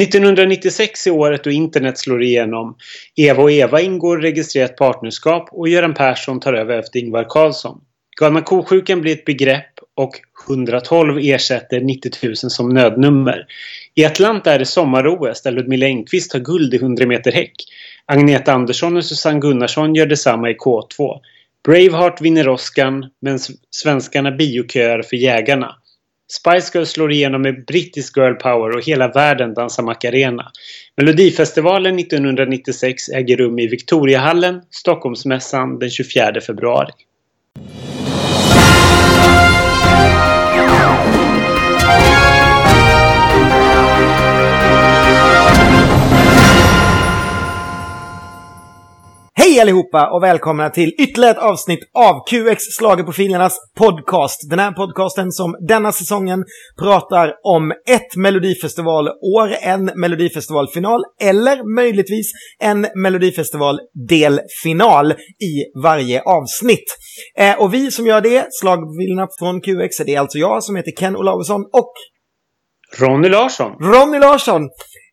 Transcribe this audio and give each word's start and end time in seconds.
1996 0.00 1.06
är 1.06 1.10
året 1.10 1.44
då 1.44 1.50
internet 1.50 1.98
slår 1.98 2.22
igenom. 2.22 2.76
Eva 3.16 3.42
och 3.42 3.50
Eva 3.50 3.80
ingår 3.80 4.18
registrerat 4.18 4.76
partnerskap 4.76 5.48
och 5.52 5.68
Göran 5.68 5.94
Persson 5.94 6.40
tar 6.40 6.52
över 6.52 6.78
efter 6.78 6.98
Ingvar 6.98 7.26
Carlsson. 7.28 7.80
Galna 8.20 8.40
ko-sjukan 8.40 9.00
blir 9.00 9.12
ett 9.12 9.24
begrepp 9.24 9.72
och 9.96 10.12
112 10.48 11.18
ersätter 11.18 11.80
90 11.80 12.10
000 12.22 12.36
som 12.36 12.68
nödnummer. 12.68 13.46
I 13.94 14.04
Atlanta 14.04 14.52
är 14.52 14.58
det 14.58 14.66
sommar-OS 14.66 15.42
där 15.42 15.52
Ludmilla 15.52 15.86
Engqvist 15.86 16.30
tar 16.30 16.38
guld 16.38 16.74
i 16.74 16.76
100 16.76 17.06
meter 17.06 17.32
häck. 17.32 17.54
Agneta 18.06 18.52
Andersson 18.52 18.96
och 18.96 19.04
Susanne 19.04 19.40
Gunnarsson 19.40 19.94
gör 19.94 20.06
detsamma 20.06 20.50
i 20.50 20.54
K2. 20.54 21.20
Braveheart 21.64 22.20
vinner 22.20 22.48
Oscar 22.48 23.10
men 23.20 23.38
svenskarna 23.70 24.30
bioköar 24.30 25.02
för 25.02 25.16
jägarna. 25.16 25.76
Spice 26.32 26.70
Girls 26.74 26.90
slår 26.90 27.12
igenom 27.12 27.42
med 27.42 27.64
brittisk 27.64 28.16
girl 28.16 28.34
power 28.34 28.76
och 28.76 28.84
hela 28.84 29.08
världen 29.08 29.54
dansar 29.54 29.82
Macarena. 29.82 30.52
Melodifestivalen 30.96 31.98
1996 31.98 33.08
äger 33.08 33.36
rum 33.36 33.58
i 33.58 33.66
Victoriahallen, 33.66 34.62
Stockholmsmässan 34.70 35.78
den 35.78 35.90
24 35.90 36.40
februari. 36.46 36.92
Hej 49.44 49.60
allihopa 49.60 50.10
och 50.10 50.22
välkomna 50.22 50.70
till 50.70 50.94
ytterligare 50.98 51.30
ett 51.30 51.42
avsnitt 51.42 51.80
av 51.94 52.24
QX 52.30 52.62
Slagerprofilernas 52.78 53.58
podcast. 53.78 54.50
Den 54.50 54.58
här 54.58 54.72
podcasten 54.72 55.32
som 55.32 55.56
denna 55.68 55.92
säsongen 55.92 56.44
pratar 56.78 57.32
om 57.42 57.72
ett 57.88 58.16
melodifestivalår, 58.16 59.56
en 59.62 59.84
melodifestivalfinal 59.84 61.00
eller 61.20 61.74
möjligtvis 61.76 62.32
en 62.60 62.86
melodifestival-delfinal 62.94 65.12
i 65.12 65.80
varje 65.82 66.22
avsnitt. 66.22 66.96
Eh, 67.38 67.60
och 67.60 67.74
vi 67.74 67.90
som 67.90 68.06
gör 68.06 68.20
det, 68.20 68.46
Slagprofilerna 68.50 69.28
från 69.38 69.60
QX, 69.60 69.96
det 70.06 70.14
är 70.14 70.20
alltså 70.20 70.38
jag 70.38 70.64
som 70.64 70.76
heter 70.76 70.92
Ken 70.92 71.16
Olausson 71.16 71.60
och 71.72 71.92
Ronny 72.98 73.28
Larsson. 73.28 73.72
Ronny 73.80 74.18
Larsson. 74.18 74.62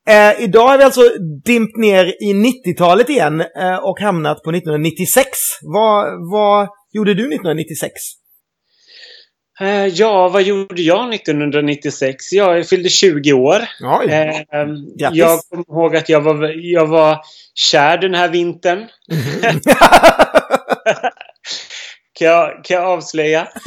Eh, 0.09 0.43
idag 0.43 0.67
har 0.67 0.77
vi 0.77 0.83
alltså 0.83 1.02
dimpt 1.45 1.77
ner 1.77 2.05
i 2.05 2.33
90-talet 2.33 3.09
igen 3.09 3.41
eh, 3.41 3.75
och 3.75 3.99
hamnat 3.99 4.43
på 4.43 4.49
1996. 4.49 5.27
Vad, 5.61 6.31
vad 6.31 6.67
gjorde 6.93 7.13
du 7.13 7.23
1996? 7.23 7.91
Eh, 9.61 9.85
ja, 9.85 10.30
vad 10.30 10.43
gjorde 10.43 10.81
jag 10.81 11.13
1996? 11.13 12.31
Ja, 12.31 12.55
jag 12.55 12.67
fyllde 12.67 12.89
20 12.89 13.33
år. 13.33 13.61
Oj. 13.99 14.11
Eh, 14.11 14.41
jag 15.11 15.39
kommer 15.49 15.65
ihåg 15.69 15.95
att 15.95 16.09
jag 16.09 16.21
var, 16.21 16.71
jag 16.73 16.87
var 16.87 17.17
kär 17.53 17.97
den 17.97 18.13
här 18.13 18.30
vintern. 18.30 18.87
kan, 22.19 22.27
jag, 22.27 22.63
kan 22.63 22.77
jag 22.77 22.85
avslöja. 22.85 23.47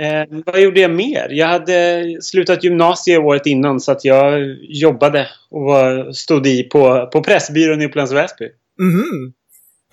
Eh, 0.00 0.24
vad 0.46 0.60
gjorde 0.60 0.80
jag 0.80 0.90
mer? 0.90 1.28
Jag 1.30 1.46
hade 1.46 2.04
slutat 2.22 2.64
gymnasiet 2.64 3.20
året 3.20 3.46
innan 3.46 3.80
så 3.80 3.92
att 3.92 4.04
jag 4.04 4.56
jobbade 4.62 5.28
och 5.50 5.62
var, 5.62 6.12
stod 6.12 6.46
i 6.46 6.62
på, 6.62 7.08
på 7.12 7.22
Pressbyrån 7.22 7.82
i 7.82 7.86
Upplands 7.86 8.12
Väsby. 8.12 8.44
Mm. 8.80 9.32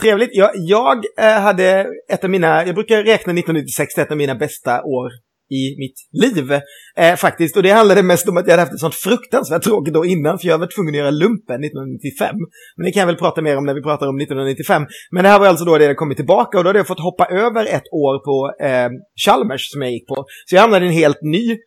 Trevligt. 0.01 0.29
Jag, 0.33 0.51
jag 0.55 0.97
eh, 1.19 1.41
hade 1.41 1.87
ett 2.09 2.23
av 2.23 2.29
mina, 2.29 2.65
jag 2.65 2.75
brukar 2.75 2.97
räkna 2.97 3.33
1996 3.33 3.93
till 3.93 4.03
ett 4.03 4.11
av 4.11 4.17
mina 4.17 4.35
bästa 4.35 4.83
år 4.83 5.11
i 5.59 5.75
mitt 5.77 5.97
liv. 6.23 6.51
Eh, 6.97 7.15
faktiskt. 7.15 7.57
Och 7.57 7.63
det 7.63 7.71
handlade 7.71 8.03
mest 8.03 8.29
om 8.29 8.37
att 8.37 8.45
jag 8.45 8.51
hade 8.53 8.61
haft 8.61 8.73
ett 8.73 8.79
sånt 8.79 8.95
fruktansvärt 8.95 9.63
tråkigt 9.63 9.95
år 9.95 10.05
innan, 10.05 10.39
för 10.39 10.47
jag 10.47 10.57
var 10.57 10.67
tvungen 10.75 10.93
att 10.93 10.97
göra 10.97 11.11
lumpen 11.11 11.63
1995. 11.63 12.35
Men 12.75 12.85
det 12.85 12.91
kan 12.91 12.99
jag 12.99 13.07
väl 13.07 13.15
prata 13.15 13.41
mer 13.41 13.57
om 13.57 13.65
när 13.65 13.73
vi 13.73 13.81
pratar 13.81 14.07
om 14.07 14.17
1995. 14.17 14.85
Men 15.11 15.23
det 15.23 15.29
här 15.29 15.39
var 15.39 15.47
alltså 15.47 15.65
då 15.65 15.77
det 15.77 15.85
jag 15.85 15.97
kommit 15.97 16.17
tillbaka 16.17 16.57
och 16.57 16.63
då 16.63 16.69
hade 16.69 16.79
jag 16.79 16.87
fått 16.87 16.99
hoppa 16.99 17.25
över 17.25 17.65
ett 17.65 17.87
år 17.91 18.15
på 18.27 18.65
eh, 18.65 18.89
Chalmers 19.25 19.71
som 19.71 19.81
jag 19.81 19.91
gick 19.91 20.07
på. 20.07 20.25
Så 20.45 20.55
jag 20.55 20.61
hamnade 20.61 20.85
i 20.85 20.87
en 20.87 20.93
helt 20.93 21.21
ny 21.21 21.57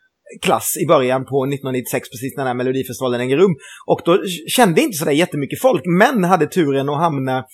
klass 0.43 0.77
i 0.83 0.87
början 0.87 1.25
på 1.25 1.45
1996, 1.45 2.09
precis 2.11 2.37
när 2.37 2.45
den 2.45 2.51
här 2.51 2.55
Melodifestivalen 2.55 3.21
äger 3.21 3.37
rum. 3.37 3.55
Och 3.87 4.01
då 4.05 4.13
kände 4.57 4.81
inte 4.81 4.99
sådär 4.99 5.13
jättemycket 5.13 5.61
folk, 5.61 5.83
men 6.01 6.25
hade 6.25 6.47
turen 6.47 6.89
att 6.89 7.01
hamna 7.07 7.45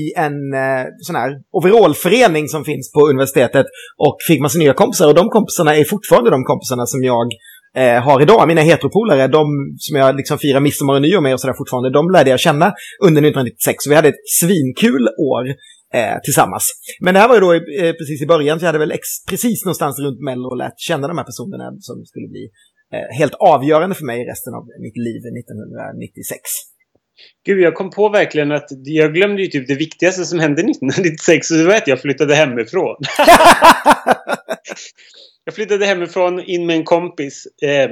i 0.00 0.04
en 0.16 0.36
eh, 0.54 0.84
sån 1.00 1.16
här 1.16 1.30
overallförening 1.52 2.48
som 2.48 2.64
finns 2.64 2.92
på 2.92 3.08
universitetet 3.08 3.66
och 4.06 4.16
fick 4.28 4.40
massa 4.40 4.58
nya 4.58 4.74
kompisar. 4.74 5.08
Och 5.08 5.14
de 5.14 5.28
kompisarna 5.28 5.76
är 5.76 5.84
fortfarande 5.84 6.30
de 6.30 6.44
kompisarna 6.44 6.86
som 6.86 7.02
jag 7.02 7.26
eh, 7.76 8.02
har 8.02 8.22
idag. 8.22 8.48
Mina 8.48 8.60
heteropolare, 8.60 9.26
de 9.28 9.46
som 9.78 9.96
jag 9.96 10.16
liksom 10.16 10.38
firar 10.38 10.60
midsommar 10.60 10.94
och 10.94 11.02
nyår 11.02 11.20
med 11.20 11.34
och 11.34 11.40
sådär 11.40 11.54
fortfarande, 11.58 11.90
de 11.90 12.10
lärde 12.10 12.30
jag 12.30 12.40
känna 12.40 12.66
under 13.02 13.20
1996. 13.22 13.76
Så 13.84 13.90
vi 13.90 13.96
hade 13.96 14.08
ett 14.08 14.28
svinkul 14.40 15.08
år 15.08 15.44
eh, 15.94 16.18
tillsammans. 16.24 16.64
Men 17.00 17.14
det 17.14 17.20
här 17.20 17.28
var 17.28 17.34
ju 17.34 17.40
då 17.40 17.52
eh, 17.54 17.92
precis 17.92 18.22
i 18.22 18.26
början, 18.26 18.58
så 18.58 18.64
jag 18.64 18.68
hade 18.68 18.78
väl 18.78 18.92
ex 18.92 19.06
precis 19.28 19.64
någonstans 19.64 19.98
runt 19.98 20.20
Mello 20.20 20.54
lärt 20.54 20.78
känna 20.80 21.08
de 21.08 21.18
här 21.18 21.24
personerna 21.24 21.66
som 21.80 22.04
skulle 22.04 22.28
bli 22.28 22.44
eh, 22.94 23.18
helt 23.18 23.34
avgörande 23.34 23.94
för 23.94 24.04
mig 24.04 24.20
i 24.22 24.24
resten 24.24 24.54
av 24.54 24.62
mitt 24.86 24.96
liv 24.96 25.20
1996. 25.40 26.40
Gud, 27.46 27.60
jag 27.60 27.74
kom 27.74 27.90
på 27.90 28.08
verkligen 28.08 28.52
att 28.52 28.68
jag 28.84 29.14
glömde 29.14 29.42
ju 29.42 29.48
typ 29.48 29.68
det 29.68 29.74
viktigaste 29.74 30.24
som 30.24 30.38
hände 30.40 30.60
1996 30.62 31.50
och 31.50 31.56
det 31.56 31.64
var 31.64 31.74
att 31.74 31.88
jag 31.88 32.00
flyttade 32.00 32.34
hemifrån. 32.34 32.96
jag 35.44 35.54
flyttade 35.54 35.86
hemifrån 35.86 36.40
in 36.40 36.66
med 36.66 36.76
en 36.76 36.84
kompis. 36.84 37.46
Eh, 37.62 37.90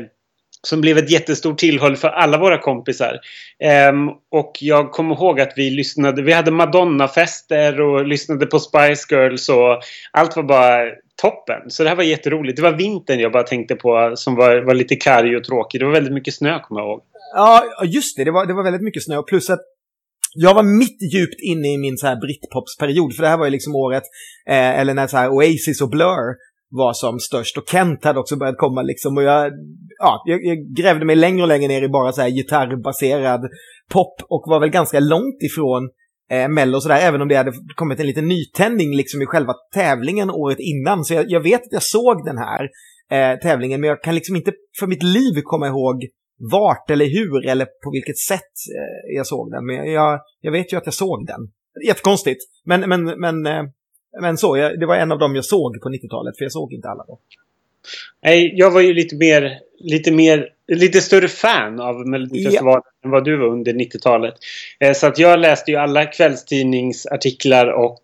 som 0.67 0.81
blev 0.81 0.99
ett 0.99 1.11
jättestort 1.11 1.59
tillhåll 1.59 1.97
för 1.97 2.09
alla 2.09 2.39
våra 2.39 2.59
kompisar. 2.59 3.21
Um, 3.91 4.09
och 4.31 4.53
jag 4.61 4.93
kommer 4.93 5.15
ihåg 5.15 5.41
att 5.41 5.53
vi 5.57 5.71
lyssnade, 5.71 6.23
vi 6.23 6.33
hade 6.33 6.51
Madonna-fester 6.51 7.81
och 7.81 8.07
lyssnade 8.07 8.47
på 8.47 8.59
Spice 8.59 9.07
Girls 9.15 9.49
och 9.49 9.81
allt 10.13 10.37
var 10.37 10.43
bara 10.43 10.83
toppen. 11.23 11.71
Så 11.71 11.83
det 11.83 11.89
här 11.89 11.97
var 11.97 12.05
jätteroligt. 12.05 12.57
Det 12.57 12.63
var 12.63 12.73
vintern 12.73 13.21
jag 13.21 13.33
bara 13.33 13.43
tänkte 13.43 13.75
på 13.75 14.13
som 14.17 14.35
var, 14.35 14.67
var 14.67 14.75
lite 14.75 14.97
karg 14.97 15.37
och 15.37 15.45
tråkig. 15.45 15.81
Det 15.81 15.85
var 15.85 15.93
väldigt 15.93 16.15
mycket 16.15 16.35
snö 16.35 16.61
kommer 16.61 16.81
jag 16.81 16.89
ihåg. 16.89 17.01
Ja, 17.35 17.65
just 17.85 18.17
det. 18.17 18.25
Det 18.25 18.31
var, 18.31 18.47
det 18.47 18.55
var 18.55 18.65
väldigt 18.65 18.83
mycket 18.83 19.05
snö. 19.05 19.23
Plus 19.23 19.51
att 19.51 19.61
jag 20.35 20.55
var 20.55 20.63
mitt 20.63 21.15
djupt 21.15 21.41
inne 21.43 21.69
i 21.75 21.79
min 21.79 21.97
så 21.97 22.07
här 22.07 22.17
britpopsperiod, 22.17 23.17
För 23.17 23.23
det 23.23 23.29
här 23.29 23.39
var 23.39 23.45
ju 23.45 23.51
liksom 23.51 23.77
året, 23.77 24.03
eh, 24.49 24.81
eller 24.81 24.95
när 24.95 25.07
så 25.07 25.17
här 25.17 25.29
Oasis 25.29 25.81
och 25.81 25.91
Blur 25.91 26.35
var 26.71 26.93
som 26.93 27.19
störst. 27.19 27.59
Och 27.59 27.69
Kent 27.69 28.05
hade 28.05 28.21
också 28.21 28.37
börjat 28.37 28.59
komma 28.59 28.83
liksom. 28.83 29.17
Och 29.17 29.23
jag, 29.23 29.53
ja, 29.99 30.23
jag, 30.27 30.45
jag 30.45 30.59
grävde 30.77 31.05
mig 31.05 31.17
längre 31.17 31.43
och 31.43 31.49
längre 31.49 31.69
ner 31.69 31.83
i 31.83 31.89
bara 31.89 32.13
så 32.13 32.21
här 32.21 32.29
gitarrbaserad 32.29 33.41
pop. 33.91 34.15
Och 34.29 34.45
var 34.47 34.61
väl 34.61 34.71
ganska 34.71 35.01
långt 35.01 35.43
ifrån 35.43 35.91
eh, 36.31 36.49
Mello 36.49 36.81
sådär. 36.81 37.01
Även 37.01 37.23
om 37.23 37.29
det 37.29 37.35
hade 37.35 37.53
kommit 37.75 38.01
en 38.01 38.07
liten 38.07 38.29
nytändning 38.29 38.97
liksom 38.97 39.23
i 39.23 39.27
själva 39.27 39.55
tävlingen 39.75 40.31
året 40.31 40.59
innan. 40.61 41.05
Så 41.05 41.15
jag, 41.15 41.25
jag 41.29 41.41
vet 41.41 41.61
att 41.61 41.73
jag 41.73 41.83
såg 41.83 42.25
den 42.25 42.39
här 42.39 42.69
eh, 43.11 43.39
tävlingen. 43.39 43.81
Men 43.81 43.89
jag 43.89 44.03
kan 44.03 44.15
liksom 44.15 44.37
inte 44.37 44.53
för 44.81 44.87
mitt 44.87 45.03
liv 45.03 45.43
komma 45.43 45.67
ihåg 45.67 45.97
vart 46.53 46.91
eller 46.91 47.07
hur 47.07 47.47
eller 47.47 47.65
på 47.65 47.91
vilket 47.93 48.19
sätt 48.19 48.55
eh, 48.79 49.17
jag 49.17 49.27
såg 49.27 49.51
den. 49.51 49.67
Men 49.67 49.93
jag, 49.93 50.21
jag 50.41 50.53
vet 50.53 50.73
ju 50.73 50.77
att 50.77 50.87
jag 50.87 50.95
såg 50.95 51.27
den. 51.27 51.41
Jättekonstigt. 51.87 52.41
Men, 52.65 52.81
men, 52.81 53.05
men 53.05 53.47
eh, 53.47 53.63
men 54.21 54.39
så, 54.39 54.57
jag, 54.57 54.81
det 54.81 54.87
var 54.87 54.97
en 54.97 55.13
av 55.13 55.19
dem 55.19 55.35
jag 55.35 55.45
såg 55.45 55.81
på 55.81 55.89
90-talet, 55.89 56.37
för 56.37 56.45
jag 56.45 56.53
såg 56.53 56.73
inte 56.73 56.89
alla 56.89 57.05
då. 57.09 57.19
Nej, 58.23 58.53
jag 58.57 58.71
var 58.71 58.81
ju 58.81 58.95
lite 58.95 59.17
mer, 59.17 59.59
lite 59.79 60.13
mer, 60.13 60.49
lite 60.73 61.01
större 61.01 61.29
fan 61.29 61.81
av 61.81 62.09
Melodifestivalen 62.09 62.83
ja. 63.03 63.09
än 63.09 63.11
vad 63.11 63.25
du 63.25 63.37
var 63.37 63.47
under 63.47 63.73
90-talet. 63.73 64.35
Eh, 64.81 64.93
så 64.93 65.07
att 65.07 65.19
jag 65.19 65.39
läste 65.39 65.71
ju 65.71 65.77
alla 65.77 66.07
kvällstidningsartiklar 66.07 67.67
och 67.67 68.03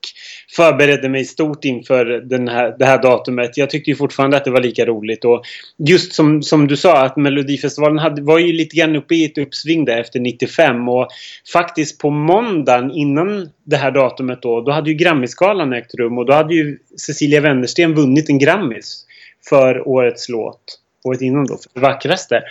förberedde 0.57 1.09
mig 1.09 1.25
stort 1.25 1.65
inför 1.65 2.05
den 2.05 2.49
här, 2.49 2.77
det 2.79 2.85
här 2.85 3.03
datumet. 3.03 3.57
Jag 3.57 3.71
tyckte 3.71 3.91
ju 3.91 3.97
fortfarande 3.97 4.37
att 4.37 4.45
det 4.45 4.51
var 4.51 4.61
lika 4.61 4.87
roligt 4.87 5.25
och 5.25 5.43
just 5.79 6.13
som, 6.13 6.43
som 6.43 6.67
du 6.67 6.77
sa 6.77 7.05
att 7.05 7.17
Melodifestivalen 7.17 7.99
hade, 7.99 8.23
var 8.23 8.39
ju 8.39 8.53
lite 8.53 8.77
grann 8.77 8.97
uppe 8.97 9.15
i 9.15 9.25
ett 9.25 9.39
uppsving 9.39 9.85
där 9.85 10.01
efter 10.01 10.21
95 10.21 10.89
och 10.89 11.09
faktiskt 11.53 11.99
på 11.99 12.11
måndagen 12.11 12.91
innan 12.91 13.51
det 13.65 13.77
här 13.77 13.91
datumet 13.91 14.43
då, 14.43 14.61
då 14.61 14.73
hade 14.73 14.91
ju 14.91 14.97
Grammisgalan 14.97 15.73
ägt 15.73 15.95
rum 15.95 16.19
och 16.19 16.27
då 16.27 16.33
hade 16.33 16.55
ju 16.55 16.79
Cecilia 16.97 17.41
Wennersten 17.41 17.95
vunnit 17.95 18.29
en 18.29 18.39
Grammis 18.39 19.07
för 19.49 19.89
årets 19.89 20.29
låt. 20.29 20.80
Året 21.09 21.21
innan 21.21 21.47
då, 21.47 21.57
för 21.57 21.81
det 21.81 21.81
vackraste. 21.81 22.43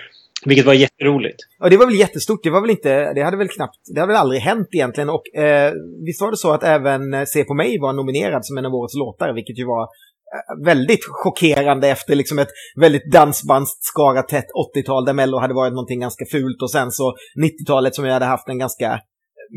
Vilket 0.46 0.66
var 0.66 0.74
jätteroligt. 0.74 1.38
Ja, 1.60 1.70
det 1.70 1.78
var 1.78 1.86
väl 1.86 2.00
jättestort. 2.00 2.44
Det 2.44 2.50
var 2.50 2.62
väl 2.62 2.70
inte, 2.70 3.14
det 3.14 3.22
hade 3.22 3.38
väl 3.38 3.48
knappt, 3.48 3.80
det 3.94 4.00
hade 4.00 4.14
väl 4.14 4.22
aldrig 4.22 4.42
hänt 4.42 4.68
egentligen. 4.72 5.10
Och 5.10 5.36
eh, 5.36 5.74
visst 6.06 6.22
var 6.22 6.32
det 6.32 6.38
så 6.38 6.52
att 6.52 6.64
även 6.64 7.14
eh, 7.14 7.26
Se 7.26 7.44
på 7.44 7.54
mig 7.54 7.80
var 7.80 7.94
nominerad 7.94 8.46
som 8.46 8.58
en 8.58 8.66
av 8.66 8.76
årets 8.76 8.96
låtar, 8.96 9.34
vilket 9.34 9.60
ju 9.60 9.66
var 9.66 9.84
eh, 9.84 10.66
väldigt 10.66 11.04
chockerande 11.04 11.88
efter 11.90 12.16
liksom 12.16 12.40
ett 12.40 12.50
väldigt 12.82 13.12
dansbandsskarat 13.12 14.28
tätt 14.28 14.48
80-tal 14.76 15.06
där 15.06 15.14
Mello 15.14 15.38
hade 15.38 15.54
varit 15.54 15.74
någonting 15.74 16.00
ganska 16.00 16.26
fult 16.32 16.62
och 16.62 16.72
sen 16.72 16.92
så 16.92 17.14
90-talet 17.44 17.96
som 17.96 18.04
vi 18.04 18.12
hade 18.12 18.26
haft 18.26 18.50
en 18.50 18.60
ganska 18.60 18.92
eh, 18.94 19.00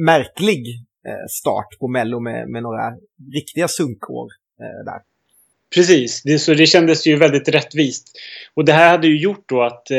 märklig 0.06 0.64
start 1.28 1.78
på 1.80 1.88
Mello 1.88 2.20
med, 2.20 2.48
med 2.48 2.62
några 2.62 2.90
riktiga 3.34 3.68
sunkår 3.68 4.28
där. 4.84 5.11
Precis, 5.74 6.22
det, 6.22 6.38
så 6.38 6.54
det 6.54 6.66
kändes 6.66 7.06
ju 7.06 7.16
väldigt 7.16 7.48
rättvist. 7.48 8.18
Och 8.54 8.64
det 8.64 8.72
här 8.72 8.90
hade 8.90 9.06
ju 9.06 9.18
gjort 9.18 9.44
då 9.48 9.62
att 9.62 9.90
eh, 9.90 9.98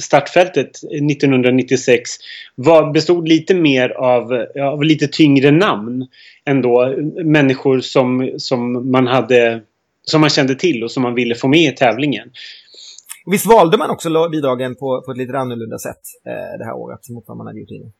startfältet 0.00 0.70
1996 1.10 2.10
var, 2.54 2.92
bestod 2.92 3.28
lite 3.28 3.54
mer 3.54 3.90
av, 3.90 4.46
av 4.62 4.82
lite 4.82 5.08
tyngre 5.08 5.50
namn 5.50 6.06
ändå. 6.44 6.94
Människor 7.24 7.80
som, 7.80 8.30
som 8.36 8.90
man 8.90 9.06
hade 9.06 9.60
som 10.02 10.20
man 10.20 10.30
kände 10.30 10.54
till 10.54 10.84
och 10.84 10.90
som 10.90 11.02
man 11.02 11.14
ville 11.14 11.34
få 11.34 11.48
med 11.48 11.72
i 11.72 11.76
tävlingen. 11.76 12.30
Visst 13.26 13.46
valde 13.46 13.76
man 13.76 13.90
också 13.90 14.28
bidragen 14.28 14.74
på, 14.74 15.02
på 15.02 15.12
ett 15.12 15.18
lite 15.18 15.38
annorlunda 15.38 15.78
sätt 15.78 16.00
eh, 16.26 16.58
det 16.58 16.64
här 16.64 16.74
året 16.74 17.08
mot 17.08 17.24
vad 17.26 17.36
man 17.36 17.46
hade 17.46 17.60
gjort 17.60 17.70
innan? 17.70 17.92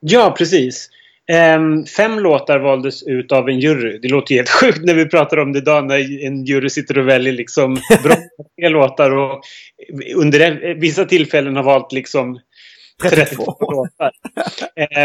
Ja, 0.00 0.34
precis. 0.38 0.90
Um, 1.30 1.86
fem 1.86 2.18
låtar 2.18 2.58
valdes 2.58 3.02
ut 3.02 3.32
av 3.32 3.48
en 3.48 3.60
jury. 3.60 3.98
Det 4.02 4.08
låter 4.08 4.34
helt 4.34 4.48
sjukt 4.60 4.84
när 4.84 4.94
vi 4.94 5.08
pratar 5.08 5.36
om 5.36 5.52
det 5.52 5.58
idag 5.58 5.86
när 5.86 6.26
en 6.26 6.44
jury 6.44 6.70
sitter 6.70 6.98
och 6.98 7.08
väljer 7.08 7.32
liksom 7.32 7.74
bra 8.02 8.16
låtar 8.70 9.10
och 9.10 9.42
under 10.16 10.74
vissa 10.74 11.04
tillfällen 11.04 11.56
har 11.56 11.62
valt 11.62 11.92
liksom 11.92 12.38
32 13.02 13.56
låtar. 13.60 14.12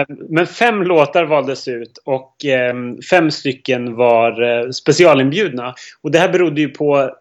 Um, 0.10 0.28
men 0.30 0.48
fem 0.48 0.84
låtar 0.84 1.24
valdes 1.24 1.68
ut 1.68 1.98
och 2.06 2.36
um, 2.72 3.02
fem 3.02 3.32
stycken 3.32 3.96
var 3.96 4.42
uh, 4.44 4.70
specialinbjudna. 4.70 5.76
Och 6.02 6.12
det 6.12 6.20
här 6.20 6.30
berodde 6.30 6.62
ju 6.62 6.70
på 6.70 7.12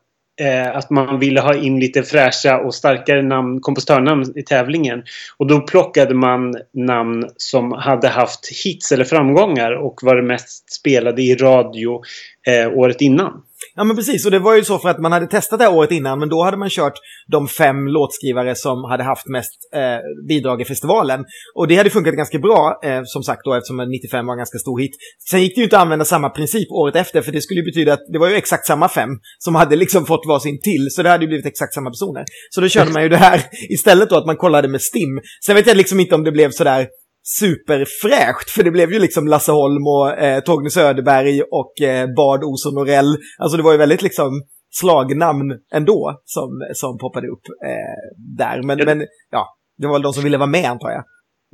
eh, 0.41 0.77
att 0.77 0.91
man 0.91 1.19
ville 1.19 1.41
ha 1.41 1.55
in 1.55 1.81
lite 1.81 2.03
fräscha 2.03 2.59
och 2.59 2.75
starkare 2.75 3.23
namn, 3.23 3.61
kompositörnamn 3.61 4.33
i 4.37 4.43
tävlingen. 4.43 5.03
Och 5.37 5.47
då 5.47 5.61
plockade 5.61 6.15
man 6.15 6.55
namn 6.73 7.25
som 7.37 7.73
hade 7.73 8.09
haft 8.09 8.49
hits 8.65 8.93
eller 8.93 9.05
framgångar 9.05 9.73
och 9.73 10.01
var 10.03 10.23
mest 10.23 10.73
spelade 10.73 11.23
i 11.23 11.35
radio 11.35 12.03
eh, 12.47 12.79
året 12.79 13.01
innan. 13.01 13.33
Ja 13.75 13.85
men 13.85 13.97
precis, 13.97 14.25
och 14.25 14.31
det 14.31 14.39
var 14.39 14.57
ju 14.57 14.65
så 14.65 14.79
för 14.79 14.89
att 14.89 14.99
man 14.99 15.13
hade 15.13 15.27
testat 15.27 15.59
det 15.59 15.65
här 15.65 15.75
året 15.75 15.91
innan 15.91 16.19
men 16.19 16.29
då 16.29 16.43
hade 16.43 16.57
man 16.57 16.71
kört 16.71 16.93
de 17.33 17.49
fem 17.49 17.87
låtskrivare 17.87 18.55
som 18.55 18.85
hade 18.85 19.05
haft 19.05 19.27
mest 19.27 19.53
eh, 19.75 20.27
bidrag 20.29 20.61
i 20.61 20.65
festivalen. 20.65 21.25
Och 21.55 21.69
det 21.69 21.77
hade 21.77 21.91
funkat 21.91 22.15
ganska 22.15 22.39
bra, 22.39 22.81
eh, 22.85 23.01
som 23.05 23.23
sagt 23.23 23.41
då 23.45 23.55
eftersom 23.55 23.77
95 23.77 24.27
var 24.27 24.35
en 24.35 24.39
ganska 24.39 24.59
stor 24.59 24.81
hit. 24.81 24.91
Sen 25.31 25.43
gick 25.43 25.55
det 25.55 25.59
ju 25.59 25.65
inte 25.65 25.77
att 25.77 25.83
använda 25.83 26.05
samma 26.05 26.31
princip 26.31 26.71
året 26.71 26.97
efter 26.97 27.23
för 27.23 27.33
det 27.33 27.41
skulle 27.41 27.61
ju 27.61 27.65
betyda 27.65 27.93
att 27.93 28.05
det 28.13 28.19
var 28.19 28.29
ju 28.29 28.35
exakt 28.35 28.67
samma 28.67 28.89
fem 28.89 29.11
som 29.39 29.55
hade 29.55 29.77
liksom 29.77 30.07
fått 30.07 30.27
varsin 30.29 30.61
till. 30.63 30.89
Så 30.91 31.03
det 31.03 31.09
hade 31.09 31.25
ju 31.25 31.29
blivit 31.29 31.47
exakt 31.47 31.75
samma 31.75 31.91
personer. 31.91 32.25
Så 32.51 32.61
då 32.61 32.69
körde 32.69 32.91
man 32.91 33.03
ju 33.03 33.09
det 33.09 33.17
här 33.17 33.43
istället 33.71 34.11
då 34.11 34.17
att 34.17 34.27
man 34.27 34.37
kollade 34.37 34.69
med 34.69 34.83
STIM. 34.83 35.21
Sen 35.47 35.57
vet 35.57 35.67
jag 35.67 35.77
liksom 35.77 36.01
inte 36.01 36.15
om 36.15 36.25
det 36.25 36.33
blev 36.33 36.51
sådär 36.51 36.87
superfräscht. 37.27 38.51
För 38.51 38.63
det 38.63 38.71
blev 38.71 38.93
ju 38.93 38.99
liksom 38.99 39.27
Lasse 39.27 39.53
Holm 39.53 39.87
och 39.87 40.19
eh, 40.19 40.41
Torgny 40.41 40.71
Söderberg 40.71 41.43
och 41.43 41.81
eh, 41.81 42.07
Bard 42.17 42.45
Olsson 42.45 42.75
Norell. 42.75 43.17
Alltså 43.39 43.57
det 43.57 43.63
var 43.63 43.73
ju 43.73 43.79
väldigt 43.79 44.03
liksom 44.03 44.43
slagnamn 44.71 45.53
ändå 45.73 46.21
som, 46.25 46.51
som 46.75 46.99
poppade 46.99 47.27
upp 47.27 47.47
eh, 47.67 48.19
där. 48.39 48.63
Men, 48.63 48.79
men 48.85 49.07
ja, 49.31 49.57
det 49.79 49.87
var 49.87 49.95
väl 49.95 50.03
de 50.03 50.13
som 50.13 50.25
ville 50.25 50.39
vara 50.39 50.51
med 50.51 50.71
antar 50.71 50.91
jag 50.91 51.05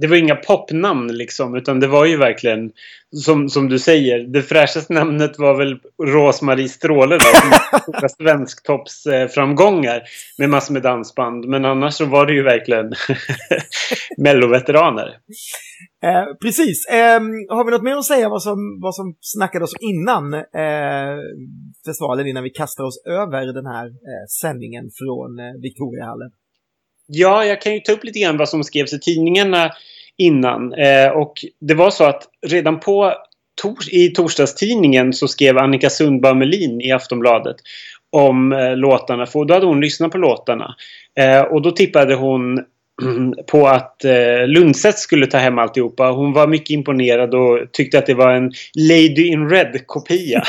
det 0.02 0.08
var 0.08 0.16
inga 0.16 0.36
popnamn 0.36 1.12
liksom 1.12 1.54
utan 1.54 1.80
det 1.80 1.86
var 1.86 2.04
ju 2.06 2.16
verkligen 2.16 2.70
som, 3.24 3.48
som 3.48 3.68
du 3.68 3.78
säger. 3.78 4.18
Det 4.18 4.42
fräschaste 4.42 4.92
namnet 4.92 5.38
var 5.38 5.58
väl 5.58 5.78
Rosmarie 6.02 6.68
Stråle 6.68 7.18
då. 7.18 7.58
Svensktoppsframgångar 8.08 10.02
med 10.38 10.50
massor 10.50 10.72
med 10.72 10.82
dansband. 10.82 11.48
Men 11.48 11.64
annars 11.64 11.94
så 11.94 12.04
var 12.04 12.26
det 12.26 12.32
ju 12.32 12.42
verkligen 12.42 12.92
melloveteraner. 14.18 15.06
Eh, 16.04 16.24
precis. 16.42 16.86
Eh, 16.86 17.20
har 17.48 17.64
vi 17.64 17.70
något 17.70 17.82
mer 17.82 17.96
att 17.96 18.04
säga 18.04 18.28
vad 18.28 18.42
som, 18.42 18.80
vad 18.82 18.94
som 18.94 19.14
snackades 19.20 19.70
innan 19.80 20.34
eh, 20.34 21.16
festivalen 21.86 22.26
innan 22.26 22.42
vi 22.42 22.50
kastar 22.50 22.84
oss 22.84 23.02
över 23.06 23.52
den 23.52 23.66
här 23.66 23.86
eh, 23.86 24.24
sändningen 24.40 24.84
från 25.00 25.38
eh, 25.38 25.60
Victoriahallen? 25.62 26.30
Ja, 27.14 27.44
jag 27.44 27.60
kan 27.62 27.74
ju 27.74 27.80
ta 27.80 27.92
upp 27.92 28.04
lite 28.04 28.18
grann 28.18 28.36
vad 28.36 28.48
som 28.48 28.64
skrevs 28.64 28.92
i 28.92 29.00
tidningarna 29.00 29.70
innan. 30.16 30.74
Eh, 30.74 31.08
och 31.08 31.44
det 31.60 31.74
var 31.74 31.90
så 31.90 32.04
att 32.04 32.28
redan 32.46 32.80
på 32.80 33.14
tors 33.62 33.88
i 33.88 34.08
torsdagstidningen 34.08 35.12
så 35.12 35.28
skrev 35.28 35.58
Annika 35.58 35.90
Sundberg 35.90 36.34
Melin 36.34 36.80
i 36.80 36.92
Aftonbladet 36.92 37.56
om 38.10 38.52
eh, 38.52 38.76
låtarna. 38.76 39.26
För 39.26 39.44
då 39.44 39.54
hade 39.54 39.66
hon 39.66 39.80
lyssnat 39.80 40.12
på 40.12 40.18
låtarna. 40.18 40.74
Eh, 41.18 41.40
och 41.40 41.62
då 41.62 41.70
tippade 41.70 42.14
hon 42.14 42.64
på 43.46 43.68
att 43.68 44.04
eh, 44.04 44.46
Lundstedt 44.46 44.98
skulle 44.98 45.26
ta 45.26 45.38
hem 45.38 45.58
alltihopa. 45.58 46.10
Hon 46.10 46.32
var 46.32 46.46
mycket 46.46 46.70
imponerad 46.70 47.34
och 47.34 47.72
tyckte 47.72 47.98
att 47.98 48.06
det 48.06 48.14
var 48.14 48.32
en 48.32 48.52
Lady 48.74 49.26
in 49.26 49.48
Red-kopia. 49.48 50.42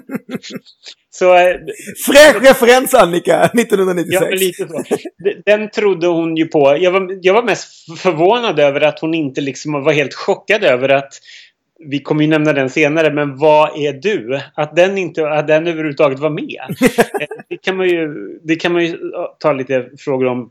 så, 1.10 1.34
eh, 1.34 1.54
Fräsch 2.06 2.42
referens 2.42 2.94
Annika, 2.94 3.44
1996. 3.44 4.22
Ja, 4.30 4.36
lite 4.36 4.68
så. 4.68 4.84
Den 5.44 5.70
trodde 5.70 6.06
hon 6.06 6.36
ju 6.36 6.44
på. 6.44 6.76
Jag 6.80 6.90
var, 6.90 7.18
jag 7.22 7.34
var 7.34 7.42
mest 7.42 7.98
förvånad 7.98 8.60
över 8.60 8.80
att 8.80 8.98
hon 8.98 9.14
inte 9.14 9.40
liksom 9.40 9.72
var 9.72 9.92
helt 9.92 10.14
chockad 10.14 10.64
över 10.64 10.88
att 10.88 11.12
vi 11.84 11.98
kommer 11.98 12.22
ju 12.22 12.28
nämna 12.30 12.52
den 12.52 12.70
senare, 12.70 13.12
men 13.12 13.36
vad 13.36 13.78
är 13.78 13.92
du? 13.92 14.40
Att 14.54 14.76
den 14.76 14.98
inte 14.98 15.30
att 15.30 15.46
den 15.46 15.66
överhuvudtaget 15.66 16.18
var 16.18 16.30
med. 16.30 16.60
Eh, 17.20 17.26
det, 17.48 17.56
kan 17.56 17.76
man 17.76 17.88
ju, 17.88 18.08
det 18.42 18.56
kan 18.56 18.72
man 18.72 18.84
ju 18.84 18.98
ta 19.38 19.52
lite 19.52 19.88
frågor 19.98 20.26
om 20.26 20.50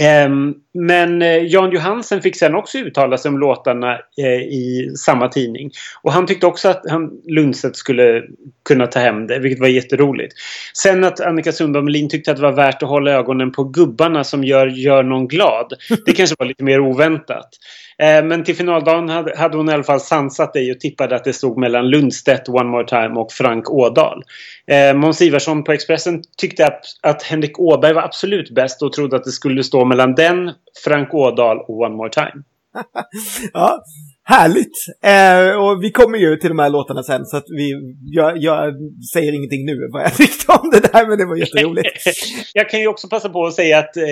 Ehm, 0.00 0.54
men 0.74 1.22
eh, 1.22 1.44
Jan 1.44 1.70
Johansen 1.70 2.22
fick 2.22 2.36
sen 2.36 2.54
också 2.54 2.78
uttala 2.78 3.18
sig 3.18 3.28
om 3.28 3.38
låtarna 3.38 3.92
eh, 4.18 4.42
i 4.42 4.92
samma 4.96 5.28
tidning. 5.28 5.70
Och 6.02 6.12
han 6.12 6.26
tyckte 6.26 6.46
också 6.46 6.68
att 6.68 6.82
han, 6.90 7.10
Lundstedt 7.26 7.76
skulle 7.76 8.22
kunna 8.64 8.86
ta 8.86 8.98
hem 8.98 9.26
det, 9.26 9.38
vilket 9.38 9.60
var 9.60 9.68
jätteroligt. 9.68 10.34
Sen 10.74 11.04
att 11.04 11.20
Annika 11.20 11.52
Sundberg 11.52 11.82
Melin 11.82 12.08
tyckte 12.08 12.30
att 12.30 12.36
det 12.36 12.42
var 12.42 12.52
värt 12.52 12.82
att 12.82 12.88
hålla 12.88 13.10
ögonen 13.10 13.52
på 13.52 13.64
gubbarna 13.64 14.24
som 14.24 14.44
gör, 14.44 14.66
gör 14.66 15.02
någon 15.02 15.28
glad. 15.28 15.72
Det 16.06 16.12
kanske 16.12 16.36
var 16.38 16.46
lite 16.46 16.64
mer 16.64 16.80
oväntat. 16.80 17.48
Eh, 18.02 18.24
men 18.24 18.44
till 18.44 18.56
finaldagen 18.56 19.08
hade, 19.36 19.56
hon 19.56 19.68
i 19.68 19.72
alla 19.72 19.82
fall 19.82 20.00
sansat 20.00 20.52
dig 20.52 20.70
och 20.70 20.80
tippade 20.80 21.16
att 21.16 21.24
det 21.24 21.32
stod 21.32 21.58
mellan 21.58 21.90
Lundstedt, 21.90 22.48
One 22.48 22.70
More 22.70 22.86
Time 22.86 23.20
och 23.20 23.32
Frank 23.32 23.70
Ådahl. 23.70 24.22
Eh, 24.66 24.96
Måns 24.96 25.22
Ivarsson 25.22 25.64
på 25.64 25.72
Expressen 25.72 26.22
tyckte 26.38 26.66
att, 26.66 26.80
att 27.02 27.22
Henrik 27.22 27.60
Åberg 27.60 27.92
var 27.92 28.02
absolut 28.02 28.54
bäst 28.54 28.82
och 28.82 28.92
trodde 28.92 29.16
att 29.16 29.24
det 29.24 29.30
skulle 29.30 29.64
stå 29.64 29.84
mellan 29.84 30.14
den, 30.14 30.52
Frank 30.84 31.14
Ådahl 31.14 31.58
och 31.58 31.80
One 31.80 31.96
More 31.96 32.10
Time. 32.10 32.42
ja, 33.52 33.84
Härligt! 34.28 34.76
Eh, 35.04 35.64
och 35.64 35.82
vi 35.82 35.90
kommer 35.90 36.18
ju 36.18 36.36
till 36.36 36.48
de 36.48 36.58
här 36.58 36.70
låtarna 36.70 37.02
sen 37.02 37.26
så 37.26 37.36
att 37.36 37.44
vi, 37.48 37.74
jag, 38.04 38.38
jag 38.38 38.74
säger 39.12 39.32
ingenting 39.32 39.66
nu 39.66 39.88
vad 39.92 40.02
jag 40.02 40.14
tyckte 40.16 40.52
om 40.52 40.70
det 40.70 40.92
där 40.92 41.06
men 41.06 41.18
det 41.18 41.26
var 41.26 41.36
jätteroligt. 41.36 41.88
jag 42.54 42.70
kan 42.70 42.80
ju 42.80 42.88
också 42.88 43.08
passa 43.08 43.28
på 43.28 43.46
att 43.46 43.54
säga 43.54 43.78
att, 43.78 43.96
eh, 43.96 44.04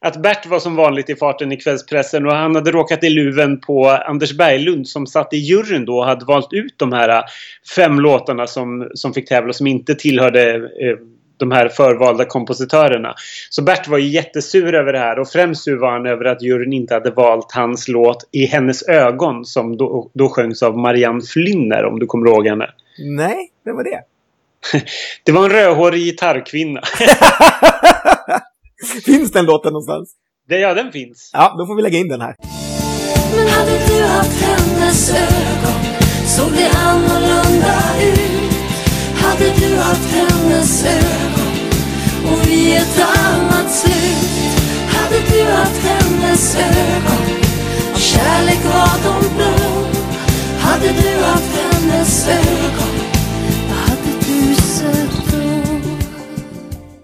att 0.00 0.22
Bert 0.22 0.46
var 0.46 0.58
som 0.58 0.76
vanligt 0.76 1.10
i 1.10 1.16
farten 1.16 1.52
i 1.52 1.56
kvällspressen 1.56 2.26
och 2.26 2.32
han 2.32 2.54
hade 2.54 2.70
råkat 2.70 3.04
i 3.04 3.10
luven 3.10 3.60
på 3.60 3.88
Anders 3.88 4.32
Berglund 4.32 4.88
som 4.88 5.06
satt 5.06 5.32
i 5.32 5.36
juryn 5.36 5.84
då 5.84 5.98
och 5.98 6.06
hade 6.06 6.24
valt 6.24 6.52
ut 6.52 6.74
de 6.76 6.92
här 6.92 7.08
eh, 7.08 7.22
fem 7.76 8.00
låtarna 8.00 8.46
som, 8.46 8.90
som 8.94 9.14
fick 9.14 9.28
tävla 9.28 9.52
som 9.52 9.66
inte 9.66 9.94
tillhörde 9.94 10.54
eh, 10.54 10.96
de 11.38 11.50
här 11.50 11.68
förvalda 11.68 12.24
kompositörerna. 12.24 13.14
Så 13.50 13.62
Bert 13.62 13.88
var 13.88 13.98
ju 13.98 14.08
jättesur 14.08 14.74
över 14.74 14.92
det 14.92 14.98
här 14.98 15.18
och 15.18 15.28
främst 15.28 15.62
sur 15.62 15.76
var 15.76 15.92
han 15.92 16.06
över 16.06 16.24
att 16.24 16.42
juryn 16.42 16.72
inte 16.72 16.94
hade 16.94 17.10
valt 17.10 17.52
hans 17.52 17.88
låt 17.88 18.28
I 18.32 18.46
hennes 18.46 18.88
ögon 18.88 19.44
som 19.44 19.76
då, 19.76 20.10
då 20.14 20.28
sjöngs 20.28 20.62
av 20.62 20.78
Marianne 20.78 21.22
Flynner 21.22 21.84
om 21.84 21.98
du 21.98 22.06
kommer 22.06 22.30
ihåg 22.30 22.46
henne. 22.46 22.70
Nej, 22.98 23.50
vem 23.64 23.76
var 23.76 23.84
det? 23.84 24.00
det 25.24 25.32
var 25.32 25.44
en 25.44 25.50
rödhårig 25.50 26.04
gitarrkvinna. 26.04 26.82
finns 29.04 29.32
den 29.32 29.46
låten 29.46 29.72
någonstans? 29.72 30.12
Det, 30.48 30.58
ja, 30.58 30.74
den 30.74 30.92
finns. 30.92 31.30
Ja, 31.32 31.54
då 31.58 31.66
får 31.66 31.76
vi 31.76 31.82
lägga 31.82 31.98
in 31.98 32.08
den 32.08 32.20
här. 32.20 32.36
Men 33.36 33.48
hade 33.48 33.70
du 33.70 34.02
haft 34.02 34.42
hennes 34.42 35.10
ögon 35.10 35.84
såg 36.26 36.52
det 36.52 36.70
annorlunda 36.76 37.74
ut 38.02 38.38
hade 39.38 39.44
du 39.44 39.76
haft 39.76 40.12
hennes 40.12 40.84
ögon 40.84 41.27
ett 42.78 43.00
annat 43.00 43.70
slut 43.70 44.28
hade 44.94 45.18
du 45.30 45.42
haft 45.52 45.82
hennes 45.86 46.56
ögon 46.56 47.24
och 47.92 47.98
kärlek 47.98 48.64
var 48.64 48.96
de 49.04 49.34
blå 49.36 49.68
hade 50.60 50.86
du 50.86 51.24
haft 51.24 51.56
hennes 51.56 52.28
ögon 52.28 52.94
vad 53.68 53.78
hade 53.88 54.12
du 54.26 54.54
sett 54.54 55.32
då? 55.32 55.38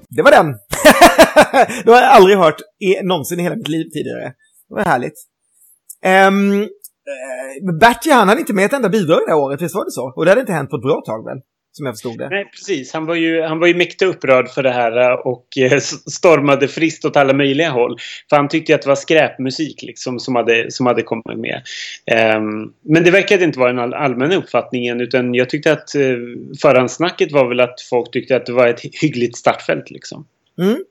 Det 0.09 0.23
var 0.23 0.31
den! 0.31 0.47
det 1.85 1.91
har 1.91 2.01
jag 2.03 2.13
aldrig 2.13 2.39
hört 2.39 2.61
i, 2.81 3.07
någonsin 3.07 3.41
i 3.41 3.43
hela 3.43 3.57
mitt 3.57 3.69
liv 3.69 3.85
tidigare. 3.93 4.33
Det 4.69 4.75
var 4.75 4.85
härligt. 4.85 5.19
Um, 6.29 6.69
Bertie 7.81 8.13
han 8.13 8.29
hade 8.29 8.41
inte 8.41 8.53
med 8.53 8.65
ett 8.65 8.73
enda 8.73 8.89
bidrag 8.89 9.21
det 9.27 9.33
här 9.33 9.39
året, 9.39 9.63
visst 9.63 9.75
var 9.75 9.85
det 9.85 9.91
så? 9.91 10.13
Och 10.17 10.25
det 10.25 10.31
hade 10.31 10.41
inte 10.41 10.53
hänt 10.53 10.71
på 10.71 10.77
ett 10.77 10.83
bra 10.83 11.03
tag 11.07 11.25
väl? 11.25 11.39
Som 11.77 11.87
jag 11.87 11.95
förstod 11.95 12.19
det. 12.19 12.29
Nej, 12.29 12.51
precis. 12.51 12.93
Han 12.93 13.07
var 13.07 13.15
ju, 13.15 13.43
han 13.43 13.59
var 13.59 13.67
ju 13.67 13.75
mäktigt 13.75 14.03
upprörd 14.03 14.49
för 14.49 14.63
det 14.63 14.71
här 14.71 15.27
och 15.27 15.59
eh, 15.59 15.79
stormade 16.11 16.69
friskt 16.69 17.05
åt 17.05 17.17
alla 17.17 17.33
möjliga 17.33 17.71
håll. 17.71 17.99
För 18.31 18.37
han 18.37 18.49
tyckte 18.49 18.75
att 18.75 18.83
det 18.83 18.89
var 18.89 18.97
skräpmusik 18.97 19.83
liksom 19.83 20.21
som 20.21 20.35
hade, 20.35 20.71
som 20.71 20.87
hade 20.87 21.03
kommit 21.03 21.39
med. 21.39 21.63
Um, 22.37 22.73
men 22.83 23.05
det 23.05 23.11
verkade 23.11 23.45
inte 23.45 23.59
vara 23.59 23.73
den 23.73 23.79
all, 23.79 23.95
allmänna 23.95 24.35
uppfattningen 24.35 25.01
utan 25.01 25.35
jag 25.35 25.51
tyckte 25.51 25.73
att 25.73 25.93
uh, 25.97 26.37
förhandsnacket 26.63 27.33
var 27.33 27.49
väl 27.49 27.61
att 27.61 27.81
folk 27.81 28.11
tyckte 28.11 28.37
att 28.37 28.47
det 28.47 28.53
var 28.53 28.69
ett 28.69 28.81
hyggligt 29.03 29.37
startfält 29.37 29.91
liksom. 29.91 30.27
Mm. 30.59 30.85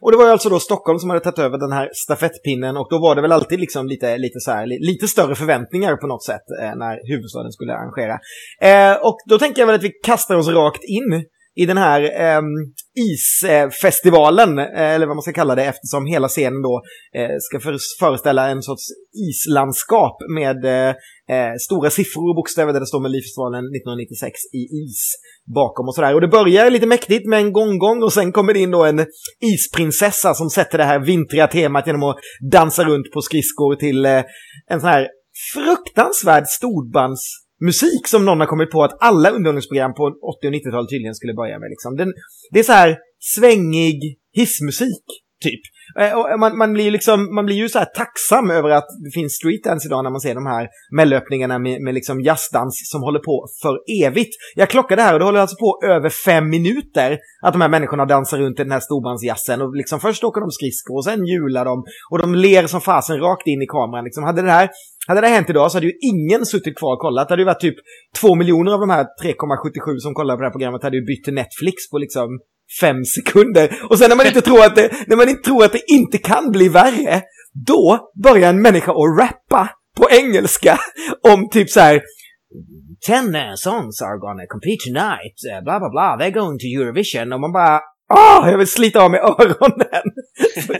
Och 0.00 0.10
det 0.10 0.16
var 0.16 0.24
ju 0.24 0.30
alltså 0.30 0.48
då 0.48 0.60
Stockholm 0.60 0.98
som 0.98 1.10
hade 1.10 1.20
tagit 1.20 1.38
över 1.38 1.58
den 1.58 1.72
här 1.72 1.88
stafettpinnen 1.92 2.76
och 2.76 2.86
då 2.90 2.98
var 2.98 3.14
det 3.14 3.22
väl 3.22 3.32
alltid 3.32 3.60
liksom 3.60 3.86
lite, 3.86 4.18
lite, 4.18 4.40
så 4.40 4.50
här, 4.50 4.66
lite 4.66 5.08
större 5.08 5.34
förväntningar 5.34 5.96
på 5.96 6.06
något 6.06 6.24
sätt 6.24 6.46
eh, 6.62 6.76
när 6.76 7.08
huvudstaden 7.10 7.52
skulle 7.52 7.72
arrangera. 7.72 8.18
Eh, 8.62 8.96
och 9.06 9.16
då 9.30 9.38
tänker 9.38 9.62
jag 9.62 9.66
väl 9.66 9.76
att 9.76 9.82
vi 9.82 9.92
kastar 10.02 10.36
oss 10.36 10.48
rakt 10.48 10.84
in 10.84 11.24
i 11.56 11.66
den 11.66 11.78
här 11.78 12.02
eh, 12.02 12.42
isfestivalen, 12.98 14.58
eh, 14.58 14.94
eller 14.94 15.06
vad 15.06 15.16
man 15.16 15.22
ska 15.22 15.32
kalla 15.32 15.54
det, 15.54 15.64
eftersom 15.64 16.06
hela 16.06 16.28
scenen 16.28 16.62
då 16.62 16.82
eh, 17.14 17.36
ska 17.38 17.60
föreställa 18.00 18.48
en 18.48 18.62
sorts 18.62 18.84
islandskap 19.28 20.16
med 20.34 20.64
eh, 20.64 21.54
stora 21.60 21.90
siffror 21.90 22.28
och 22.30 22.36
bokstäver 22.36 22.72
där 22.72 22.80
det 22.80 22.86
står 22.86 23.00
Melodifestivalen 23.00 23.64
1996 23.64 24.32
i 24.52 24.62
is 24.82 25.14
bakom 25.54 25.88
och 25.88 25.94
sådär. 25.94 26.14
Och 26.14 26.20
det 26.20 26.28
börjar 26.28 26.70
lite 26.70 26.86
mäktigt 26.86 27.26
med 27.26 27.38
en 27.38 27.52
gonggong 27.52 28.02
och 28.02 28.12
sen 28.12 28.32
kommer 28.32 28.52
det 28.54 28.60
in 28.60 28.70
då 28.70 28.84
en 28.84 29.06
isprinsessa 29.40 30.34
som 30.34 30.50
sätter 30.50 30.78
det 30.78 30.84
här 30.84 30.98
vintriga 30.98 31.46
temat 31.46 31.86
genom 31.86 32.02
att 32.02 32.16
dansa 32.52 32.84
runt 32.84 33.12
på 33.12 33.20
skridskor 33.20 33.76
till 33.76 34.06
en 34.66 34.80
sån 34.80 34.88
här 34.88 35.08
fruktansvärd 35.54 36.46
storbands 36.46 37.22
musik 37.60 38.06
som 38.06 38.24
någon 38.24 38.40
har 38.40 38.46
kommit 38.46 38.70
på 38.70 38.84
att 38.84 38.96
alla 39.00 39.30
underhållningsprogram 39.30 39.94
på 39.94 40.04
80 40.04 40.46
och 40.46 40.54
90-talet 40.54 40.90
tydligen 40.90 41.14
skulle 41.14 41.34
börja 41.34 41.58
med. 41.58 41.70
Liksom. 41.70 41.96
Den, 41.96 42.12
det 42.50 42.58
är 42.58 42.62
så 42.62 42.72
här 42.72 42.98
svängig 43.18 43.98
hissmusik, 44.32 45.04
typ. 45.42 45.60
Eh, 45.98 46.18
och 46.18 46.40
man, 46.40 46.58
man, 46.58 46.72
blir 46.72 46.90
liksom, 46.90 47.34
man 47.34 47.46
blir 47.46 47.56
ju 47.56 47.68
så 47.68 47.78
här 47.78 47.88
tacksam 47.96 48.50
över 48.50 48.70
att 48.70 48.86
det 49.04 49.10
finns 49.14 49.32
streetdance 49.32 49.88
idag 49.88 50.04
när 50.04 50.10
man 50.10 50.20
ser 50.20 50.34
de 50.34 50.46
här 50.46 50.68
mellöppningarna 50.96 51.58
med, 51.58 51.82
med 51.82 51.94
liksom 51.94 52.20
jazzdans 52.20 52.90
som 52.92 53.02
håller 53.02 53.18
på 53.18 53.46
för 53.62 53.78
evigt. 54.04 54.34
Jag 54.54 54.70
klockade 54.70 55.02
här 55.02 55.12
och 55.12 55.18
det 55.18 55.24
håller 55.24 55.40
alltså 55.40 55.56
på 55.56 55.80
över 55.84 56.08
fem 56.08 56.48
minuter 56.48 57.18
att 57.42 57.52
de 57.52 57.60
här 57.60 57.68
människorna 57.68 58.04
dansar 58.04 58.38
runt 58.38 58.60
i 58.60 58.62
den 58.62 58.72
här 58.72 58.80
storbandsjazzen 58.80 59.62
och 59.62 59.76
liksom 59.76 60.00
först 60.00 60.24
åker 60.24 60.40
de 60.40 60.50
skridskor 60.50 60.96
och 60.96 61.04
sen 61.04 61.26
hjular 61.26 61.64
de 61.64 61.84
och 62.10 62.18
de 62.18 62.34
ler 62.34 62.66
som 62.66 62.80
fasen 62.80 63.20
rakt 63.20 63.46
in 63.46 63.62
i 63.62 63.66
kameran. 63.66 64.04
Liksom. 64.04 64.24
Hade 64.24 64.42
det 64.42 64.50
här 64.50 64.68
hade 65.08 65.20
det 65.20 65.26
hänt 65.26 65.50
idag 65.50 65.70
så 65.70 65.76
hade 65.76 65.86
ju 65.86 65.92
ingen 66.00 66.46
suttit 66.46 66.78
kvar 66.78 66.92
och 66.92 66.98
kollat. 66.98 67.28
Det 67.28 67.32
hade 67.32 67.42
ju 67.42 67.46
varit 67.46 67.60
typ 67.60 67.74
två 68.20 68.34
miljoner 68.34 68.72
av 68.72 68.80
de 68.80 68.90
här 68.90 69.04
3,77 69.04 69.98
som 69.98 70.14
kollar 70.14 70.36
på 70.36 70.40
det 70.40 70.46
här 70.46 70.52
programmet 70.52 70.82
hade 70.82 70.96
ju 70.96 71.04
bytt 71.04 71.24
till 71.24 71.34
Netflix 71.34 71.90
på 71.90 71.98
liksom 71.98 72.28
fem 72.80 73.04
sekunder. 73.04 73.78
Och 73.90 73.98
sen 73.98 74.08
när 74.08 74.16
man 74.16 74.26
inte 74.26 74.40
tror 74.40 74.64
att 74.64 74.76
det, 74.76 74.90
när 75.06 75.16
man 75.16 75.28
inte 75.28 75.42
tror 75.42 75.64
att 75.64 75.72
det 75.72 75.90
inte 75.90 76.18
kan 76.18 76.50
bli 76.50 76.68
värre, 76.68 77.22
då 77.66 78.10
börjar 78.22 78.50
en 78.50 78.62
människa 78.62 78.92
att 78.92 79.18
rappa 79.20 79.68
på 79.96 80.10
engelska 80.10 80.78
om 81.28 81.48
typ 81.50 81.70
så 81.70 81.80
här 81.80 82.02
Ten 83.06 83.34
uh, 83.34 83.54
songs 83.54 84.02
are 84.02 84.18
gonna 84.18 84.46
compete 84.48 84.84
tonight, 84.86 85.36
uh, 85.52 85.64
bla 85.64 85.78
bla 85.78 85.90
bla, 85.90 86.16
they're 86.18 86.38
going 86.40 86.58
to 86.58 86.66
Eurovision. 86.66 87.32
Och 87.32 87.40
man 87.40 87.52
bara 87.52 87.80
Åh, 88.14 88.50
jag 88.50 88.58
vill 88.58 88.66
slita 88.66 89.02
av 89.04 89.10
mig 89.10 89.20
öronen! 89.20 90.06
Så 90.66 90.74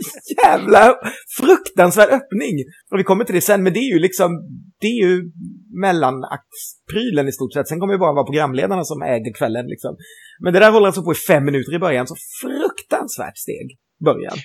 jävla 0.45 0.95
fruktansvärd 1.39 2.09
öppning! 2.09 2.55
Och 2.91 2.99
vi 2.99 3.05
kommer 3.05 3.25
till 3.25 3.35
det 3.35 3.41
sen, 3.41 3.63
men 3.63 3.73
det 3.73 3.79
är 3.79 3.93
ju 3.95 3.99
liksom, 3.99 4.31
det 4.81 4.87
är 4.87 5.07
ju 5.07 5.31
mellanaktsprylen 5.83 7.29
i 7.29 7.33
stort 7.33 7.53
sett. 7.53 7.69
Sen 7.69 7.81
kommer 7.81 7.93
det 7.95 7.99
bara 7.99 8.13
vara 8.13 8.25
programledarna 8.25 8.85
som 8.85 9.03
äger 9.03 9.33
kvällen 9.39 9.67
liksom. 9.67 9.97
Men 10.43 10.53
det 10.53 10.59
där 10.59 10.71
håller 10.71 10.87
alltså 10.87 11.03
på 11.03 11.13
i 11.13 11.15
fem 11.29 11.45
minuter 11.45 11.75
i 11.75 11.79
början, 11.79 12.07
så 12.07 12.17
fruktansvärt 12.43 13.39
steg 13.39 13.67
början. 14.05 14.37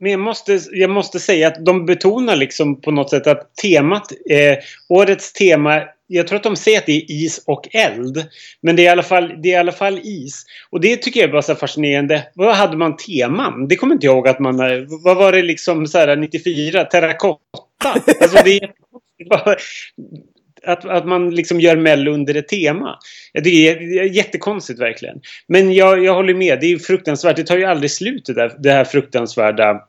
Men 0.00 0.10
jag 0.10 0.20
måste, 0.20 0.60
jag 0.72 0.90
måste 0.90 1.20
säga 1.20 1.48
att 1.48 1.64
de 1.66 1.86
betonar 1.86 2.36
liksom 2.36 2.80
på 2.80 2.90
något 2.90 3.10
sätt 3.10 3.26
att 3.26 3.56
temat, 3.56 4.12
eh, 4.30 4.58
årets 4.88 5.32
tema 5.32 5.82
jag 6.06 6.26
tror 6.26 6.36
att 6.36 6.42
de 6.42 6.56
säger 6.56 6.78
att 6.78 6.86
det 6.86 6.92
är 6.92 7.10
is 7.10 7.44
och 7.46 7.68
eld. 7.74 8.26
Men 8.60 8.76
det 8.76 8.82
är 8.82 8.84
i 8.84 8.88
alla 8.88 9.02
fall, 9.02 9.42
det 9.42 9.48
är 9.48 9.52
i 9.52 9.56
alla 9.56 9.72
fall 9.72 10.00
is. 10.02 10.44
Och 10.70 10.80
det 10.80 10.96
tycker 10.96 11.20
jag 11.20 11.28
var 11.28 11.42
så 11.42 11.54
fascinerande. 11.54 12.28
Vad 12.34 12.54
hade 12.54 12.76
man 12.76 12.96
teman? 12.96 13.68
Det 13.68 13.76
kommer 13.76 13.94
inte 13.94 14.06
jag 14.06 14.14
ihåg 14.14 14.28
att 14.28 14.38
man... 14.38 14.60
Eh, 14.60 14.84
vad 15.04 15.16
var 15.16 15.32
det 15.32 15.42
liksom 15.42 15.86
så 15.86 15.98
här 15.98 16.16
94? 16.16 16.84
Terrakotta? 16.84 17.90
Alltså 18.20 18.44
det 18.44 18.56
är, 18.56 18.70
att, 20.66 20.84
att 20.84 21.06
man 21.06 21.34
liksom 21.34 21.60
gör 21.60 21.76
Mello 21.76 22.12
under 22.12 22.34
ett 22.34 22.48
tema. 22.48 22.98
Det 23.32 23.68
är 23.68 24.02
jättekonstigt 24.02 24.80
verkligen. 24.80 25.20
Men 25.46 25.72
jag, 25.72 26.04
jag 26.04 26.14
håller 26.14 26.34
med. 26.34 26.60
Det 26.60 26.72
är 26.72 26.78
fruktansvärt. 26.78 27.36
Det 27.36 27.44
tar 27.44 27.56
ju 27.56 27.64
aldrig 27.64 27.90
slut 27.90 28.26
det, 28.26 28.34
där, 28.34 28.52
det 28.58 28.70
här 28.70 28.84
fruktansvärda 28.84 29.80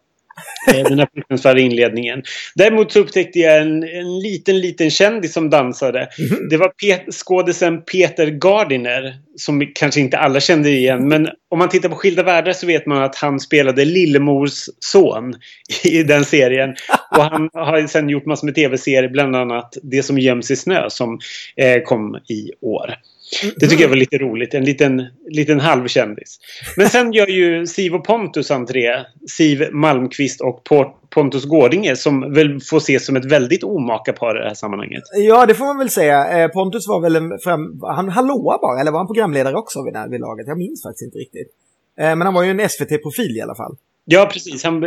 den 0.68 1.00
här 1.00 1.08
fruktansvärda 1.13 1.60
inledningen. 1.60 2.24
Däremot 2.56 2.92
så 2.92 3.00
upptäckte 3.00 3.39
jag 3.39 3.62
en, 3.62 3.84
en 3.84 4.20
liten, 4.20 4.60
liten 4.60 4.92
kändis 4.92 5.34
som 5.34 5.50
dansade. 5.50 6.10
Mm. 6.20 6.50
Det 6.50 6.58
var 6.58 6.68
Pet 6.68 7.13
skådisen 7.13 7.82
Peter 7.82 8.27
Gardiner. 8.27 9.15
Som 9.38 9.72
kanske 9.75 10.00
inte 10.00 10.18
alla 10.18 10.39
kände 10.39 10.70
igen. 10.70 11.08
Men 11.08 11.30
om 11.50 11.60
man 11.60 11.70
tittar 11.70 11.89
på 11.89 11.96
Skilda 11.96 12.24
Världar 12.24 12.54
så 12.54 12.68
vet 12.68 12.86
man 12.86 13.04
att 13.04 13.15
han 13.15 13.39
spelade 13.39 13.86
Lillemors 13.86 14.63
son 14.80 15.34
i 15.84 16.04
den 16.04 16.25
serien. 16.25 16.75
Och 17.18 17.24
han 17.24 17.50
har 17.54 17.88
sen 17.88 18.10
gjort 18.10 18.25
massor 18.25 18.48
med 18.48 18.56
tv-serier, 18.56 19.10
bland 19.10 19.36
annat 19.36 19.77
Det 19.84 20.04
som 20.04 20.20
göms 20.20 20.51
i 20.51 20.56
snö 20.56 20.89
som 20.89 21.20
eh, 21.56 21.82
kom 21.82 22.15
i 22.15 22.51
år. 22.62 22.96
Det 23.55 23.67
tycker 23.67 23.84
jag 23.84 23.89
var 23.89 23.96
lite 23.96 24.17
roligt. 24.17 24.53
En 24.53 24.65
liten, 24.65 25.05
liten 25.29 25.60
halvkändis. 25.60 26.39
Men 26.77 26.89
sen 26.89 27.13
gör 27.13 27.27
ju 27.27 27.67
Siv 27.67 27.96
och 27.96 28.05
Pontus 28.05 28.51
entré. 28.51 28.89
Siv 29.29 29.67
Malmqvist 29.72 30.41
och 30.41 30.63
Pontus 31.10 31.46
Gårdinger 31.46 31.96
som 31.96 32.34
väl 32.34 32.60
får 32.62 32.77
ses 32.77 33.05
som 33.05 33.15
ett 33.15 33.25
väldigt 33.25 33.63
omaka 33.63 34.13
par 34.13 34.36
i 34.36 34.39
det 34.39 34.48
här 34.48 34.55
sammanhanget. 34.55 35.03
Ja, 35.13 35.46
det 35.46 35.55
får 35.55 35.65
man 35.65 35.77
väl 35.77 35.89
säga. 35.89 36.44
Eh, 36.44 36.48
Pontus 36.48 36.88
var 36.88 37.01
väl 37.01 37.15
en 37.15 37.39
fram... 37.44 37.79
Han 37.82 38.10
hallåa 38.10 38.58
bara, 38.62 38.82
eller 38.82 38.91
var 38.91 39.00
han 39.00 39.08
programledare 39.08 39.55
också 39.55 39.84
vid, 39.84 40.12
vid 40.12 40.20
laget? 40.20 40.48
Jag 40.48 40.58
minns 40.58 40.84
faktiskt 40.84 41.05
inte 41.05 41.17
riktigt. 41.17 41.48
Eh, 42.00 42.15
men 42.15 42.22
han 42.22 42.34
var 42.34 42.44
ju 42.44 42.51
en 42.51 42.70
SVT-profil 42.70 43.38
i 43.38 43.41
alla 43.41 43.55
fall. 43.55 43.75
Ja, 44.05 44.29
precis. 44.33 44.63
Han, 44.63 44.83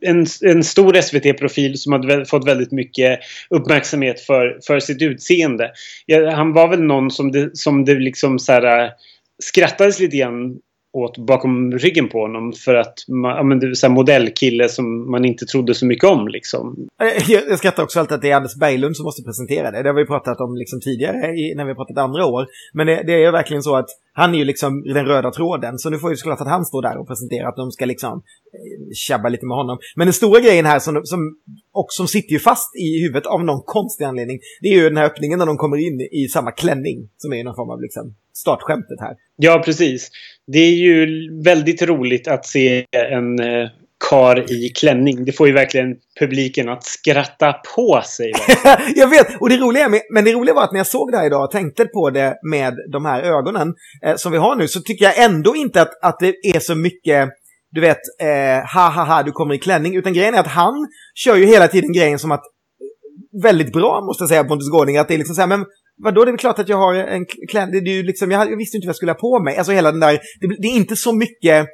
en, 0.00 0.26
en 0.40 0.64
stor 0.64 1.00
SVT-profil 1.00 1.78
som 1.78 1.92
hade 1.92 2.26
fått 2.26 2.46
väldigt 2.46 2.72
mycket 2.72 3.20
uppmärksamhet 3.50 4.20
för, 4.20 4.60
för 4.66 4.80
sitt 4.80 5.02
utseende. 5.02 5.70
Ja, 6.06 6.30
han 6.30 6.52
var 6.52 6.68
väl 6.68 6.82
någon 6.82 7.10
som 7.10 7.32
det, 7.32 7.56
som 7.56 7.84
det 7.84 7.94
liksom 7.94 8.38
så 8.38 8.52
här, 8.52 8.84
eh, 8.84 8.90
skrattades 9.42 10.00
lite 10.00 10.16
grann 10.16 10.58
åt 10.92 11.18
bakom 11.18 11.72
ryggen 11.72 12.08
på 12.08 12.20
honom 12.20 12.52
för 12.52 12.74
att 12.74 12.94
ja, 13.06 13.42
men 13.42 13.60
det 13.60 13.66
är 13.66 13.86
en 13.86 13.92
modellkille 13.92 14.68
som 14.68 15.10
man 15.10 15.24
inte 15.24 15.46
trodde 15.46 15.74
så 15.74 15.86
mycket 15.86 16.04
om. 16.04 16.28
Liksom. 16.28 16.88
Eh, 17.02 17.30
jag, 17.48 17.58
skrattar 17.58 17.82
också 17.82 18.00
alltid 18.00 18.14
att 18.14 18.22
det 18.22 18.30
är 18.30 18.36
Anders 18.36 18.54
Berglund 18.54 18.96
som 18.96 19.04
måste 19.04 19.22
presentera 19.22 19.70
det. 19.70 19.82
Det 19.82 19.88
har 19.88 19.96
vi 19.96 20.06
pratat 20.06 20.40
om 20.40 20.56
liksom 20.56 20.80
tidigare 20.80 21.16
i, 21.16 21.54
när 21.56 21.64
vi 21.64 21.70
har 21.70 21.74
pratat 21.74 21.98
andra 21.98 22.26
år. 22.26 22.46
Men 22.74 22.86
det, 22.86 23.02
det 23.06 23.24
är 23.24 23.32
verkligen 23.32 23.62
så 23.62 23.76
att 23.76 23.88
han 24.12 24.34
är 24.34 24.38
ju 24.38 24.44
liksom 24.44 24.82
den 24.82 25.06
röda 25.06 25.30
tråden. 25.30 25.78
Så 25.78 25.90
nu 25.90 25.98
får 25.98 26.10
ju 26.10 26.16
såklart 26.16 26.40
att 26.40 26.48
han 26.48 26.64
står 26.64 26.82
där 26.82 26.98
och 26.98 27.08
presenterar 27.08 27.48
att 27.48 27.56
de 27.56 27.70
ska 27.70 27.84
liksom 27.84 28.12
eh, 28.12 28.94
tjabba 28.94 29.28
lite 29.28 29.46
med 29.46 29.56
honom. 29.56 29.78
Men 29.96 30.06
den 30.06 30.12
stora 30.12 30.40
grejen 30.40 30.66
här 30.66 30.78
som, 30.78 31.00
som, 31.04 31.20
och 31.80 31.86
som 31.88 32.08
sitter 32.08 32.32
ju 32.32 32.38
fast 32.38 32.76
i 32.76 33.02
huvudet 33.02 33.26
av 33.26 33.44
någon 33.44 33.62
konstig 33.66 34.04
anledning. 34.04 34.38
Det 34.60 34.68
är 34.68 34.72
ju 34.72 34.88
den 34.88 34.96
här 34.96 35.04
öppningen 35.04 35.38
när 35.38 35.46
de 35.46 35.56
kommer 35.56 35.76
in 35.76 36.00
i 36.00 36.28
samma 36.28 36.52
klänning. 36.52 37.08
Som 37.16 37.32
är 37.32 37.44
någon 37.44 37.54
form 37.54 37.70
av 37.70 37.82
liksom 37.82 38.14
startskämtet 38.34 39.00
här. 39.00 39.14
Ja, 39.36 39.62
precis. 39.64 40.10
Det 40.46 40.58
är 40.58 40.74
ju 40.74 41.06
väldigt 41.44 41.82
roligt 41.82 42.28
att 42.28 42.46
se 42.46 42.86
en 42.92 43.40
eh, 43.40 43.68
kar 44.10 44.52
i 44.52 44.68
klänning. 44.68 45.24
Det 45.24 45.32
får 45.32 45.46
ju 45.46 45.52
verkligen 45.52 45.96
publiken 46.20 46.68
att 46.68 46.84
skratta 46.84 47.52
på 47.76 48.02
sig. 48.04 48.32
jag 48.94 49.08
vet! 49.08 49.40
Och 49.40 49.48
det 49.48 49.56
roliga 49.56 49.88
med, 49.88 50.00
men 50.10 50.24
det 50.24 50.32
roliga 50.32 50.54
var 50.54 50.64
att 50.64 50.72
när 50.72 50.80
jag 50.80 50.86
såg 50.86 51.12
det 51.12 51.18
här 51.18 51.26
idag 51.26 51.44
och 51.44 51.50
tänkte 51.50 51.84
på 51.84 52.10
det 52.10 52.38
med 52.50 52.74
de 52.92 53.04
här 53.04 53.22
ögonen 53.22 53.74
eh, 54.06 54.16
som 54.16 54.32
vi 54.32 54.38
har 54.38 54.56
nu 54.56 54.68
så 54.68 54.80
tycker 54.80 55.04
jag 55.04 55.24
ändå 55.24 55.56
inte 55.56 55.82
att, 55.82 56.04
att 56.04 56.18
det 56.20 56.34
är 56.56 56.60
så 56.60 56.74
mycket 56.74 57.28
du 57.70 57.80
vet, 57.80 57.98
eh, 58.20 58.74
ha 58.74 58.88
ha 58.88 59.04
ha, 59.04 59.22
du 59.22 59.32
kommer 59.32 59.54
i 59.54 59.58
klänning. 59.58 59.96
Utan 59.96 60.12
grejen 60.12 60.34
är 60.34 60.40
att 60.40 60.46
han 60.46 60.74
kör 61.14 61.36
ju 61.36 61.46
hela 61.46 61.68
tiden 61.68 61.92
grejen 61.92 62.18
som 62.18 62.32
att 62.32 62.42
väldigt 63.42 63.72
bra 63.72 64.00
måste 64.00 64.22
jag 64.22 64.28
säga 64.28 64.44
Pontus 64.44 64.70
Gårding. 64.70 64.96
Att 64.96 65.08
det 65.08 65.14
är 65.14 65.18
liksom 65.18 65.34
så 65.34 65.40
här, 65.40 65.48
men 65.48 65.64
Vadå, 66.02 66.24
det 66.24 66.30
är 66.30 66.32
väl 66.32 66.38
klart 66.38 66.58
att 66.58 66.68
jag 66.68 66.76
har 66.76 66.94
en 66.94 67.26
klänning. 67.50 67.84
Det 67.84 67.90
är 67.90 67.94
ju 67.94 68.02
liksom, 68.02 68.30
jag, 68.30 68.52
jag, 68.52 68.56
visste 68.56 68.76
inte 68.76 68.86
vad 68.86 68.92
jag 68.92 68.96
skulle 68.96 69.12
ha 69.12 69.18
på 69.18 69.42
mig. 69.44 69.56
Alltså 69.56 69.72
hela 69.72 69.92
den 69.92 70.00
där, 70.00 70.12
det, 70.40 70.46
det 70.62 70.68
är 70.68 70.76
inte 70.76 70.96
så 70.96 71.12
mycket... 71.12 71.66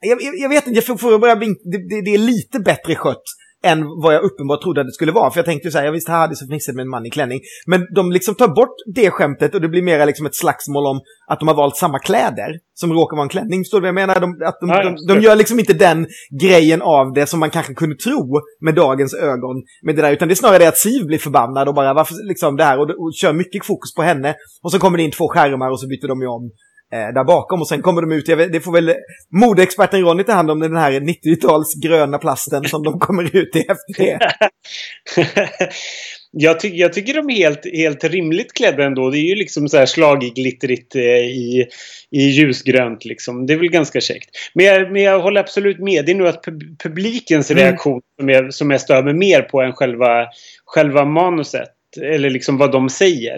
Jag, 0.00 0.22
jag, 0.22 0.34
jag 0.38 0.48
vet 0.48 0.66
inte, 0.66 0.78
jag 0.78 0.86
får, 0.86 0.96
får 0.96 1.18
börja 1.18 1.34
det, 1.34 1.46
det, 1.88 2.02
det, 2.04 2.14
är 2.14 2.18
lite 2.18 2.58
bättre 2.60 2.94
skött 2.94 3.22
än 3.62 3.84
vad 4.02 4.14
jag 4.14 4.22
uppenbart 4.22 4.62
trodde 4.62 4.80
att 4.80 4.86
det 4.86 4.92
skulle 4.92 5.12
vara. 5.12 5.30
För 5.30 5.38
jag 5.38 5.46
tänkte 5.46 5.70
så 5.70 5.78
här, 5.78 5.84
jag 5.84 5.92
visste, 5.92 6.12
det 6.12 6.16
är 6.16 6.34
så 6.34 6.46
fnissigt 6.46 6.76
med 6.76 6.82
en 6.82 6.88
man 6.88 7.06
i 7.06 7.10
klänning. 7.10 7.40
Men 7.66 7.86
de 7.94 8.12
liksom 8.12 8.34
tar 8.34 8.48
bort 8.48 8.76
det 8.94 9.10
skämtet 9.10 9.54
och 9.54 9.60
det 9.60 9.68
blir 9.68 9.82
mer 9.82 10.06
liksom 10.06 10.26
ett 10.26 10.34
slagsmål 10.34 10.86
om 10.86 11.00
att 11.26 11.38
de 11.40 11.48
har 11.48 11.54
valt 11.54 11.76
samma 11.76 11.98
kläder 11.98 12.58
som 12.74 12.92
råkar 12.92 13.16
vara 13.16 13.24
en 13.24 13.28
klänning. 13.28 13.60
Förstår 13.60 13.78
du 13.78 13.82
vad 13.82 13.88
jag 13.88 13.94
menar? 13.94 14.20
De, 14.20 14.46
att 14.46 14.60
de, 14.60 14.68
ja, 14.68 14.82
de, 14.82 15.14
de, 15.14 15.20
gör 15.20 15.36
liksom 15.36 15.58
inte 15.58 15.72
den 15.72 16.06
grejen 16.40 16.82
av 16.82 17.12
det 17.12 17.26
som 17.26 17.40
man 17.40 17.50
kanske 17.50 17.74
kunde 17.74 17.96
tro 17.96 18.40
med 18.60 18.74
dagens 18.74 19.14
ögon. 19.14 19.56
Med 19.82 19.96
det 19.96 20.02
där, 20.02 20.12
utan 20.12 20.28
det 20.28 20.34
är 20.34 20.36
snarare 20.36 20.58
det 20.58 20.68
att 20.68 20.78
Siv 20.78 21.06
blir 21.06 21.18
förbannad 21.18 21.68
och 21.68 21.74
bara 21.74 21.94
varför 21.94 22.28
liksom 22.28 22.56
det 22.56 22.64
här 22.64 22.78
och, 22.78 22.90
och 22.90 23.12
kör 23.14 23.32
mycket 23.32 23.66
fokus 23.66 23.94
på 23.94 24.02
henne. 24.02 24.34
Och 24.62 24.72
så 24.72 24.78
kommer 24.78 24.98
det 24.98 25.04
in 25.04 25.10
två 25.10 25.28
skärmar 25.28 25.70
och 25.70 25.80
så 25.80 25.88
byter 25.88 26.08
de 26.08 26.20
ju 26.20 26.26
om 26.26 26.50
där 26.96 27.24
bakom. 27.24 27.60
Och 27.60 27.68
sen 27.68 27.82
kommer 27.82 28.02
de 28.02 28.12
ut, 28.12 28.28
vet, 28.28 28.52
det 28.52 28.60
får 28.60 28.72
väl 28.72 28.94
modeexperten 29.30 30.00
Ronny 30.00 30.24
ta 30.24 30.32
hand 30.32 30.50
om 30.50 30.60
den 30.60 30.76
här 30.76 30.92
90-tals 30.92 31.74
gröna 31.82 32.18
plasten 32.18 32.64
som 32.64 32.82
de 32.82 32.98
kommer 32.98 33.36
ut 33.36 33.56
i 33.56 33.60
efter 33.60 34.04
det. 34.04 34.18
jag, 36.30 36.60
ty 36.60 36.68
jag 36.68 36.92
tycker 36.92 37.14
de 37.14 37.30
är 37.30 37.34
helt, 37.36 37.64
helt 37.76 38.04
rimligt 38.04 38.52
klädda 38.52 38.84
ändå. 38.84 39.10
Det 39.10 39.18
är 39.18 39.28
ju 39.28 39.34
liksom 39.34 39.68
så 39.68 39.76
här 39.76 39.86
slagig, 39.86 40.34
glittrigt 40.34 40.94
eh, 40.94 41.02
i, 41.02 41.66
i 42.10 42.22
ljusgrönt 42.22 43.04
liksom. 43.04 43.46
Det 43.46 43.52
är 43.52 43.56
väl 43.56 43.68
ganska 43.68 44.00
käckt. 44.00 44.30
Men 44.54 44.66
jag, 44.66 44.92
men 44.92 45.02
jag 45.02 45.20
håller 45.20 45.40
absolut 45.40 45.78
med. 45.78 46.06
Det 46.06 46.12
är 46.12 46.16
nog 46.16 46.26
att 46.26 46.44
pub 46.44 46.62
publikens 46.82 47.50
Mm. 47.50 47.64
reaktion 47.64 48.00
som 48.20 48.28
jag, 48.28 48.54
som 48.54 48.70
jag 48.70 48.80
stör 48.80 49.02
mig 49.02 49.14
mer 49.14 49.42
på 49.42 49.62
än 49.62 49.72
själva, 49.72 50.26
själva 50.66 51.04
manuset. 51.04 51.68
Eller 51.96 52.30
liksom 52.30 52.58
vad 52.58 52.72
de 52.72 52.88
säger. 52.88 53.36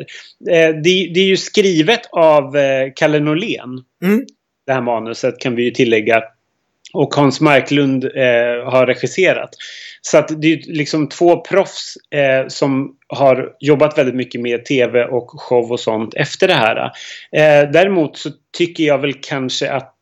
Eh, 0.51 0.69
det, 0.69 1.11
det 1.15 1.21
är 1.21 1.27
ju 1.27 1.37
skrivet 1.37 2.01
av 2.13 2.57
eh, 2.57 2.93
Kalle 2.97 3.21
Norlén. 3.21 3.83
Mm. 4.05 4.27
Det 4.67 4.73
här 4.73 4.83
manuset 4.83 5.39
kan 5.39 5.55
vi 5.55 5.65
ju 5.65 5.71
tillägga. 5.71 6.23
Och 6.93 7.15
Hans 7.15 7.41
Marklund 7.41 8.05
eh, 8.05 8.71
har 8.71 8.87
regisserat. 8.87 9.51
Så 10.07 10.19
att 10.19 10.29
det 10.41 10.53
är 10.53 10.61
liksom 10.67 11.09
två 11.09 11.41
proffs 11.41 11.95
eh, 12.15 12.49
som 12.49 12.97
har 13.09 13.49
jobbat 13.61 13.99
väldigt 13.99 14.15
mycket 14.15 14.41
med 14.41 14.65
tv 14.65 15.05
och 15.05 15.31
show 15.41 15.73
och 15.73 15.81
sånt 15.81 16.15
efter 16.15 16.49
det 16.49 16.55
här. 16.55 16.77
Eh, 17.33 17.71
däremot 17.71 18.17
så 18.17 18.31
tycker 18.59 18.85
jag 18.85 18.99
väl 18.99 19.15
kanske 19.15 19.71
att 19.73 19.95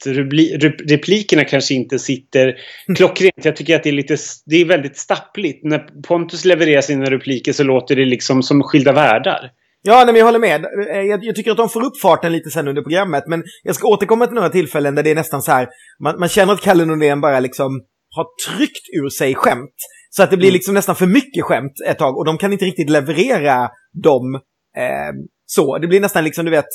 replikerna 0.88 1.44
kanske 1.44 1.74
inte 1.74 1.98
sitter 1.98 2.54
klockrent. 2.96 3.44
Jag 3.44 3.56
tycker 3.56 3.76
att 3.76 3.82
det 3.82 3.90
är 3.90 3.92
lite, 3.92 4.16
det 4.46 4.56
är 4.56 4.64
väldigt 4.64 4.96
stappligt. 4.96 5.64
När 5.64 5.78
Pontus 6.08 6.44
levererar 6.44 6.80
sina 6.80 7.10
repliker 7.10 7.52
så 7.52 7.62
låter 7.62 7.96
det 7.96 8.04
liksom 8.04 8.42
som 8.42 8.62
skilda 8.62 8.92
världar. 8.92 9.50
Ja, 9.82 9.96
nej, 9.96 10.06
men 10.06 10.16
jag 10.16 10.26
håller 10.26 10.38
med. 10.38 10.64
Eh, 10.64 11.00
Jag, 11.00 11.24
jag 11.24 11.36
tycker 11.36 11.50
att 11.50 11.56
de 11.56 11.68
får 11.68 11.84
upp 11.84 12.00
farten 12.00 12.32
lite 12.32 12.50
sen 12.50 12.68
under 12.68 12.82
programmet, 12.82 13.24
men 13.26 13.42
jag 13.62 13.74
ska 13.74 13.88
återkomma 13.88 14.26
till 14.26 14.34
några 14.34 14.48
tillfällen 14.48 14.94
där 14.94 15.02
det 15.02 15.10
är 15.10 15.14
nästan 15.14 15.42
så 15.42 15.52
här, 15.52 15.68
man, 16.02 16.18
man 16.18 16.28
känner 16.28 16.52
att 16.52 16.60
Kalle 16.60 16.84
Nordén 16.84 17.20
bara 17.20 17.40
liksom 17.40 17.80
har 18.16 18.26
tryckt 18.48 18.86
ur 19.02 19.08
sig 19.08 19.34
skämt. 19.34 19.74
Så 20.10 20.22
att 20.22 20.30
det 20.30 20.36
blir 20.36 20.48
Mm. 20.48 20.54
liksom 20.54 20.74
nästan 20.74 20.96
för 20.96 21.06
mycket 21.06 21.44
skämt 21.44 21.72
ett 21.88 21.98
tag 21.98 22.16
och 22.18 22.24
de 22.24 22.38
kan 22.38 22.52
inte 22.52 22.64
riktigt 22.64 22.90
leverera 22.90 23.70
dem 24.02 24.34
eh, 24.76 25.12
så. 25.46 25.78
Det 25.78 25.86
blir 25.86 26.00
nästan 26.00 26.24
liksom, 26.24 26.44
du 26.44 26.50
vet, 26.50 26.66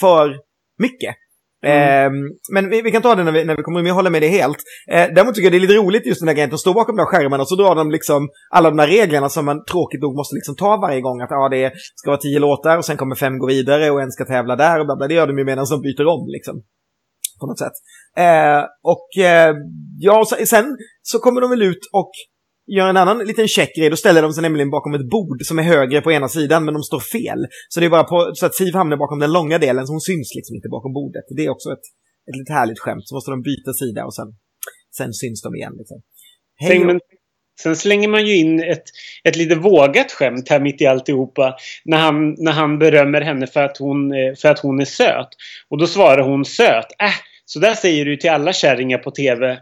för 0.00 0.36
mycket. 0.78 1.14
Mm. 1.66 2.06
Eh, 2.06 2.12
men 2.52 2.70
vi, 2.70 2.82
vi 2.82 2.90
kan 2.92 3.02
ta 3.02 3.14
det 3.14 3.24
när 3.24 3.32
vi, 3.32 3.44
när 3.44 3.56
vi 3.56 3.62
kommer 3.62 3.80
in, 3.80 3.86
jag 3.86 3.94
håller 3.94 4.10
med 4.10 4.22
dig 4.22 4.30
helt. 4.30 4.58
Eh, 4.90 5.06
däremot 5.14 5.34
tycker 5.34 5.46
jag 5.46 5.52
det 5.52 5.58
är 5.58 5.66
lite 5.68 5.74
roligt 5.74 6.06
just 6.06 6.20
den 6.20 6.26
där 6.26 6.34
grejen, 6.34 6.48
att 6.48 6.50
de 6.50 6.58
står 6.58 6.74
bakom 6.74 6.96
de 6.96 7.02
där 7.02 7.06
skärmarna 7.06 7.42
och 7.42 7.48
så 7.48 7.56
drar 7.56 7.74
de 7.74 7.90
liksom 7.90 8.28
alla 8.50 8.70
de 8.70 8.76
där 8.76 8.86
reglerna 8.86 9.28
som 9.28 9.44
man 9.44 9.64
tråkigt 9.64 10.00
nog 10.00 10.16
måste 10.16 10.34
liksom 10.34 10.56
ta 10.56 10.76
varje 10.76 11.00
gång. 11.00 11.20
Att 11.20 11.30
ja, 11.30 11.48
det 11.48 11.72
ska 11.94 12.10
vara 12.10 12.20
tio 12.20 12.38
låtar 12.38 12.78
och 12.78 12.84
sen 12.84 12.96
kommer 12.96 13.14
fem 13.14 13.38
gå 13.38 13.46
vidare 13.46 13.90
och 13.90 14.02
en 14.02 14.10
ska 14.10 14.24
tävla 14.24 14.56
där 14.56 14.80
och 14.80 14.86
bla 14.86 14.96
bla. 14.96 15.08
Det 15.08 15.14
gör 15.14 15.26
de 15.26 15.38
ju 15.38 15.44
medan 15.44 15.66
de 15.70 15.80
byter 15.80 16.06
om 16.06 16.24
liksom. 16.28 16.62
På 17.40 17.46
något 17.46 17.58
sätt. 17.58 17.76
Eh, 18.16 18.62
och 18.94 19.08
eh, 19.24 19.54
ja, 19.98 20.24
sen 20.46 20.66
så 21.02 21.18
kommer 21.18 21.40
de 21.40 21.50
väl 21.50 21.62
ut 21.62 21.84
och 21.92 22.10
gör 22.76 22.88
en 22.88 22.96
annan 22.96 23.18
liten 23.18 23.48
checkgrej. 23.48 23.90
Då 23.90 23.96
ställer 23.96 24.22
de 24.22 24.32
sig 24.32 24.42
nämligen 24.42 24.70
bakom 24.70 24.94
ett 24.94 25.08
bord 25.10 25.38
som 25.42 25.58
är 25.58 25.62
högre 25.62 26.00
på 26.00 26.12
ena 26.12 26.28
sidan, 26.28 26.64
men 26.64 26.74
de 26.74 26.82
står 26.82 27.00
fel. 27.00 27.40
Så 27.68 27.80
det 27.80 27.86
är 27.86 27.90
bara 27.90 28.04
på, 28.04 28.30
så 28.34 28.46
att 28.46 28.54
Siv 28.54 28.74
hamnar 28.74 28.96
bakom 28.96 29.18
den 29.18 29.32
långa 29.32 29.58
delen, 29.58 29.86
så 29.86 29.92
hon 29.92 30.00
syns 30.00 30.32
liksom 30.38 30.54
inte 30.56 30.68
bakom 30.68 30.92
bordet. 30.92 31.24
Det 31.36 31.44
är 31.44 31.50
också 31.50 31.68
ett, 31.76 31.86
ett 32.28 32.36
lite 32.40 32.52
härligt 32.52 32.78
skämt. 32.78 33.04
Så 33.04 33.14
måste 33.14 33.30
de 33.30 33.42
byta 33.42 33.72
sida 33.72 34.04
och 34.04 34.14
sen, 34.14 34.28
sen 34.98 35.12
syns 35.12 35.42
de 35.42 35.54
igen. 35.54 35.74
Liksom. 35.80 35.98
Hej 36.56 37.00
Sen, 37.62 37.76
slänger 37.76 38.08
man 38.08 38.26
ju 38.26 38.36
in 38.36 38.62
ett, 38.62 38.82
ett 39.28 39.36
lite 39.36 39.54
vågat 39.54 40.12
skämt 40.12 40.48
här 40.48 40.60
mitt 40.60 40.80
i 40.82 40.86
alltihopa. 40.86 41.56
När 41.84 41.98
han, 41.98 42.34
när 42.38 42.52
han 42.52 42.78
berömmer 42.78 43.20
henne 43.20 43.46
för 43.46 43.62
att, 43.62 43.76
hon, 43.78 44.12
eh, 44.12 44.34
för 44.34 44.48
att 44.48 44.58
hon 44.58 44.80
är 44.80 44.84
söt. 44.84 45.28
Och 45.68 45.78
då 45.78 45.86
svarar 45.86 46.22
hon 46.22 46.44
söt. 46.44 46.86
Äh, 47.02 47.10
så 47.44 47.58
där 47.58 47.74
säger 47.74 48.04
du 48.04 48.16
till 48.16 48.30
alla 48.30 48.52
kärringar 48.52 48.98
på 48.98 49.10
TV. 49.10 49.58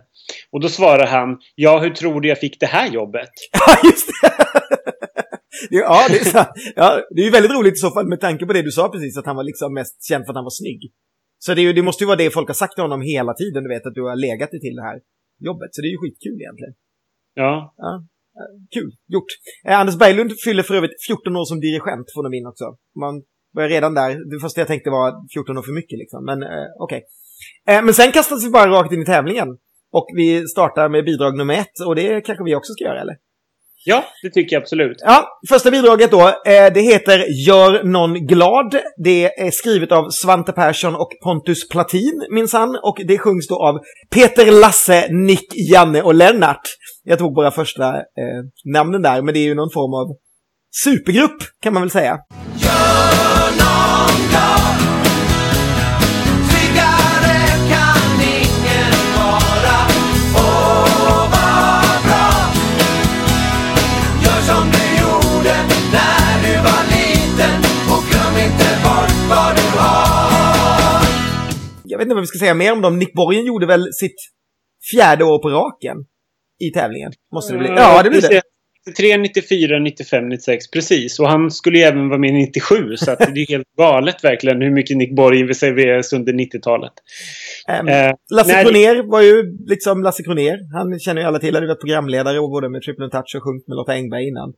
Och 0.51 0.61
då 0.61 0.69
svarar 0.69 1.07
han 1.07 1.39
Ja, 1.55 1.79
hur 1.79 1.91
tror 1.91 2.21
du 2.21 2.29
jag 2.29 2.39
fick 2.39 2.61
det 2.61 2.67
här 2.67 2.89
jobbet? 2.91 3.31
Ja, 3.53 3.77
just 3.85 4.07
det! 4.23 4.27
Är- 4.29 4.43
ja, 5.71 6.07
det 6.09 6.21
är 6.21 6.25
så, 6.25 6.45
Ja, 6.77 7.01
det 7.11 7.21
är 7.21 7.25
ju 7.25 7.31
väldigt 7.31 7.53
roligt 7.53 7.75
i 7.75 7.77
så 7.77 7.91
fall 7.91 8.09
med 8.09 8.21
tanke 8.21 8.47
på 8.47 8.53
det 8.53 8.63
du 8.63 8.71
sa 8.71 8.89
precis, 8.89 9.19
att 9.19 9.27
han 9.27 9.37
var 9.37 9.45
liksom 9.45 9.75
mest 9.75 10.05
känd 10.09 10.25
för 10.25 10.33
att 10.33 10.37
han 10.37 10.45
var 10.45 10.51
snygg. 10.61 10.81
Så 11.39 11.55
det, 11.55 11.61
är 11.61 11.63
ju, 11.63 11.73
det 11.73 11.83
måste 11.83 12.05
ju 12.05 12.07
vara 12.07 12.17
det 12.17 12.31
folk 12.31 12.49
har 12.49 12.55
sagt 12.55 12.75
till 12.75 12.83
honom 12.83 13.01
hela 13.03 13.35
tiden, 13.35 13.63
du 13.63 13.69
vet, 13.69 13.87
att 13.87 13.95
du 13.95 14.03
har 14.03 14.17
legat 14.17 14.51
dig 14.51 14.61
till 14.61 14.77
det 14.77 14.83
här 14.83 14.99
jobbet. 15.49 15.69
Så 15.75 15.83
det 15.83 15.89
är 15.89 15.91
ju 15.91 15.99
skitkul 16.03 16.41
egentligen. 16.41 16.75
Ja, 17.35 17.75
Kul, 18.75 18.91
gjort. 19.09 19.31
Eh, 19.69 19.81
Anders 19.81 19.99
Berglund 19.99 20.33
fyller 20.45 20.63
för 20.63 20.75
övrigt 20.75 21.07
14 21.07 21.37
år 21.37 21.45
som 21.45 21.61
dirigent, 21.61 22.07
från 22.15 22.27
och 22.27 22.35
in 22.35 22.47
också. 22.47 22.65
Man 23.01 23.23
börjar 23.55 23.69
redan 23.69 23.95
där. 23.95 24.31
Det 24.31 24.41
första 24.41 24.61
jag 24.61 24.69
tänkte 24.69 24.91
var 24.91 25.33
14 25.35 25.59
år 25.59 25.63
för 25.63 25.73
mycket 25.73 25.99
liksom, 25.99 26.25
men 26.25 26.43
eh, 26.43 26.69
okej. 26.81 27.03
Eh, 27.69 27.83
men 27.85 27.95
sen 27.95 28.13
kastas 28.13 28.45
vi 28.47 28.51
bara 28.51 28.71
rakt 28.71 28.93
in 28.93 29.03
i 29.03 29.05
tävlingen. 29.05 29.49
Och 29.93 30.07
vi 30.17 30.49
startar 30.49 30.89
med 30.89 31.05
bidrag 31.05 31.37
nummer 31.37 31.55
ett, 31.55 31.77
och 31.87 31.95
det 31.95 32.21
kanske 32.21 32.45
vi 32.45 32.55
också 32.55 32.73
ska 32.73 32.85
göra, 32.85 33.01
eller? 33.01 33.17
Ja 33.85 34.05
det 34.23 34.31
tycker 34.31 34.57
jag 34.57 34.63
absolut. 34.63 34.97
Ja, 35.01 35.29
första 35.49 35.71
bidraget 35.71 36.11
då. 36.11 36.21
Eh, 36.29 36.73
det 36.75 36.81
heter 36.81 37.47
Gör 37.47 37.85
någon 37.85 38.27
glad. 38.27 38.77
Det 39.05 39.41
är 39.41 39.51
skrivet 39.51 39.93
av 39.93 40.11
Svante 40.11 40.53
Persson 40.53 40.95
och 40.95 41.11
Pontus 41.25 41.69
Platin, 41.69 42.27
minsann. 42.31 42.79
Och 42.83 43.01
det 43.05 43.19
sjungs 43.19 43.49
då 43.49 43.63
av 43.63 43.79
Peter, 44.15 44.61
Lasse, 44.61 45.09
Nick, 45.11 45.55
Janne 45.73 46.03
och 46.03 46.15
Lennart. 46.15 46.63
Jag 47.05 47.19
tog 47.19 47.35
bara 47.35 47.51
första 47.51 47.89
eh, 47.97 48.43
namnen 48.65 49.03
där, 49.03 49.23
men 49.23 49.35
det 49.35 49.41
är 49.41 49.45
ju 49.45 49.55
någon 49.55 49.71
form 49.71 49.95
av 49.95 50.17
supergrupp, 50.85 51.43
kan 51.63 51.73
man 51.73 51.83
väl 51.83 51.91
säga. 51.91 52.19
Tryggare 54.23 54.72
vet 72.03 72.07
inte 72.07 72.15
vad 72.15 72.23
vi 72.23 72.27
ska 72.27 72.39
säga 72.39 72.55
mer 72.55 72.73
om 72.73 72.81
dem. 72.81 72.99
Nick 72.99 73.15
Borgen 73.15 73.45
gjorde 73.45 73.67
väl 73.67 73.93
sitt 73.93 74.17
fjärde 74.93 75.25
år 75.25 75.43
på 75.43 75.49
raken 75.51 75.97
i 76.61 76.71
tävlingen. 76.71 77.13
Måste 77.35 77.53
det 77.53 77.59
bli? 77.59 77.69
Ja, 77.69 78.03
det 78.03 78.11
blir 78.11 78.21
det. 78.21 78.43
93, 78.87 79.17
94, 79.17 79.79
95, 79.79 80.29
96. 80.29 80.71
Precis. 80.71 81.21
Och 81.21 81.29
han 81.29 81.51
skulle 81.51 81.79
ju 81.79 81.85
även 81.85 82.09
vara 82.09 82.19
med 82.19 82.35
97. 82.35 82.97
Så 82.97 83.15
det 83.15 83.41
är 83.41 83.49
helt 83.49 83.67
galet 83.77 84.25
verkligen 84.25 84.63
hur 84.63 84.71
mycket 84.71 84.97
Nick 84.97 85.17
Borg 85.17 85.55
serverades 85.55 86.13
under 86.13 86.33
90-talet. 86.33 86.93
Ehm, 87.69 87.89
Eh, 87.89 88.13
Lasse 88.35 88.63
Kronér 88.65 89.11
var 89.11 89.23
ju 89.23 89.43
liksom 89.67 90.03
Lasse 90.03 90.23
Kronér. 90.23 90.57
Han 90.73 90.99
känner 90.99 91.21
ju 91.23 91.27
alla 91.29 91.39
till. 91.39 91.55
Han 91.55 91.63
hade 91.63 91.67
varit 91.67 91.81
programledare 91.81 92.39
och 92.39 92.51
både 92.51 92.69
med 92.69 92.83
Triple 92.83 93.11
Touch 93.11 93.37
och 93.37 93.43
sjungit 93.43 93.69
med 93.69 93.77
Lotta 93.77 93.93
Engberg 93.93 94.29
innan. 94.29 94.53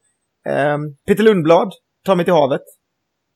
Ehm, 0.49 0.81
Peter 1.07 1.25
Lundblad, 1.25 1.73
Ta 2.07 2.15
mig 2.15 2.25
till 2.25 2.35
havet, 2.35 2.63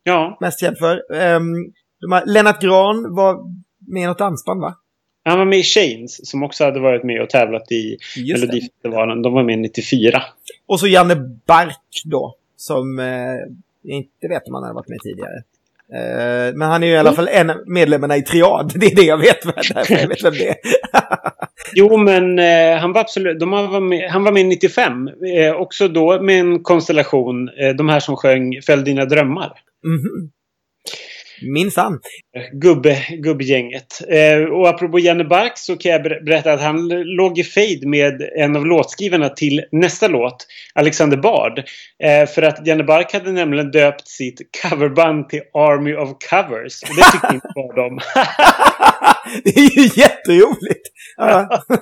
Ja, 0.05 0.39
mest 0.41 0.61
känd 0.61 0.79
för. 0.79 1.15
Här, 1.15 2.27
Lennart 2.27 2.63
Gran 2.63 3.15
var 3.15 3.39
med 3.89 4.09
något 4.09 4.19
dansband, 4.19 4.61
va? 4.61 4.75
han 5.29 5.39
var 5.39 5.45
med 5.45 5.59
i 5.59 5.63
Shanes 5.63 6.31
som 6.31 6.43
också 6.43 6.65
hade 6.65 6.81
varit 6.81 7.05
med 7.05 7.23
och 7.23 7.31
tävlat 7.31 7.73
i. 7.73 7.97
Melodifestivalen. 8.33 9.23
De 9.23 9.33
var 9.33 9.43
med 9.43 9.59
94. 9.59 10.23
Och 10.67 10.81
så 10.81 10.87
Janne 10.87 11.17
Bark 11.47 12.03
då, 12.05 12.35
som 12.57 12.99
eh, 12.99 13.07
jag 13.83 13.97
inte 13.97 14.29
vet 14.29 14.49
om 14.49 14.55
han 14.55 14.63
hade 14.63 14.75
varit 14.75 14.89
med 14.89 14.99
tidigare. 15.03 15.43
Eh, 15.93 16.55
men 16.55 16.69
han 16.69 16.83
är 16.83 16.87
ju 16.87 16.93
i 16.93 16.97
alla 16.97 17.13
fall 17.13 17.29
en 17.29 17.51
av 17.51 17.57
medlemmarna 17.67 18.17
i 18.17 18.23
Triad. 18.23 18.73
Det 18.81 18.87
är 18.87 18.97
det 18.97 19.03
jag 19.03 19.19
vet, 19.19 19.43
därför 19.43 19.95
jag 19.95 20.09
vet 20.09 20.25
vem 20.25 20.35
det 20.35 20.49
är. 20.49 20.57
Jo, 21.73 21.97
men 21.97 22.39
eh, 22.39 22.81
han 22.81 22.93
var 22.93 23.01
absolut... 23.01 23.41
De 23.41 23.51
var 23.51 23.81
med, 23.81 24.11
han 24.11 24.25
var 24.25 24.33
med 24.33 24.47
95. 24.47 25.09
Eh, 25.09 25.55
också 25.55 25.89
då 25.89 26.23
med 26.23 26.41
en 26.41 26.63
konstellation. 26.63 27.49
Eh, 27.49 27.77
de 27.77 27.89
här 27.89 28.01
som 28.01 28.17
sjöng 28.17 28.63
Fäll 28.67 28.85
dina 28.85 29.05
drömmar. 29.05 29.53
Mhm. 29.85 30.31
Minsann. 31.43 31.99
Gubbe, 32.53 32.99
gubbgänget. 33.11 34.01
Eh, 34.09 34.39
och 34.45 34.69
apropå 34.69 34.99
Janne 34.99 35.25
Bark 35.25 35.53
så 35.59 35.77
kan 35.77 35.93
jag 35.93 36.03
ber- 36.03 36.25
berätta 36.25 36.53
att 36.53 36.61
han 36.61 36.89
låg 36.89 37.39
i 37.39 37.45
fejd 37.45 37.87
med 37.87 38.23
en 38.37 38.57
av 38.57 38.67
låtskrivarna 38.67 39.29
till 39.29 39.65
nästa 39.73 40.09
låt, 40.09 40.47
Alexander 40.75 41.17
Bard. 41.17 41.59
Eh, 42.05 42.29
för 42.29 42.43
att 42.43 42.67
Janne 42.67 42.85
Bark 42.85 43.13
hade 43.13 43.33
nämligen 43.33 43.71
döpt 43.71 44.09
sitt 44.09 44.41
coverband 44.63 45.29
till 45.29 45.41
Army 45.55 45.95
of 45.95 46.09
Covers. 46.31 46.83
Och 46.83 46.97
det 46.97 47.13
tyckte 47.13 47.35
inte 47.35 47.49
Bard 47.55 47.79
om. 47.79 47.99
det 49.45 49.57
är 49.61 49.79
ju 49.81 50.01
jätteroligt. 50.03 50.89
Ja. 51.17 51.63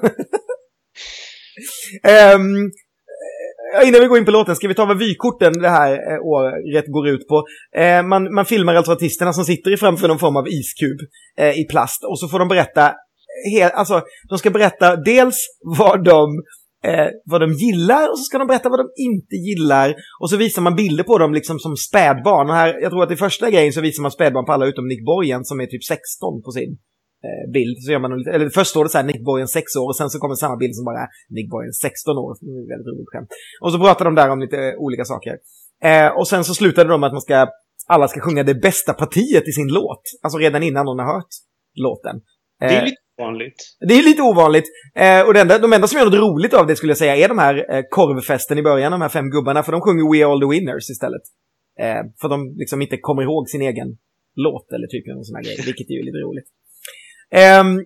Innan 3.85 4.01
vi 4.01 4.07
går 4.07 4.19
in 4.19 4.25
på 4.25 4.31
låten 4.31 4.57
ska 4.57 4.69
vi 4.69 4.75
ta 4.75 4.85
vad 4.85 4.99
vykorten 4.99 5.53
det 5.53 5.69
här 5.69 5.93
eh, 5.93 6.21
året 6.23 6.87
går 6.87 7.09
ut 7.09 7.29
på. 7.29 7.45
Eh, 7.77 8.03
man, 8.03 8.35
man 8.35 8.45
filmar 8.45 8.75
alltså 8.75 8.93
artisterna 8.93 9.33
som 9.33 9.45
sitter 9.45 9.73
i 9.73 9.77
framför 9.77 10.09
någon 10.09 10.19
form 10.19 10.37
av 10.37 10.49
iskub 10.49 10.99
eh, 11.39 11.59
i 11.61 11.65
plast 11.71 12.05
och 12.05 12.19
så 12.21 12.29
får 12.29 12.39
de 12.39 12.49
berätta, 12.49 12.95
hel, 13.53 13.71
alltså 13.71 14.03
de 14.29 14.39
ska 14.39 14.51
berätta 14.51 14.97
dels 14.97 15.47
vad 15.79 16.05
de 16.05 16.43
eh, 16.85 17.09
vad 17.25 17.41
de 17.41 17.53
gillar 17.53 18.11
och 18.11 18.19
så 18.19 18.25
ska 18.25 18.39
de 18.39 18.47
berätta 18.47 18.69
vad 18.69 18.79
de 18.79 18.89
inte 18.97 19.37
gillar. 19.37 19.95
Och 20.21 20.31
så 20.31 20.37
visar 20.37 20.63
man 20.63 20.77
bilder 20.77 21.05
på 21.05 21.19
dem 21.19 21.35
liksom 21.35 21.59
som 21.59 21.77
spädbarn. 21.77 22.51
Och 22.51 22.57
här, 22.57 22.81
jag 22.83 22.91
tror 22.91 23.03
att 23.03 23.11
i 23.11 23.17
första 23.17 23.51
grejen 23.51 23.73
så 23.73 23.81
visar 23.81 24.03
man 24.03 24.11
spädbarn 24.11 24.47
på 24.47 24.53
alla 24.53 24.67
utom 24.67 24.89
Nick 24.89 25.05
Borgen 25.05 25.45
som 25.45 25.61
är 25.61 25.67
typ 25.67 25.85
16 25.85 26.43
på 26.45 26.51
sin 26.51 26.79
bild. 27.53 27.77
Så 27.85 27.93
gör 27.93 27.99
man, 27.99 28.13
en- 28.13 28.35
eller 28.35 28.49
först 28.49 28.71
står 28.71 28.85
det 28.85 28.91
så 28.91 28.99
här 28.99 29.05
Nick 29.05 29.25
Borgen 29.25 29.49
6 29.49 29.77
år 29.77 29.87
och 29.91 29.97
sen 29.97 30.11
så 30.11 30.19
kommer 30.19 30.35
samma 30.35 30.57
bild 30.57 30.75
som 30.75 30.85
bara 30.85 30.99
är 31.05 31.09
Nick 31.29 31.51
Borgen 31.51 31.73
16 31.73 32.19
år. 32.19 32.37
Det 32.41 32.47
är 32.65 32.69
väldigt 32.75 32.91
roligt 32.93 33.09
skämt. 33.13 33.29
Och 33.63 33.73
så 33.73 33.79
pratar 33.79 34.05
de 34.05 34.15
där 34.15 34.31
om 34.31 34.41
lite 34.41 34.59
eh, 34.69 34.75
olika 34.79 35.05
saker. 35.05 35.35
Eh, 35.91 36.09
och 36.19 36.29
sen 36.29 36.45
så 36.45 36.55
slutade 36.55 36.89
de 36.91 37.01
med 37.01 37.07
att 37.07 37.13
man 37.13 37.21
ska, 37.29 37.49
alla 37.87 38.09
ska 38.09 38.21
sjunga 38.21 38.43
det 38.43 38.55
bästa 38.55 38.93
partiet 38.93 39.49
i 39.49 39.53
sin 39.53 39.69
låt. 39.69 40.03
Alltså 40.23 40.39
redan 40.39 40.63
innan 40.63 40.85
någon 40.85 40.99
har 40.99 41.15
hört 41.15 41.33
låten. 41.75 42.17
Det 42.61 42.67
är 42.67 42.79
Eh, 42.79 42.85
lite 42.85 42.97
vanligt. 43.19 43.55
det 43.89 43.95
är 43.95 44.03
lite 44.03 44.23
ovanligt. 44.23 44.65
Eh, 44.95 45.21
och 45.27 45.35
det 45.35 45.41
enda, 45.41 45.59
de 45.59 45.73
enda 45.73 45.87
som 45.89 45.99
gör 45.99 46.05
något 46.07 46.15
roligt 46.27 46.55
av 46.55 46.67
det 46.67 46.77
skulle 46.77 46.91
jag 46.91 46.99
säga 46.99 47.17
är 47.17 47.29
de 47.29 47.39
här 47.39 47.75
eh, 47.75 47.83
korvfesten 47.91 48.59
i 48.59 48.63
början, 48.63 48.93
de 48.93 49.01
här 49.01 49.09
fem 49.09 49.31
gubbarna. 49.31 49.63
För 49.63 49.73
de 49.73 49.81
sjunger 49.81 50.13
We 50.13 50.25
Are 50.25 50.33
All 50.33 50.41
The 50.41 50.47
Winners 50.47 50.91
istället. 50.91 51.23
Eh, 51.81 52.03
för 52.21 52.29
de 52.29 52.55
liksom 52.57 52.83
inte 52.83 52.97
kommer 52.97 53.23
ihåg 53.23 53.49
sin 53.49 53.63
egen 53.63 53.89
låt 54.35 54.73
eller 54.73 54.87
typ 54.87 55.07
någon 55.07 55.25
sån 55.25 55.37
här 55.37 55.43
grej, 55.43 55.57
vilket 55.67 55.91
är 55.91 55.95
ju 55.95 56.03
lite 56.03 56.19
roligt. 56.19 56.49
Um, 57.35 57.85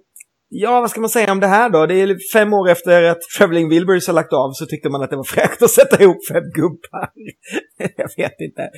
ja, 0.48 0.80
vad 0.80 0.90
ska 0.90 1.00
man 1.00 1.10
säga 1.10 1.32
om 1.32 1.40
det 1.40 1.46
här 1.46 1.70
då? 1.70 1.86
Det 1.86 1.94
är 1.94 2.32
fem 2.32 2.54
år 2.54 2.70
efter 2.70 3.02
att 3.02 3.20
Traveling 3.38 3.68
Wilburys 3.68 4.06
har 4.06 4.14
lagt 4.14 4.32
av 4.32 4.52
så 4.52 4.66
tyckte 4.66 4.88
man 4.88 5.02
att 5.02 5.10
det 5.10 5.16
var 5.16 5.24
fräckt 5.24 5.62
att 5.62 5.70
sätta 5.70 6.02
ihop 6.02 6.28
fem 6.32 6.50
gubbar. 6.54 7.10
jag 7.96 8.10
vet 8.16 8.40
inte. 8.40 8.70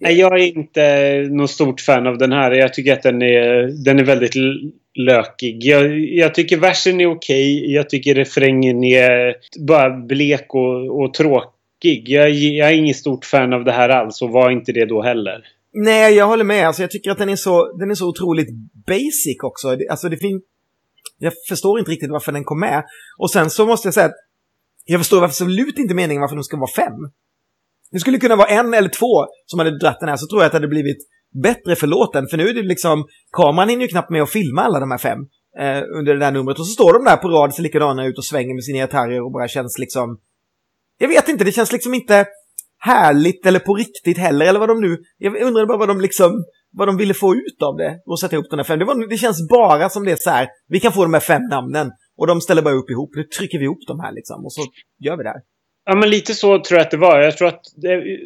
Nej, 0.00 0.18
jag 0.18 0.40
är 0.40 0.46
inte 0.46 1.26
något 1.30 1.50
stort 1.50 1.80
fan 1.80 2.06
av 2.06 2.18
den 2.18 2.32
här. 2.32 2.50
Jag 2.50 2.74
tycker 2.74 2.92
att 2.92 3.02
den 3.02 3.22
är, 3.22 3.84
den 3.84 3.98
är 3.98 4.04
väldigt 4.04 4.34
lökig. 4.98 5.64
Jag, 5.64 5.98
jag 5.98 6.34
tycker 6.34 6.56
versen 6.56 7.00
är 7.00 7.06
okej. 7.06 7.72
Jag 7.74 7.90
tycker 7.90 8.14
refrängen 8.14 8.84
är 8.84 9.36
bara 9.66 9.90
blek 9.90 10.54
och, 10.54 11.00
och 11.00 11.14
tråkig. 11.14 12.08
Jag, 12.08 12.30
jag 12.30 12.68
är 12.68 12.74
ingen 12.74 12.94
stort 12.94 13.24
fan 13.24 13.52
av 13.52 13.64
det 13.64 13.72
här 13.72 13.88
alls 13.88 14.22
och 14.22 14.30
var 14.30 14.50
inte 14.50 14.72
det 14.72 14.84
då 14.84 15.02
heller. 15.02 15.44
Nej, 15.72 16.14
jag 16.14 16.26
håller 16.26 16.44
med. 16.44 16.66
Alltså, 16.66 16.82
jag 16.82 16.90
tycker 16.90 17.10
att 17.10 17.18
den 17.18 17.28
är 17.28 17.36
så, 17.36 17.76
den 17.78 17.90
är 17.90 17.94
så 17.94 18.08
otroligt 18.08 18.48
basic 18.86 19.42
också. 19.44 19.76
Alltså, 19.90 20.08
det 20.08 20.16
fin 20.16 20.40
Jag 21.18 21.32
förstår 21.48 21.78
inte 21.78 21.90
riktigt 21.90 22.10
varför 22.10 22.32
den 22.32 22.44
kom 22.44 22.60
med. 22.60 22.84
Och 23.18 23.30
sen 23.30 23.50
så 23.50 23.66
måste 23.66 23.86
jag 23.86 23.94
säga 23.94 24.06
att 24.06 24.16
jag 24.84 25.00
förstår 25.00 25.24
absolut 25.24 25.78
inte 25.78 25.94
meningen 25.94 26.20
varför 26.20 26.36
de 26.36 26.44
ska 26.44 26.56
vara 26.56 26.70
fem. 26.76 26.92
Det 27.90 27.98
skulle 27.98 28.18
kunna 28.18 28.36
vara 28.36 28.48
en 28.48 28.74
eller 28.74 28.88
två 28.88 29.26
som 29.46 29.58
hade 29.58 29.78
dratt 29.78 30.00
den 30.00 30.08
här, 30.08 30.16
så 30.16 30.26
tror 30.26 30.40
jag 30.40 30.46
att 30.46 30.52
det 30.52 30.56
hade 30.56 30.68
blivit 30.68 30.98
bättre 31.42 31.76
för 31.76 31.86
låten. 31.86 32.26
För 32.26 32.36
nu 32.36 32.48
är 32.48 32.54
det 32.54 32.62
liksom, 32.62 33.04
kameran 33.32 33.68
hinner 33.68 33.82
ju 33.82 33.88
knappt 33.88 34.10
med 34.10 34.22
att 34.22 34.30
filma 34.30 34.62
alla 34.62 34.80
de 34.80 34.90
här 34.90 34.98
fem 34.98 35.18
eh, 35.58 35.82
under 35.98 36.14
det 36.14 36.20
där 36.20 36.30
numret. 36.30 36.58
Och 36.58 36.66
så 36.66 36.72
står 36.72 36.92
de 36.92 37.04
där 37.04 37.16
på 37.16 37.28
rad, 37.28 37.54
ser 37.54 37.62
likadana 37.62 38.06
ut 38.06 38.18
och 38.18 38.24
svänger 38.24 38.54
med 38.54 38.64
sina 38.64 38.78
gitarrer 38.78 39.24
och 39.24 39.32
bara 39.32 39.48
känns 39.48 39.78
liksom... 39.78 40.20
Jag 40.98 41.08
vet 41.08 41.28
inte, 41.28 41.44
det 41.44 41.52
känns 41.52 41.72
liksom 41.72 41.94
inte 41.94 42.26
härligt 42.80 43.46
eller 43.46 43.58
på 43.58 43.74
riktigt 43.74 44.18
heller, 44.18 44.46
eller 44.46 44.60
vad 44.60 44.68
de 44.68 44.80
nu... 44.80 44.96
Jag 45.18 45.42
undrar 45.42 45.66
bara 45.66 45.78
vad 45.78 45.88
de 45.88 46.00
liksom... 46.00 46.44
Vad 46.72 46.88
de 46.88 46.96
ville 46.96 47.14
få 47.14 47.34
ut 47.34 47.62
av 47.62 47.76
det 47.76 47.98
och 48.06 48.20
sätta 48.20 48.36
ihop 48.36 48.50
den 48.50 48.58
här 48.58 48.64
fem. 48.64 48.78
Det, 48.78 48.84
var, 48.84 49.08
det 49.08 49.16
känns 49.16 49.48
bara 49.48 49.88
som 49.88 50.04
det 50.04 50.12
är 50.12 50.16
så 50.16 50.30
här, 50.30 50.48
vi 50.68 50.80
kan 50.80 50.92
få 50.92 51.02
de 51.02 51.14
här 51.14 51.20
fem 51.20 51.42
namnen 51.50 51.90
och 52.18 52.26
de 52.26 52.40
ställer 52.40 52.62
bara 52.62 52.74
upp 52.74 52.90
ihop. 52.90 53.10
Nu 53.14 53.22
trycker 53.22 53.58
vi 53.58 53.64
ihop 53.64 53.86
de 53.86 54.00
här 54.00 54.12
liksom 54.12 54.44
och 54.44 54.52
så 54.52 54.60
gör 55.04 55.16
vi 55.16 55.22
det 55.22 55.28
här. 55.28 55.40
Ja, 55.84 55.94
men 55.94 56.10
lite 56.10 56.34
så 56.34 56.58
tror 56.58 56.78
jag 56.78 56.84
att 56.84 56.90
det 56.90 56.96
var. 56.96 57.20
Jag 57.20 57.36
tror 57.36 57.48
att, 57.48 57.60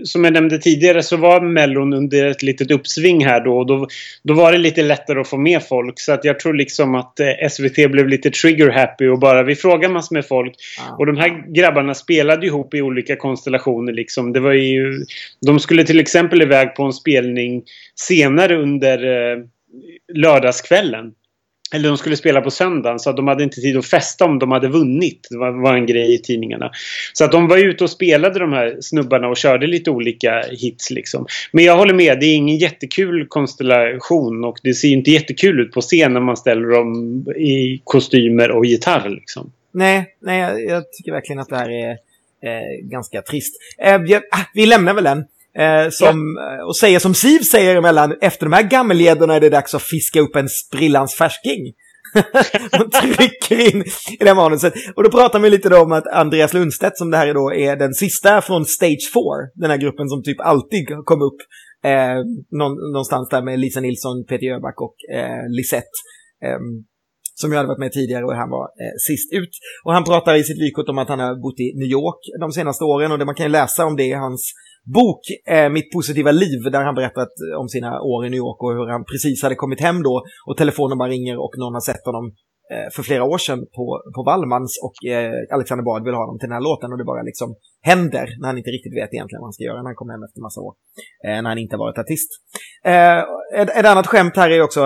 som 0.04 0.24
jag 0.24 0.32
nämnde 0.32 0.58
tidigare, 0.58 1.02
så 1.02 1.16
var 1.16 1.40
Mellon 1.40 1.92
under 1.92 2.26
ett 2.26 2.42
litet 2.42 2.70
uppsving 2.70 3.24
här 3.24 3.44
då. 3.44 3.58
Och 3.58 3.66
då, 3.66 3.88
då 4.22 4.34
var 4.34 4.52
det 4.52 4.58
lite 4.58 4.82
lättare 4.82 5.20
att 5.20 5.28
få 5.28 5.36
med 5.36 5.62
folk. 5.62 6.00
Så 6.00 6.12
att 6.12 6.24
jag 6.24 6.40
tror 6.40 6.54
liksom 6.54 6.94
att 6.94 7.20
eh, 7.20 7.48
SVT 7.50 7.90
blev 7.90 8.08
lite 8.08 8.30
trigger-happy 8.30 9.08
och 9.08 9.18
bara 9.18 9.42
vi 9.42 9.54
frågar 9.54 9.88
massor 9.88 10.14
med 10.14 10.26
folk. 10.26 10.54
Ja. 10.78 10.96
Och 10.98 11.06
de 11.06 11.16
här 11.16 11.54
grabbarna 11.54 11.94
spelade 11.94 12.46
ihop 12.46 12.74
i 12.74 12.82
olika 12.82 13.16
konstellationer 13.16 13.92
liksom. 13.92 14.32
Det 14.32 14.40
var 14.40 14.52
ju... 14.52 15.04
De 15.46 15.60
skulle 15.60 15.84
till 15.84 16.00
exempel 16.00 16.42
iväg 16.42 16.74
på 16.74 16.82
en 16.82 16.92
spelning 16.92 17.62
senare 17.94 18.56
under 18.56 19.04
eh, 19.04 19.38
lördagskvällen. 20.14 21.12
Eller 21.74 21.88
de 21.88 21.98
skulle 21.98 22.16
spela 22.16 22.40
på 22.40 22.50
söndagen 22.50 22.98
så 22.98 23.10
att 23.10 23.16
de 23.16 23.28
hade 23.28 23.44
inte 23.44 23.60
tid 23.60 23.76
att 23.76 23.86
festa 23.86 24.24
om 24.24 24.38
de 24.38 24.50
hade 24.50 24.68
vunnit. 24.68 25.26
Det 25.30 25.38
var, 25.38 25.62
var 25.62 25.74
en 25.74 25.86
grej 25.86 26.14
i 26.14 26.18
tidningarna. 26.18 26.70
Så 27.12 27.24
att 27.24 27.32
de 27.32 27.48
var 27.48 27.58
ute 27.58 27.84
och 27.84 27.90
spelade 27.90 28.38
de 28.38 28.52
här 28.52 28.76
snubbarna 28.80 29.28
och 29.28 29.36
körde 29.36 29.66
lite 29.66 29.90
olika 29.90 30.42
hits 30.50 30.90
liksom. 30.90 31.26
Men 31.52 31.64
jag 31.64 31.76
håller 31.76 31.94
med, 31.94 32.20
det 32.20 32.26
är 32.26 32.34
ingen 32.34 32.56
jättekul 32.56 33.26
konstellation 33.28 34.44
och 34.44 34.58
det 34.62 34.74
ser 34.74 34.88
inte 34.88 35.10
jättekul 35.10 35.60
ut 35.60 35.72
på 35.72 35.80
scen 35.80 36.12
när 36.12 36.20
man 36.20 36.36
ställer 36.36 36.66
dem 36.68 36.94
i 37.36 37.80
kostymer 37.84 38.50
och 38.50 38.66
gitarr 38.66 39.08
liksom. 39.08 39.52
Nej, 39.72 40.14
nej 40.20 40.40
jag, 40.40 40.64
jag 40.64 40.92
tycker 40.92 41.12
verkligen 41.12 41.40
att 41.40 41.48
det 41.48 41.56
här 41.56 41.70
är 41.70 41.90
eh, 42.44 42.80
ganska 42.82 43.22
trist. 43.22 43.54
Eh, 43.78 44.02
jag, 44.06 44.22
ah, 44.30 44.44
vi 44.54 44.66
lämnar 44.66 44.94
väl 44.94 45.04
den. 45.04 45.24
Eh, 45.58 45.90
som, 45.90 46.36
ja. 46.36 46.64
Och 46.66 46.76
säger 46.76 46.98
som 46.98 47.14
Siv 47.14 47.40
säger 47.40 47.76
emellan, 47.76 48.14
efter 48.20 48.46
de 48.46 48.52
här 48.52 48.62
gammelgäddorna 48.62 49.34
är 49.34 49.40
det 49.40 49.50
dags 49.50 49.74
att 49.74 49.82
fiska 49.82 50.20
upp 50.20 50.36
en 50.36 50.48
sprillans 50.48 51.14
färsking. 51.14 51.72
och 52.80 52.92
trycker 52.92 53.74
in 53.74 53.82
i 54.20 54.24
det 54.24 54.28
här 54.28 54.34
manuset. 54.34 54.74
Och 54.96 55.02
då 55.04 55.10
pratar 55.10 55.38
vi 55.38 55.50
lite 55.50 55.68
då 55.68 55.82
om 55.82 55.92
att 55.92 56.06
Andreas 56.06 56.52
Lundstedt, 56.52 56.98
som 56.98 57.10
det 57.10 57.16
här 57.16 57.26
är 57.26 57.34
då, 57.34 57.52
är 57.54 57.76
den 57.76 57.94
sista 57.94 58.40
från 58.40 58.64
Stage 58.64 59.10
4. 59.14 59.22
Den 59.54 59.70
här 59.70 59.78
gruppen 59.78 60.08
som 60.08 60.22
typ 60.22 60.40
alltid 60.40 60.86
kom 61.04 61.22
upp 61.22 61.40
eh, 61.84 62.18
någon, 62.50 62.92
någonstans 62.92 63.28
där 63.28 63.42
med 63.42 63.58
Lisa 63.58 63.80
Nilsson, 63.80 64.24
Peter 64.28 64.46
Jöback 64.46 64.80
och 64.80 64.96
eh, 65.14 65.48
Lisette. 65.56 65.96
Eh, 66.44 66.58
som 67.34 67.50
ju 67.50 67.56
hade 67.56 67.68
varit 67.68 67.78
med 67.78 67.92
tidigare 67.92 68.24
och 68.24 68.34
han 68.34 68.50
var 68.50 68.64
eh, 68.64 68.96
sist 69.08 69.32
ut. 69.32 69.50
Och 69.84 69.92
han 69.92 70.04
pratar 70.04 70.34
i 70.34 70.44
sitt 70.44 70.62
vykort 70.62 70.88
om 70.88 70.98
att 70.98 71.08
han 71.08 71.20
har 71.20 71.34
bott 71.42 71.60
i 71.60 71.68
New 71.80 71.90
York 71.98 72.20
de 72.40 72.52
senaste 72.52 72.84
åren 72.84 73.12
och 73.12 73.18
det 73.18 73.24
man 73.24 73.34
kan 73.34 73.46
ju 73.46 73.52
läsa 73.52 73.86
om 73.86 73.96
det 73.96 74.04
i 74.04 74.12
hans 74.12 74.52
bok 74.84 75.20
eh, 75.48 75.68
Mitt 75.68 75.92
positiva 75.92 76.32
liv 76.32 76.62
där 76.72 76.84
han 76.84 76.94
berättat 76.94 77.32
om 77.58 77.68
sina 77.68 78.00
år 78.00 78.26
i 78.26 78.30
New 78.30 78.38
York 78.38 78.62
och 78.62 78.72
hur 78.72 78.86
han 78.86 79.04
precis 79.04 79.42
hade 79.42 79.54
kommit 79.54 79.80
hem 79.80 80.02
då 80.02 80.22
och 80.46 80.56
telefonen 80.56 80.98
bara 80.98 81.08
ringer 81.08 81.36
och 81.44 81.54
någon 81.58 81.74
har 81.74 81.80
sett 81.80 82.04
honom 82.04 82.24
eh, 82.72 82.88
för 82.94 83.02
flera 83.02 83.24
år 83.24 83.38
sedan 83.38 83.58
på, 83.76 83.84
på 84.14 84.22
Wallmans 84.28 84.72
och 84.86 85.10
eh, 85.10 85.32
Alexander 85.56 85.84
Bard 85.84 86.04
vill 86.04 86.14
ha 86.14 86.24
honom 86.24 86.38
till 86.38 86.48
den 86.48 86.56
här 86.58 86.66
låten 86.68 86.92
och 86.92 86.98
det 86.98 87.04
bara 87.04 87.22
liksom 87.22 87.48
händer 87.90 88.26
när 88.40 88.46
han 88.48 88.58
inte 88.58 88.70
riktigt 88.70 88.96
vet 89.00 89.10
egentligen 89.14 89.40
vad 89.40 89.48
han 89.48 89.56
ska 89.56 89.64
göra 89.64 89.80
när 89.82 89.90
han 89.92 90.00
kommer 90.00 90.12
hem 90.12 90.26
efter 90.28 90.40
massa 90.40 90.60
år. 90.60 90.74
Eh, 91.26 91.38
när 91.42 91.50
han 91.52 91.58
inte 91.58 91.76
varit 91.76 91.98
artist. 91.98 92.30
Eh, 92.92 93.20
ett, 93.60 93.70
ett 93.78 93.90
annat 93.92 94.06
skämt 94.06 94.36
här 94.36 94.50
är 94.50 94.62
också 94.62 94.80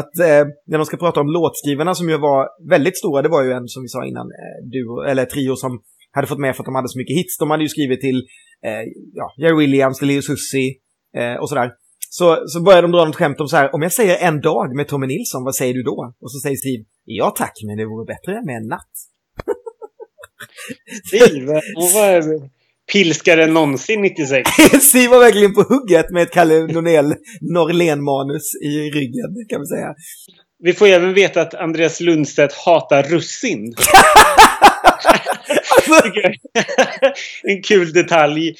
att 0.00 0.14
eh, 0.28 0.44
när 0.70 0.78
de 0.78 0.84
ska 0.86 0.96
prata 0.96 1.20
om 1.20 1.28
låtskrivarna 1.38 1.94
som 1.94 2.08
ju 2.08 2.18
var 2.18 2.48
väldigt 2.74 2.98
stora, 2.98 3.22
det 3.22 3.28
var 3.36 3.42
ju 3.42 3.52
en 3.52 3.68
som 3.68 3.82
vi 3.82 3.88
sa 3.88 4.00
innan, 4.10 4.26
eh, 4.40 4.58
duo, 4.74 4.94
eller 5.10 5.24
trio 5.24 5.56
som 5.56 5.72
hade 6.12 6.26
fått 6.26 6.38
med 6.38 6.56
för 6.56 6.62
att 6.62 6.70
de 6.70 6.74
hade 6.74 6.88
så 6.88 6.98
mycket 6.98 7.16
hits. 7.16 7.38
De 7.38 7.50
hade 7.50 7.62
ju 7.62 7.68
skrivit 7.68 8.00
till 8.00 8.22
eh, 8.66 8.82
ja, 9.14 9.34
Jerry 9.36 9.56
Williams, 9.56 10.02
Leo 10.02 10.22
Susi 10.22 10.76
eh, 11.16 11.34
och 11.34 11.48
sådär. 11.48 11.70
Så, 12.10 12.42
så 12.46 12.62
började 12.62 12.82
de 12.82 12.92
dra 12.92 13.04
något 13.04 13.16
skämt 13.16 13.40
om 13.40 13.48
så 13.48 13.56
här, 13.56 13.74
om 13.74 13.82
jag 13.82 13.92
säger 13.92 14.16
en 14.16 14.40
dag 14.40 14.76
med 14.76 14.88
Tommy 14.88 15.06
Nilsson, 15.06 15.44
vad 15.44 15.54
säger 15.54 15.74
du 15.74 15.82
då? 15.82 16.14
Och 16.20 16.32
så 16.32 16.38
säger 16.38 16.56
Steve, 16.56 16.84
ja 17.04 17.30
tack, 17.30 17.52
men 17.66 17.76
det 17.76 17.84
vore 17.84 18.04
bättre 18.04 18.42
med 18.46 18.56
en 18.56 18.68
natt. 18.68 18.92
Steve, 21.06 21.60
han 21.74 21.92
var 21.94 22.22
pilskare 22.92 23.44
än 23.44 23.54
någonsin 23.54 24.00
96. 24.02 24.50
Steve 24.82 25.08
var 25.08 25.18
verkligen 25.18 25.54
på 25.54 25.62
hugget 25.62 26.10
med 26.10 26.22
ett 26.22 26.32
Kalle 26.32 26.54
Norlén-manus 27.40 28.54
i 28.64 28.90
ryggen, 28.90 29.46
kan 29.48 29.60
vi 29.60 29.66
säga. 29.66 29.94
Vi 30.64 30.72
får 30.72 30.86
även 30.86 31.14
veta 31.14 31.42
att 31.42 31.54
Andreas 31.54 32.00
Lundstedt 32.00 32.52
hatar 32.52 33.02
russin. 33.02 33.74
Alltså, 35.90 36.08
en 37.42 37.62
kul 37.62 37.92
detalj. 37.92 38.54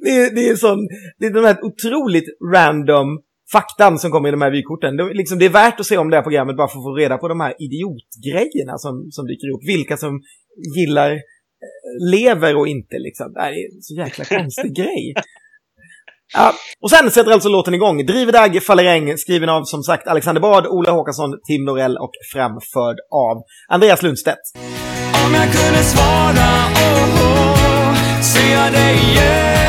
det, 0.00 0.10
är, 0.10 0.34
det 0.34 0.48
är 0.48 0.56
sån, 0.56 0.88
det 1.18 1.26
är 1.26 1.30
de 1.30 1.44
här 1.44 1.64
otroligt 1.64 2.26
random 2.54 3.22
faktan 3.52 3.98
som 3.98 4.10
kommer 4.10 4.28
i 4.28 4.30
de 4.30 4.42
här 4.42 4.50
vykorten. 4.50 4.96
Det, 4.96 5.02
är 5.02 5.14
liksom, 5.14 5.38
det 5.38 5.44
är 5.44 5.50
värt 5.50 5.80
att 5.80 5.86
se 5.86 5.98
om 5.98 6.10
det 6.10 6.16
här 6.16 6.22
programmet 6.22 6.56
bara 6.56 6.68
för 6.68 6.78
att 6.78 6.84
få 6.84 6.94
reda 6.94 7.18
på 7.18 7.28
de 7.28 7.40
här 7.40 7.54
idiotgrejerna 7.58 8.78
som, 8.78 9.08
som 9.10 9.26
dyker 9.26 9.48
upp. 9.54 9.64
Vilka 9.66 9.96
som 9.96 10.22
gillar 10.76 11.10
eh, 11.12 12.10
lever 12.10 12.56
och 12.56 12.68
inte 12.68 12.98
liksom. 12.98 13.32
Det 13.32 13.40
här 13.40 13.52
är 13.52 13.74
en 13.74 13.82
så 13.82 13.94
jäkla 13.94 14.24
konstig 14.24 14.74
grej. 14.76 15.14
Ja, 16.34 16.54
och 16.82 16.90
sen 16.90 17.10
sätter 17.10 17.30
alltså 17.30 17.48
låten 17.48 17.74
igång. 17.74 18.06
Driver 18.06 18.60
Falleräng, 18.60 19.18
skriven 19.18 19.48
av 19.48 19.64
som 19.64 19.82
sagt 19.82 20.08
Alexander 20.08 20.40
Bard, 20.40 20.66
Ola 20.66 20.90
Håkansson, 20.90 21.30
Tim 21.46 21.64
Norell 21.64 21.96
och 21.96 22.10
framförd 22.32 22.96
av 23.10 23.42
Andreas 23.68 24.02
Lundstedt. 24.02 24.40
Om 25.26 25.34
jag 25.34 25.52
kunde 25.52 25.82
svara, 25.82 26.48
oh, 26.74 27.22
oh, 27.22 28.20
ser 28.20 28.52
jag 28.52 28.72
dig 28.72 28.94
igen 28.94 29.61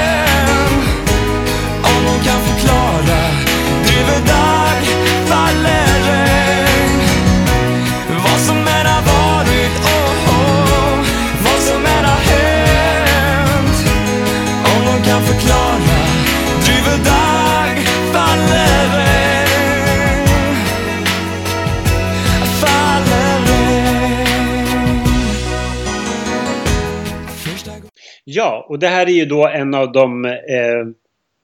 Ja, 28.36 28.66
och 28.70 28.80
det 28.80 28.88
här 28.88 29.06
är 29.06 29.12
ju 29.12 29.26
då 29.26 29.48
en 29.48 29.74
av 29.74 29.92
de 29.92 30.26
eh, 30.26 30.34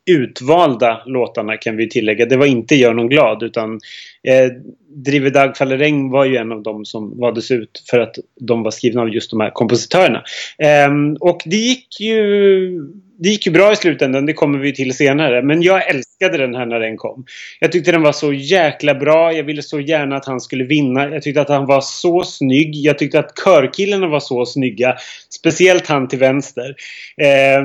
utvalda 0.10 1.02
låtarna 1.06 1.58
kan 1.58 1.78
vi 1.78 1.90
tillägga. 1.90 2.26
Det 2.26 2.38
var 2.38 2.46
inte 2.46 2.76
Gör 2.76 2.94
någon 2.94 3.10
glad 3.10 3.44
utan 3.44 3.80
eh, 4.24 4.52
Driver 4.96 5.30
Dag 5.30 5.58
faller 5.58 5.78
regn 5.78 6.10
var 6.10 6.26
ju 6.26 6.38
en 6.38 6.52
av 6.52 6.64
dem 6.64 6.86
som 6.86 7.20
valdes 7.20 7.52
ut 7.52 7.84
för 7.90 8.00
att 8.00 8.16
de 8.40 8.64
var 8.64 8.72
skrivna 8.72 9.02
av 9.02 9.10
just 9.10 9.32
de 9.32 9.40
här 9.40 9.50
kompositörerna. 9.50 10.24
Eh, 10.58 10.92
och 11.20 11.42
det 11.46 11.56
gick 11.56 12.00
ju 12.00 12.20
det 13.22 13.30
gick 13.30 13.46
ju 13.46 13.52
bra 13.52 13.72
i 13.72 13.76
slutändan, 13.76 14.26
det 14.26 14.34
kommer 14.34 14.60
vi 14.60 14.74
till 14.74 14.94
senare. 14.94 15.42
Men 15.42 15.62
jag 15.62 15.90
älskade 15.90 16.38
den 16.38 16.56
här 16.56 16.66
när 16.66 16.80
den 16.80 16.98
kom. 16.98 17.26
Jag 17.60 17.72
tyckte 17.72 17.92
den 17.92 18.02
var 18.02 18.12
så 18.12 18.34
jäkla 18.34 18.96
bra. 18.96 19.34
Jag 19.34 19.44
ville 19.44 19.62
så 19.62 19.80
gärna 19.80 20.16
att 20.16 20.26
han 20.26 20.42
skulle 20.42 20.64
vinna. 20.64 21.10
Jag 21.10 21.24
tyckte 21.24 21.42
att 21.42 21.50
han 21.50 21.66
var 21.66 21.82
så 21.82 22.24
snygg. 22.24 22.76
Jag 22.76 22.98
tyckte 22.98 23.20
att 23.20 23.36
körkillarna 23.46 24.08
var 24.08 24.20
så 24.20 24.46
snygga. 24.46 24.96
Speciellt 25.30 25.88
han 25.88 26.08
till 26.08 26.20
vänster. 26.20 26.76
Eh, 27.22 27.64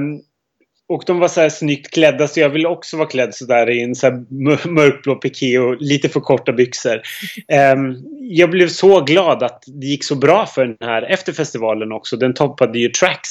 och 0.89 1.03
de 1.07 1.19
var 1.19 1.29
så 1.29 1.41
här 1.41 1.49
snyggt 1.49 1.91
klädda 1.91 2.29
så 2.29 2.41
jag 2.41 2.49
ville 2.49 2.69
också 2.69 2.97
vara 2.97 3.09
klädd 3.09 3.35
så 3.35 3.45
där 3.45 3.71
i 3.71 3.83
en 3.83 3.95
så 3.95 4.25
mörkblå 4.65 5.15
piké 5.15 5.59
och 5.59 5.77
lite 5.81 6.09
för 6.09 6.21
korta 6.21 6.53
byxor. 6.53 7.01
Ehm, 7.49 7.97
jag 8.21 8.51
blev 8.51 8.69
så 8.69 9.01
glad 9.01 9.43
att 9.43 9.65
det 9.67 9.87
gick 9.87 10.05
så 10.05 10.15
bra 10.15 10.47
för 10.47 10.67
den 10.67 10.89
här 10.89 11.03
efter 11.03 11.33
festivalen 11.33 11.93
också. 11.93 12.17
Den 12.17 12.35
toppade 12.35 12.79
ju 12.79 12.89
Tracks 12.89 13.31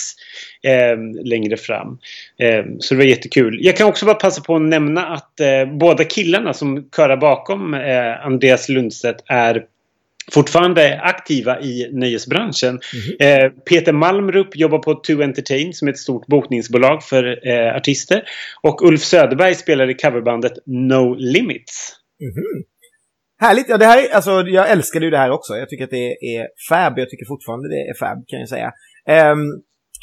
ehm, 0.63 1.11
längre 1.23 1.57
fram. 1.57 1.97
Ehm, 2.39 2.79
så 2.79 2.93
det 2.93 2.97
var 2.97 3.05
jättekul. 3.05 3.59
Jag 3.61 3.77
kan 3.77 3.87
också 3.87 4.05
bara 4.05 4.15
passa 4.15 4.41
på 4.41 4.55
att 4.55 4.61
nämna 4.61 5.05
att 5.05 5.39
eh, 5.39 5.65
båda 5.65 6.03
killarna 6.03 6.53
som 6.53 6.89
körar 6.95 7.17
bakom 7.17 7.73
eh, 7.73 8.25
Andreas 8.25 8.69
Lundstedt 8.69 9.23
är 9.25 9.63
fortfarande 10.31 10.99
aktiva 11.01 11.62
i 11.62 11.89
nöjesbranschen. 11.91 12.79
Eh, 13.19 13.49
Peter 13.69 13.93
Malmrup 13.93 14.55
jobbar 14.55 14.79
på 14.79 14.93
To 14.93 15.21
Entertain 15.21 15.73
som 15.73 15.88
är 15.88 15.91
ett 15.91 15.97
stort 15.97 16.27
bokningsbolag 16.27 17.03
för 17.03 17.47
eh, 17.47 17.75
artister. 17.75 18.23
Och 18.62 18.81
Ulf 18.88 19.01
Söderberg 19.01 19.55
spelar 19.55 19.89
i 19.89 19.93
coverbandet 19.93 20.53
No 20.65 21.15
Limits. 21.15 21.95
Härligt! 23.41 23.69
Ja, 23.69 23.77
det 23.77 23.86
här 23.86 24.03
är, 24.03 24.15
alltså, 24.15 24.31
jag 24.31 24.69
älskade 24.71 25.05
ju 25.05 25.12
det 25.12 25.17
här 25.17 25.31
också. 25.31 25.53
Jag 25.53 25.69
tycker 25.69 25.83
att 25.83 25.89
det 25.89 26.12
är 26.36 26.47
fab. 26.69 26.99
Jag 26.99 27.09
tycker 27.09 27.25
fortfarande 27.25 27.69
det 27.69 27.81
är 27.89 27.99
fab, 27.99 28.27
kan 28.27 28.39
jag 28.39 28.49
säga. 28.49 28.71
Ehm, 29.07 29.43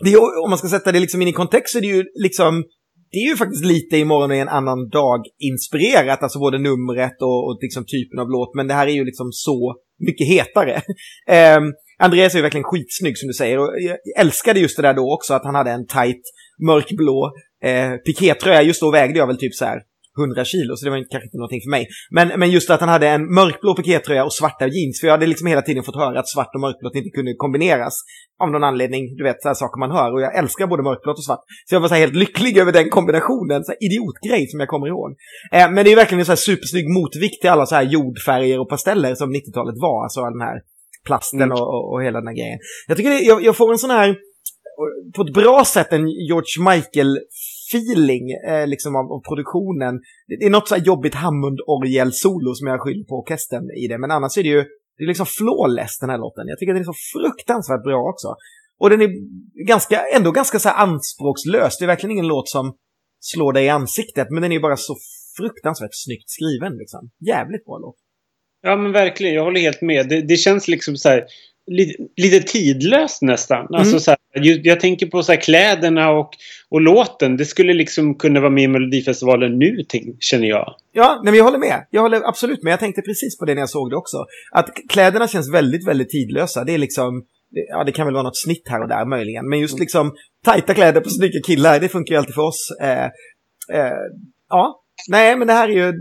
det 0.05 0.17
om 0.17 0.51
man 0.51 0.59
ska 0.59 0.69
sätta 0.69 0.93
det 0.93 1.01
liksom 1.01 1.23
in 1.23 1.29
i 1.29 1.33
kontext 1.33 1.73
så 1.73 1.79
är 1.79 1.83
det 1.83 1.89
ju 1.89 2.05
liksom... 2.23 2.65
Det 3.13 3.19
är 3.19 3.29
ju 3.29 3.37
faktiskt 3.37 3.65
lite 3.65 3.97
imorgon 3.97 4.33
är 4.33 4.43
en 4.43 4.49
annan 4.49 4.89
dag 4.89 5.21
inspirerat, 5.39 6.23
alltså 6.23 6.39
både 6.39 6.59
numret 6.59 7.23
och, 7.23 7.47
och 7.47 7.59
liksom 7.63 7.85
typen 7.85 8.19
av 8.19 8.31
låt, 8.31 8.55
men 8.55 8.69
det 8.69 8.75
här 8.75 8.87
är 8.87 8.91
ju 8.91 9.05
liksom 9.05 9.33
så 9.33 9.77
mycket 10.07 10.29
hetare. 10.29 10.83
Ehm, 11.29 11.63
Andreas 11.99 12.35
är 12.35 12.39
ju 12.39 12.43
verkligen 12.43 12.65
skitsnygg 12.65 13.19
som 13.19 13.27
du 13.27 13.35
säger 13.35 13.59
och 13.59 13.73
jag 13.81 13.97
älskade 14.19 14.61
just 14.61 14.77
det 14.77 14.83
där 14.83 14.95
då 14.95 15.15
också 15.15 15.35
att 15.35 15.45
han 15.45 15.55
hade 15.55 15.71
en 15.71 15.87
tight 15.87 16.23
mörkblå 16.67 17.33
eh, 17.65 17.93
pikétröja. 17.93 18.63
Just 18.63 18.81
då 18.81 18.91
vägde 18.91 19.19
jag 19.19 19.27
väl 19.27 19.39
typ 19.39 19.55
så 19.55 19.65
här 19.65 19.79
100 20.23 20.45
kilo, 20.45 20.77
så 20.77 20.85
det 20.85 20.91
var 20.91 20.99
inte- 20.99 21.13
kanske 21.15 21.27
inte 21.29 21.37
någonting 21.43 21.61
för 21.67 21.71
mig. 21.77 21.85
Men, 22.11 22.27
men 22.41 22.51
just 22.57 22.71
att 22.71 22.81
han 22.81 22.89
hade 22.97 23.09
en 23.09 23.35
mörkblå 23.35 23.71
pikétröja 23.79 24.25
och 24.25 24.33
svarta 24.41 24.65
jeans, 24.67 25.01
för 25.01 25.07
jag 25.07 25.15
hade 25.17 25.27
liksom 25.27 25.47
hela 25.47 25.63
tiden 25.63 25.83
fått 25.89 25.97
höra 26.05 26.21
att 26.21 26.29
svart 26.29 26.55
och 26.55 26.61
mörkblått 26.61 26.95
inte 26.95 27.11
kunde 27.11 27.35
kombineras. 27.45 27.95
Av 28.43 28.51
någon 28.51 28.65
anledning, 28.65 29.03
du 29.17 29.23
vet, 29.25 29.43
så 29.43 29.49
här 29.49 29.55
saker 29.55 29.79
man 29.85 29.91
hör. 29.91 30.13
Och 30.15 30.21
jag 30.21 30.33
älskar 30.39 30.67
både 30.67 30.83
mörkblått 30.83 31.19
och 31.19 31.25
svart. 31.25 31.45
Så 31.67 31.75
jag 31.75 31.81
var 31.81 31.89
så 31.89 31.95
helt 31.95 32.15
lycklig 32.15 32.59
över 32.59 32.73
den 32.73 32.91
kombinationen, 32.91 33.65
så 33.65 33.73
idiotgrej 33.81 34.49
som 34.49 34.61
jag 34.61 34.69
kommer 34.69 34.87
ihåg. 34.87 35.11
Eh, 35.53 35.71
men 35.71 35.85
det 35.85 35.93
är 35.93 35.97
verkligen 35.97 36.21
en 36.21 36.27
så 36.27 36.33
här 36.33 36.37
supersnygg 36.51 36.87
motvikt 36.99 37.41
till 37.41 37.51
alla 37.51 37.67
så 37.67 37.75
här 37.75 37.83
jordfärger 37.83 38.61
och 38.61 38.69
pasteller 38.69 39.15
som 39.15 39.29
90-talet 39.35 39.75
var. 39.87 40.03
Alltså 40.05 40.21
den 40.21 40.41
här 40.49 40.59
plasten 41.07 41.43
Mm. 41.43 41.53
och, 41.53 41.69
och, 41.75 41.93
och 41.93 42.03
hela 42.05 42.19
den 42.19 42.27
här 42.29 42.35
grejen. 42.35 42.59
Jag 42.89 42.97
tycker 42.97 43.11
det, 43.11 43.21
jag, 43.21 43.45
jag 43.45 43.57
får 43.57 43.73
en 43.73 43.79
sån 43.79 43.91
här, 43.91 44.17
på 45.17 45.23
ett 45.23 45.33
bra 45.35 45.65
sätt, 45.65 45.93
en 45.93 46.09
George 46.09 46.55
feeling 47.71 48.25
eh, 48.49 48.67
liksom 48.67 48.97
av, 48.97 49.13
av 49.13 49.21
produktionen. 49.29 49.95
Det, 50.29 50.37
det 50.41 50.47
är 50.47 50.51
något 50.51 50.69
så 50.69 50.75
här 50.75 50.83
jobbigt 50.83 51.15
Hammond-orgel-solo 51.15 52.55
som 52.55 52.67
jag 52.67 52.81
skyller 52.81 53.05
på 53.05 53.15
orkestern 53.21 53.71
i 53.83 53.89
det. 53.89 53.99
Men 53.99 54.11
annars 54.11 54.39
är 54.39 54.43
det 54.43 54.49
ju 54.49 54.65
det 55.01 55.05
är 55.05 55.09
liksom 55.09 55.27
flawless 55.27 55.99
den 55.99 56.11
här 56.11 56.19
låten. 56.19 56.49
Jag 56.49 56.59
tycker 56.59 56.73
att 56.73 56.77
den 56.77 56.89
är 56.89 56.93
så 56.95 57.01
fruktansvärt 57.15 57.83
bra 57.83 58.01
också. 58.13 58.29
Och 58.81 58.91
den 58.91 59.01
är 59.03 59.11
ganska, 59.67 59.97
ändå 60.17 60.31
ganska 60.31 60.59
så 60.59 60.69
här 60.69 60.77
anspråkslös. 60.77 61.79
Det 61.79 61.85
är 61.85 61.87
verkligen 61.87 62.11
ingen 62.11 62.27
låt 62.27 62.49
som 62.49 62.77
slår 63.21 63.53
dig 63.53 63.65
i 63.65 63.69
ansiktet. 63.69 64.27
Men 64.31 64.43
den 64.43 64.53
är 64.53 64.61
bara 64.61 64.77
så 64.77 64.97
fruktansvärt 65.37 65.91
snyggt 65.93 66.31
skriven 66.31 66.73
liksom. 66.77 67.11
Jävligt 67.27 67.65
bra 67.65 67.79
låt. 67.79 67.97
Ja 68.63 68.77
men 68.77 68.93
verkligen, 68.93 69.35
jag 69.35 69.45
håller 69.45 69.61
helt 69.61 69.83
med. 69.83 70.09
Det, 70.09 70.21
det 70.23 70.37
känns 70.37 70.69
liksom 70.69 70.97
så 70.97 71.09
här 71.09 71.25
lite, 71.71 72.03
lite 72.17 72.41
tidlöst 72.41 73.23
nästan. 73.23 73.75
Alltså 73.75 73.93
Mm. 73.93 74.01
så 74.01 74.11
här, 74.11 74.19
jag 74.67 74.81
tänker 74.81 75.07
på 75.07 75.23
så 75.23 75.33
här 75.33 75.41
kläderna 75.41 76.11
och, 76.11 76.31
och 76.69 76.81
låten. 76.81 77.37
Det 77.37 77.45
skulle 77.45 77.73
liksom 77.73 78.15
kunna 78.15 78.41
vara 78.41 78.51
med 78.51 78.65
i 78.65 78.69
Melodifestivalen 78.69 79.59
nu, 79.59 79.85
känner 80.21 80.49
jag. 80.49 80.75
Ja, 80.93 81.21
nej, 81.25 81.33
men 81.33 81.39
jag 81.39 81.45
håller 81.45 81.59
med. 81.59 81.87
Jag 81.91 82.03
håller 82.03 82.29
absolut 82.29 82.63
med. 82.63 82.73
Jag 82.73 82.81
tänkte 82.81 83.03
precis 83.03 83.39
på 83.39 83.45
det 83.45 83.55
när 83.55 83.63
jag 83.63 83.71
såg 83.71 83.91
det 83.91 83.97
också. 83.97 84.17
Att 84.53 84.71
kläderna 84.89 85.29
känns 85.29 85.55
väldigt, 85.55 85.89
väldigt 85.89 86.11
tidlösa. 86.11 86.65
Det 86.65 86.75
är 86.75 86.79
liksom, 86.79 87.25
ja 87.69 87.85
det 87.85 87.93
kan 87.93 88.07
väl 88.07 88.15
vara 88.15 88.23
något 88.23 88.39
snitt 88.39 88.69
här 88.69 88.83
och 88.83 88.89
där 88.89 89.05
möjligen. 89.05 89.49
Men 89.49 89.61
just 89.61 89.79
liksom 89.79 90.13
tajta 90.45 90.75
kläder 90.75 91.01
på 91.01 91.11
snygga 91.11 91.41
killar, 91.47 91.81
det 91.81 91.89
funkar 91.89 92.15
ju 92.15 92.19
alltid 92.19 92.35
för 92.35 92.43
oss. 92.43 92.69
Eh, 92.83 93.05
eh, 93.79 93.99
ja, 94.49 94.83
nej 95.09 95.37
men 95.37 95.47
det 95.47 95.53
här 95.53 95.69
är 95.69 95.73
ju 95.73 95.93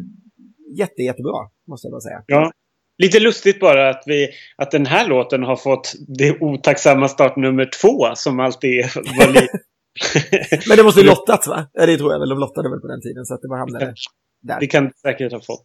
jätte, 0.77 1.01
jättebra, 1.01 1.33
måste 1.67 1.85
jag 1.87 1.91
bara 1.91 2.01
säga. 2.01 2.21
Ja. 2.27 2.51
Lite 2.99 3.19
lustigt 3.19 3.59
bara 3.59 3.89
att, 3.89 4.03
vi, 4.05 4.29
att 4.57 4.71
den 4.71 4.85
här 4.85 5.07
låten 5.07 5.43
har 5.43 5.55
fått 5.55 5.93
det 6.17 6.41
otacksamma 6.41 7.07
startnummer 7.07 7.69
två 7.81 8.15
som 8.15 8.39
alltid 8.39 8.85
var 8.95 9.27
lite... 9.27 9.59
Men 10.67 10.77
det 10.77 10.83
måste 10.83 11.01
ju 11.01 11.07
lottats 11.07 11.47
va? 11.47 11.67
Det 11.73 11.97
tror 11.97 12.11
jag 12.11 12.19
väl. 12.19 12.29
De 12.29 12.39
lottade 12.39 12.69
väl 12.69 12.79
på 12.79 12.87
den 12.87 13.01
tiden 13.01 13.25
så 13.25 13.33
att 13.33 13.41
det 13.41 13.47
bara 13.47 13.59
hamnade 13.59 13.93
där. 14.41 14.59
det 14.59 14.67
kan 14.67 14.85
det 14.85 14.91
säkert 15.01 15.31
ha 15.31 15.39
fått. 15.39 15.63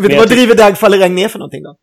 Vet 0.00 0.10
du 0.10 0.16
vad 0.16 0.28
driver 0.28 0.54
Dag 0.54 0.78
faller 0.78 0.98
regn 0.98 1.14
ner 1.14 1.28
för 1.28 1.38
någonting 1.38 1.62
då? 1.62 1.76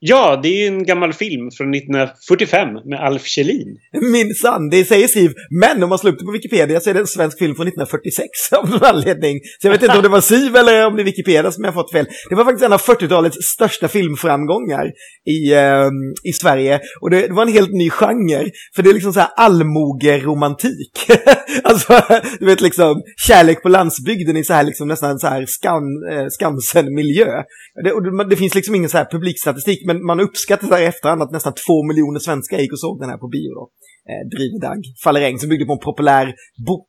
Ja, 0.00 0.40
det 0.42 0.48
är 0.48 0.60
ju 0.60 0.66
en 0.66 0.84
gammal 0.84 1.12
film 1.12 1.50
från 1.50 1.74
1945 1.74 2.68
med 2.84 3.00
Alf 3.00 3.26
Kjellin. 3.26 3.78
Minsann, 4.12 4.70
det 4.70 4.84
säger 4.84 5.08
Siv. 5.08 5.32
Men 5.60 5.82
om 5.82 5.88
man 5.88 5.98
slår 5.98 6.12
upp 6.12 6.18
det 6.18 6.24
på 6.24 6.32
Wikipedia 6.32 6.80
så 6.80 6.90
är 6.90 6.94
det 6.94 7.00
en 7.00 7.06
svensk 7.06 7.38
film 7.38 7.54
från 7.54 7.66
1946 7.66 8.28
av 8.58 8.70
någon 8.70 8.84
anledning. 8.84 9.40
Så 9.60 9.66
jag 9.66 9.72
vet 9.72 9.82
inte 9.82 9.96
om 9.96 10.02
det 10.02 10.08
var 10.08 10.20
Siv 10.20 10.56
eller 10.56 10.86
om 10.86 10.96
det 10.96 11.02
är 11.02 11.04
Wikipedia 11.04 11.52
som 11.52 11.64
jag 11.64 11.72
har 11.72 11.82
fått 11.82 11.92
fel. 11.92 12.06
Det 12.28 12.34
var 12.34 12.44
faktiskt 12.44 12.64
en 12.64 12.72
av 12.72 12.80
40-talets 12.80 13.36
största 13.54 13.88
filmframgångar 13.88 14.86
i, 15.30 15.52
eh, 15.52 15.88
i 16.24 16.32
Sverige. 16.32 16.80
Och 17.00 17.10
det, 17.10 17.26
det 17.26 17.34
var 17.34 17.42
en 17.42 17.52
helt 17.52 17.72
ny 17.72 17.90
genre. 17.90 18.50
För 18.76 18.82
det 18.82 18.90
är 18.90 18.94
liksom 18.94 19.12
så 19.12 19.20
här 19.20 19.30
allmogeromantik. 19.36 21.10
alltså, 21.62 22.00
du 22.40 22.46
vet 22.46 22.60
liksom 22.60 23.02
kärlek 23.26 23.62
på 23.62 23.68
landsbygden 23.68 24.36
i 24.36 24.44
så 24.44 24.52
här 24.52 24.64
liksom 24.64 24.88
nästan 24.88 25.18
så 25.18 25.26
här 25.26 25.46
skan, 25.46 25.82
eh, 26.12 26.26
Skansen-miljö. 26.30 27.42
Det, 27.84 27.90
det, 27.90 28.28
det 28.30 28.36
finns 28.36 28.54
liksom 28.54 28.74
ingen 28.74 28.90
så 28.90 28.98
här 28.98 29.08
publikstatistik, 29.10 29.87
men 29.88 29.96
man 30.10 30.20
uppskattar 30.26 30.68
där 30.68 30.82
i 30.82 30.90
efterhand 30.92 31.22
att 31.22 31.36
nästan 31.36 31.54
två 31.66 31.76
miljoner 31.88 32.20
svenskar 32.26 32.58
gick 32.58 32.72
och 32.72 32.84
såg 32.86 33.00
den 33.00 33.10
här 33.10 33.18
på 33.24 33.28
bio 33.28 33.52
då. 33.58 33.64
Eh, 34.10 34.22
Driver 34.34 34.60
Dag, 34.66 34.80
faller 35.04 35.20
regn, 35.20 35.38
som 35.38 35.48
byggde 35.48 35.66
på 35.70 35.76
en 35.78 35.86
populär 35.90 36.26
bok. 36.68 36.88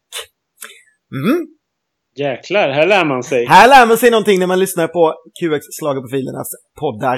Mm. 1.20 1.40
Jäklar, 2.16 2.70
här 2.70 2.88
lär 2.88 3.06
man 3.06 3.24
sig. 3.24 3.46
Här 3.46 3.68
lär 3.68 3.88
man 3.88 3.98
sig 3.98 4.12
någonting 4.12 4.40
när 4.40 4.48
man 4.48 4.60
lyssnar 4.60 4.88
på 4.88 5.14
QX 5.40 5.64
Schlagerprofilernas 5.80 6.50
poddar. 6.80 7.18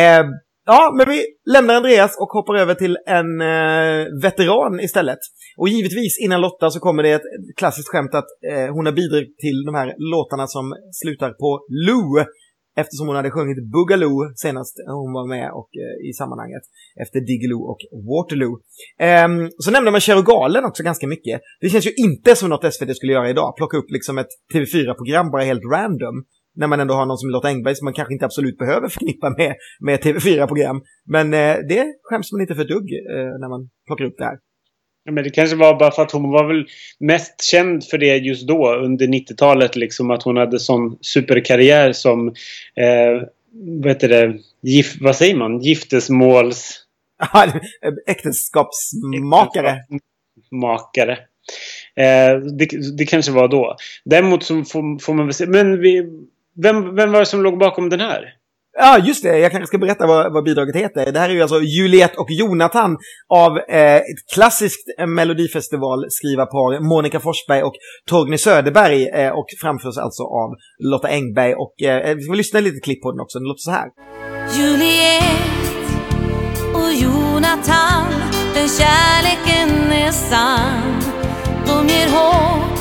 Eh, 0.00 0.24
ja, 0.66 0.92
men 0.96 1.08
vi 1.08 1.18
lämnar 1.54 1.74
Andreas 1.74 2.12
och 2.22 2.28
hoppar 2.28 2.54
över 2.54 2.74
till 2.74 2.96
en 3.06 3.30
eh, 3.40 4.06
veteran 4.22 4.80
istället. 4.80 5.18
Och 5.56 5.68
givetvis 5.68 6.18
innan 6.24 6.40
Lotta 6.40 6.70
så 6.70 6.80
kommer 6.80 7.02
det 7.02 7.10
ett 7.10 7.28
klassiskt 7.56 7.88
skämt 7.88 8.14
att 8.14 8.28
eh, 8.50 8.74
hon 8.74 8.86
har 8.86 8.92
bidragit 8.92 9.38
till 9.38 9.58
de 9.66 9.74
här 9.74 9.94
låtarna 10.12 10.46
som 10.46 10.64
slutar 11.02 11.30
på 11.30 11.50
Lou. 11.86 12.24
Eftersom 12.76 13.06
hon 13.06 13.16
hade 13.16 13.30
sjungit 13.30 13.70
Boogaloo 13.72 14.32
senast 14.36 14.74
hon 14.86 15.12
var 15.12 15.26
med 15.28 15.50
och, 15.50 15.70
eh, 15.82 16.08
i 16.08 16.12
sammanhanget. 16.12 16.62
Efter 17.02 17.20
Diggiloo 17.20 17.62
och 17.70 17.80
Waterloo. 18.10 18.54
Ehm, 18.98 19.50
så 19.58 19.70
nämnde 19.70 19.90
man 19.90 20.00
Kär 20.00 20.22
Galen 20.22 20.64
också 20.64 20.82
ganska 20.82 21.06
mycket. 21.06 21.40
Det 21.60 21.68
känns 21.68 21.86
ju 21.86 21.94
inte 21.96 22.36
som 22.36 22.48
något 22.50 22.74
SVT 22.74 22.96
skulle 22.96 23.12
göra 23.12 23.30
idag. 23.30 23.56
Plocka 23.56 23.76
upp 23.76 23.90
liksom 23.90 24.18
ett 24.18 24.32
TV4-program 24.54 25.30
bara 25.30 25.42
helt 25.42 25.62
random. 25.72 26.24
När 26.56 26.66
man 26.66 26.80
ändå 26.80 26.94
har 26.94 27.06
någon 27.06 27.18
som 27.18 27.30
Lotta 27.30 27.48
Engberg 27.48 27.74
som 27.76 27.84
man 27.84 27.94
kanske 27.94 28.14
inte 28.14 28.24
absolut 28.24 28.58
behöver 28.58 28.88
förknippa 28.88 29.30
med, 29.38 29.54
med 29.80 30.00
TV4-program. 30.00 30.82
Men 31.04 31.34
eh, 31.34 31.56
det 31.68 31.84
skäms 32.02 32.32
man 32.32 32.40
inte 32.40 32.54
för 32.54 32.62
ett 32.62 32.68
dugg 32.68 32.88
eh, 33.14 33.32
när 33.40 33.48
man 33.48 33.70
plockar 33.86 34.04
upp 34.04 34.18
det 34.18 34.24
här. 34.24 34.38
Ja, 35.04 35.12
men 35.12 35.24
det 35.24 35.30
kanske 35.30 35.56
var 35.56 35.78
bara 35.78 35.90
för 35.90 36.02
att 36.02 36.12
hon 36.12 36.30
var 36.30 36.48
väl 36.48 36.66
mest 36.98 37.44
känd 37.44 37.84
för 37.84 37.98
det 37.98 38.16
just 38.16 38.48
då 38.48 38.74
under 38.74 39.06
90-talet. 39.06 39.76
Liksom 39.76 40.10
att 40.10 40.22
hon 40.22 40.36
hade 40.36 40.60
sån 40.60 40.98
superkarriär 41.00 41.92
som 41.92 42.28
eh, 42.76 43.28
vad 43.54 43.88
heter 43.92 44.08
det? 44.08 44.38
Gif, 44.62 44.96
vad 45.00 45.16
säger 45.16 45.36
man? 45.36 45.60
Giftesmåls... 45.60 46.80
Äktenskapsmakare. 48.06 49.76
Makare. 50.50 51.12
Eh, 51.96 52.38
det, 52.58 52.96
det 52.96 53.06
kanske 53.06 53.32
var 53.32 53.48
då. 53.48 53.76
Däremot 54.04 54.44
så 54.44 54.64
får, 54.64 54.98
får 54.98 55.14
man 55.14 55.26
väl 55.26 55.34
se. 55.34 55.46
Men 55.46 55.80
vi, 55.80 56.02
vem, 56.62 56.94
vem 56.94 57.12
var 57.12 57.20
det 57.20 57.26
som 57.26 57.42
låg 57.42 57.58
bakom 57.58 57.88
den 57.88 58.00
här? 58.00 58.34
Ja, 58.76 58.98
just 58.98 59.22
det. 59.22 59.38
Jag 59.38 59.50
kanske 59.50 59.66
ska 59.66 59.78
berätta 59.78 60.06
vad, 60.06 60.32
vad 60.32 60.44
bidraget 60.44 60.76
heter. 60.76 61.12
Det 61.12 61.18
här 61.18 61.28
är 61.28 61.34
ju 61.34 61.42
alltså 61.42 61.60
Juliet 61.60 62.16
och 62.16 62.30
Jonathan 62.30 62.96
av 63.28 63.58
eh, 63.58 63.96
ett 63.96 64.32
klassiskt 64.34 64.98
eh, 64.98 65.06
melodifestival 65.06 66.06
skrivarpar, 66.10 66.80
Monica 66.80 67.20
Forsberg 67.20 67.62
och 67.62 67.74
Torgny 68.06 68.38
Söderberg. 68.38 69.08
Eh, 69.08 69.30
och 69.30 69.46
framförs 69.60 69.98
alltså 69.98 70.22
av 70.22 70.50
Lotta 70.78 71.08
Engberg. 71.08 71.54
Och 71.54 71.82
eh, 71.82 72.10
eh 72.10 72.14
vi 72.14 72.22
ska 72.22 72.34
lyssna 72.34 72.60
lite 72.60 72.80
klipp 72.80 73.02
på 73.02 73.10
den 73.12 73.20
också. 73.20 73.38
Den 73.38 73.48
låter 73.48 73.60
så 73.60 73.70
här. 73.70 73.88
Juliet 74.56 75.24
och 76.74 76.92
Jonathan, 76.92 78.12
den 78.54 78.68
kärleken 78.68 79.92
är 79.92 80.12
sann. 80.12 81.00
De 81.66 81.88
ger 81.88 82.08
hopp 82.08 82.73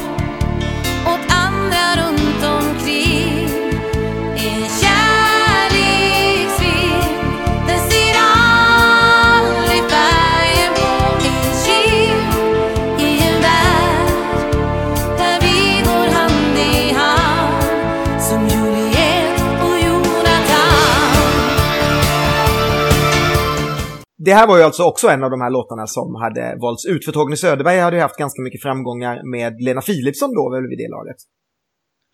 Det 24.25 24.33
här 24.33 24.47
var 24.47 24.57
ju 24.57 24.63
alltså 24.63 24.83
också 24.83 25.07
en 25.07 25.23
av 25.23 25.31
de 25.31 25.41
här 25.41 25.49
låtarna 25.49 25.87
som 25.87 26.15
hade 26.15 26.57
valts 26.61 26.85
ut. 26.85 27.05
För 27.05 27.11
Torgny 27.11 27.35
Söderberg 27.35 27.79
hade 27.79 27.95
ju 27.95 28.01
haft 28.01 28.17
ganska 28.17 28.41
mycket 28.41 28.61
framgångar 28.61 29.15
med 29.35 29.61
Lena 29.61 29.81
Philipsson 29.81 30.33
då, 30.35 30.49
väl 30.53 30.67
vid 30.69 30.77
det 30.77 30.89
laget. 30.97 31.19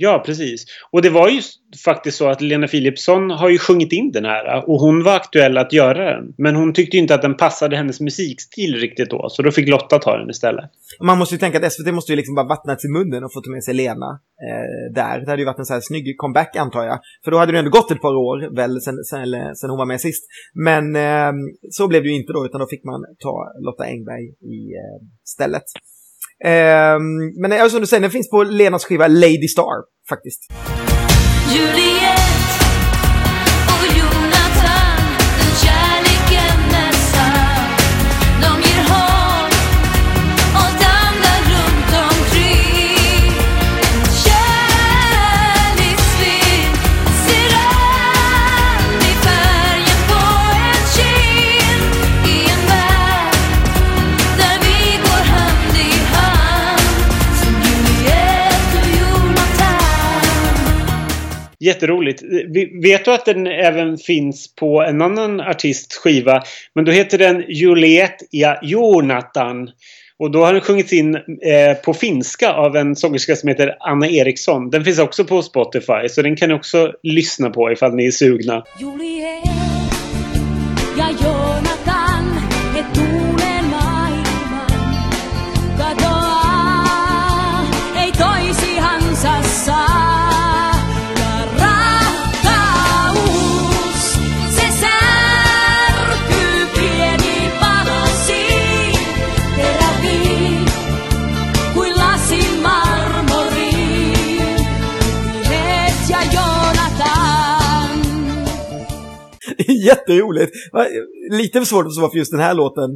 Ja, 0.01 0.23
precis. 0.25 0.65
Och 0.91 1.01
det 1.01 1.09
var 1.09 1.29
ju 1.29 1.41
faktiskt 1.85 2.17
så 2.17 2.27
att 2.27 2.41
Lena 2.41 2.67
Philipsson 2.67 3.29
har 3.29 3.49
ju 3.49 3.57
sjungit 3.57 3.91
in 3.91 4.11
den 4.11 4.25
här 4.25 4.69
och 4.69 4.79
hon 4.79 5.03
var 5.03 5.15
aktuell 5.15 5.57
att 5.57 5.73
göra 5.73 6.15
den. 6.15 6.33
Men 6.37 6.55
hon 6.55 6.73
tyckte 6.73 6.97
ju 6.97 7.01
inte 7.01 7.15
att 7.15 7.21
den 7.21 7.37
passade 7.37 7.75
hennes 7.77 7.99
musikstil 7.99 8.75
riktigt 8.75 9.09
då, 9.09 9.29
så 9.29 9.41
då 9.41 9.51
fick 9.51 9.69
Lotta 9.69 9.99
ta 9.99 10.17
den 10.17 10.29
istället. 10.29 10.65
Man 11.03 11.17
måste 11.17 11.35
ju 11.35 11.39
tänka 11.39 11.57
att 11.57 11.73
SVT 11.73 11.93
måste 11.93 12.11
ju 12.11 12.15
liksom 12.15 12.35
bara 12.35 12.47
vattna 12.47 12.77
i 12.83 12.87
munnen 12.87 13.23
och 13.23 13.33
få 13.33 13.41
ta 13.41 13.51
med 13.51 13.63
sig 13.63 13.73
Lena 13.73 14.19
eh, 14.47 14.93
där. 14.95 15.19
Det 15.19 15.29
hade 15.29 15.41
ju 15.41 15.45
varit 15.45 15.59
en 15.59 15.65
så 15.65 15.73
här 15.73 15.81
snygg 15.81 16.17
comeback 16.17 16.55
antar 16.55 16.83
jag. 16.83 16.99
För 17.23 17.31
då 17.31 17.37
hade 17.37 17.51
det 17.51 17.59
ändå 17.59 17.71
gått 17.71 17.91
ett 17.91 18.01
par 18.01 18.15
år 18.15 18.55
väl 18.55 18.81
sen, 18.81 19.03
sen, 19.03 19.55
sen 19.55 19.69
hon 19.69 19.79
var 19.79 19.85
med 19.85 20.01
sist. 20.01 20.23
Men 20.53 20.95
eh, 20.95 21.31
så 21.69 21.87
blev 21.87 22.03
det 22.03 22.09
ju 22.09 22.15
inte 22.15 22.33
då, 22.33 22.45
utan 22.45 22.59
då 22.61 22.67
fick 22.67 22.83
man 22.83 23.01
ta 23.23 23.33
Lotta 23.65 23.83
Engberg 23.83 24.25
i 24.55 24.59
eh, 24.81 24.99
stället. 25.23 25.63
Ehm, 26.45 27.41
men 27.41 27.51
eh, 27.51 27.67
som 27.67 27.81
du 27.81 27.87
säger, 27.87 28.01
den 28.01 28.11
finns 28.11 28.29
på 28.29 28.43
Lenas 28.43 28.85
skiva 28.85 29.07
Lady 29.07 29.47
Star 29.47 29.83
faktiskt. 30.09 30.41
Juliet 31.53 32.18
Jätteroligt. 61.69 62.23
Vet 62.83 63.05
du 63.05 63.11
att 63.11 63.25
den 63.25 63.47
även 63.47 63.97
finns 63.97 64.55
på 64.55 64.81
en 64.81 65.01
annan 65.01 65.39
artists 65.39 65.97
skiva? 65.97 66.43
Men 66.75 66.85
då 66.85 66.91
heter 66.91 67.17
den 67.17 67.43
Juliet 67.47 68.15
ja 68.31 68.59
Jonathan. 68.61 69.69
Och 70.19 70.31
då 70.31 70.45
har 70.45 70.53
den 70.53 70.61
sjungits 70.61 70.93
in 70.93 71.15
eh, 71.15 71.77
på 71.85 71.93
finska 71.93 72.53
av 72.53 72.75
en 72.75 72.95
sångerska 72.95 73.35
som 73.35 73.49
heter 73.49 73.75
Anna 73.79 74.07
Eriksson. 74.07 74.69
Den 74.69 74.85
finns 74.85 74.99
också 74.99 75.25
på 75.25 75.41
Spotify, 75.41 76.09
så 76.09 76.21
den 76.21 76.35
kan 76.35 76.49
ni 76.49 76.55
också 76.55 76.93
lyssna 77.03 77.49
på 77.49 77.71
ifall 77.71 77.95
ni 77.95 78.05
är 78.05 78.11
sugna. 78.11 78.63
Juliet 78.79 79.58
Jätteroligt! 109.87 110.51
Lite 111.31 111.65
svårt 111.65 111.85
att 111.85 111.91
förstå 111.91 112.01
varför 112.01 112.17
just 112.17 112.31
den 112.31 112.39
här 112.41 112.53
låten 112.53 112.89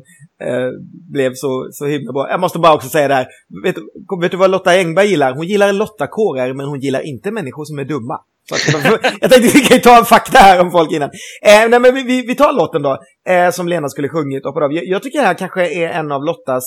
eh, 0.43 0.69
blev 1.11 1.31
så, 1.35 1.67
så 1.71 1.85
himla 1.85 2.11
bra. 2.13 2.29
Jag 2.29 2.39
måste 2.39 2.59
bara 2.59 2.73
också 2.73 2.89
säga 2.89 3.07
det 3.07 3.13
här. 3.13 3.27
Vet, 3.63 3.75
du- 3.75 4.21
vet 4.21 4.31
du 4.31 4.37
vad 4.37 4.51
Lotta 4.51 4.71
Engberg 4.71 5.07
gillar? 5.07 5.35
Hon 5.35 5.47
gillar 5.47 5.73
Lotta-kårer, 5.73 6.53
men 6.53 6.65
hon 6.65 6.79
gillar 6.79 7.01
inte 7.01 7.31
människor 7.31 7.65
som 7.65 7.79
är 7.79 7.85
dumma. 7.85 8.17
Så 8.49 8.55
att, 8.55 8.83
jag 9.21 9.31
tänkte 9.31 9.59
vi 9.59 9.65
kan 9.65 9.79
ta 9.79 9.97
en 9.97 10.05
fakta 10.05 10.37
här 10.37 10.61
om 10.61 10.71
folk 10.71 10.91
innan. 10.91 11.09
Eh, 11.41 11.69
nej, 11.69 11.79
men 11.79 11.95
vi, 11.95 12.03
vi, 12.03 12.21
vi 12.21 12.35
tar 12.35 12.53
låten 12.53 12.81
då, 12.81 12.97
eh, 13.29 13.51
som 13.51 13.67
Lena 13.67 13.89
skulle 13.89 14.09
sjungit. 14.09 14.45
Och 14.45 14.53
på 14.53 14.59
jag, 14.61 14.85
jag 14.85 15.03
tycker 15.03 15.19
det 15.19 15.25
här 15.25 15.33
kanske 15.33 15.73
är 15.73 15.89
en 15.89 16.11
av 16.11 16.23
Lottas 16.23 16.63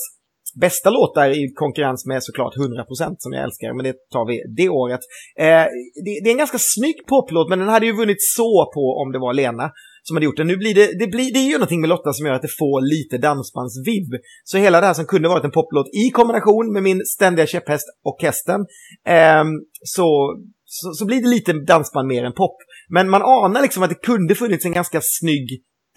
bästa 0.61 0.91
låtar 0.91 1.29
i 1.31 1.53
konkurrens 1.55 2.07
med 2.07 2.23
såklart 2.23 2.55
100% 2.57 3.17
som 3.19 3.33
jag 3.33 3.45
älskar, 3.45 3.75
men 3.77 3.85
det 3.85 3.95
tar 4.13 4.27
vi 4.27 4.43
det 4.57 4.69
året. 4.69 5.01
Eh, 5.39 5.65
det, 6.05 6.13
det 6.23 6.29
är 6.29 6.31
en 6.31 6.45
ganska 6.45 6.59
snygg 6.61 7.07
poplåt, 7.09 7.49
men 7.51 7.59
den 7.59 7.69
hade 7.69 7.87
ju 7.87 7.93
vunnit 7.93 8.23
så 8.37 8.71
på 8.75 8.85
om 9.03 9.13
det 9.13 9.19
var 9.19 9.35
Lena 9.35 9.71
som 10.07 10.17
hade 10.17 10.27
gjort 10.27 10.37
den. 10.37 10.47
Nu 10.47 10.57
blir 10.57 10.75
det, 10.75 10.99
det, 10.99 11.07
blir, 11.07 11.33
det 11.33 11.39
är 11.39 11.49
ju 11.53 11.53
någonting 11.53 11.81
med 11.81 11.89
Lotta 11.89 12.13
som 12.13 12.27
gör 12.27 12.35
att 12.35 12.43
det 12.43 12.57
får 12.59 12.81
lite 12.95 13.19
dansbandsvibb. 13.19 14.11
Så 14.45 14.59
hela 14.59 14.81
det 14.81 14.87
här 14.87 14.95
som 14.95 15.07
kunde 15.07 15.29
varit 15.29 15.45
en 15.45 15.51
poplåt 15.51 15.89
i 16.07 16.11
kombination 16.11 16.73
med 16.73 16.83
min 16.83 17.01
ständiga 17.17 17.47
käpphäst 17.47 17.87
orkestern, 18.05 18.61
eh, 19.07 19.45
så, 19.83 20.37
så, 20.65 20.93
så 20.93 21.07
blir 21.07 21.23
det 21.23 21.29
lite 21.29 21.53
dansband 21.53 22.09
mer 22.09 22.25
än 22.25 22.33
pop. 22.33 22.57
Men 22.89 23.11
man 23.11 23.23
anar 23.23 23.63
liksom 23.63 23.83
att 23.83 23.91
det 23.91 24.07
kunde 24.11 24.35
funnits 24.35 24.65
en 24.65 24.73
ganska 24.73 25.01
snygg 25.03 25.49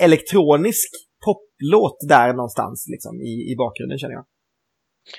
elektronisk 0.01 0.89
poplåt 1.25 1.97
där 2.07 2.33
någonstans 2.33 2.85
liksom, 2.93 3.21
i, 3.21 3.33
i 3.51 3.55
bakgrunden 3.57 3.99
känner 3.99 4.13
jag. 4.13 4.25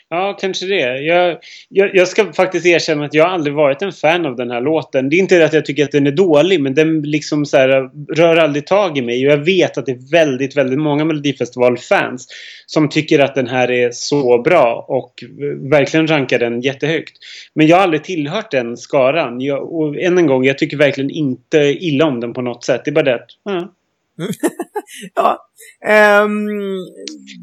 Ja, 0.09 0.37
kanske 0.41 0.67
det. 0.67 1.03
Jag, 1.03 1.39
jag, 1.69 1.95
jag 1.95 2.09
ska 2.09 2.33
faktiskt 2.33 2.67
erkänna 2.67 3.05
att 3.05 3.15
jag 3.15 3.29
aldrig 3.29 3.55
varit 3.55 3.83
en 3.83 3.93
fan 3.93 4.27
av 4.27 4.37
den 4.37 4.51
här 4.51 4.61
låten. 4.61 5.09
Det 5.09 5.17
är 5.17 5.19
inte 5.19 5.39
det 5.39 5.45
att 5.45 5.53
jag 5.53 5.65
tycker 5.65 5.85
att 5.85 5.93
den 5.93 6.07
är 6.07 6.13
dålig, 6.13 6.61
men 6.61 6.75
den 6.75 7.03
liksom 7.03 7.47
så 7.47 7.57
här, 7.57 7.91
rör 8.15 8.37
aldrig 8.37 8.67
tag 8.67 8.99
i 8.99 9.03
mig. 9.03 9.27
Och 9.27 9.33
jag 9.33 9.45
vet 9.45 9.79
att 9.79 9.87
det 9.87 9.93
är 9.93 10.11
väldigt, 10.11 10.57
väldigt 10.57 10.79
många 10.79 11.05
Melodifestival-fans 11.05 12.27
som 12.67 12.89
tycker 12.89 13.19
att 13.19 13.35
den 13.35 13.47
här 13.47 13.71
är 13.71 13.91
så 13.93 14.43
bra 14.43 14.85
och 14.89 15.25
verkligen 15.71 16.07
rankar 16.07 16.39
den 16.39 16.61
jättehögt. 16.61 17.13
Men 17.55 17.67
jag 17.67 17.77
har 17.77 17.83
aldrig 17.83 18.05
tillhört 18.05 18.51
den 18.51 18.77
skaran. 18.77 19.41
Jag, 19.41 19.73
och 19.73 19.97
än 19.97 20.19
en 20.19 20.27
gång, 20.27 20.45
jag 20.45 20.59
tycker 20.59 20.77
verkligen 20.77 21.11
inte 21.11 21.59
illa 21.59 22.05
om 22.05 22.21
den 22.21 22.33
på 22.33 22.43
något 22.43 22.65
sätt. 22.65 22.83
Det 22.85 22.91
är 22.91 22.93
bara 22.93 23.05
det 23.05 23.15
att, 23.15 23.31
ja. 23.45 23.75
Ja. 25.15 25.49
ehm, 25.87 26.49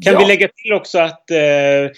Kan 0.04 0.12
ja. 0.12 0.18
vi 0.18 0.24
lägga 0.24 0.48
till 0.48 0.72
också 0.72 0.98
att 0.98 1.30
eh, 1.30 1.90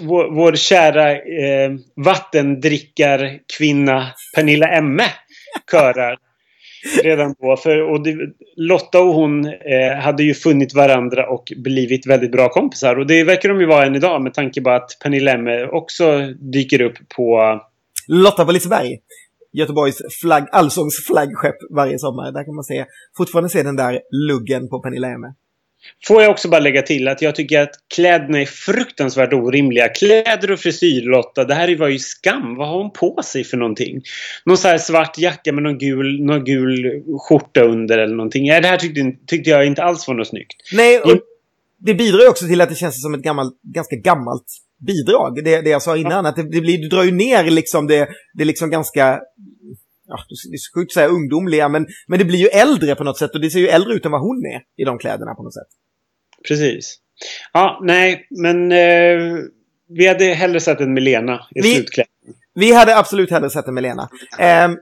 vår, 0.00 0.34
vår 0.34 0.52
kära 0.52 1.12
eh, 1.12 1.70
vattendrickarkvinna 1.96 4.06
Pernilla 4.34 4.68
Emme 4.68 5.04
körar 5.70 6.18
redan 7.02 7.34
då. 7.40 7.56
För, 7.56 7.90
och 7.90 8.02
det, 8.02 8.16
Lotta 8.56 9.00
och 9.00 9.14
hon 9.14 9.46
eh, 9.46 9.96
hade 10.00 10.22
ju 10.22 10.34
funnit 10.34 10.74
varandra 10.74 11.30
och 11.30 11.52
blivit 11.56 12.06
väldigt 12.06 12.32
bra 12.32 12.48
kompisar. 12.48 12.98
Och 12.98 13.06
det 13.06 13.24
verkar 13.24 13.48
de 13.48 13.60
ju 13.60 13.66
vara 13.66 13.86
än 13.86 13.96
idag 13.96 14.22
med 14.22 14.34
tanke 14.34 14.60
på 14.60 14.70
att 14.70 14.90
Pernilla 15.02 15.32
Emme 15.32 15.66
också 15.66 16.20
dyker 16.52 16.80
upp 16.80 16.96
på 17.16 17.60
Lotta 18.08 18.44
på 18.44 18.52
Liseberg. 18.52 18.98
Göteborgs 19.52 19.98
flagg, 20.20 20.46
allsångs 20.52 21.06
flaggskepp 21.06 21.56
varje 21.70 21.98
sommar. 21.98 22.32
Där 22.32 22.44
kan 22.44 22.54
man 22.54 22.64
se, 22.64 22.84
fortfarande 23.16 23.48
se 23.48 23.62
den 23.62 23.76
där 23.76 24.00
luggen 24.28 24.68
på 24.68 24.82
Pernilla 24.82 25.08
Emme. 25.08 25.34
Får 26.06 26.22
jag 26.22 26.30
också 26.30 26.48
bara 26.48 26.60
lägga 26.60 26.82
till 26.82 27.08
att 27.08 27.22
jag 27.22 27.34
tycker 27.34 27.60
att 27.60 27.70
kläderna 27.94 28.40
är 28.40 28.46
fruktansvärt 28.46 29.32
orimliga. 29.32 29.88
Kläder 29.88 30.50
och 30.50 30.58
frisyr 30.58 31.02
Lotta, 31.02 31.44
det 31.44 31.54
här 31.54 31.76
var 31.76 31.88
ju 31.88 31.98
skam. 31.98 32.56
Vad 32.56 32.68
har 32.68 32.78
hon 32.78 32.92
på 32.92 33.22
sig 33.24 33.44
för 33.44 33.56
någonting? 33.56 34.02
Någon 34.44 34.56
så 34.56 34.78
svart 34.78 35.18
jacka 35.18 35.52
med 35.52 35.62
någon 35.62 35.78
gul, 35.78 36.24
någon 36.24 36.44
gul 36.44 37.02
skjorta 37.28 37.60
under 37.60 37.98
eller 37.98 38.14
någonting. 38.14 38.48
Nej, 38.48 38.60
det 38.60 38.68
här 38.68 38.76
tyckte, 38.76 39.00
tyckte 39.26 39.50
jag 39.50 39.66
inte 39.66 39.82
alls 39.82 40.08
var 40.08 40.14
något 40.14 40.28
snyggt. 40.28 40.56
Nej, 40.72 41.00
och 41.00 41.20
det 41.78 41.94
bidrar 41.94 42.20
ju 42.20 42.28
också 42.28 42.46
till 42.46 42.60
att 42.60 42.68
det 42.68 42.74
känns 42.74 43.02
som 43.02 43.14
ett 43.14 43.22
gammalt, 43.22 43.54
ganska 43.62 43.96
gammalt 43.96 44.46
bidrag. 44.86 45.44
Det, 45.44 45.60
det 45.60 45.70
jag 45.70 45.82
sa 45.82 45.96
innan, 45.96 46.26
att 46.26 46.36
det, 46.36 46.42
det 46.42 46.60
blir, 46.60 46.78
du 46.78 46.88
drar 46.88 47.04
ju 47.04 47.12
ner 47.12 47.44
liksom 47.44 47.86
det, 47.86 48.08
det 48.34 48.44
liksom 48.44 48.70
ganska 48.70 49.20
ja, 50.10 50.16
det 50.28 50.54
är 50.54 50.58
så 50.58 50.78
sjukt 50.80 50.90
att 50.90 50.94
säga 50.94 51.08
ungdomliga, 51.08 51.68
men, 51.68 51.86
men 52.06 52.18
det 52.18 52.24
blir 52.24 52.38
ju 52.38 52.46
äldre 52.46 52.94
på 52.94 53.04
något 53.04 53.18
sätt 53.18 53.30
och 53.34 53.40
det 53.40 53.50
ser 53.50 53.60
ju 53.60 53.68
äldre 53.68 53.94
ut 53.94 54.04
än 54.06 54.12
vad 54.12 54.20
hon 54.20 54.46
är 54.46 54.82
i 54.82 54.84
de 54.84 54.98
kläderna 54.98 55.34
på 55.34 55.42
något 55.42 55.54
sätt. 55.54 55.68
Precis. 56.48 56.96
Ja, 57.52 57.80
nej, 57.82 58.26
men 58.30 58.72
eh, 58.72 59.36
vi 59.88 60.06
hade 60.06 60.24
hellre 60.24 60.60
sett 60.60 60.80
en 60.80 60.92
Milena 60.94 61.40
i 61.54 61.60
Vi- 61.60 61.74
slutklämmen. 61.74 62.08
Vi 62.54 62.72
hade 62.72 62.96
absolut 62.98 63.30
hellre 63.30 63.50
sett 63.50 63.66
en 63.68 63.74
med 63.74 63.82
Lena. 63.82 64.08
Ehm, 64.38 64.76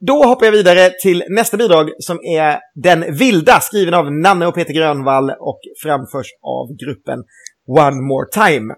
då 0.00 0.22
hoppar 0.24 0.44
jag 0.46 0.52
vidare 0.52 0.90
till 1.02 1.24
nästa 1.28 1.56
bidrag 1.56 1.90
som 1.98 2.18
är 2.24 2.58
Den 2.74 3.16
vilda, 3.18 3.60
skriven 3.60 3.94
av 3.94 4.12
Nanne 4.12 4.46
och 4.46 4.54
Peter 4.54 4.72
Grönvall 4.74 5.30
och 5.30 5.60
framförs 5.82 6.26
av 6.42 6.76
gruppen 6.86 7.18
One 7.66 8.00
More 8.02 8.26
Time. 8.32 8.74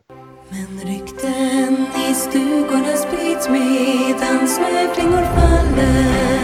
Men 0.50 0.92
rykten 0.94 1.86
i 2.10 2.14
stugorna 2.14 2.96
Låt 3.41 3.51
medan 3.51 4.49
snöflingor 4.49 5.22
faller. 5.34 6.41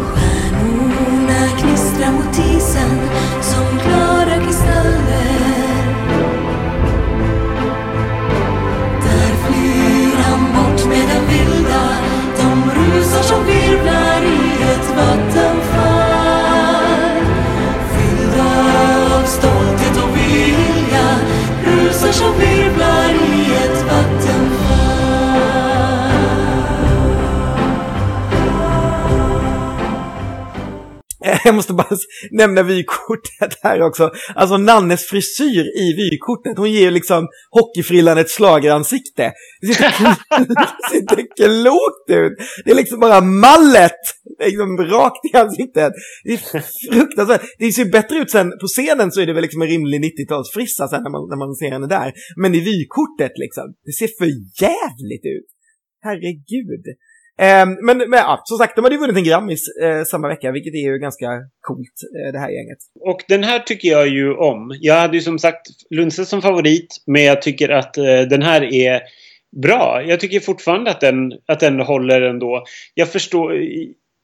Stjärnorna 0.00 1.48
knistrar 1.58 2.12
mot 2.12 2.38
isen 2.38 2.90
som 3.40 3.78
klara 3.78 4.44
kristaller. 4.44 5.84
Där 9.02 9.32
flyr 9.46 10.16
han 10.22 10.40
bort 10.54 10.86
med 10.88 11.08
den 11.08 11.26
vilda. 11.28 11.82
De 12.36 12.70
rusar 12.70 13.22
som 13.22 13.44
virvlar 13.46 14.22
i 14.22 14.62
ett 14.62 14.96
vattenfall. 14.96 16.18
Fyllda 17.92 18.50
av 19.18 19.24
stolthet 19.24 19.96
och 20.04 20.16
vilja 20.16 21.18
Rusar 21.64 22.12
som 22.12 22.38
virvlar. 22.38 22.97
Jag 31.44 31.54
måste 31.54 31.72
bara 31.72 31.96
nämna 32.30 32.62
vykortet 32.62 33.58
här 33.62 33.82
också. 33.82 34.10
Alltså 34.34 34.56
Nannes 34.56 35.04
frisyr 35.04 35.64
i 35.80 35.94
vykortet. 35.96 36.58
Hon 36.58 36.72
ger 36.72 36.90
liksom 36.90 37.28
hockeyfrillan 37.50 38.18
ett 38.18 38.30
schlageransikte. 38.30 39.32
Det 39.60 39.74
ser 39.74 40.96
inte, 40.96 41.22
klokt 41.36 42.10
ut. 42.10 42.32
Det 42.64 42.70
är 42.70 42.74
liksom 42.74 43.00
bara 43.00 43.20
mallet. 43.20 44.00
Liksom 44.44 44.78
rakt 44.78 45.24
i 45.32 45.36
ansiktet. 45.36 45.92
Det 46.24 46.32
är 46.32 46.62
fruktansvärt. 46.92 47.42
Det 47.58 47.72
ser 47.72 47.84
bättre 47.84 48.18
ut 48.18 48.30
sen. 48.30 48.50
På 48.50 48.66
scenen 48.66 49.12
så 49.12 49.20
är 49.20 49.26
det 49.26 49.32
väl 49.32 49.42
liksom 49.42 49.62
en 49.62 49.68
rimlig 49.68 50.00
90-talsfrissa 50.00 50.88
sen 50.88 51.02
när 51.02 51.10
man, 51.10 51.28
när 51.28 51.36
man 51.36 51.54
ser 51.54 51.70
henne 51.70 51.86
där. 51.86 52.12
Men 52.36 52.54
i 52.54 52.60
vykortet 52.60 53.32
liksom. 53.34 53.74
Det 53.84 53.92
ser 53.92 54.10
för 54.18 54.30
jävligt 54.62 55.24
ut. 55.36 55.48
Herregud. 56.02 56.84
Ehm, 57.38 57.76
men, 57.82 57.98
men 57.98 58.18
ja, 58.18 58.42
som 58.44 58.58
sagt, 58.58 58.76
de 58.76 58.84
hade 58.84 58.94
ju 58.94 59.00
vunnit 59.00 59.16
en 59.16 59.24
Grammis 59.24 59.64
eh, 59.82 60.04
samma 60.04 60.28
vecka, 60.28 60.52
vilket 60.52 60.74
är 60.74 60.92
ju 60.92 60.98
ganska 60.98 61.26
coolt, 61.60 61.94
eh, 62.18 62.32
det 62.32 62.38
här 62.38 62.50
gänget. 62.50 62.78
Och 63.00 63.24
den 63.28 63.44
här 63.44 63.58
tycker 63.58 63.88
jag 63.88 64.08
ju 64.08 64.34
om. 64.34 64.78
Jag 64.80 64.94
hade 64.94 65.16
ju 65.16 65.22
som 65.22 65.38
sagt 65.38 65.66
Lunse 65.90 66.24
som 66.24 66.42
favorit. 66.42 66.96
Men 67.06 67.24
jag 67.24 67.42
tycker 67.42 67.68
att 67.68 67.98
eh, 67.98 68.20
den 68.30 68.42
här 68.42 68.62
är 68.62 69.00
bra. 69.62 70.02
Jag 70.06 70.20
tycker 70.20 70.40
fortfarande 70.40 70.90
att 70.90 71.00
den, 71.00 71.32
att 71.46 71.60
den 71.60 71.80
håller 71.80 72.20
ändå. 72.22 72.64
Jag 72.94 73.08
förstår, 73.08 73.52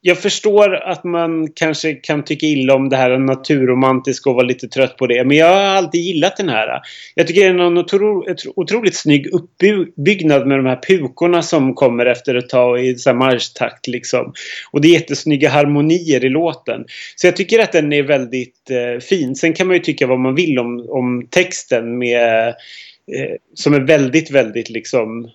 jag 0.07 0.21
förstår 0.21 0.75
att 0.75 1.03
man 1.03 1.51
kanske 1.51 1.93
kan 1.93 2.23
tycka 2.23 2.45
illa 2.45 2.75
om 2.75 2.89
det 2.89 2.97
här 2.97 3.17
naturromantiska 3.17 4.29
och 4.29 4.35
vara 4.35 4.45
lite 4.45 4.67
trött 4.67 4.97
på 4.97 5.07
det. 5.07 5.25
Men 5.25 5.37
jag 5.37 5.47
har 5.47 5.61
alltid 5.61 6.01
gillat 6.01 6.37
den 6.37 6.49
här. 6.49 6.81
Jag 7.15 7.27
tycker 7.27 7.41
det 7.41 7.47
är 7.47 7.67
en 7.67 7.77
otro, 7.77 8.25
otroligt 8.55 8.95
snygg 8.95 9.27
uppbyggnad 9.33 10.47
med 10.47 10.57
de 10.59 10.65
här 10.65 10.79
pukorna 10.87 11.41
som 11.41 11.73
kommer 11.73 12.05
efter 12.05 12.35
ett 12.35 12.49
tag 12.49 12.85
i 12.85 12.95
så 12.95 13.09
här 13.09 13.17
marschtakt 13.17 13.87
liksom. 13.87 14.33
Och 14.71 14.81
det 14.81 14.87
är 14.87 14.93
jättesnygga 14.93 15.49
harmonier 15.49 16.25
i 16.25 16.29
låten. 16.29 16.85
Så 17.15 17.27
jag 17.27 17.35
tycker 17.35 17.59
att 17.59 17.71
den 17.71 17.93
är 17.93 18.03
väldigt 18.03 18.69
eh, 18.69 18.99
fin. 18.99 19.35
Sen 19.35 19.53
kan 19.53 19.67
man 19.67 19.75
ju 19.75 19.81
tycka 19.81 20.07
vad 20.07 20.19
man 20.19 20.35
vill 20.35 20.59
om, 20.59 20.85
om 20.89 21.27
texten 21.29 21.97
med 21.97 22.47
eh, 22.47 23.35
som 23.53 23.73
är 23.73 23.79
väldigt, 23.79 24.31
väldigt 24.31 24.69
liksom 24.69 25.29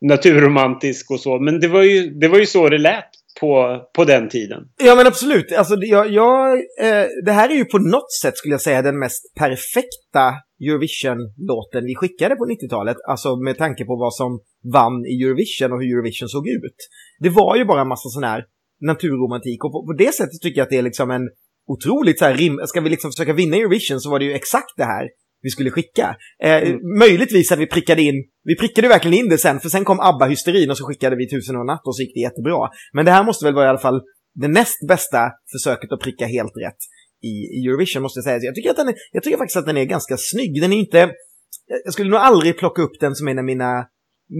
naturromantisk 0.00 1.10
och 1.10 1.20
så. 1.20 1.38
Men 1.38 1.60
det 1.60 1.68
var 1.68 1.82
ju, 1.82 2.10
det 2.10 2.28
var 2.28 2.38
ju 2.38 2.46
så 2.46 2.68
det 2.68 2.78
lät 2.78 3.13
på, 3.40 3.80
på 3.94 4.04
den 4.04 4.28
tiden. 4.28 4.62
Ja 4.84 4.94
men 4.94 5.06
absolut, 5.06 5.52
alltså 5.52 5.76
det- 5.76 5.86
jag, 5.86 6.10
jag, 6.10 6.52
eh, 6.80 7.06
det 7.24 7.32
här 7.32 7.48
är 7.50 7.54
ju 7.54 7.64
på 7.64 7.78
något 7.78 8.12
sätt 8.22 8.36
skulle 8.36 8.54
jag 8.54 8.60
säga 8.60 8.82
den 8.82 8.98
mest 8.98 9.34
perfekta 9.38 10.34
Eurovision-låten 10.60 11.84
vi 11.84 11.94
skickade 11.94 12.36
på 12.36 12.44
90-talet. 12.46 12.96
Alltså 13.08 13.36
med 13.36 13.58
tanke 13.58 13.84
på 13.84 13.96
vad 13.96 14.14
som 14.14 14.40
vann 14.72 15.06
i 15.06 15.22
Eurovision 15.24 15.72
och 15.72 15.80
hur 15.82 15.92
Eurovision 15.94 16.28
såg 16.28 16.48
ut. 16.48 16.76
Det 17.20 17.28
var 17.28 17.56
ju 17.56 17.64
bara 17.64 17.80
en 17.80 17.88
massa 17.88 18.08
sån 18.08 18.24
här 18.24 18.44
naturromantik 18.80 19.64
och 19.64 19.72
på, 19.72 19.86
på 19.86 19.92
det 19.98 20.14
sättet 20.14 20.40
tycker 20.42 20.58
jag 20.60 20.64
att 20.66 20.70
det 20.70 20.76
är 20.78 20.82
liksom 20.82 21.10
en 21.10 21.28
otroligt 21.66 22.18
så 22.18 22.24
här 22.24 22.34
rim... 22.34 22.60
Ska 22.66 22.80
vi 22.80 22.90
liksom 22.90 23.10
försöka 23.12 23.32
vinna 23.32 23.56
Eurovision 23.56 24.00
så 24.00 24.10
var 24.10 24.18
det 24.18 24.24
ju 24.24 24.32
exakt 24.32 24.72
det 24.76 24.84
här 24.84 25.08
vi 25.44 25.50
skulle 25.50 25.70
skicka. 25.70 26.06
Eh, 26.44 26.62
Mm. 26.62 26.98
Möjligtvis 26.98 27.52
att 27.52 27.58
vi 27.58 27.66
prickade 27.66 28.02
in, 28.02 28.18
vi 28.50 28.54
prickade 28.56 28.88
verkligen 28.88 29.18
in 29.18 29.28
det 29.28 29.38
sen, 29.38 29.60
för 29.60 29.68
sen 29.68 29.84
kom 29.84 30.00
ABBA-hysterin 30.00 30.70
och 30.70 30.78
så 30.78 30.84
skickade 30.86 31.16
vi 31.16 31.28
Tusen 31.28 31.56
och 31.56 31.66
natt 31.66 31.86
och 31.88 31.96
så 31.96 32.02
gick 32.02 32.14
det 32.14 32.20
jättebra. 32.20 32.58
Men 32.92 33.04
det 33.04 33.10
här 33.10 33.24
måste 33.24 33.44
väl 33.44 33.54
vara 33.54 33.66
i 33.66 33.68
alla 33.68 33.86
fall 33.86 34.00
det 34.34 34.48
näst 34.48 34.78
bästa 34.88 35.20
försöket 35.52 35.92
att 35.92 36.00
pricka 36.00 36.26
helt 36.26 36.56
rätt 36.64 36.82
i, 37.30 37.34
Eurovision 37.66 38.02
måste 38.02 38.18
jag 38.18 38.24
säga. 38.24 38.40
Så 38.40 38.46
Jag 38.46 38.54
tycker, 38.54 38.70
att 38.70 38.76
den 38.76 38.88
är, 38.88 38.94
jag 39.12 39.22
tycker 39.22 39.38
faktiskt 39.38 39.56
att 39.56 39.66
den 39.66 39.76
är 39.76 39.84
ganska 39.84 40.16
snygg. 40.18 40.60
Den 40.60 40.72
är 40.72 40.76
inte... 40.76 41.10
Jag 41.84 41.92
skulle 41.92 42.10
nog 42.10 42.18
aldrig 42.18 42.58
plocka 42.58 42.82
upp 42.82 43.00
den 43.00 43.14
som 43.14 43.28
en 43.28 43.38
av 43.38 43.44
mina 43.44 43.86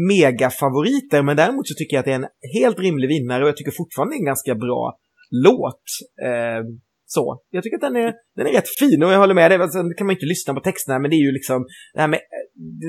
megafavoriter, 0.09 1.23
men 1.23 1.37
däremot 1.37 1.69
så 1.69 1.75
tycker 1.75 1.97
jag 1.97 2.01
att 2.01 2.07
det 2.07 2.13
är 2.13 2.23
en 2.25 2.29
helt 2.55 2.79
rimlig 2.79 3.09
vinnare 3.09 3.43
och 3.43 3.49
jag 3.49 3.57
tycker 3.57 3.71
fortfarande 3.71 4.13
det 4.15 4.17
är 4.17 4.21
en 4.21 4.33
ganska 4.33 4.55
bra 4.55 4.99
låt. 5.31 5.85
Eh, 6.29 6.61
så. 7.07 7.41
Jag 7.51 7.63
tycker 7.63 7.77
att 7.77 7.89
den 7.89 7.97
är, 7.97 8.13
den 8.37 8.47
är 8.47 8.53
rätt 8.53 8.69
fin 8.79 9.03
och 9.03 9.13
jag 9.13 9.19
håller 9.19 9.35
med 9.35 9.51
dig. 9.51 9.59
Alltså, 9.59 9.83
nu 9.83 9.95
kan 9.95 10.07
man 10.07 10.17
inte 10.17 10.27
lyssna 10.27 10.55
på 10.55 10.61
texterna, 10.61 10.99
men 10.99 11.11
det 11.11 11.17
är 11.17 11.25
ju 11.29 11.33
liksom... 11.33 11.67
Det 11.95 12.01
här 12.01 12.09
med, 12.09 12.21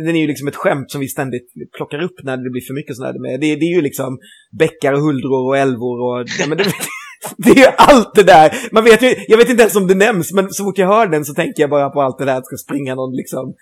den 0.06 0.16
är 0.16 0.22
ju 0.22 0.28
liksom 0.28 0.48
ett 0.48 0.56
skämt 0.56 0.92
som 0.92 1.02
vi 1.02 1.08
ständigt 1.08 1.48
plockar 1.78 2.04
upp 2.04 2.18
när 2.24 2.38
det 2.38 2.50
blir 2.50 2.62
för 2.62 2.74
mycket 2.74 2.96
sådär. 2.96 3.20
med. 3.22 3.40
Det, 3.42 3.56
det 3.56 3.66
är 3.66 3.76
ju 3.76 3.82
liksom 3.82 4.18
bäckar 4.60 4.94
och 4.94 5.02
huldror 5.02 5.48
och 5.50 5.58
älvor 5.58 5.98
och... 6.06 6.28
Ja, 6.40 6.46
men 6.48 6.58
det, 6.58 6.64
det 7.38 7.50
är 7.50 7.62
ju 7.66 7.72
allt 7.78 8.16
det 8.16 8.24
där. 8.24 8.48
Man 8.72 8.84
vet 8.84 9.02
ju, 9.04 9.16
jag 9.28 9.38
vet 9.38 9.50
inte 9.50 9.64
ens 9.64 9.76
om 9.76 9.88
det 9.88 9.96
nämns, 9.96 10.34
men 10.34 10.50
så 10.50 10.64
fort 10.64 10.78
jag 10.78 10.88
hör 10.88 11.08
den 11.08 11.26
så 11.26 11.34
tänker 11.34 11.64
jag 11.64 11.70
bara 11.70 11.90
på 11.90 12.02
allt 12.02 12.18
det 12.18 12.26
där 12.26 12.38
att 12.38 12.46
ska 12.46 12.58
springa 12.58 12.96
någon 12.96 13.16
liksom 13.16 13.54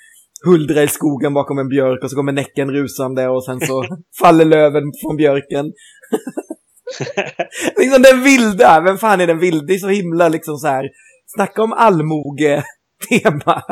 huldra 0.45 0.83
i 0.83 0.87
skogen 0.87 1.33
bakom 1.33 1.57
en 1.57 1.69
björk 1.69 2.03
och 2.03 2.09
så 2.09 2.15
kommer 2.15 2.31
Näcken 2.31 2.71
rusande 2.71 3.27
och 3.27 3.45
sen 3.45 3.59
så 3.59 3.85
faller 4.19 4.45
löven 4.45 4.83
från 5.01 5.17
björken. 5.17 5.65
liksom 7.77 8.01
den 8.01 8.23
vilda, 8.23 8.81
vem 8.81 8.97
fan 8.97 9.21
är 9.21 9.27
den 9.27 9.39
vilda? 9.39 9.65
Det 9.65 9.73
är 9.73 9.77
så 9.77 9.89
himla 9.89 10.29
liksom 10.29 10.57
så 10.57 10.67
här, 10.67 10.89
snacka 11.27 11.63
om 11.63 11.73
allmoge-tema. 11.73 13.63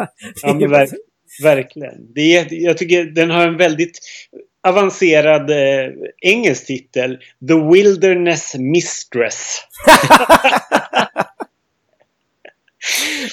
Ja, 0.41 0.53
verk, 0.53 0.89
verkligen. 1.43 2.13
Det 2.15 2.37
är, 2.37 2.47
jag 2.49 2.77
tycker 2.77 3.03
den 3.05 3.31
har 3.31 3.47
en 3.47 3.57
väldigt 3.57 3.99
avancerad 4.67 5.49
eh, 5.49 5.91
engelsk 6.21 6.67
titel. 6.67 7.17
The 7.47 7.71
Wilderness 7.73 8.55
Mistress. 8.59 9.61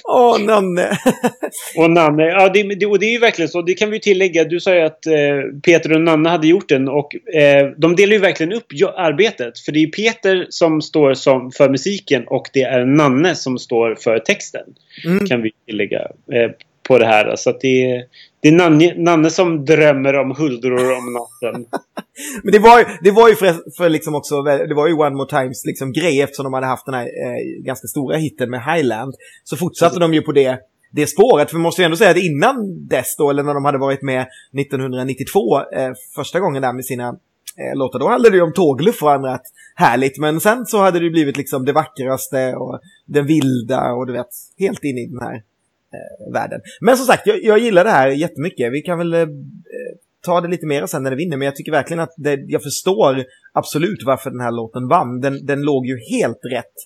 Åh, 0.05 0.41
Nanne. 0.41 0.99
Och 1.77 1.91
Nanne, 1.91 2.23
ja 2.23 2.49
det, 2.49 2.75
det, 2.75 2.87
och 2.87 2.99
det 2.99 3.07
är 3.07 3.13
ju 3.13 3.19
verkligen 3.19 3.49
så. 3.49 3.63
Det 3.63 3.75
kan 3.75 3.91
vi 3.91 4.01
tillägga. 4.01 4.45
Du 4.45 4.61
sa 4.61 4.75
ju 4.75 4.81
att 4.81 5.07
eh, 5.07 5.61
Peter 5.65 5.93
och 5.93 6.01
Nanne 6.01 6.29
hade 6.29 6.49
gjort 6.49 6.69
den 6.69 6.89
och 6.89 7.35
eh, 7.35 7.71
de 7.77 7.97
delar 7.97 8.13
ju 8.13 8.19
verkligen 8.19 8.53
upp 8.53 8.67
arbetet. 8.97 9.59
För 9.59 9.73
det 9.73 9.79
är 9.79 9.81
ju 9.81 9.91
Peter 9.91 10.47
som 10.49 10.83
står 10.83 11.15
som, 11.15 11.51
för 11.51 11.69
musiken 11.69 12.25
och 12.27 12.51
det 12.53 12.63
är 12.63 12.85
Nanne 12.85 13.35
som 13.35 13.59
står 13.59 13.95
för 13.95 14.19
texten. 14.19 14.65
Mm. 15.05 15.27
Kan 15.27 15.43
vi 15.43 15.51
tillägga 15.67 16.01
eh, 16.33 16.51
på 16.89 16.99
det 16.99 17.07
här. 17.07 17.37
Så 17.37 17.51
att 17.51 17.61
det 17.61 18.05
det 18.41 18.49
är 18.49 18.53
Nanne, 18.53 18.95
Nanne 18.97 19.31
som 19.31 19.65
drömmer 19.65 20.15
om 20.19 20.35
huldror 20.39 20.97
om 20.99 21.13
natten. 21.13 21.67
Men 22.43 22.53
det 22.53 22.59
var 22.59 22.79
ju, 22.79 22.85
det 23.03 23.11
var 23.11 23.29
ju 23.29 23.35
för, 23.35 23.77
för 23.77 23.89
liksom 23.89 24.15
också, 24.15 24.43
det 24.43 24.75
var 24.75 24.87
ju 24.87 24.95
One 24.95 25.17
More 25.17 25.29
Times 25.29 25.65
liksom 25.65 25.93
grej 25.93 26.21
eftersom 26.21 26.45
de 26.45 26.53
hade 26.53 26.67
haft 26.67 26.87
den 26.87 26.95
här 26.95 27.05
eh, 27.05 27.63
ganska 27.65 27.87
stora 27.87 28.17
hitten 28.17 28.51
med 28.51 28.65
Highland. 28.65 29.15
Så 29.45 29.57
fortsatte 29.57 29.99
de 29.99 30.15
ju 30.15 30.23
på 30.23 30.33
det, 30.33 30.59
det 30.93 31.07
spåret. 31.07 31.51
För 31.51 31.57
vi 31.57 31.63
måste 31.63 31.83
ju 31.83 31.85
ändå 31.85 31.97
säga 31.97 32.11
att 32.11 32.17
innan 32.17 32.87
dess 32.89 33.17
då, 33.19 33.31
eller 33.31 33.43
när 33.43 33.55
de 33.55 33.65
hade 33.65 33.79
varit 33.79 34.03
med 34.03 34.27
1992, 34.61 35.61
eh, 35.61 35.93
första 36.15 36.41
gången 36.41 36.63
där 36.63 36.73
med 36.73 36.85
sina 36.85 37.09
eh, 37.09 37.79
låtar, 37.79 37.99
då 37.99 38.09
handlade 38.09 38.35
det 38.35 38.37
ju 38.37 38.43
om 38.43 38.53
tågluff 38.53 39.03
och 39.03 39.13
annat 39.13 39.43
härligt. 39.75 40.19
Men 40.19 40.41
sen 40.41 40.67
så 40.67 40.79
hade 40.79 41.01
det 41.01 41.11
blivit 41.11 41.37
liksom 41.37 41.65
det 41.65 41.73
vackraste 41.73 42.55
och 42.55 42.81
den 43.07 43.27
vilda 43.27 43.93
och 43.93 44.07
du 44.07 44.13
vet, 44.13 44.31
helt 44.59 44.85
in 44.85 44.99
i 44.99 45.07
den 45.07 45.21
här 45.21 45.43
eh, 45.95 46.33
världen. 46.33 46.61
Men 46.81 46.97
som 46.97 47.07
sagt, 47.07 47.27
jag, 47.27 47.45
jag 47.45 47.59
gillar 47.59 47.85
det 47.85 47.91
här 47.91 48.09
jättemycket. 48.09 48.73
Vi 48.73 48.81
kan 48.81 48.99
väl 48.99 49.15
eh, 49.15 49.27
ta 50.25 50.41
det 50.41 50.49
lite 50.49 50.67
mer 50.67 50.87
sen 50.87 51.03
när 51.03 51.11
det 51.11 51.17
vinner, 51.17 51.37
men 51.37 51.45
jag 51.45 51.57
tycker 51.57 51.73
verkligen 51.73 52.01
att 52.01 52.15
det, 52.17 52.45
jag 52.47 52.63
förstår 52.63 53.25
absolut 53.53 54.03
varför 54.07 54.31
den 54.31 54.41
här 54.41 54.53
låten 54.53 54.89
vann. 54.89 55.21
Den, 55.21 55.47
den 55.47 55.63
låg 55.63 55.87
ju 55.87 55.97
helt 56.11 56.41
rätt 56.53 56.77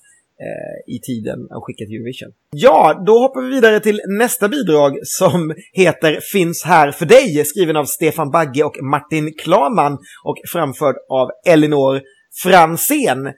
eh, 0.40 0.94
i 0.94 1.00
tiden 1.00 1.38
och 1.50 1.66
skicka 1.66 1.84
till 1.84 1.94
Eurovision. 1.94 2.32
Ja, 2.50 3.02
då 3.06 3.18
hoppar 3.18 3.42
vi 3.42 3.48
vidare 3.48 3.80
till 3.80 4.00
nästa 4.18 4.48
bidrag 4.48 4.98
som 5.02 5.54
heter 5.72 6.20
Finns 6.32 6.64
här 6.64 6.90
för 6.90 7.06
dig, 7.06 7.44
skriven 7.44 7.76
av 7.76 7.84
Stefan 7.84 8.30
Bagge 8.30 8.64
och 8.64 8.82
Martin 8.82 9.34
Klaman 9.38 9.92
och 10.24 10.36
framförd 10.52 10.96
av 11.08 11.28
Elinor 11.46 12.00
Fransén. 12.42 13.32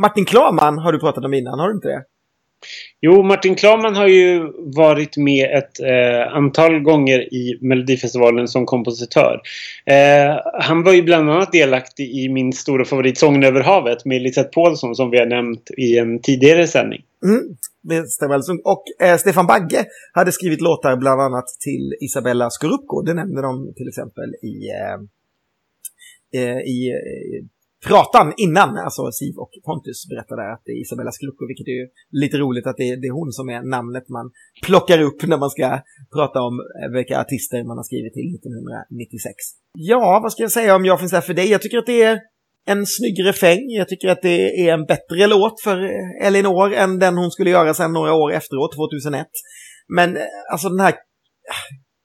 Martin 0.00 0.24
Klaman 0.24 0.78
har 0.78 0.92
du 0.92 0.98
pratat 0.98 1.24
om 1.24 1.34
innan, 1.34 1.58
har 1.58 1.68
du 1.68 1.74
inte 1.74 1.88
det? 1.88 2.04
Jo, 3.00 3.22
Martin 3.22 3.54
Klaman 3.54 3.96
har 3.96 4.06
ju 4.06 4.52
varit 4.76 5.16
med 5.16 5.58
ett 5.58 5.80
eh, 5.80 6.36
antal 6.36 6.80
gånger 6.80 7.34
i 7.34 7.58
Melodifestivalen 7.60 8.48
som 8.48 8.66
kompositör. 8.66 9.40
Eh, 9.86 10.40
han 10.60 10.82
var 10.82 10.92
ju 10.92 11.02
bland 11.02 11.30
annat 11.30 11.52
delaktig 11.52 12.10
i 12.10 12.28
min 12.28 12.52
stora 12.52 12.84
favorit 12.84 13.18
Sången 13.18 13.44
över 13.44 13.60
havet 13.60 14.04
med 14.04 14.16
Elisabeth 14.16 14.54
Paulsson 14.54 14.94
som 14.94 15.10
vi 15.10 15.18
har 15.18 15.26
nämnt 15.26 15.70
i 15.76 15.98
en 15.98 16.22
tidigare 16.22 16.66
sändning. 16.66 17.02
Mm, 17.24 17.56
det 17.82 18.06
stämmer 18.08 18.34
alltså. 18.34 18.52
Och 18.52 18.84
eh, 19.02 19.16
Stefan 19.16 19.46
Bagge 19.46 19.84
hade 20.12 20.32
skrivit 20.32 20.60
låtar 20.60 20.96
bland 20.96 21.20
annat 21.20 21.46
till 21.64 21.94
Isabella 22.00 22.50
Scorupco. 22.50 23.02
Det 23.02 23.14
nämnde 23.14 23.42
de 23.42 23.72
till 23.76 23.88
exempel 23.88 24.34
i, 24.42 24.70
eh, 24.70 26.42
eh, 26.42 26.58
i 26.58 26.90
eh, 26.90 27.44
pratan 27.86 28.32
innan. 28.36 28.70
Alltså 28.76 29.02
Siv 29.12 29.34
och 29.36 29.52
Pontus 29.66 30.08
berättade 30.10 30.52
att 30.52 30.62
det 30.64 30.72
är 30.72 30.80
Isabella 30.84 31.12
Scorupco, 31.16 31.46
vilket 31.50 31.68
är 31.72 31.78
ju 31.80 31.86
lite 32.22 32.36
roligt 32.38 32.66
att 32.66 32.76
det 32.76 32.88
är, 32.90 32.96
det 33.02 33.08
är 33.12 33.16
hon 33.20 33.32
som 33.32 33.48
är 33.48 33.60
namnet 33.76 34.08
man 34.08 34.26
plockar 34.66 34.98
upp 35.08 35.20
när 35.26 35.38
man 35.38 35.50
ska 35.50 35.80
prata 36.16 36.38
om 36.48 36.54
eh, 36.78 36.90
vilka 36.96 37.20
artister 37.20 37.64
man 37.68 37.76
har 37.80 37.86
skrivit 37.90 38.12
till 38.18 38.28
1996. 38.34 39.34
Ja, 39.92 40.20
vad 40.22 40.32
ska 40.32 40.42
jag 40.42 40.52
säga 40.58 40.76
om 40.76 40.84
Jag 40.84 40.98
finns 41.00 41.12
där 41.12 41.20
för 41.20 41.34
dig? 41.34 41.48
Jag 41.50 41.62
tycker 41.62 41.78
att 41.78 41.86
det 41.86 42.02
är 42.02 42.18
en 42.66 42.86
snygg 42.86 43.26
refräng. 43.28 43.62
Jag 43.80 43.88
tycker 43.88 44.08
att 44.08 44.22
det 44.22 44.68
är 44.68 44.74
en 44.74 44.84
bättre 44.84 45.26
låt 45.26 45.60
för 45.60 45.76
eh, 45.84 46.26
Elinor 46.26 46.72
än 46.72 46.98
den 46.98 47.18
hon 47.18 47.30
skulle 47.30 47.50
göra 47.50 47.74
sen 47.74 47.92
några 47.92 48.14
år 48.14 48.32
efteråt, 48.32 48.72
2001. 48.74 49.26
Men 49.88 50.16
eh, 50.16 50.22
alltså 50.52 50.68
den 50.68 50.80
här, 50.80 50.94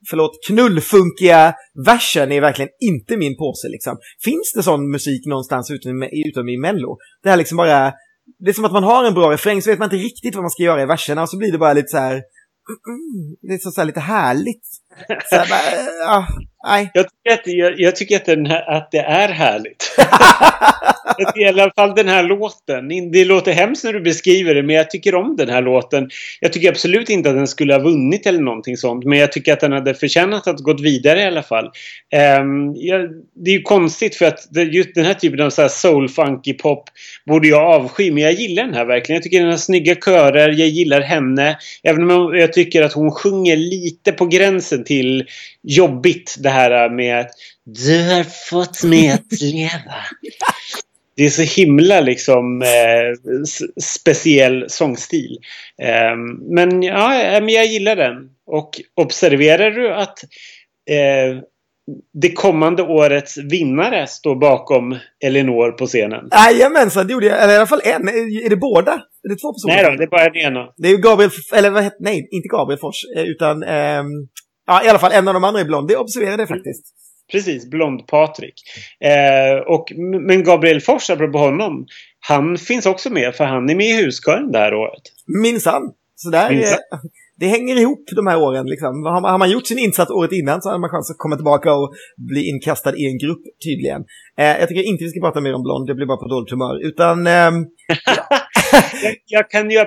förlåt, 0.09 0.31
knullfunkiga 0.47 1.53
versen 1.85 2.31
är 2.31 2.41
verkligen 2.41 2.69
inte 2.79 3.17
min 3.17 3.37
påse 3.37 3.67
liksom. 3.69 3.97
Finns 4.23 4.53
det 4.55 4.63
sån 4.63 4.91
musik 4.91 5.25
någonstans 5.25 5.71
utom, 5.71 6.03
utom 6.27 6.49
i 6.49 6.57
Mello? 6.57 6.97
Det 7.23 7.29
är 7.29 7.37
liksom 7.37 7.57
bara, 7.57 7.93
det 8.39 8.49
är 8.49 8.53
som 8.53 8.65
att 8.65 8.71
man 8.71 8.83
har 8.83 9.03
en 9.03 9.13
bra 9.13 9.31
refräng 9.31 9.61
så 9.61 9.69
vet 9.69 9.79
man 9.79 9.85
inte 9.85 10.05
riktigt 10.05 10.35
vad 10.35 10.43
man 10.43 10.51
ska 10.51 10.63
göra 10.63 10.81
i 10.81 10.85
verserna 10.85 11.21
och 11.21 11.29
så 11.29 11.37
blir 11.37 11.51
det 11.51 11.57
bara 11.57 11.73
lite 11.73 11.87
så 11.87 11.97
här, 11.97 12.13
mm, 12.13 12.21
mm 12.87 13.35
det 13.41 13.53
är 13.53 13.57
så, 13.57 13.71
så 13.71 13.81
här 13.81 13.85
lite 13.85 13.99
härligt. 13.99 14.67
Så 15.29 15.35
här, 15.35 15.49
bara, 15.49 15.79
eh, 15.79 15.85
ja, 15.99 16.27
nej. 16.67 16.91
Jag 16.93 17.05
tycker 17.09 17.33
att, 17.33 17.47
jag, 17.47 17.79
jag 17.79 17.95
tycker 17.95 18.15
att, 18.15 18.27
här, 18.27 18.77
att 18.77 18.91
det 18.91 18.97
är 18.99 19.29
härligt. 19.29 19.95
I 21.35 21.45
alla 21.45 21.71
fall 21.75 21.95
den 21.95 22.07
här 22.07 22.23
låten. 22.23 23.11
Det 23.11 23.25
låter 23.25 23.51
hemskt 23.51 23.83
när 23.83 23.93
du 23.93 24.01
beskriver 24.01 24.55
det 24.55 24.63
men 24.63 24.75
jag 24.75 24.89
tycker 24.89 25.15
om 25.15 25.35
den 25.35 25.49
här 25.49 25.61
låten. 25.61 26.09
Jag 26.39 26.53
tycker 26.53 26.69
absolut 26.69 27.09
inte 27.09 27.29
att 27.29 27.35
den 27.35 27.47
skulle 27.47 27.73
ha 27.73 27.79
vunnit 27.79 28.27
eller 28.27 28.39
någonting 28.39 28.77
sånt. 28.77 29.05
Men 29.05 29.19
jag 29.19 29.31
tycker 29.31 29.53
att 29.53 29.59
den 29.59 29.71
hade 29.71 29.93
förtjänat 29.93 30.47
att 30.47 30.59
gått 30.59 30.81
vidare 30.81 31.21
i 31.21 31.25
alla 31.25 31.43
fall. 31.43 31.71
Ehm, 32.13 32.75
jag, 32.75 33.09
det 33.35 33.51
är 33.51 33.55
ju 33.55 33.61
konstigt 33.61 34.15
för 34.15 34.25
att 34.25 34.39
just 34.71 34.95
den 34.95 35.05
här 35.05 35.13
typen 35.13 35.41
av 35.41 35.49
så 35.49 35.61
här 35.61 35.69
soul 35.69 36.09
funky 36.09 36.53
pop 36.53 36.83
borde 37.25 37.47
jag 37.47 37.61
avsky. 37.61 38.11
Men 38.11 38.23
jag 38.23 38.33
gillar 38.33 38.63
den 38.63 38.73
här 38.73 38.85
verkligen. 38.85 39.15
Jag 39.15 39.23
tycker 39.23 39.39
den 39.39 39.49
har 39.49 39.57
snygga 39.57 39.95
körer. 39.95 40.49
Jag 40.49 40.67
gillar 40.67 41.01
henne. 41.01 41.57
Även 41.83 42.11
om 42.11 42.37
jag 42.37 42.53
tycker 42.53 42.81
att 42.81 42.93
hon 42.93 43.11
sjunger 43.11 43.57
lite 43.57 44.11
på 44.11 44.25
gränsen 44.25 44.82
till 44.84 45.25
jobbigt. 45.61 46.36
Det 46.39 46.49
här 46.49 46.89
med 46.89 47.19
att 47.19 47.31
du 47.65 48.03
har 48.03 48.23
fått 48.23 48.84
mig 48.84 49.09
att 49.09 49.31
leva. 49.41 49.95
Det 51.15 51.25
är 51.25 51.29
så 51.29 51.61
himla 51.61 52.01
liksom 52.01 52.61
eh, 52.61 53.34
speciell 53.84 54.65
sångstil. 54.67 55.38
Eh, 55.81 56.15
men 56.41 56.84
ja, 56.84 57.09
men 57.41 57.49
jag 57.49 57.65
gillar 57.65 57.95
den. 57.95 58.29
Och 58.45 58.81
observerar 58.95 59.71
du 59.71 59.93
att 59.93 60.23
eh, 60.89 61.43
det 62.13 62.31
kommande 62.31 62.84
årets 62.84 63.38
vinnare 63.38 64.07
står 64.07 64.36
bakom 64.36 64.97
Elinor 65.25 65.71
på 65.71 65.86
scenen? 65.86 66.29
Jajamensan, 66.31 67.07
det 67.07 67.13
gjorde 67.13 67.25
jag. 67.25 67.43
Eller 67.43 67.53
i 67.53 67.57
alla 67.57 67.67
fall 67.67 67.81
en. 67.84 68.07
Är 68.07 68.49
det 68.49 68.55
båda? 68.55 68.91
Är 69.23 69.29
det 69.29 69.36
två 69.36 69.53
personer? 69.53 69.75
Nej 69.75 69.84
då, 69.84 69.97
det 69.97 70.03
är 70.03 70.07
bara 70.07 70.29
den 70.29 70.36
ena. 70.36 70.73
Det 70.77 70.88
är 70.88 70.91
ju 70.91 70.97
Gabriel, 70.97 71.31
eller 71.53 71.69
vad 71.69 71.84
heter, 71.84 71.97
nej, 71.99 72.27
inte 72.31 72.47
Gabriel 72.47 72.79
Fors, 72.79 72.95
eh, 73.17 73.23
utan, 73.23 73.63
ehm, 73.63 74.05
ja 74.66 74.86
i 74.86 74.89
alla 74.89 74.99
fall 74.99 75.11
en 75.11 75.28
av 75.28 75.34
de 75.34 75.43
andra 75.43 75.61
är 75.61 75.66
blond. 75.66 75.88
Det 75.88 75.97
observerade 75.97 76.41
jag 76.41 76.49
faktiskt. 76.49 76.86
Precis, 77.32 77.70
Blond-Patrik. 77.70 78.53
Eh, 78.99 79.57
och, 79.68 79.86
men 80.28 80.43
Gabriel 80.43 80.82
Fors, 80.82 81.09
apropå 81.09 81.38
honom, 81.38 81.86
han 82.20 82.57
finns 82.57 82.86
också 82.86 83.09
med 83.09 83.36
för 83.36 83.43
han 83.45 83.70
är 83.70 83.76
med 83.76 83.86
i 83.86 84.03
huskören 84.03 84.51
det 84.51 84.57
här 84.59 84.74
året. 84.74 85.01
Minsann. 85.43 85.91
Så 86.16 86.30
där, 86.30 86.49
Minsann. 86.49 86.74
eh, 86.74 86.99
det 87.39 87.47
hänger 87.47 87.80
ihop 87.80 88.03
de 88.16 88.28
här 88.28 88.41
åren 88.41 88.66
liksom. 88.66 89.03
Har 89.05 89.22
man, 89.22 89.32
har 89.32 89.38
man 89.38 89.51
gjort 89.51 89.68
sin 89.68 89.80
insats 89.80 90.11
året 90.11 90.32
innan 90.32 90.61
så 90.61 90.70
har 90.70 90.80
man 90.80 90.89
chans 90.89 91.11
att 91.11 91.18
komma 91.18 91.36
tillbaka 91.36 91.74
och 91.74 91.93
bli 92.18 92.49
inkastad 92.49 92.95
i 92.97 93.05
en 93.05 93.18
grupp 93.18 93.43
tydligen. 93.66 94.01
Eh, 94.38 94.59
jag 94.59 94.68
tycker 94.68 94.84
inte 94.89 95.03
vi 95.03 95.09
ska 95.09 95.20
prata 95.20 95.41
mer 95.41 95.53
om 95.53 95.64
Blond, 95.64 95.88
det 95.88 95.95
blir 95.95 96.05
bara 96.05 96.18
på 96.18 96.28
dåligt 96.28 96.51
humör. 96.51 96.88
Utan, 96.88 97.28
ehm, 97.28 97.53
Jag, 99.03 99.15
jag 99.26 99.49
kan 99.49 99.71
ju 99.71 99.86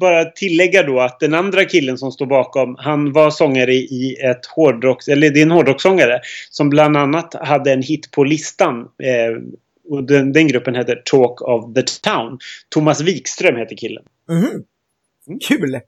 bara 0.00 0.24
tillägga 0.24 0.82
då 0.82 1.00
att 1.00 1.20
den 1.20 1.34
andra 1.34 1.64
killen 1.64 1.98
som 1.98 2.12
står 2.12 2.26
bakom, 2.26 2.76
han 2.78 3.12
var 3.12 3.30
sångare 3.30 3.74
i 3.74 4.16
ett 4.30 4.46
hårdrocks... 4.46 5.08
Eller 5.08 5.30
det 5.30 5.40
är 5.40 5.42
en 5.42 5.50
hårdrockssångare 5.50 6.20
som 6.50 6.70
bland 6.70 6.96
annat 6.96 7.34
hade 7.34 7.72
en 7.72 7.82
hit 7.82 8.10
på 8.10 8.24
listan. 8.24 8.80
Eh, 8.80 9.42
och 9.90 10.04
den, 10.04 10.32
den 10.32 10.48
gruppen 10.48 10.74
heter 10.74 11.02
Talk 11.04 11.42
of 11.42 11.74
the 11.74 11.82
Town. 11.82 12.38
Thomas 12.68 13.00
Wikström 13.00 13.56
heter 13.56 13.76
killen. 13.76 14.04
mhm. 14.28 14.64
Kul! 15.48 15.80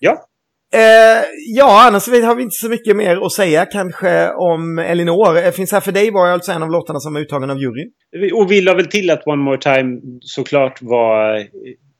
Ja. 0.00 0.26
Eh, 0.74 1.24
ja, 1.56 1.86
annars 1.88 2.06
har 2.08 2.34
vi 2.34 2.42
inte 2.42 2.54
så 2.56 2.68
mycket 2.68 2.96
mer 2.96 3.26
att 3.26 3.32
säga 3.32 3.66
kanske 3.66 4.30
om 4.32 4.78
Elinor. 4.78 5.36
Eh, 5.38 5.50
Finns 5.50 5.72
här 5.72 5.80
för 5.80 5.92
dig 5.92 6.10
var 6.10 6.26
alltså 6.28 6.52
en 6.52 6.62
av 6.62 6.70
låtarna 6.70 7.00
som 7.00 7.14
var 7.14 7.20
uttagen 7.20 7.50
av 7.50 7.58
juryn. 7.58 7.90
Och 8.34 8.50
vi 8.52 8.60
la 8.60 8.74
väl 8.74 8.86
till 8.86 9.10
att 9.10 9.26
One 9.26 9.42
More 9.42 9.58
Time 9.58 10.00
såklart 10.20 10.82
var 10.82 11.36
eh, 11.36 11.42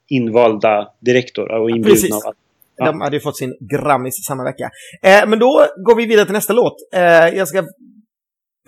invalda 0.09 0.87
direkt 1.05 1.35
då, 1.35 1.41
och 1.41 1.69
inbjudna. 1.69 1.89
Precis. 1.93 2.11
av 2.11 2.17
att- 2.29 2.35
Ja. 2.77 2.85
De 2.85 3.01
hade 3.01 3.15
ju 3.15 3.19
fått 3.21 3.37
sin 3.37 3.53
Grammis 3.73 4.25
samma 4.25 4.43
vecka. 4.43 4.69
Eh, 5.03 5.29
men 5.29 5.39
då 5.39 5.65
går 5.85 5.95
vi 5.95 6.05
vidare 6.05 6.25
till 6.25 6.33
nästa 6.33 6.53
låt. 6.53 6.75
Eh, 6.95 7.01
jag 7.37 7.47
ska 7.47 7.63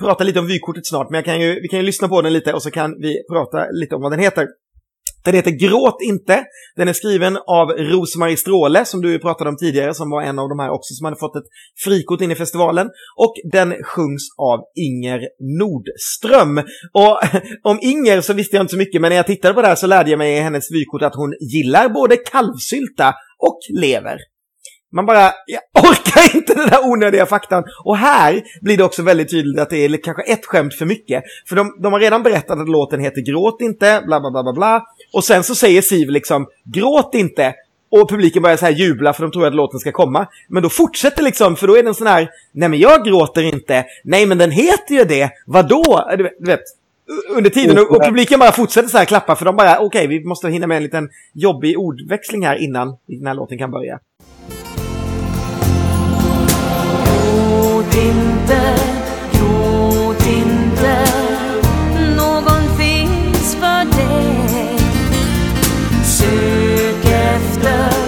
prata 0.02 0.24
lite 0.24 0.40
om 0.40 0.48
vykortet 0.48 0.88
snart, 0.88 1.10
men 1.10 1.24
kan 1.24 1.42
ju, 1.42 1.60
vi 1.62 1.68
kan 1.68 1.80
ju 1.80 1.86
lyssna 1.86 2.08
på 2.08 2.22
den 2.22 2.34
lite 2.34 2.54
och 2.54 2.64
så 2.64 2.72
kan 2.72 2.96
vi 3.02 3.16
prata 3.32 3.66
lite 3.72 3.96
om 3.96 4.02
vad 4.02 4.12
den 4.12 4.20
heter. 4.20 4.48
Den 5.26 5.36
heter 5.36 5.52
Gråt 5.52 5.98
inte. 6.02 6.44
Den 6.76 6.88
är 6.88 6.94
skriven 6.94 7.38
av 7.38 7.70
Rosmarie 7.70 8.38
Stråle, 8.38 8.86
som 8.86 9.02
du 9.02 9.20
pratade 9.20 9.50
om 9.50 9.58
tidigare, 9.58 9.94
som 9.94 10.10
var 10.10 10.22
en 10.22 10.40
av 10.40 10.50
de 10.50 10.60
här 10.60 10.70
också 10.70 10.94
som 10.94 11.06
hade 11.06 11.18
fått 11.18 11.36
ett 11.36 11.44
frikort 11.84 12.22
in 12.22 12.32
i 12.32 12.36
festivalen. 12.36 12.88
Och 13.16 13.34
den 13.52 13.84
sjungs 13.84 14.24
av 14.38 14.60
Inger 14.76 15.20
Nordström. 15.60 16.58
Och 16.94 17.20
om 17.72 17.80
Inger 17.82 18.22
så 18.22 18.34
visste 18.34 18.56
jag 18.56 18.64
inte 18.64 18.72
så 18.72 18.78
mycket, 18.78 19.02
men 19.02 19.10
när 19.10 19.16
jag 19.16 19.28
tittade 19.28 19.54
på 19.54 19.62
det 19.62 19.68
här 19.68 19.76
så 19.76 19.88
lärde 19.88 20.10
jag 20.10 20.18
mig 20.18 20.38
i 20.38 20.40
hennes 20.40 20.72
vykort 20.72 21.02
att 21.02 21.16
hon 21.16 21.34
gillar 21.40 21.90
både 21.90 22.18
kalvsylta 22.18 23.14
och 23.40 23.60
lever. 23.80 24.18
Man 24.96 25.06
bara, 25.06 25.32
jag 25.46 25.62
orkar 25.84 26.36
inte 26.38 26.54
den 26.54 26.70
där 26.70 26.86
onödiga 26.86 27.26
faktan. 27.26 27.64
Och 27.86 27.98
här 27.98 28.44
blir 28.62 28.78
det 28.78 28.84
också 28.84 29.04
väldigt 29.04 29.30
tydligt 29.30 29.60
att 29.60 29.70
det 29.70 29.78
är 29.78 30.04
kanske 30.04 30.24
ett 30.24 30.46
skämt 30.46 30.74
för 30.74 30.86
mycket. 30.86 31.24
För 31.50 31.56
de, 31.56 31.78
de 31.84 31.94
har 31.94 32.00
redan 32.00 32.24
berättat 32.24 32.60
att 32.60 32.70
låten 32.70 33.00
heter 33.00 33.22
Gråt 33.32 33.62
inte, 33.62 34.04
bla 34.06 34.20
bla 34.20 34.32
bla 34.32 34.44
bla 34.44 34.54
bla. 34.54 34.84
Och 35.14 35.24
sen 35.24 35.44
så 35.44 35.56
säger 35.56 35.82
Siv 35.82 36.10
liksom, 36.10 36.48
gråt 36.64 37.16
inte. 37.16 37.54
Och 37.90 38.10
publiken 38.10 38.42
börjar 38.42 38.58
så 38.58 38.66
här 38.66 38.74
jubla 38.74 39.14
för 39.14 39.24
de 39.24 39.32
tror 39.32 39.48
att 39.48 39.56
låten 39.56 39.80
ska 39.80 39.92
komma. 39.92 40.28
Men 40.48 40.64
då 40.64 40.70
fortsätter 40.70 41.24
liksom, 41.24 41.56
för 41.56 41.68
då 41.68 41.78
är 41.78 41.84
den 41.84 41.94
sån 41.94 42.08
här, 42.08 42.30
nej 42.52 42.70
men 42.70 42.80
jag 42.80 43.06
gråter 43.06 43.44
inte. 43.44 43.86
Nej 44.04 44.26
men 44.26 44.38
den 44.38 44.52
heter 44.52 44.96
ju 44.96 45.04
det, 45.04 45.30
vadå? 45.46 46.10
Du 46.18 46.24
vet, 46.24 46.34
du 46.40 46.46
vet 46.46 46.64
under 47.30 47.50
tiden 47.50 47.78
och, 47.78 47.92
och 47.92 48.04
publiken 48.04 48.40
bara 48.40 48.52
fortsätter 48.52 48.90
så 48.90 48.98
här 48.98 49.06
klappa 49.06 49.36
för 49.36 49.46
de 49.46 49.56
bara 49.56 49.80
okej 49.80 50.08
vi 50.08 50.24
måste 50.24 50.50
hinna 50.50 50.68
med 50.68 50.78
en 50.78 50.84
liten 50.84 51.10
jobbig 51.34 51.80
ordväxling 51.80 52.46
här 52.46 52.56
innan 52.56 52.98
den 53.06 53.28
här 53.28 53.34
låten 53.34 53.58
kan 53.58 53.72
börja. 53.72 54.00
Gråt 57.06 57.96
inte, 57.96 58.76
gråt 59.32 60.28
inte 60.28 61.27
efter 67.64 68.07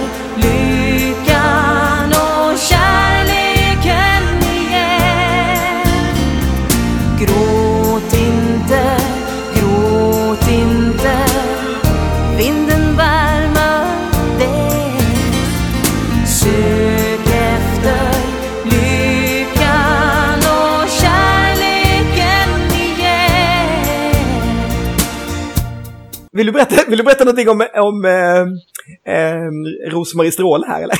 Vill 26.40 26.46
du 26.46 26.52
berätta, 26.52 26.90
vill 26.90 26.98
du 26.98 27.04
berätta 27.04 27.24
någonting 27.24 27.48
om, 27.48 27.66
om 27.74 28.04
eh, 28.04 29.14
eh, 29.14 29.50
Rosmarie 29.90 30.32
Stråle 30.32 30.66
här 30.66 30.82
eller? 30.82 30.96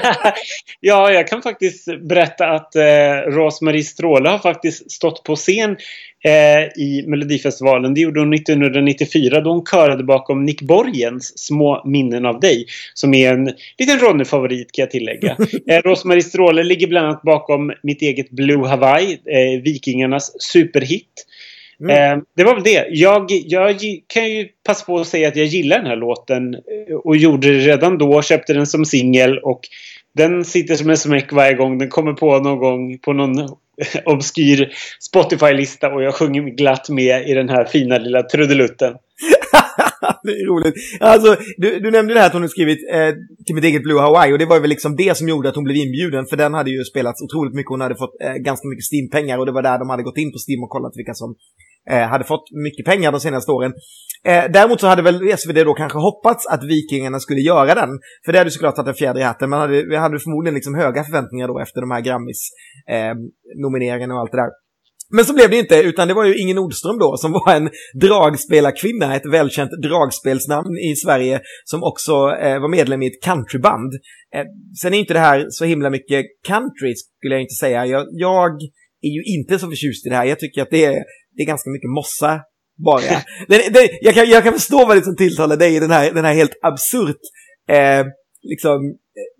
ja, 0.80 1.12
jag 1.12 1.28
kan 1.28 1.42
faktiskt 1.42 2.00
berätta 2.08 2.46
att 2.46 2.76
eh, 2.76 2.82
Rosmarie 3.26 3.82
Stråle 3.82 4.28
har 4.28 4.38
faktiskt 4.38 4.90
stått 4.90 5.24
på 5.24 5.36
scen 5.36 5.76
eh, 6.24 6.82
i 6.82 7.04
Melodifestivalen. 7.06 7.94
Det 7.94 8.00
gjorde 8.00 8.20
hon 8.20 8.34
1994 8.34 9.40
då 9.40 9.50
hon 9.50 9.66
körade 9.66 10.04
bakom 10.04 10.44
Nick 10.44 10.62
Borgens 10.62 11.38
Små 11.38 11.82
minnen 11.84 12.26
av 12.26 12.40
dig. 12.40 12.66
Som 12.94 13.14
är 13.14 13.32
en 13.32 13.54
liten 13.78 13.98
Ronny-favorit 13.98 14.72
kan 14.72 14.82
jag 14.82 14.90
tillägga. 14.90 15.36
eh, 15.68 15.82
Rosmarie 15.82 16.22
Stråle 16.22 16.62
ligger 16.62 16.86
bland 16.86 17.06
annat 17.06 17.22
bakom 17.22 17.72
mitt 17.82 18.02
eget 18.02 18.30
Blue 18.30 18.68
Hawaii, 18.68 19.12
eh, 19.12 19.62
Vikingarnas 19.62 20.42
superhit. 20.42 21.26
Mm. 21.80 22.18
Eh, 22.18 22.22
det 22.36 22.44
var 22.44 22.54
väl 22.54 22.64
det. 22.64 22.86
Jag, 22.90 23.26
jag 23.28 23.76
kan 24.06 24.30
ju 24.30 24.48
passa 24.66 24.84
på 24.84 24.98
att 24.98 25.06
säga 25.06 25.28
att 25.28 25.36
jag 25.36 25.46
gillar 25.46 25.78
den 25.78 25.86
här 25.86 25.96
låten 25.96 26.54
eh, 26.54 26.96
och 27.04 27.16
gjorde 27.16 27.52
det 27.52 27.58
redan 27.58 27.98
då. 27.98 28.22
Köpte 28.22 28.52
den 28.52 28.66
som 28.66 28.84
singel 28.84 29.38
och 29.38 29.60
den 30.14 30.44
sitter 30.44 30.74
som 30.74 30.90
en 30.90 30.96
smäck 30.96 31.32
varje 31.32 31.54
gång 31.54 31.78
den 31.78 31.88
kommer 31.88 32.12
på 32.12 32.38
någon 32.38 32.58
gång 32.58 32.98
på 32.98 33.12
någon 33.12 33.48
obskyr 34.04 34.72
Spotify-lista 35.00 35.92
och 35.92 36.02
jag 36.02 36.14
sjunger 36.14 36.42
glatt 36.42 36.88
med 36.88 37.28
i 37.28 37.34
den 37.34 37.48
här 37.48 37.64
fina 37.64 37.98
lilla 37.98 38.22
trudelutten. 38.22 38.92
det 40.22 40.30
är 40.30 40.46
roligt. 40.46 40.74
Alltså, 41.00 41.36
du, 41.56 41.80
du 41.80 41.90
nämnde 41.90 42.14
det 42.14 42.20
här 42.20 42.26
att 42.26 42.32
hon 42.32 42.42
har 42.42 42.48
skrivit 42.48 42.78
eh, 42.92 43.14
till 43.46 43.54
mitt 43.54 43.64
eget 43.64 43.82
Blue 43.82 44.00
Hawaii 44.00 44.32
och 44.32 44.38
det 44.38 44.46
var 44.46 44.60
väl 44.60 44.70
liksom 44.70 44.96
det 44.96 45.16
som 45.16 45.28
gjorde 45.28 45.48
att 45.48 45.54
hon 45.54 45.64
blev 45.64 45.76
inbjuden 45.76 46.26
för 46.26 46.36
den 46.36 46.54
hade 46.54 46.70
ju 46.70 46.84
spelats 46.84 47.22
otroligt 47.22 47.54
mycket. 47.54 47.68
Hon 47.68 47.80
hade 47.80 47.96
fått 47.96 48.14
eh, 48.24 48.34
ganska 48.34 48.68
mycket 48.68 48.84
Steam-pengar 48.90 49.38
och 49.38 49.46
det 49.46 49.52
var 49.52 49.62
där 49.62 49.78
de 49.78 49.90
hade 49.90 50.02
gått 50.02 50.18
in 50.18 50.32
på 50.32 50.38
Steam 50.44 50.62
och 50.64 50.70
kollat 50.70 50.92
vilka 50.96 51.14
som 51.14 51.34
Eh, 51.90 52.08
hade 52.08 52.24
fått 52.24 52.44
mycket 52.64 52.86
pengar 52.86 53.12
de 53.12 53.20
senaste 53.20 53.52
åren. 53.52 53.72
Eh, 54.24 54.44
däremot 54.52 54.80
så 54.80 54.86
hade 54.86 55.02
väl 55.02 55.38
SvD 55.38 55.64
då 55.64 55.74
kanske 55.74 55.98
hoppats 55.98 56.46
att 56.46 56.64
Vikingarna 56.64 57.20
skulle 57.20 57.40
göra 57.40 57.74
den. 57.74 57.88
För 58.24 58.32
det 58.32 58.38
hade 58.38 58.50
såklart 58.50 58.76
tagit 58.76 58.88
en 58.88 58.94
fjäder 58.94 59.20
i 59.20 59.24
hatten. 59.24 59.50
Man 59.50 59.60
hade, 59.60 59.82
vi 59.82 59.96
hade 59.96 60.18
förmodligen 60.18 60.54
liksom 60.54 60.74
höga 60.74 61.04
förväntningar 61.04 61.48
då 61.48 61.60
efter 61.60 61.80
de 61.80 61.90
här 61.90 62.00
Grammis-nomineringarna 62.00 64.14
eh, 64.14 64.16
och 64.16 64.20
allt 64.20 64.32
det 64.32 64.38
där. 64.38 64.50
Men 65.12 65.24
så 65.24 65.34
blev 65.34 65.50
det 65.50 65.56
inte, 65.56 65.80
utan 65.80 66.08
det 66.08 66.14
var 66.14 66.24
ju 66.24 66.38
Ingen 66.38 66.56
Nordström 66.56 66.98
då 66.98 67.16
som 67.16 67.32
var 67.32 67.54
en 67.54 67.70
dragspelarkvinna, 68.00 69.16
ett 69.16 69.32
välkänt 69.32 69.70
dragspelsnamn 69.82 70.78
i 70.78 70.96
Sverige 70.96 71.40
som 71.64 71.82
också 71.82 72.12
eh, 72.12 72.60
var 72.60 72.68
medlem 72.68 73.02
i 73.02 73.06
ett 73.06 73.22
countryband. 73.24 73.92
Eh, 74.34 74.44
sen 74.82 74.94
är 74.94 74.98
inte 74.98 75.14
det 75.14 75.20
här 75.20 75.46
så 75.48 75.64
himla 75.64 75.90
mycket 75.90 76.26
country 76.46 76.94
skulle 77.18 77.34
jag 77.34 77.42
inte 77.42 77.54
säga. 77.54 77.86
Jag, 77.86 78.06
jag 78.10 78.52
är 79.02 79.10
ju 79.10 79.22
inte 79.36 79.58
så 79.58 79.68
förtjust 79.68 80.06
i 80.06 80.08
det 80.08 80.16
här. 80.16 80.24
Jag 80.24 80.38
tycker 80.38 80.62
att 80.62 80.70
det 80.70 80.84
är, 80.84 81.04
det 81.36 81.42
är 81.42 81.46
ganska 81.46 81.70
mycket 81.70 81.90
mossa 81.90 82.40
bara. 82.84 83.00
det, 83.48 83.74
det, 83.74 83.98
jag, 84.00 84.14
kan, 84.14 84.28
jag 84.28 84.44
kan 84.44 84.52
förstå 84.52 84.86
vad 84.86 84.96
det 84.96 85.02
som 85.02 85.16
tilltalar 85.16 85.56
dig 85.56 85.76
i 85.76 85.80
den 85.80 85.90
här, 85.90 86.12
den 86.12 86.24
här 86.24 86.34
helt 86.34 86.58
absurt 86.62 87.20
eh, 87.68 88.06
liksom 88.42 88.94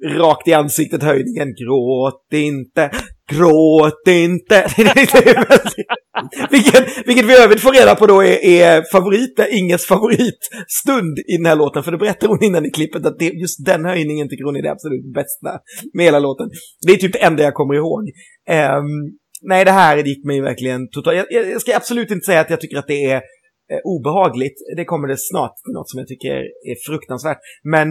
eh, 0.04 0.18
rakt 0.18 0.48
i 0.48 0.52
ansiktet 0.52 1.02
höjningen. 1.02 1.48
Gråt 1.54 2.32
inte, 2.32 2.90
gråt 3.30 4.08
inte. 4.08 4.66
vilket, 6.50 7.06
vilket 7.06 7.24
vi 7.24 7.42
övrigt 7.42 7.60
får 7.60 7.72
reda 7.72 7.94
på 7.94 8.06
då 8.06 8.22
är, 8.22 8.44
är 8.44 8.82
favorit, 8.92 9.40
Inges 9.50 9.86
favoritstund 9.86 11.18
i 11.18 11.36
den 11.36 11.46
här 11.46 11.56
låten. 11.56 11.82
För 11.82 11.92
det 11.92 11.98
berättar 11.98 12.28
hon 12.28 12.44
innan 12.44 12.66
i 12.66 12.70
klippet 12.70 13.06
att 13.06 13.18
det, 13.18 13.24
just 13.24 13.66
den 13.66 13.84
höjningen 13.84 14.28
tycker 14.28 14.44
hon 14.44 14.56
är 14.56 14.62
det 14.62 14.70
absolut 14.70 15.14
bästa 15.14 15.58
med 15.94 16.04
hela 16.04 16.18
låten. 16.18 16.50
Det 16.86 16.92
är 16.92 16.96
typ 16.96 17.12
det 17.12 17.18
enda 17.24 17.42
jag 17.42 17.54
kommer 17.54 17.74
ihåg. 17.74 18.02
Ehm, 18.48 19.19
nej, 19.40 19.64
det 19.64 19.70
här 19.70 19.96
gick 19.96 20.24
mig 20.24 20.40
verkligen 20.40 20.90
totalt. 20.90 21.16
Jag, 21.16 21.48
jag, 21.48 21.60
ska 21.60 21.76
absolut 21.76 22.10
inte 22.10 22.26
säga 22.26 22.40
att 22.40 22.50
jag 22.50 22.60
tycker 22.60 22.76
att 22.76 22.86
det 22.86 23.04
är 23.04 23.16
eh, 23.16 23.80
obehagligt. 23.84 24.56
Det 24.76 24.84
kommer 24.84 25.08
det 25.08 25.16
snart 25.18 25.54
något 25.74 25.90
som 25.90 25.98
jag 25.98 26.08
tycker 26.08 26.36
är 26.70 26.90
fruktansvärt. 26.90 27.38
Men 27.62 27.88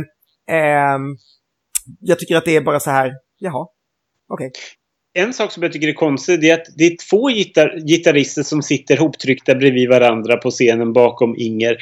eh, 0.49 0.99
jag 1.99 2.19
tycker 2.19 2.35
att 2.35 2.45
det 2.45 2.55
är 2.55 2.61
bara 2.61 2.79
så 2.79 2.91
här, 2.91 3.13
jaha, 3.39 3.67
okej. 4.33 4.51
En 5.13 5.33
sak 5.33 5.51
som 5.51 5.63
jag 5.63 5.71
tycker 5.73 5.87
är 5.87 5.93
konstig 5.93 6.45
är 6.45 6.53
att 6.53 6.65
det 6.77 6.83
är 6.83 7.09
två 7.09 7.29
gitar 7.29 7.87
gitarrister 7.87 8.43
som 8.43 8.61
sitter 8.61 8.97
hoptryckta 8.97 9.55
bredvid 9.55 9.89
varandra 9.89 10.37
på 10.37 10.51
scenen 10.51 10.93
bakom 10.93 11.35
Inger. 11.37 11.77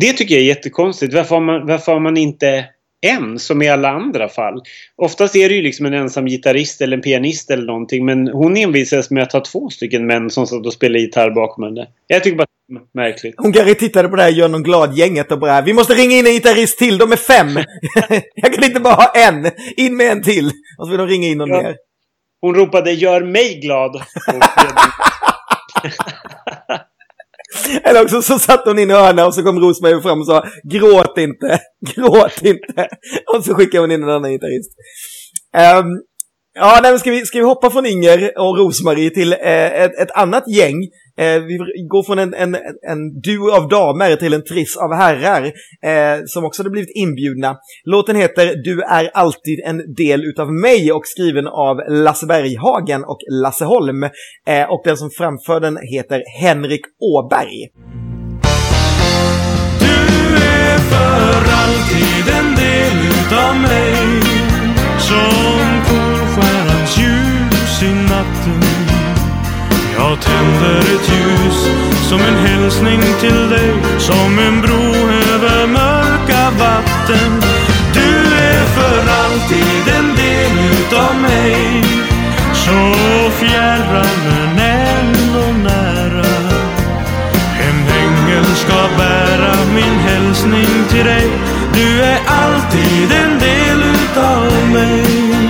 Det 0.00 0.12
tycker 0.12 0.34
jag 0.34 0.42
är 0.42 0.46
jättekonstigt. 0.46 1.14
Varför 1.14 1.34
har 1.34 1.42
man, 1.42 1.66
varför 1.66 1.92
har 1.92 2.00
man 2.00 2.16
inte 2.16 2.66
en 3.06 3.38
som 3.38 3.62
i 3.62 3.68
alla 3.68 3.88
andra 3.88 4.28
fall? 4.28 4.62
Oftast 4.96 5.36
är 5.36 5.48
det 5.48 5.54
ju 5.54 5.62
liksom 5.62 5.86
en 5.86 5.94
ensam 5.94 6.26
gitarrist 6.26 6.80
eller 6.80 6.96
en 6.96 7.02
pianist 7.02 7.50
eller 7.50 7.66
någonting 7.66 8.04
men 8.04 8.28
hon 8.28 8.56
envisas 8.56 9.10
med 9.10 9.22
att 9.22 9.32
ha 9.32 9.40
två 9.40 9.70
stycken 9.70 10.06
män 10.06 10.30
som 10.30 10.46
satt 10.46 10.66
och 10.66 10.72
spelade 10.72 11.00
gitarr 11.00 11.30
bakom 11.30 11.64
henne. 11.64 11.86
Jag 12.06 12.22
tycker 12.24 12.36
bara 12.36 12.46
det 12.68 12.74
är 12.74 12.80
märkligt. 12.92 13.34
Hon 13.38 13.52
kanske 13.52 13.74
tittade 13.74 14.08
på 14.08 14.16
det 14.16 14.22
här 14.22 14.30
Gör 14.30 14.48
någon 14.48 14.62
glad-gänget 14.62 15.32
och 15.32 15.38
bara 15.38 15.60
Vi 15.60 15.72
måste 15.72 15.94
ringa 15.94 16.16
in 16.16 16.26
en 16.26 16.32
gitarrist 16.32 16.78
till, 16.78 16.98
de 16.98 17.12
är 17.12 17.16
fem! 17.16 17.48
jag 18.34 18.54
kan 18.54 18.64
inte 18.64 18.80
bara 18.80 18.94
ha 18.94 19.12
en! 19.14 19.50
In 19.76 19.96
med 19.96 20.12
en 20.12 20.22
till! 20.22 20.46
Och 20.78 20.86
så 20.86 20.90
vill 20.90 20.98
de 20.98 21.06
ringa 21.06 21.28
in 21.28 21.38
någon 21.38 21.48
Ja. 21.48 21.62
mer. 21.62 21.76
Hon 22.40 22.54
ropade 22.54 22.92
“Gör 22.92 23.20
mig 23.24 23.60
glad!” 23.60 24.02
Eller 27.84 28.02
också 28.02 28.22
så 28.22 28.38
satt 28.38 28.64
hon 28.64 28.78
in 28.78 28.90
i 28.90 28.94
hörna 28.94 29.26
och 29.26 29.34
så 29.34 29.42
kom 29.42 29.60
Rosmarie 29.60 30.00
fram 30.00 30.20
och 30.20 30.26
sa 30.26 30.44
Gråt 30.64 31.18
inte, 31.18 31.60
gråt 31.94 32.42
inte. 32.42 32.88
Och 33.34 33.44
så 33.44 33.54
skickade 33.54 33.82
hon 33.82 33.90
in 33.90 34.02
en 34.02 34.10
annan 34.10 34.30
gitarrist. 34.30 34.70
Um, 35.78 36.02
ja, 36.54 36.78
nej, 36.82 36.92
men 36.92 36.98
ska, 36.98 37.10
vi, 37.10 37.26
ska 37.26 37.38
vi 37.38 37.44
hoppa 37.44 37.70
från 37.70 37.86
Inger 37.86 38.38
och 38.38 38.58
Rosmarie 38.58 39.10
till 39.10 39.32
eh, 39.32 39.82
ett, 39.82 39.98
ett 39.98 40.10
annat 40.10 40.44
gäng. 40.48 40.76
Eh, 41.18 41.42
vi 41.42 41.58
går 41.88 42.02
från 42.02 42.18
en, 42.18 42.34
en, 42.34 42.54
en 42.88 43.20
duo 43.24 43.50
av 43.50 43.68
damer 43.68 44.16
till 44.16 44.34
en 44.34 44.44
triss 44.44 44.76
av 44.76 44.94
herrar 44.94 45.44
eh, 45.84 46.20
som 46.26 46.44
också 46.44 46.62
hade 46.62 46.70
blivit 46.70 46.96
inbjudna. 46.96 47.56
Låten 47.84 48.16
heter 48.16 48.54
Du 48.64 48.82
är 48.82 49.10
alltid 49.14 49.60
en 49.66 49.94
del 49.94 50.24
utav 50.24 50.52
mig 50.52 50.92
och 50.92 51.06
skriven 51.06 51.46
av 51.46 51.76
Lasse 51.88 52.26
Berghagen 52.26 53.04
och 53.04 53.18
Lasse 53.42 53.64
Holm. 53.64 54.02
Eh, 54.48 54.70
och 54.70 54.82
den 54.84 54.96
som 54.96 55.10
framför 55.10 55.60
den 55.60 55.78
heter 55.94 56.22
Henrik 56.40 56.84
Åberg. 57.00 57.68
Du 59.80 60.36
är 60.36 60.78
för 60.78 61.40
alltid 61.60 62.34
en 62.38 62.54
del 62.54 62.96
utav 63.08 63.56
mig 63.56 64.20
Som 64.98 65.99
ljus 67.80 67.82
i 67.82 67.94
natten. 67.94 68.62
Jag 69.98 70.20
tänder 70.20 70.78
ett 70.78 71.08
ljus 71.08 71.68
som 72.08 72.20
en 72.20 72.46
hälsning 72.46 73.00
till 73.20 73.50
dig 73.50 73.74
Som 73.98 74.38
en 74.38 74.60
bro 74.60 75.08
över 75.34 75.66
mörka 75.66 76.50
vatten. 76.58 77.42
Du 77.94 78.34
är 78.36 78.64
för 78.64 78.98
alltid 79.22 79.94
en 79.98 80.16
del 80.16 80.70
utav 80.72 81.20
mig. 81.22 81.84
Så 82.52 83.30
fjärran 83.30 84.06
men 84.26 84.58
ändå 84.58 85.68
nära. 85.68 86.26
En 87.60 87.78
ängel 88.04 88.44
ska 88.44 88.88
bära 88.98 89.54
min 89.74 89.98
hälsning 89.98 90.84
till 90.88 91.04
dig. 91.04 91.30
Du 91.74 92.02
är 92.02 92.20
alltid 92.26 93.12
en 93.12 93.38
del 93.38 93.82
utav 93.82 94.70
mig. 94.72 95.49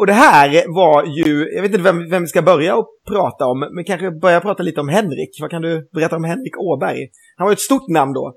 Och 0.00 0.06
det 0.06 0.12
här 0.12 0.74
var 0.74 1.04
ju, 1.04 1.50
jag 1.54 1.62
vet 1.62 1.70
inte 1.70 1.82
vem, 1.82 2.10
vem 2.10 2.22
vi 2.22 2.28
ska 2.28 2.42
börja 2.42 2.76
och 2.76 2.86
prata 3.08 3.46
om, 3.46 3.58
men 3.74 3.84
kanske 3.84 4.10
börja 4.10 4.40
prata 4.40 4.62
lite 4.62 4.80
om 4.80 4.88
Henrik. 4.88 5.30
Vad 5.40 5.50
kan 5.50 5.62
du 5.62 5.88
berätta 5.94 6.16
om 6.16 6.24
Henrik 6.24 6.58
Åberg? 6.58 7.08
Han 7.36 7.46
var 7.46 7.52
ett 7.52 7.60
stort 7.60 7.88
namn 7.88 8.12
då. 8.12 8.34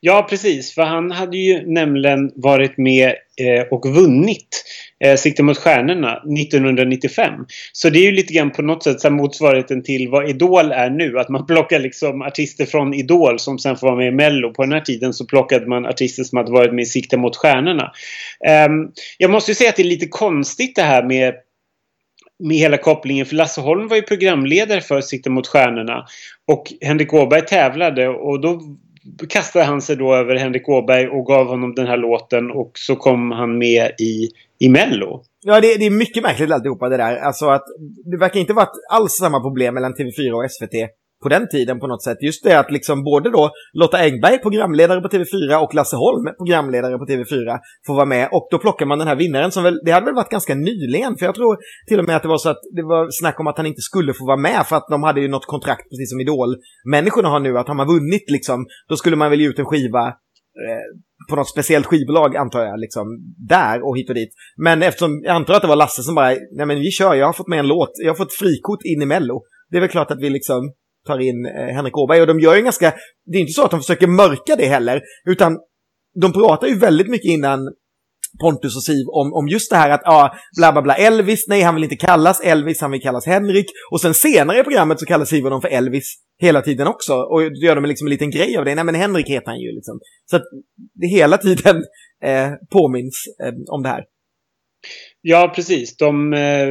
Ja, 0.00 0.26
precis. 0.30 0.74
För 0.74 0.82
han 0.82 1.10
hade 1.10 1.36
ju 1.36 1.72
nämligen 1.74 2.30
varit 2.36 2.78
med 2.78 3.08
eh, 3.08 3.62
och 3.70 3.86
vunnit 3.94 4.64
eh, 5.04 5.16
Sikte 5.16 5.42
mot 5.42 5.58
stjärnorna 5.58 6.16
1995. 6.16 7.32
Så 7.72 7.90
det 7.90 7.98
är 7.98 8.02
ju 8.02 8.12
lite 8.12 8.34
grann 8.34 8.50
på 8.50 8.62
något 8.62 8.82
sätt 8.82 9.00
så 9.00 9.08
här 9.08 9.14
motsvarigheten 9.14 9.82
till 9.82 10.08
vad 10.08 10.28
Idol 10.28 10.72
är 10.72 10.90
nu. 10.90 11.18
Att 11.18 11.28
man 11.28 11.46
plockar 11.46 11.80
liksom 11.80 12.22
artister 12.22 12.66
från 12.66 12.94
Idol 12.94 13.38
som 13.38 13.58
sen 13.58 13.76
får 13.76 13.86
vara 13.86 13.96
med 13.96 14.08
i 14.08 14.10
Mello. 14.10 14.52
På 14.52 14.62
den 14.62 14.72
här 14.72 14.80
tiden 14.80 15.12
så 15.12 15.26
plockade 15.26 15.66
man 15.66 15.86
artister 15.86 16.24
som 16.24 16.38
hade 16.38 16.52
varit 16.52 16.74
med 16.74 16.82
i 16.82 16.86
Sikte 16.86 17.16
mot 17.16 17.36
stjärnorna. 17.36 17.92
Eh, 18.46 18.68
jag 19.18 19.30
måste 19.30 19.50
ju 19.50 19.54
säga 19.54 19.70
att 19.70 19.76
det 19.76 19.82
är 19.82 19.84
lite 19.84 20.08
konstigt 20.08 20.76
det 20.76 20.82
här 20.82 21.02
med 21.02 21.34
med 22.44 22.56
hela 22.56 22.76
kopplingen. 22.76 23.26
För 23.26 23.34
Lasse 23.34 23.60
Holm 23.60 23.88
var 23.88 23.96
ju 23.96 24.02
programledare 24.02 24.80
för 24.80 25.00
Sikte 25.00 25.30
mot 25.30 25.46
stjärnorna. 25.46 26.06
Och 26.46 26.72
Henrik 26.80 27.14
Åberg 27.14 27.46
tävlade 27.46 28.08
och 28.08 28.40
då 28.40 28.60
kastade 29.28 29.64
han 29.64 29.82
sig 29.82 29.96
då 29.96 30.14
över 30.14 30.36
Henrik 30.36 30.68
Åberg 30.68 31.08
och 31.08 31.26
gav 31.26 31.46
honom 31.46 31.74
den 31.74 31.86
här 31.86 31.96
låten 31.96 32.50
och 32.50 32.72
så 32.74 32.96
kom 32.96 33.30
han 33.30 33.58
med 33.58 33.90
i, 33.98 34.28
i 34.64 34.68
Mello. 34.68 35.22
Ja, 35.44 35.60
det, 35.60 35.76
det 35.78 35.86
är 35.86 35.90
mycket 35.90 36.22
märkligt 36.22 36.50
alltihopa 36.50 36.88
det 36.88 36.96
där. 36.96 37.16
Alltså 37.16 37.46
att 37.46 37.64
det 38.10 38.16
verkar 38.16 38.40
inte 38.40 38.52
varit 38.52 38.76
alls 38.90 39.12
samma 39.12 39.40
problem 39.40 39.74
mellan 39.74 39.94
TV4 39.94 40.32
och 40.32 40.50
SVT 40.50 40.76
på 41.22 41.28
den 41.28 41.48
tiden 41.48 41.80
på 41.80 41.86
något 41.86 42.02
sätt. 42.02 42.18
Just 42.20 42.44
det 42.44 42.58
att 42.58 42.70
liksom 42.70 43.04
både 43.04 43.30
då 43.30 43.50
Lotta 43.72 43.98
Engberg, 43.98 44.38
programledare 44.38 45.00
på 45.00 45.08
TV4 45.08 45.56
och 45.64 45.74
Lasse 45.74 45.96
Holm, 45.96 46.24
programledare 46.36 46.98
på 46.98 47.04
TV4, 47.04 47.58
får 47.86 47.94
vara 47.94 48.06
med. 48.06 48.28
Och 48.32 48.48
då 48.50 48.58
plockar 48.58 48.86
man 48.86 48.98
den 48.98 49.08
här 49.08 49.16
vinnaren 49.16 49.50
som 49.50 49.62
väl, 49.64 49.80
det 49.84 49.90
hade 49.90 50.06
väl 50.06 50.14
varit 50.14 50.30
ganska 50.30 50.54
nyligen, 50.54 51.16
för 51.16 51.26
jag 51.26 51.34
tror 51.34 51.56
till 51.88 51.98
och 51.98 52.06
med 52.06 52.16
att 52.16 52.22
det 52.22 52.28
var 52.28 52.38
så 52.38 52.50
att 52.50 52.62
det 52.76 52.82
var 52.82 53.08
snack 53.10 53.40
om 53.40 53.46
att 53.46 53.56
han 53.56 53.66
inte 53.66 53.80
skulle 53.80 54.14
få 54.14 54.26
vara 54.26 54.36
med 54.36 54.66
för 54.68 54.76
att 54.76 54.86
de 54.90 55.02
hade 55.02 55.20
ju 55.20 55.28
något 55.28 55.46
kontrakt 55.46 55.90
precis 55.90 56.10
som 56.10 56.20
Idol-människorna 56.20 57.28
har 57.28 57.40
nu, 57.40 57.58
att 57.58 57.68
har 57.68 57.74
man 57.74 57.86
vunnit 57.86 58.30
liksom, 58.30 58.66
då 58.88 58.96
skulle 58.96 59.16
man 59.16 59.30
väl 59.30 59.40
ge 59.40 59.48
ut 59.48 59.58
en 59.58 59.64
skiva 59.64 60.14
Eh, 60.68 60.84
på 61.30 61.36
något 61.36 61.48
speciellt 61.48 61.86
skivbolag 61.86 62.36
antar 62.36 62.64
jag, 62.64 62.80
liksom 62.80 63.06
där 63.48 63.86
och 63.86 63.98
hit 63.98 64.08
och 64.08 64.14
dit. 64.14 64.30
Men 64.56 64.82
eftersom 64.82 65.22
jag 65.24 65.36
antar 65.36 65.54
att 65.54 65.62
det 65.62 65.68
var 65.68 65.76
Lasse 65.76 66.02
som 66.02 66.14
bara, 66.14 66.28
nej 66.28 66.66
men 66.66 66.80
vi 66.80 66.90
kör, 66.90 67.14
jag 67.14 67.26
har 67.26 67.32
fått 67.32 67.48
med 67.48 67.58
en 67.58 67.68
låt, 67.68 67.90
jag 67.94 68.10
har 68.10 68.16
fått 68.16 68.32
frikort 68.32 68.82
in 68.84 69.02
i 69.02 69.06
Mello. 69.06 69.42
Det 69.70 69.76
är 69.76 69.80
väl 69.80 69.90
klart 69.90 70.10
att 70.10 70.20
vi 70.20 70.30
liksom 70.30 70.72
tar 71.06 71.18
in 71.18 71.46
eh, 71.46 71.74
Henrik 71.74 71.98
Åberg 71.98 72.20
och 72.20 72.26
de 72.26 72.40
gör 72.40 72.56
ju 72.56 72.62
ganska, 72.62 72.94
det 73.26 73.38
är 73.38 73.40
inte 73.40 73.52
så 73.52 73.64
att 73.64 73.70
de 73.70 73.80
försöker 73.80 74.06
mörka 74.06 74.56
det 74.56 74.66
heller, 74.66 75.02
utan 75.24 75.58
de 76.20 76.32
pratar 76.32 76.66
ju 76.66 76.78
väldigt 76.78 77.08
mycket 77.08 77.30
innan 77.30 77.58
Pontus 78.40 78.76
och 78.76 78.84
Siv 78.84 79.06
om, 79.08 79.32
om 79.34 79.48
just 79.48 79.70
det 79.70 79.76
här 79.76 79.90
att, 79.90 80.00
ja, 80.04 80.34
bla 80.56 80.72
bla 80.72 80.82
bla, 80.82 80.94
Elvis, 80.94 81.44
nej 81.48 81.62
han 81.62 81.74
vill 81.74 81.84
inte 81.84 81.96
kallas 81.96 82.40
Elvis, 82.40 82.80
han 82.80 82.90
vill 82.90 83.02
kallas 83.02 83.26
Henrik. 83.26 83.66
Och 83.90 84.00
sen 84.00 84.14
senare 84.14 84.60
i 84.60 84.62
programmet 84.62 85.00
så 85.00 85.06
kallar 85.06 85.24
Siv 85.24 85.44
honom 85.44 85.60
för 85.60 85.68
Elvis 85.68 86.14
hela 86.38 86.62
tiden 86.62 86.86
också. 86.86 87.14
Och 87.14 87.40
då 87.40 87.66
gör 87.66 87.74
de 87.74 87.84
liksom 87.84 88.06
en 88.06 88.10
liten 88.10 88.30
grej 88.30 88.56
av 88.56 88.64
det, 88.64 88.74
nej 88.74 88.84
men 88.84 88.94
Henrik 88.94 89.28
heter 89.28 89.46
han 89.46 89.60
ju 89.60 89.72
liksom. 89.74 90.00
Så 90.30 90.36
att 90.36 90.42
det 90.94 91.06
hela 91.06 91.38
tiden 91.38 91.76
eh, 92.24 92.50
påminns 92.70 93.24
eh, 93.44 93.54
om 93.70 93.82
det 93.82 93.88
här. 93.88 94.04
Ja, 95.24 95.52
precis. 95.54 95.96
De, 95.96 96.32
eh, 96.32 96.68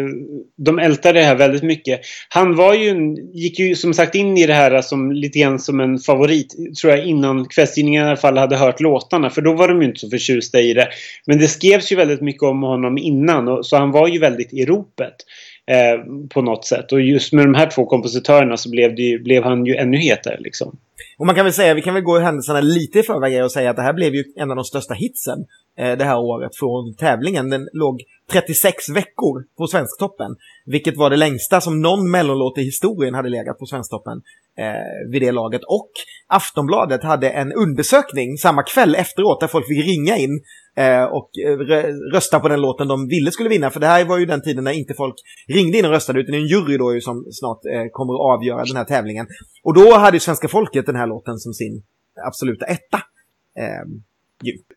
de 0.57 0.79
ältar 0.79 1.13
det 1.13 1.21
här 1.21 1.35
väldigt 1.35 1.63
mycket. 1.63 2.01
Han 2.29 2.55
var 2.55 2.73
ju, 2.73 3.15
gick 3.33 3.59
ju 3.59 3.75
som 3.75 3.93
sagt 3.93 4.15
in 4.15 4.37
i 4.37 4.47
det 4.47 4.53
här 4.53 4.81
som 4.81 5.11
lite 5.11 5.39
grann 5.39 5.59
som 5.59 5.79
en 5.79 5.99
favorit, 5.99 6.55
tror 6.81 6.93
jag, 6.93 7.05
innan 7.05 7.47
kvällstidningarna 7.47 8.07
i 8.07 8.09
alla 8.09 8.17
fall 8.17 8.37
hade 8.37 8.57
hört 8.57 8.79
låtarna. 8.79 9.29
För 9.29 9.41
då 9.41 9.53
var 9.53 9.67
de 9.67 9.81
ju 9.81 9.87
inte 9.87 9.99
så 9.99 10.09
förtjusta 10.09 10.59
i 10.59 10.73
det. 10.73 10.87
Men 11.25 11.39
det 11.39 11.47
skrevs 11.47 11.91
ju 11.91 11.95
väldigt 11.95 12.21
mycket 12.21 12.43
om 12.43 12.61
honom 12.63 12.97
innan, 12.97 13.47
och, 13.47 13.65
så 13.65 13.77
han 13.77 13.91
var 13.91 14.07
ju 14.07 14.19
väldigt 14.19 14.53
i 14.53 14.65
ropet. 14.65 15.15
Eh, 15.71 16.27
på 16.29 16.41
något 16.41 16.65
sätt. 16.65 16.91
Och 16.91 17.01
just 17.01 17.33
med 17.33 17.45
de 17.45 17.53
här 17.53 17.69
två 17.69 17.85
kompositörerna 17.85 18.57
så 18.57 18.69
blev, 18.69 18.95
det, 18.95 19.23
blev 19.23 19.43
han 19.43 19.65
ju 19.65 19.75
ännu 19.75 19.97
hetare. 19.97 20.37
Liksom. 20.39 20.77
Och 21.17 21.25
man 21.25 21.35
kan 21.35 21.45
väl 21.45 21.53
säga, 21.53 21.73
vi 21.73 21.81
kan 21.81 21.93
väl 21.93 22.03
gå 22.03 22.19
händelserna 22.19 22.61
lite 22.61 22.99
i 22.99 23.03
förväg 23.03 23.43
och 23.43 23.51
säga 23.51 23.69
att 23.69 23.75
det 23.75 23.81
här 23.81 23.93
blev 23.93 24.15
ju 24.15 24.23
en 24.35 24.49
av 24.49 24.55
de 24.55 24.65
största 24.65 24.93
hitsen 24.93 25.45
Eh, 25.79 25.97
det 25.97 26.03
här 26.05 26.19
året 26.19 26.55
från 26.55 26.95
tävlingen. 26.95 27.49
Den 27.49 27.67
låg 27.73 28.01
36 28.31 28.89
veckor 28.89 29.43
på 29.57 29.67
Svensktoppen, 29.67 30.35
vilket 30.65 30.97
var 30.97 31.09
det 31.09 31.17
längsta 31.17 31.61
som 31.61 31.81
någon 31.81 32.11
mellonlåt 32.11 32.57
i 32.57 32.61
historien 32.61 33.13
hade 33.13 33.29
legat 33.29 33.59
på 33.59 33.65
Svensktoppen 33.65 34.21
eh, 34.57 35.11
vid 35.11 35.21
det 35.21 35.31
laget. 35.31 35.61
Och 35.67 35.91
Aftonbladet 36.27 37.03
hade 37.03 37.29
en 37.29 37.53
undersökning 37.53 38.37
samma 38.37 38.63
kväll 38.63 38.95
efteråt 38.95 39.39
där 39.39 39.47
folk 39.47 39.67
fick 39.67 39.85
ringa 39.85 40.17
in 40.17 40.41
eh, 40.77 41.03
och 41.03 41.29
eh, 41.45 41.57
rösta 42.13 42.39
på 42.39 42.47
den 42.47 42.61
låten 42.61 42.87
de 42.87 43.07
ville 43.07 43.31
skulle 43.31 43.49
vinna. 43.49 43.69
För 43.69 43.79
det 43.79 43.87
här 43.87 44.05
var 44.05 44.17
ju 44.17 44.25
den 44.25 44.41
tiden 44.41 44.63
när 44.63 44.71
inte 44.71 44.93
folk 44.93 45.15
ringde 45.47 45.77
in 45.77 45.85
och 45.85 45.91
röstade 45.91 46.19
utan 46.19 46.35
en 46.35 46.47
jury 46.47 46.77
då 46.77 46.93
ju 46.93 47.01
som 47.01 47.25
snart 47.31 47.65
eh, 47.65 47.85
kommer 47.91 48.13
att 48.13 48.37
avgöra 48.37 48.63
den 48.63 48.75
här 48.75 48.85
tävlingen. 48.85 49.27
Och 49.63 49.73
då 49.73 49.93
hade 49.93 50.15
ju 50.15 50.19
svenska 50.19 50.47
folket 50.47 50.85
den 50.85 50.95
här 50.95 51.07
låten 51.07 51.37
som 51.37 51.53
sin 51.53 51.83
absoluta 52.27 52.65
etta. 52.65 52.97
Ehm, 53.59 54.03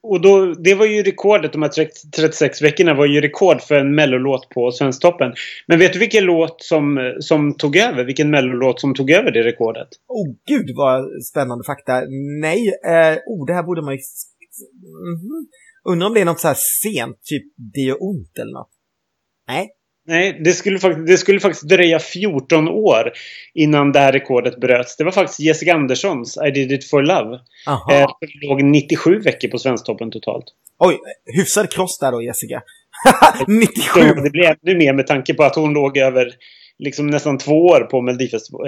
och 0.03 0.21
då, 0.21 0.55
det 0.55 0.75
var 0.75 0.87
ju 0.87 1.03
rekordet, 1.03 1.53
de 1.53 1.63
här 1.63 1.71
36 2.17 2.63
veckorna 2.63 2.95
var 2.95 3.07
ju 3.07 3.21
rekord 3.21 3.61
för 3.61 3.75
en 3.75 3.95
mellolåt 3.95 4.49
på 4.49 4.73
Svensktoppen. 4.73 5.33
Men 5.67 5.79
vet 5.79 5.93
du 5.93 5.99
vilken 5.99 6.25
låt 6.25 6.63
som, 6.63 7.15
som 7.21 7.57
tog 7.57 7.77
över? 7.77 8.05
Vilken 8.05 8.31
mellolåt 8.31 8.81
som 8.81 8.95
tog 8.95 9.11
över 9.11 9.31
det 9.31 9.43
rekordet? 9.43 9.89
Oh 10.09 10.35
gud 10.49 10.71
vad 10.77 11.23
spännande 11.23 11.65
fakta. 11.65 11.93
Nej, 12.41 12.69
eh, 12.87 13.19
oh 13.27 13.47
det 13.47 13.55
här 13.55 13.63
borde 13.63 13.83
man 13.83 13.95
ju... 13.95 13.99
Mm 13.99 15.21
-hmm. 15.21 15.47
Undrar 15.89 16.07
om 16.07 16.15
det 16.15 16.21
är 16.21 16.25
något 16.25 16.41
så 16.41 16.49
här 16.49 16.57
sent, 16.83 17.17
typ 17.23 17.43
Det 17.75 17.81
gör 17.81 17.97
ont 18.01 18.39
eller 18.39 18.53
något. 18.53 18.71
Nej, 19.49 19.69
Nej, 20.07 20.41
det 20.45 20.53
skulle, 20.53 20.79
det 21.07 21.19
skulle 21.19 21.41
faktiskt 21.41 21.69
dröja 21.69 21.99
14 21.99 22.69
år 22.69 23.13
innan 23.55 23.93
det 23.93 23.99
här 23.99 24.13
rekordet 24.13 24.61
bröts. 24.61 24.97
Det 24.97 25.05
var 25.05 25.13
faktiskt 25.13 25.41
Jessica 25.41 25.75
Anderssons 25.75 26.39
I 26.47 26.51
did 26.51 26.73
it 26.73 26.91
for 26.91 27.03
love. 27.03 27.39
Aha. 27.67 27.93
Eh, 27.93 28.07
låg 28.43 28.65
97 28.65 29.19
veckor 29.21 29.49
på 29.49 29.59
Svensktoppen 29.59 30.11
totalt. 30.11 30.45
Oj, 30.79 30.99
hyfsad 31.37 31.71
kross 31.71 31.99
där 31.99 32.13
då 32.13 32.23
Jessica. 32.23 32.63
97! 33.49 34.01
det 34.25 34.31
blir 34.31 34.45
ännu 34.45 34.79
mer 34.79 34.93
med 34.93 35.07
tanke 35.07 35.35
på 35.35 35.45
att 35.45 35.55
hon 35.55 35.73
låg 35.73 35.99
över 35.99 36.31
liksom 36.79 37.07
nästan 37.07 37.39
två 37.39 37.67
år 37.67 37.81
på 37.81 37.99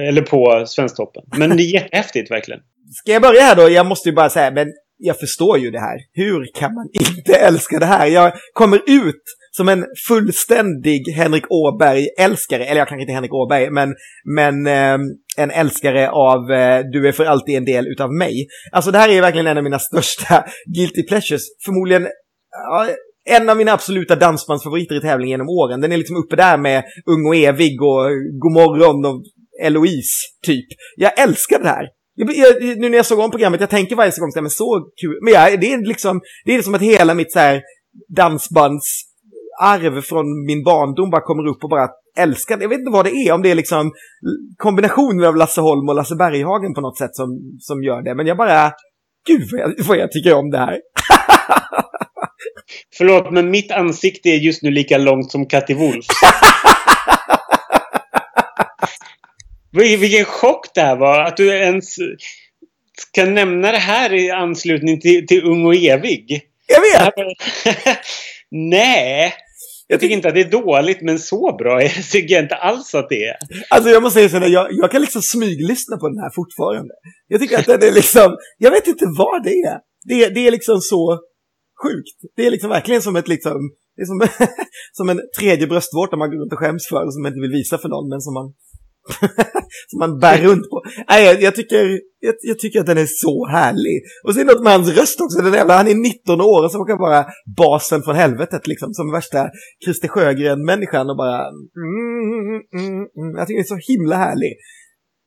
eller 0.01 0.23
på 0.23 0.65
Svensktoppen. 0.67 1.23
Men 1.37 1.57
det 1.57 1.63
är 1.63 1.75
jättehäftigt 1.75 2.31
verkligen. 2.31 2.61
Ska 2.93 3.13
jag 3.13 3.23
börja 3.23 3.41
här 3.41 3.57
då? 3.57 3.69
Jag 3.71 3.87
måste 3.87 4.09
ju 4.09 4.15
bara 4.15 4.31
säga, 4.31 4.51
men 4.51 4.73
jag 4.99 5.19
förstår 5.19 5.59
ju 5.59 5.71
det 5.71 5.81
här. 5.81 5.99
Hur 6.13 6.51
kan 6.55 6.75
man 6.75 6.89
inte 6.93 7.35
älska 7.49 7.79
det 7.79 7.87
här? 7.87 8.07
Jag 8.07 8.33
kommer 8.53 8.77
ut 8.87 9.23
som 9.57 9.69
en 9.69 9.85
fullständig 10.09 11.13
Henrik 11.17 11.45
Åberg-älskare, 11.51 12.65
eller 12.65 12.79
jag 12.79 12.89
kanske 12.89 13.03
inte 13.03 13.13
Henrik 13.13 13.35
Åberg, 13.35 13.71
men, 13.71 13.95
men 14.37 14.67
eh, 14.67 14.99
en 15.37 15.51
älskare 15.51 16.11
av 16.11 16.53
eh, 16.53 16.81
Du 16.93 17.09
är 17.09 17.13
för 17.13 17.25
alltid 17.25 17.57
en 17.57 17.65
del 17.65 17.87
utav 17.87 18.13
mig. 18.13 18.47
Alltså 18.73 18.91
det 18.91 18.99
här 18.99 19.09
är 19.09 19.21
verkligen 19.21 19.47
en 19.47 19.59
av 19.59 19.65
mina 19.65 19.79
största 19.79 20.45
guilty 20.77 21.03
pleasures. 21.03 21.43
Förmodligen 21.65 22.09
ja, 22.51 22.87
en 23.29 23.49
av 23.49 23.57
mina 23.57 23.73
absoluta 23.73 24.17
dansbandsfavoriter 24.17 24.95
i 24.95 25.01
tävlingen 25.01 25.31
genom 25.31 25.49
åren. 25.49 25.81
Den 25.81 25.93
är 25.93 25.97
liksom 25.97 26.17
uppe 26.17 26.37
där 26.37 26.59
med 26.59 26.85
Ung 27.07 27.27
och 27.27 27.37
evig 27.37 27.83
och 27.83 28.11
Godmorgon 28.41 29.05
och 29.05 29.23
Eloise, 29.63 30.27
typ. 30.47 30.67
Jag 30.97 31.21
älskar 31.21 31.59
det 31.59 31.69
här. 31.69 31.87
Jag, 32.17 32.37
jag, 32.37 32.79
nu 32.79 32.89
när 32.89 32.97
jag 32.97 33.07
såg 33.07 33.19
om 33.19 33.31
programmet, 33.31 33.61
jag 33.61 33.71
tänker 33.71 33.97
varje 33.97 34.13
gång, 34.21 34.31
men 34.35 34.51
så 34.51 34.91
kul. 35.01 35.19
Men 35.23 35.33
ja, 35.33 35.57
det 35.57 35.73
är 35.73 35.89
liksom, 35.89 36.21
det 36.45 36.55
är 36.55 36.63
som 36.63 36.75
att 36.75 36.83
hela 36.83 37.15
mitt 37.15 37.33
så 37.33 37.39
här 37.39 37.63
dansbands 38.17 39.03
arv 39.63 40.01
från 40.01 40.47
min 40.47 40.65
barndom 40.65 41.11
bara 41.11 41.21
kommer 41.21 41.47
upp 41.47 41.65
och 41.65 41.71
bara 41.71 41.89
älskar 42.19 42.59
Jag 42.61 42.69
vet 42.69 42.79
inte 42.79 42.91
vad 42.91 43.05
det 43.05 43.11
är, 43.11 43.33
om 43.33 43.43
det 43.43 43.51
är 43.51 43.55
liksom 43.55 43.93
kombinationen 44.57 45.25
av 45.25 45.37
Lasse 45.37 45.61
Holm 45.61 45.89
och 45.89 45.95
Lasse 45.95 46.17
Berghagen 46.17 46.75
på 46.75 46.81
något 46.81 46.99
sätt 46.99 47.15
som, 47.15 47.29
som 47.61 47.83
gör 47.83 48.03
det. 48.03 48.15
Men 48.15 48.27
jag 48.27 48.37
bara, 48.37 48.73
gud 49.27 49.49
vad 49.53 49.61
jag, 49.61 49.75
vad 49.89 49.99
jag 49.99 50.13
tycker 50.13 50.35
om 50.35 50.51
det 50.51 50.59
här. 50.59 50.81
Förlåt, 52.99 53.33
men 53.33 53.51
mitt 53.51 53.73
ansikte 53.73 54.29
är 54.29 54.37
just 54.37 54.63
nu 54.63 54.71
lika 54.71 54.99
långt 54.99 55.31
som 55.31 55.47
Katte 55.47 55.75
Wolf. 55.75 56.05
Vilken 59.77 60.25
chock 60.25 60.75
det 60.75 60.81
här 60.81 60.97
var, 60.97 61.21
att 61.21 61.37
du 61.37 61.49
ens 61.49 61.97
ska 62.99 63.25
nämna 63.25 63.73
det 63.73 63.79
här 63.79 64.15
i 64.15 64.31
anslutning 64.31 65.01
till, 65.01 65.27
till 65.27 65.45
Ung 65.45 65.67
och 65.67 65.75
evig. 65.75 66.43
Jag 66.67 66.81
vet! 66.81 67.15
Nej! 68.51 69.35
Jag 69.89 70.01
tycker 70.01 70.15
inte 70.15 70.29
att 70.29 70.35
det 70.35 70.41
är 70.41 70.51
dåligt, 70.51 71.03
men 71.03 71.19
så 71.19 71.57
bra 71.59 71.83
jag 71.83 72.11
tycker 72.11 72.35
jag 72.35 72.45
inte 72.45 72.55
alls 72.55 72.95
att 72.95 73.09
det 73.09 73.25
är. 73.25 73.37
Alltså 73.71 73.91
jag 73.91 74.03
måste 74.03 74.29
säga 74.29 74.41
så 74.41 74.53
jag, 74.53 74.69
jag 74.71 74.91
kan 74.91 75.01
liksom 75.01 75.23
smyglyssna 75.23 75.97
på 75.97 76.09
den 76.09 76.19
här 76.19 76.31
fortfarande. 76.35 76.95
Jag 77.29 77.41
tycker 77.41 77.59
att 77.59 77.67
den 77.67 77.83
är 77.83 77.93
liksom, 77.93 78.37
jag 78.59 78.71
vet 78.71 78.87
inte 78.87 79.05
vad 79.19 79.45
det 79.45 79.51
är. 79.51 79.79
Det, 80.05 80.29
det 80.35 80.47
är 80.47 80.51
liksom 80.51 80.81
så 80.81 81.21
sjukt. 81.83 82.19
Det 82.37 82.47
är 82.47 82.51
liksom 82.51 82.71
verkligen 82.71 83.03
som 83.03 83.17
ett 83.17 83.29
liksom, 83.29 83.71
det 83.97 84.03
är 84.03 84.07
som, 84.07 84.29
som 84.93 85.09
en 85.09 85.21
tredje 85.39 85.67
bröstvårta 85.67 86.17
man 86.17 86.31
går 86.31 86.39
runt 86.39 86.53
och 86.53 86.59
skäms 86.59 86.89
för 86.89 87.07
och 87.07 87.13
som 87.15 87.23
man 87.23 87.33
inte 87.33 87.41
vill 87.41 87.59
visa 87.59 87.79
för 87.79 87.89
någon, 87.89 88.09
men 88.09 88.21
som 88.21 88.35
man 88.35 88.55
som 89.91 89.99
man 89.99 90.19
bär 90.19 90.39
runt 90.39 90.71
på. 90.71 90.83
Nej, 91.09 91.25
jag, 91.25 91.43
jag 91.43 91.55
tycker, 91.55 92.01
jag, 92.21 92.35
jag, 92.43 92.59
tycker 92.59 92.81
att 92.81 92.87
den 92.87 92.99
är 92.99 93.07
så 93.07 93.47
härlig. 93.47 94.03
Och 94.25 94.35
det 94.35 94.45
något 94.45 94.63
med 94.63 94.73
hans 94.73 94.97
röst 94.99 95.21
också. 95.21 95.43
Den 95.43 95.53
jävla, 95.53 95.77
han 95.77 95.89
är 95.89 95.95
19 95.95 96.41
år 96.41 96.65
och 96.65 96.73
så 96.73 96.85
kan 96.85 96.99
bara 96.99 97.27
basen 97.57 98.03
från 98.03 98.17
helvetet 98.17 98.67
liksom. 98.67 98.95
Som 98.95 99.13
värsta 99.13 99.49
Christer 99.85 100.09
Sjögren-människan 100.09 101.11
och 101.11 101.17
bara... 101.17 101.39
Mm, 101.87 102.63
mm, 102.75 102.97
mm, 103.19 103.37
jag 103.37 103.47
tycker 103.47 103.59
det 103.59 103.73
är 103.73 103.79
så 103.79 103.93
himla 103.93 104.17
härlig. 104.17 104.53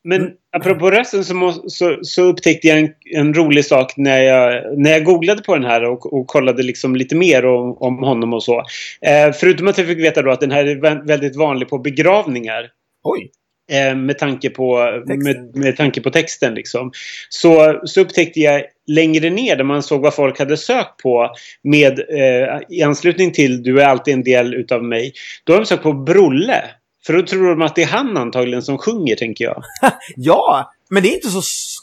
Men 0.04 0.30
apropå 0.58 0.92
rösten 0.92 1.24
så, 1.24 1.36
må, 1.36 1.52
så, 1.52 1.98
så, 2.02 2.24
upptäckte 2.24 2.68
jag 2.68 2.80
en, 2.80 2.90
en, 3.16 3.34
rolig 3.34 3.66
sak 3.66 3.94
när 3.98 4.20
jag, 4.20 4.80
när 4.80 4.92
jag 4.92 5.04
googlade 5.04 5.42
på 5.42 5.56
den 5.56 5.66
här 5.66 5.84
och, 5.84 6.14
och 6.14 6.28
kollade 6.28 6.64
liksom 6.64 6.96
lite 6.96 7.16
mer 7.16 7.46
om, 7.46 7.78
om 7.80 7.98
honom 7.98 8.34
och 8.34 8.44
så. 8.44 8.60
Eh, 9.02 9.34
förutom 9.34 9.68
att 9.68 9.78
jag 9.78 9.88
fick 9.88 10.00
veta 10.00 10.22
då 10.22 10.32
att 10.32 10.42
den 10.42 10.52
här 10.52 10.66
är 10.66 11.06
väldigt 11.08 11.36
vanlig 11.36 11.70
på 11.70 11.78
begravningar. 11.78 12.70
Oj! 13.04 13.32
Eh, 13.70 13.96
med, 13.96 14.18
tanke 14.18 14.50
på, 14.50 14.78
med, 15.06 15.56
med 15.56 15.78
tanke 15.78 16.02
på 16.02 16.10
texten. 16.10 16.54
Liksom. 16.54 16.92
Så, 17.30 17.82
så 17.84 18.02
upptäckte 18.02 18.40
jag 18.40 18.64
längre 18.88 19.30
ner 19.30 19.56
där 19.56 19.64
man 19.64 19.84
såg 19.84 20.02
vad 20.02 20.14
folk 20.14 20.40
hade 20.40 20.58
sökt 20.58 20.98
på 20.98 21.30
med, 21.64 22.00
eh, 22.00 22.60
i 22.70 22.82
anslutning 22.82 23.32
till 23.32 23.64
Du 23.64 23.82
är 23.82 23.86
alltid 23.86 24.14
en 24.14 24.24
del 24.24 24.54
utav 24.54 24.84
mig. 24.84 25.14
Då 25.44 25.54
har 25.54 25.60
de 25.60 25.66
sökt 25.66 25.84
på 25.84 25.94
Brolle. 25.94 26.64
För 27.06 27.14
då 27.14 27.22
tror 27.22 27.50
de 27.50 27.62
att 27.62 27.76
det 27.76 27.84
är 27.84 27.88
han 27.88 28.18
antagligen 28.18 28.62
som 28.62 28.78
sjunger, 28.78 29.16
tänker 29.16 29.46
jag. 29.46 29.64
ja, 30.16 30.72
men 30.90 31.04
det 31.04 31.10
är 31.10 31.14
inte 31.14 31.30
så 31.30 31.42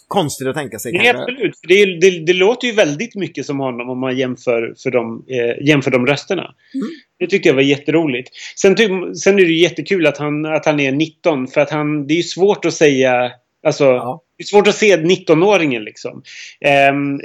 konstigt 0.08 0.48
att 0.48 0.56
tänka 0.56 0.78
sig. 0.78 0.92
Nej, 0.92 1.08
absolut. 1.08 1.58
Det, 1.68 1.84
det, 2.00 2.26
det, 2.26 2.32
låter 2.32 2.66
ju 2.66 2.74
väldigt 2.74 3.14
mycket 3.14 3.46
som 3.46 3.58
honom 3.58 3.90
om 3.90 4.00
man 4.00 4.16
jämför, 4.16 4.74
för 4.82 4.90
de, 4.90 5.24
eh, 5.28 5.66
jämför 5.66 5.90
de 5.90 6.06
rösterna. 6.06 6.42
Mm. 6.74 6.86
Det 7.18 7.26
tyckte 7.26 7.48
jag 7.48 7.54
var 7.54 7.62
jätteroligt. 7.62 8.30
Sen, 8.56 8.76
sen 9.14 9.38
är 9.38 9.44
det 9.44 9.52
jättekul 9.52 10.06
att 10.06 10.18
han, 10.18 10.44
att 10.44 10.66
han 10.66 10.80
är 10.80 10.92
19 10.92 11.46
för 11.46 11.60
att 11.60 11.70
han, 11.70 12.06
det 12.06 12.18
är 12.18 12.22
svårt 12.22 12.64
att 12.64 12.74
säga 12.74 13.32
Alltså, 13.66 13.84
Ja. 13.84 14.22
det 14.38 14.42
är 14.42 14.46
svårt 14.46 14.66
att 14.68 14.74
se 14.74 14.96
19-åringen 14.96 15.82
liksom. 15.82 16.22
Ehm, 16.60 17.20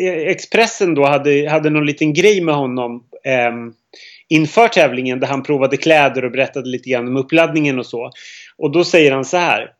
E- 0.00 0.30
Expressen 0.30 0.94
då 0.94 1.04
hade, 1.06 1.50
hade 1.50 1.70
någon 1.70 1.86
liten 1.86 2.14
grej 2.14 2.40
med 2.40 2.54
honom 2.54 3.02
ehm, 3.24 3.72
inför 4.28 4.68
tävlingen 4.68 5.20
där 5.20 5.26
han 5.26 5.42
provade 5.42 5.76
kläder 5.76 6.24
och 6.24 6.30
berättade 6.32 6.68
lite 6.68 6.90
grann 6.90 7.08
om 7.08 7.16
uppladdningen 7.16 7.78
och 7.78 7.86
så. 7.86 8.10
Och 8.58 8.72
då 8.72 8.84
säger 8.84 9.12
han 9.12 9.24
så 9.24 9.36
här. 9.36 9.70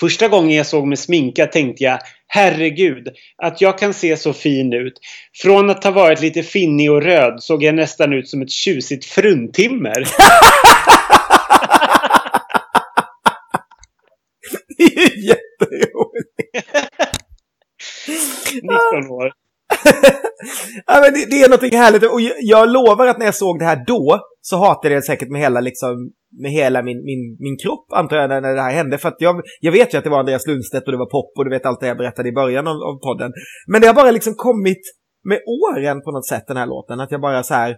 Första 0.00 0.28
gången 0.28 0.56
jag 0.56 0.66
såg 0.66 0.86
mig 0.86 0.96
sminka 0.96 1.46
tänkte 1.46 1.84
jag 1.84 1.98
Herregud, 2.30 3.08
att 3.42 3.60
jag 3.60 3.78
kan 3.78 3.94
se 3.94 4.16
så 4.16 4.32
fin 4.32 4.72
ut. 4.72 4.94
Från 5.42 5.70
att 5.70 5.84
ha 5.84 5.90
varit 5.90 6.20
lite 6.20 6.42
finnig 6.42 6.90
och 6.90 7.02
röd 7.02 7.42
såg 7.42 7.62
jag 7.62 7.74
nästan 7.74 8.12
ut 8.12 8.28
som 8.28 8.42
ett 8.42 8.50
tjusigt 8.50 9.04
fruntimmer. 9.04 10.04
Det 14.78 14.84
är 14.84 15.28
jätteroligt. 15.28 16.28
19 18.54 19.10
år. 19.10 19.32
ja, 20.86 21.00
men 21.00 21.12
det, 21.12 21.30
det 21.30 21.42
är 21.42 21.48
något 21.48 21.72
härligt. 21.72 22.02
Och 22.02 22.20
jag, 22.20 22.36
jag 22.40 22.72
lovar 22.72 23.06
att 23.06 23.18
när 23.18 23.26
jag 23.26 23.34
såg 23.34 23.58
det 23.58 23.64
här 23.64 23.84
då 23.86 24.20
så 24.40 24.56
hatade 24.56 24.94
jag 24.94 25.02
det 25.02 25.06
säkert 25.06 25.28
med 25.28 25.40
hela, 25.40 25.60
liksom, 25.60 26.10
med 26.30 26.50
hela 26.50 26.82
min, 26.82 27.04
min, 27.04 27.36
min 27.40 27.56
kropp, 27.56 27.86
antar 27.92 28.16
jag, 28.16 28.28
när, 28.28 28.54
det 28.54 28.62
här 28.62 28.72
hände. 28.72 28.98
För 28.98 29.08
att 29.08 29.16
jag, 29.18 29.42
jag 29.60 29.72
vet 29.72 29.94
ju 29.94 29.98
att 29.98 30.04
det 30.04 30.10
var 30.10 30.18
Andreas 30.18 30.46
Lundstedt 30.46 30.86
och 30.86 30.92
det 30.92 30.98
var 30.98 31.10
pop 31.10 31.32
och 31.36 31.44
du 31.44 31.50
vet 31.50 31.66
allt 31.66 31.80
det 31.80 31.86
jag 31.86 31.96
berättade 31.96 32.28
i 32.28 32.32
början 32.32 32.66
av, 32.66 32.76
av 32.76 32.98
podden. 33.00 33.32
Men 33.66 33.80
det 33.80 33.86
har 33.86 33.94
bara 33.94 34.10
liksom 34.10 34.34
kommit 34.34 34.82
med 35.24 35.40
åren 35.46 36.02
på 36.02 36.10
något 36.10 36.26
sätt, 36.26 36.44
den 36.46 36.56
här 36.56 36.66
låten. 36.66 37.00
Att 37.00 37.10
jag 37.10 37.20
bara 37.20 37.42
så 37.42 37.54
här, 37.54 37.70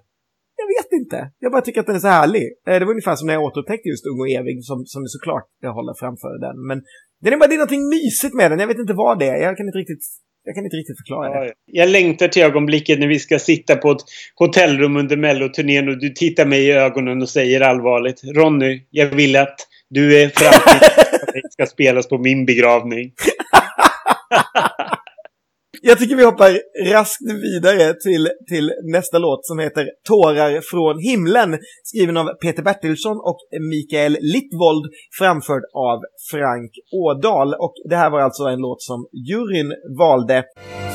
jag 0.60 0.68
vet 0.76 0.90
inte. 1.00 1.30
Jag 1.38 1.52
bara 1.52 1.62
tycker 1.62 1.80
att 1.80 1.86
den 1.86 1.96
är 1.96 2.06
så 2.08 2.16
härlig. 2.18 2.46
Eh, 2.66 2.78
det 2.78 2.84
var 2.84 2.92
ungefär 2.96 3.16
som 3.16 3.26
när 3.26 3.34
jag 3.34 3.42
återupptäckte 3.42 3.88
just 3.88 4.06
Ung 4.06 4.20
och 4.20 4.30
evig, 4.38 4.64
som, 4.64 4.78
som 4.86 5.02
såklart 5.06 5.48
jag 5.60 5.72
håller 5.78 5.94
framför 6.02 6.34
den. 6.46 6.56
Men 6.68 6.78
den 7.22 7.32
är 7.32 7.38
bara, 7.38 7.48
det 7.48 7.54
är 7.58 7.64
någonting 7.64 7.88
mysigt 7.96 8.34
med 8.34 8.50
den. 8.50 8.58
Jag 8.62 8.70
vet 8.72 8.84
inte 8.84 9.00
vad 9.04 9.18
det 9.18 9.28
är. 9.28 9.38
Jag 9.48 9.56
kan 9.56 9.66
inte 9.66 9.82
riktigt, 9.84 10.04
jag 10.44 10.54
kan 10.54 10.64
inte 10.64 10.76
riktigt 10.76 10.98
förklara 10.98 11.40
det. 11.40 11.46
Ja, 11.46 11.52
Jag 11.66 11.88
längtar 11.88 12.28
till 12.28 12.42
ögonblicket 12.42 12.98
när 12.98 13.06
vi 13.06 13.18
ska 13.18 13.38
sitta 13.38 13.76
på 13.76 13.90
ett 13.90 14.02
hotellrum 14.34 14.96
under 14.96 15.16
melloturnén 15.16 15.88
och 15.88 15.98
du 15.98 16.08
tittar 16.08 16.46
mig 16.46 16.66
i 16.66 16.72
ögonen 16.72 17.22
och 17.22 17.28
säger 17.28 17.60
allvarligt 17.60 18.24
Ronny, 18.24 18.82
jag 18.90 19.06
vill 19.06 19.36
att 19.36 19.56
du 19.90 20.22
är 20.22 20.28
framtiden 20.28 21.50
ska 21.50 21.66
spelas 21.66 22.08
på 22.08 22.18
min 22.18 22.46
begravning. 22.46 23.12
Jag 25.82 25.98
tycker 25.98 26.16
vi 26.16 26.24
hoppar 26.24 26.58
raskt 26.92 27.20
vidare 27.42 27.94
till, 27.94 28.28
till 28.48 28.72
nästa 28.92 29.18
låt 29.18 29.46
som 29.46 29.58
heter 29.58 29.86
Tårar 30.04 30.60
från 30.70 30.98
himlen. 30.98 31.58
Skriven 31.84 32.16
av 32.16 32.26
Peter 32.42 32.62
Bertilsson 32.62 33.16
och 33.16 33.38
Mikael 33.70 34.16
Littvold. 34.20 34.84
Framförd 35.18 35.62
av 35.74 35.98
Frank 36.30 36.70
Ådahl. 36.92 37.54
Och 37.54 37.74
det 37.90 37.96
här 37.96 38.10
var 38.10 38.20
alltså 38.20 38.44
en 38.44 38.58
låt 38.58 38.82
som 38.82 39.06
juryn 39.28 39.72
valde. 39.98 40.44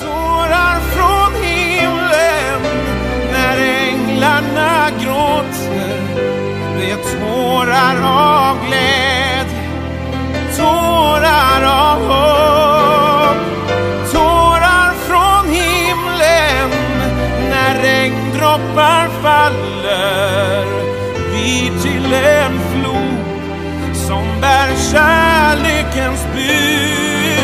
Tårar 0.01 0.79
från 0.93 1.43
himlen 1.43 2.61
när 3.31 3.57
änglarna 3.89 4.89
gråter 5.01 5.97
Det 6.77 6.91
är 6.91 7.01
tårar 7.15 7.97
av 8.03 8.55
glädje, 8.67 9.61
tårar 10.57 11.63
av 11.63 11.99
hopp 12.07 12.64
regndroppar 18.75 19.07
faller 19.21 20.65
vi 21.33 21.71
till 21.81 22.13
en 22.13 22.51
flod 22.51 23.25
som 23.95 24.41
bär 24.41 24.75
kärlekens 24.91 26.25
bud 26.33 27.35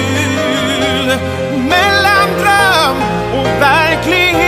mellan 1.70 2.28
dröm 2.40 2.98
och 3.40 3.48
verklighet. 3.62 4.42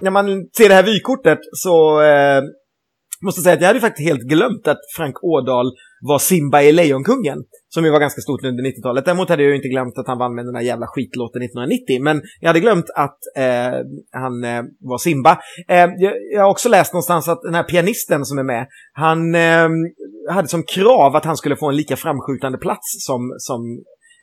När 0.00 0.10
man 0.10 0.26
ser 0.56 0.68
det 0.68 0.74
här 0.74 0.82
vykortet 0.82 1.38
så 1.52 2.02
eh, 2.02 2.42
måste 3.22 3.38
jag 3.38 3.44
säga 3.44 3.54
att 3.54 3.60
jag 3.60 3.68
hade 3.68 3.80
faktiskt 3.80 4.08
helt 4.08 4.22
glömt 4.22 4.68
att 4.68 4.78
Frank 4.96 5.24
Ådahl 5.24 5.72
var 6.00 6.18
Simba 6.18 6.62
i 6.62 6.72
Lejonkungen. 6.72 7.38
Som 7.68 7.84
ju 7.84 7.90
var 7.90 8.00
ganska 8.00 8.20
stort 8.20 8.44
under 8.44 8.64
90-talet. 8.64 9.04
Däremot 9.04 9.28
hade 9.28 9.42
jag 9.42 9.50
ju 9.50 9.56
inte 9.56 9.68
glömt 9.68 9.98
att 9.98 10.06
han 10.06 10.18
vann 10.18 10.34
med 10.34 10.44
den 10.44 10.54
där 10.54 10.60
jävla 10.60 10.86
skitlåten 10.86 11.42
1990. 11.42 12.02
Men 12.02 12.22
jag 12.40 12.48
hade 12.48 12.60
glömt 12.60 12.90
att 12.94 13.18
eh, 13.36 13.78
han 14.12 14.44
eh, 14.44 14.62
var 14.80 14.98
Simba. 14.98 15.38
Eh, 15.68 15.76
jag, 15.76 16.12
jag 16.34 16.42
har 16.42 16.50
också 16.50 16.68
läst 16.68 16.92
någonstans 16.92 17.28
att 17.28 17.42
den 17.42 17.54
här 17.54 17.62
pianisten 17.62 18.24
som 18.24 18.38
är 18.38 18.42
med, 18.42 18.66
han 18.92 19.34
eh, 19.34 19.68
hade 20.30 20.48
som 20.48 20.62
krav 20.62 21.16
att 21.16 21.24
han 21.24 21.36
skulle 21.36 21.56
få 21.56 21.68
en 21.68 21.76
lika 21.76 21.96
framskjutande 21.96 22.58
plats 22.58 23.06
som, 23.06 23.34
som 23.38 23.60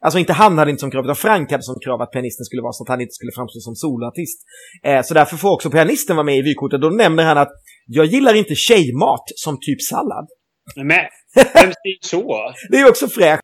Alltså 0.01 0.19
inte 0.19 0.33
han 0.33 0.57
hade 0.57 0.71
inte 0.71 0.79
som 0.79 0.91
krav, 0.91 1.03
utan 1.05 1.15
Frank 1.15 1.51
hade 1.51 1.63
som 1.63 1.75
krav 1.85 2.01
att 2.01 2.11
pianisten 2.11 2.45
skulle 2.45 2.61
vara 2.61 2.73
så 2.73 2.83
att 2.83 2.89
han 2.89 3.01
inte 3.01 3.13
skulle 3.13 3.31
framstå 3.35 3.59
som 3.59 3.75
soloartist. 3.75 4.39
Eh, 4.83 5.01
så 5.01 5.13
därför 5.13 5.37
får 5.37 5.51
också 5.53 5.69
pianisten 5.69 6.15
vara 6.15 6.25
med 6.25 6.37
i 6.37 6.41
vykortet. 6.41 6.81
Då 6.81 6.89
nämner 6.89 7.23
han 7.23 7.37
att 7.37 7.51
jag 7.85 8.05
gillar 8.05 8.33
inte 8.33 8.55
tjejmat 8.55 9.23
som 9.35 9.57
typ 9.61 9.81
sallad. 9.81 10.27
Nej 10.75 11.09
vem 11.53 11.71
säger 11.83 11.97
så? 12.01 12.53
Det 12.69 12.77
är 12.77 12.81
ju 12.81 12.89
också 12.89 13.07
fräscht. 13.07 13.41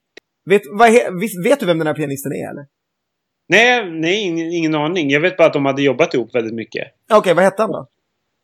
Vet, 0.49 0.61
he- 0.65 1.43
vet 1.43 1.59
du 1.59 1.65
vem 1.65 1.77
den 1.77 1.87
här 1.87 1.93
pianisten 1.93 2.31
är 2.31 2.49
eller? 2.51 2.65
Nej, 3.49 3.91
nej 3.91 4.21
ingen, 4.23 4.47
ingen 4.53 4.75
aning. 4.75 5.09
Jag 5.09 5.19
vet 5.19 5.37
bara 5.37 5.47
att 5.47 5.53
de 5.53 5.65
hade 5.65 5.81
jobbat 5.81 6.13
ihop 6.13 6.35
väldigt 6.35 6.53
mycket. 6.53 6.87
Okej, 7.13 7.33
vad 7.33 7.43
hette 7.43 7.61
han 7.61 7.71
då? 7.71 7.87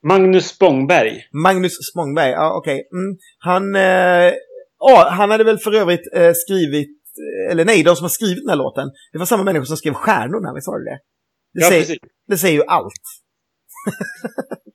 Magnus 0.08 0.48
Spångberg. 0.48 1.24
Magnus 1.34 1.74
Spångberg, 1.92 2.32
ja 2.32 2.54
okej. 2.58 2.74
Mm. 2.94 3.18
Han, 3.40 3.76
eh, 3.76 4.34
ja, 4.80 5.08
han 5.12 5.30
hade 5.32 5.44
väl 5.44 5.58
för 5.58 5.76
övrigt 5.76 6.14
eh, 6.16 6.32
skrivit, 6.34 6.90
eller 7.52 7.66
nej, 7.66 7.84
de 7.84 7.96
som 7.96 8.04
har 8.04 8.10
skrivit 8.10 8.44
den 8.44 8.50
här 8.50 8.56
låten, 8.58 8.88
det 9.12 9.18
var 9.20 9.26
samma 9.26 9.44
människor 9.44 9.66
som 9.66 9.78
skrev 9.78 9.94
Stjärnorna, 9.94 10.54
visst 10.56 10.68
var 10.68 10.80
det 10.80 10.92
det? 10.92 11.00
Det, 11.54 11.62
Ja, 11.64 11.70
säger, 11.70 11.82
precis. 11.82 11.98
det 12.28 12.38
säger 12.38 12.56
ju 12.56 12.64
allt. 12.68 12.94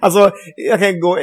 alltså, 0.00 0.30
jag 0.56 0.80
kan 0.80 1.00
gå, 1.00 1.18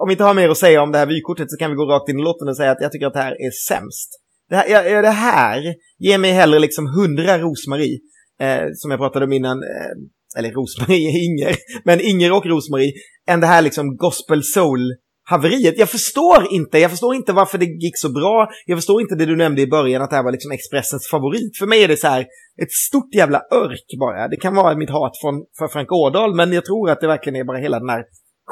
om 0.00 0.08
vi 0.08 0.12
inte 0.12 0.24
har 0.24 0.34
mer 0.34 0.48
att 0.48 0.58
säga 0.58 0.82
om 0.82 0.92
det 0.92 0.98
här 0.98 1.06
vykortet 1.06 1.50
så 1.50 1.56
kan 1.56 1.70
vi 1.70 1.76
gå 1.76 1.84
rakt 1.84 2.08
in 2.08 2.18
i 2.18 2.22
låten 2.22 2.48
och 2.48 2.56
säga 2.56 2.70
att 2.70 2.80
jag 2.80 2.92
tycker 2.92 3.06
att 3.06 3.12
det 3.12 3.22
här 3.22 3.32
är 3.32 3.50
sämst. 3.68 4.10
Det 4.50 4.56
här, 4.56 4.68
ja, 4.68 5.02
det 5.02 5.08
här 5.08 5.74
ger 5.98 6.18
mig 6.18 6.32
hellre 6.32 6.58
liksom 6.58 6.86
hundra 6.86 7.38
Rosmarie, 7.38 7.98
eh, 8.40 8.64
som 8.74 8.90
jag 8.90 9.00
pratade 9.00 9.24
om 9.24 9.32
innan, 9.32 9.58
eh, 9.62 10.38
eller 10.38 10.50
Rosmarie 10.50 11.08
är 11.08 11.24
Inger, 11.28 11.56
men 11.84 12.00
Inger 12.00 12.32
och 12.32 12.46
Rosmarie, 12.46 12.92
än 13.28 13.40
det 13.40 13.46
här 13.46 13.62
liksom 13.62 13.96
gospel 13.96 14.42
soul 14.44 14.80
haveriet. 15.24 15.78
Jag 15.78 15.88
förstår 15.88 16.52
inte, 16.52 16.78
jag 16.78 16.90
förstår 16.90 17.14
inte 17.14 17.32
varför 17.32 17.58
det 17.58 17.64
gick 17.64 17.98
så 17.98 18.12
bra. 18.12 18.48
Jag 18.66 18.78
förstår 18.78 19.00
inte 19.00 19.14
det 19.14 19.26
du 19.26 19.36
nämnde 19.36 19.62
i 19.62 19.66
början, 19.66 20.02
att 20.02 20.10
det 20.10 20.16
här 20.16 20.22
var 20.22 20.32
liksom 20.32 20.52
Expressens 20.52 21.08
favorit. 21.10 21.58
För 21.58 21.66
mig 21.66 21.84
är 21.84 21.88
det 21.88 21.96
så 21.96 22.08
här, 22.08 22.20
ett 22.62 22.72
stort 22.72 23.14
jävla 23.14 23.38
örk 23.52 23.86
bara. 24.00 24.28
Det 24.28 24.36
kan 24.36 24.54
vara 24.54 24.76
mitt 24.76 24.90
hat 24.90 25.12
från, 25.22 25.34
för 25.58 25.68
Frank 25.68 25.92
Ådahl, 25.92 26.34
men 26.34 26.52
jag 26.52 26.64
tror 26.64 26.90
att 26.90 27.00
det 27.00 27.06
verkligen 27.06 27.36
är 27.40 27.44
bara 27.44 27.58
hela 27.58 27.78
den 27.78 27.88
här 27.88 28.04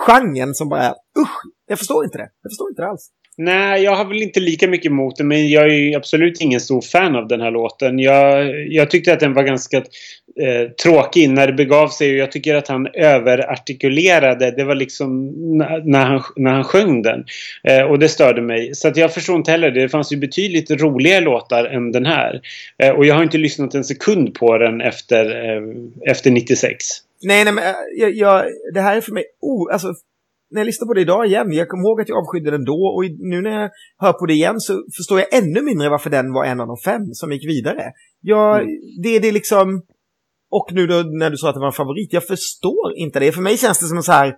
genren 0.06 0.54
som 0.54 0.68
bara, 0.68 0.90
usch, 1.22 1.38
jag 1.66 1.78
förstår 1.78 2.04
inte 2.04 2.18
det. 2.18 2.28
Jag 2.42 2.50
förstår 2.50 2.70
inte 2.70 2.82
det 2.82 2.88
alls. 2.88 3.10
Nej, 3.42 3.82
jag 3.82 3.96
har 3.96 4.04
väl 4.04 4.22
inte 4.22 4.40
lika 4.40 4.68
mycket 4.68 4.90
emot 4.90 5.16
den, 5.16 5.28
men 5.28 5.48
jag 5.48 5.64
är 5.64 5.68
ju 5.68 5.94
absolut 5.94 6.40
ingen 6.40 6.60
stor 6.60 6.80
fan 6.80 7.16
av 7.16 7.28
den 7.28 7.40
här 7.40 7.50
låten. 7.50 7.98
Jag, 7.98 8.68
jag 8.68 8.90
tyckte 8.90 9.12
att 9.12 9.20
den 9.20 9.34
var 9.34 9.42
ganska 9.42 9.76
eh, 9.76 10.70
tråkig 10.82 11.30
när 11.30 11.46
det 11.46 11.52
begav 11.52 11.88
sig 11.88 12.10
och 12.10 12.16
jag 12.16 12.32
tycker 12.32 12.54
att 12.54 12.68
han 12.68 12.86
överartikulerade. 12.86 14.50
Det 14.50 14.64
var 14.64 14.74
liksom 14.74 15.26
när 15.84 16.04
han, 16.04 16.22
när 16.36 16.50
han 16.50 16.64
sjöng 16.64 17.02
den. 17.02 17.24
Eh, 17.64 17.82
och 17.82 17.98
det 17.98 18.08
störde 18.08 18.42
mig. 18.42 18.74
Så 18.74 18.88
att 18.88 18.96
jag 18.96 19.14
förstår 19.14 19.36
inte 19.36 19.50
heller 19.50 19.70
det. 19.70 19.80
Det 19.82 19.88
fanns 19.88 20.12
ju 20.12 20.16
betydligt 20.16 20.70
roligare 20.70 21.20
låtar 21.20 21.64
än 21.64 21.92
den 21.92 22.06
här. 22.06 22.40
Eh, 22.82 22.90
och 22.90 23.06
jag 23.06 23.14
har 23.14 23.22
inte 23.22 23.38
lyssnat 23.38 23.74
en 23.74 23.84
sekund 23.84 24.34
på 24.34 24.58
den 24.58 24.80
efter, 24.80 25.24
eh, 25.26 25.62
efter 26.10 26.30
96. 26.30 26.84
Nej, 27.22 27.44
nej, 27.44 27.54
men 27.54 27.64
eh, 27.64 27.74
jag, 27.96 28.12
jag, 28.12 28.44
det 28.74 28.80
här 28.80 28.96
är 28.96 29.00
för 29.00 29.12
mig, 29.12 29.24
oh, 29.40 29.72
alltså, 29.72 29.94
när 30.50 30.60
jag 30.60 30.66
lyssnar 30.66 30.86
på 30.86 30.94
det 30.94 31.00
idag 31.00 31.26
igen, 31.26 31.52
jag 31.52 31.68
kommer 31.68 31.84
ihåg 31.88 32.00
att 32.00 32.08
jag 32.08 32.18
avskydde 32.18 32.50
den 32.50 32.64
då 32.64 32.80
och 32.96 33.04
nu 33.32 33.42
när 33.42 33.60
jag 33.60 33.70
hör 33.98 34.12
på 34.12 34.26
det 34.26 34.32
igen 34.32 34.60
så 34.60 34.72
förstår 34.96 35.18
jag 35.18 35.34
ännu 35.34 35.62
mindre 35.62 35.88
varför 35.88 36.10
den 36.10 36.32
var 36.32 36.44
en 36.44 36.60
av 36.60 36.66
de 36.66 36.76
fem 36.84 37.02
som 37.12 37.32
gick 37.32 37.46
vidare. 37.48 37.84
Jag, 38.20 38.66
det, 39.02 39.18
det 39.18 39.28
är 39.28 39.32
liksom, 39.32 39.82
och 40.50 40.68
nu 40.72 40.86
då 40.86 40.94
när 41.20 41.30
du 41.30 41.36
sa 41.36 41.48
att 41.48 41.54
det 41.54 41.60
var 41.60 41.66
en 41.66 41.82
favorit, 41.82 42.12
jag 42.12 42.26
förstår 42.26 42.96
inte 42.96 43.20
det. 43.20 43.32
För 43.32 43.42
mig 43.42 43.56
känns 43.56 43.80
det 43.80 43.86
som 43.86 43.96
en 43.96 44.02
så 44.02 44.12
här 44.12 44.36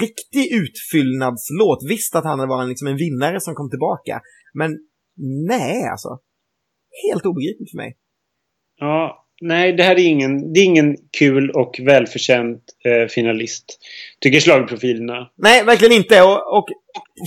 riktig 0.00 0.44
utfyllnadslåt. 0.60 1.80
Visst 1.88 2.16
att 2.16 2.24
han 2.24 2.48
var 2.48 2.62
en, 2.62 2.68
liksom 2.68 2.88
en 2.88 2.96
vinnare 2.96 3.40
som 3.40 3.54
kom 3.54 3.70
tillbaka, 3.70 4.20
men 4.54 4.70
nej 5.48 5.88
alltså. 5.90 6.08
Helt 7.08 7.26
obegripligt 7.26 7.70
för 7.70 7.76
mig. 7.76 7.96
Ja, 8.76 9.21
nej, 9.42 9.72
det 9.72 9.82
här 9.82 9.98
är 9.98 10.04
ingen, 10.04 10.52
det 10.52 10.60
är 10.60 10.64
ingen 10.64 10.96
kul 11.18 11.50
och 11.50 11.80
välförtjänt 11.82 12.62
eh, 12.84 13.08
finalist. 13.08 13.64
Tycker 14.20 14.40
slagprofilerna. 14.40 15.28
Nej, 15.38 15.64
verkligen 15.64 15.92
inte. 15.92 16.22
Och, 16.22 16.58
och 16.58 16.66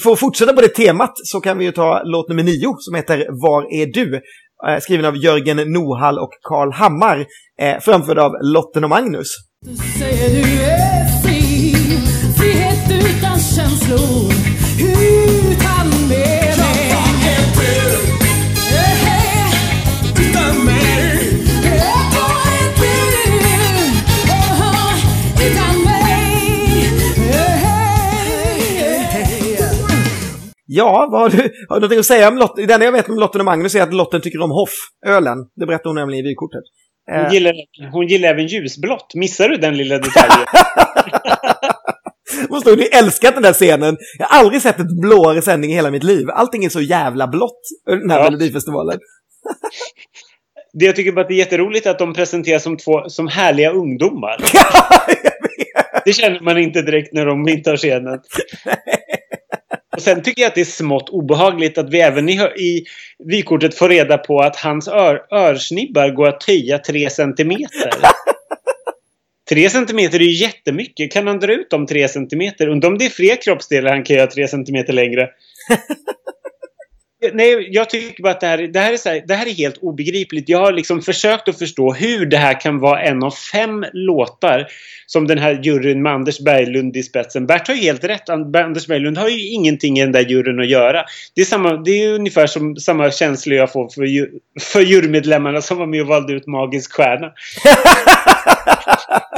för 0.04 0.12
att 0.12 0.20
fortsätta 0.20 0.54
på 0.54 0.62
det 0.62 0.68
temat 0.68 1.14
så 1.16 1.42
kan 1.42 1.58
vi 1.58 1.66
ju 1.66 1.72
ta 1.72 2.02
låt 2.04 2.30
nummer 2.30 2.44
nio 2.44 2.76
som 2.80 2.96
heter 2.96 3.26
Var 3.30 3.74
är 3.74 3.86
du? 3.86 4.22
Eh, 4.68 4.80
skriven 4.80 5.06
av 5.06 5.18
Jörgen 5.18 5.58
Nohall 5.58 6.20
och 6.20 6.32
Karl 6.42 6.72
Hammar. 6.72 7.26
Eh, 7.62 7.80
framförd 7.80 8.20
av 8.20 8.32
Lotten 8.42 8.84
och 8.84 8.90
Magnus. 8.90 9.28
Du 9.66 9.76
säger 10.00 10.30
du 10.30 10.64
är 10.64 11.22
fri 11.24 11.74
Frihet 12.38 12.92
utan 12.92 13.40
känslor 13.40 14.32
Utan 14.80 15.55
Ja, 30.78 31.08
vad 31.12 31.22
har 31.22 31.30
du, 31.30 31.38
har 31.70 31.76
du 31.76 31.82
någonting 31.82 32.00
att 32.00 32.06
säga 32.06 32.28
om 32.28 32.38
Lotten? 32.38 32.68
Det 32.68 32.74
enda 32.74 32.86
jag 32.86 32.92
vet 32.92 33.10
om 33.10 33.20
Lotten 33.20 33.42
och 33.42 33.46
Magnus 33.46 33.76
är 33.76 33.82
att 33.82 33.94
Lotten 33.94 34.22
tycker 34.22 34.42
om 34.42 34.52
Hoff, 34.52 34.74
ölen. 35.06 35.38
Det 35.56 35.66
berättar 35.66 35.90
hon 35.90 35.96
nämligen 35.96 36.26
i 36.26 36.30
vykortet. 36.30 36.64
Hon 37.12 37.26
Eh, 37.26 37.34
gillar, 37.34 37.54
hon 37.92 38.08
gillar 38.08 38.30
även 38.30 38.48
ljusblått. 38.48 39.16
Missar 39.16 39.50
du 39.50 39.56
den 39.58 39.78
lilla 39.78 39.98
detaljen? 39.98 40.46
måste 42.50 42.70
hon 42.74 42.80
ju 42.80 42.86
älskat 42.86 43.34
den 43.34 43.44
där 43.44 43.54
scenen. 43.54 43.98
Jag 44.20 44.26
har 44.26 44.40
aldrig 44.40 44.62
sett 44.62 44.80
ett 44.80 45.02
blåare 45.02 45.42
sändning 45.42 45.72
i 45.72 45.76
hela 45.76 45.92
mitt 45.92 46.04
liv. 46.04 46.30
Allting 46.30 46.66
är 46.66 46.70
så 46.70 46.82
jävla 46.82 47.28
blått, 47.28 47.62
den 47.86 48.10
här 48.10 48.20
Ja. 48.20 48.24
Melodifestivalen. 48.24 49.00
Det 50.80 50.86
jag 50.86 50.96
tycker 50.96 51.12
bara 51.12 51.22
att 51.22 51.28
det 51.28 51.34
är 51.34 51.38
jätteroligt 51.38 51.88
att 51.88 52.00
de 52.00 52.14
presenteras 52.14 52.64
som 52.64 52.78
två 52.78 53.10
som 53.10 53.28
härliga 53.28 53.72
ungdomar. 53.72 54.38
Det 56.06 56.14
känner 56.14 56.40
man 56.40 56.58
inte 56.58 56.82
direkt 56.82 57.14
när 57.14 57.26
de 57.26 57.48
intar 57.48 57.78
scenen. 57.78 58.20
Och 59.96 60.02
sen 60.02 60.24
tycker 60.24 60.42
jag 60.42 60.50
att 60.50 60.56
det 60.56 60.62
är 60.62 60.66
smått 60.66 61.10
obehagligt 61.10 61.78
att 61.78 61.90
vi 61.90 62.00
även 62.00 62.30
i, 62.30 62.34
i 62.42 62.86
vykortet 63.24 63.76
får 63.76 63.90
reda 63.90 64.18
på 64.18 64.40
att 64.40 64.56
hans 64.56 64.88
ör, 64.88 65.22
örsnibbar 65.32 66.10
går 66.10 66.28
att 66.28 66.40
töja 66.40 66.78
3 66.80 67.10
centimeter. 67.10 67.92
3 69.50 69.70
centimeter 69.70 70.20
är 70.20 70.24
ju 70.24 70.32
jättemycket. 70.32 71.12
Kan 71.12 71.28
han 71.28 71.40
dra 71.40 71.54
ut 71.54 71.70
dem 71.70 71.88
3 71.88 72.08
centimeter? 72.08 72.68
Undrar 72.68 72.90
om 72.90 72.98
det 72.98 73.06
är 73.06 73.10
fler 73.10 73.42
kroppsdelar 73.42 73.90
han 73.92 74.04
kan 74.04 74.16
göra 74.16 74.28
3 74.28 74.48
centimeter 74.48 74.94
längre. 74.94 75.30
Nej, 77.34 77.68
jag 77.72 77.90
tycker 77.90 78.24
bara 78.24 78.34
att 78.34 78.42
det 78.42 78.48
här, 78.48 78.58
det, 78.58 78.80
här 78.80 78.94
är 78.94 78.98
så 78.98 79.10
här, 79.10 79.24
det 79.28 79.36
här 79.36 79.48
är 79.48 79.54
helt 79.54 79.78
obegripligt. 79.78 80.50
Jag 80.50 80.60
har 80.60 80.72
liksom 80.72 81.02
försökt 81.02 81.48
att 81.48 81.60
förstå 81.60 81.94
hur 81.94 82.26
det 82.26 82.38
här 82.38 82.62
kan 82.62 82.80
vara 82.80 83.02
en 83.02 83.24
av 83.24 83.32
fem 83.32 83.86
låtar 83.94 84.68
som 85.08 85.28
den 85.28 85.38
här 85.38 85.60
juryn 85.64 86.02
med 86.02 86.14
Anders 86.14 86.40
Berglund 86.40 86.98
i 86.98 87.04
spetsen. 87.04 87.48
Bert 87.48 87.68
har 87.68 87.76
ju 87.76 87.82
helt 87.82 88.04
rätt. 88.04 88.30
An- 88.30 88.56
Anders 88.56 88.88
Berglund 88.88 89.18
har 89.18 89.30
ju 89.30 89.48
ingenting 89.48 90.00
i 90.00 90.02
den 90.02 90.12
där 90.12 90.26
juryn 90.26 90.60
att 90.60 90.70
göra. 90.70 91.04
Det 91.36 91.42
är, 91.42 91.46
samma, 91.46 91.78
det 91.78 91.92
är 91.92 92.14
ungefär 92.14 92.48
som 92.48 92.76
samma 92.76 93.12
känsla 93.12 93.56
jag 93.56 93.72
får 93.72 93.90
för, 93.90 94.30
för 94.62 94.82
jurymedlemmarna 94.82 95.62
som 95.62 95.78
var 95.78 95.88
med 95.88 96.02
och 96.02 96.08
valde 96.08 96.34
ut 96.34 96.48
Magisk 96.48 96.94
Stjärna. 96.94 97.34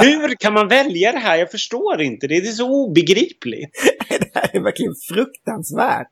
Hur 0.00 0.34
kan 0.34 0.52
man 0.52 0.68
välja 0.68 1.12
det 1.12 1.18
här? 1.18 1.36
Jag 1.36 1.50
förstår 1.50 2.00
inte. 2.00 2.26
Det 2.26 2.36
är 2.36 2.42
så 2.42 2.70
obegripligt. 2.70 3.70
det 4.08 4.30
här 4.34 4.50
är 4.52 4.60
verkligen 4.60 4.94
fruktansvärt. 5.08 6.10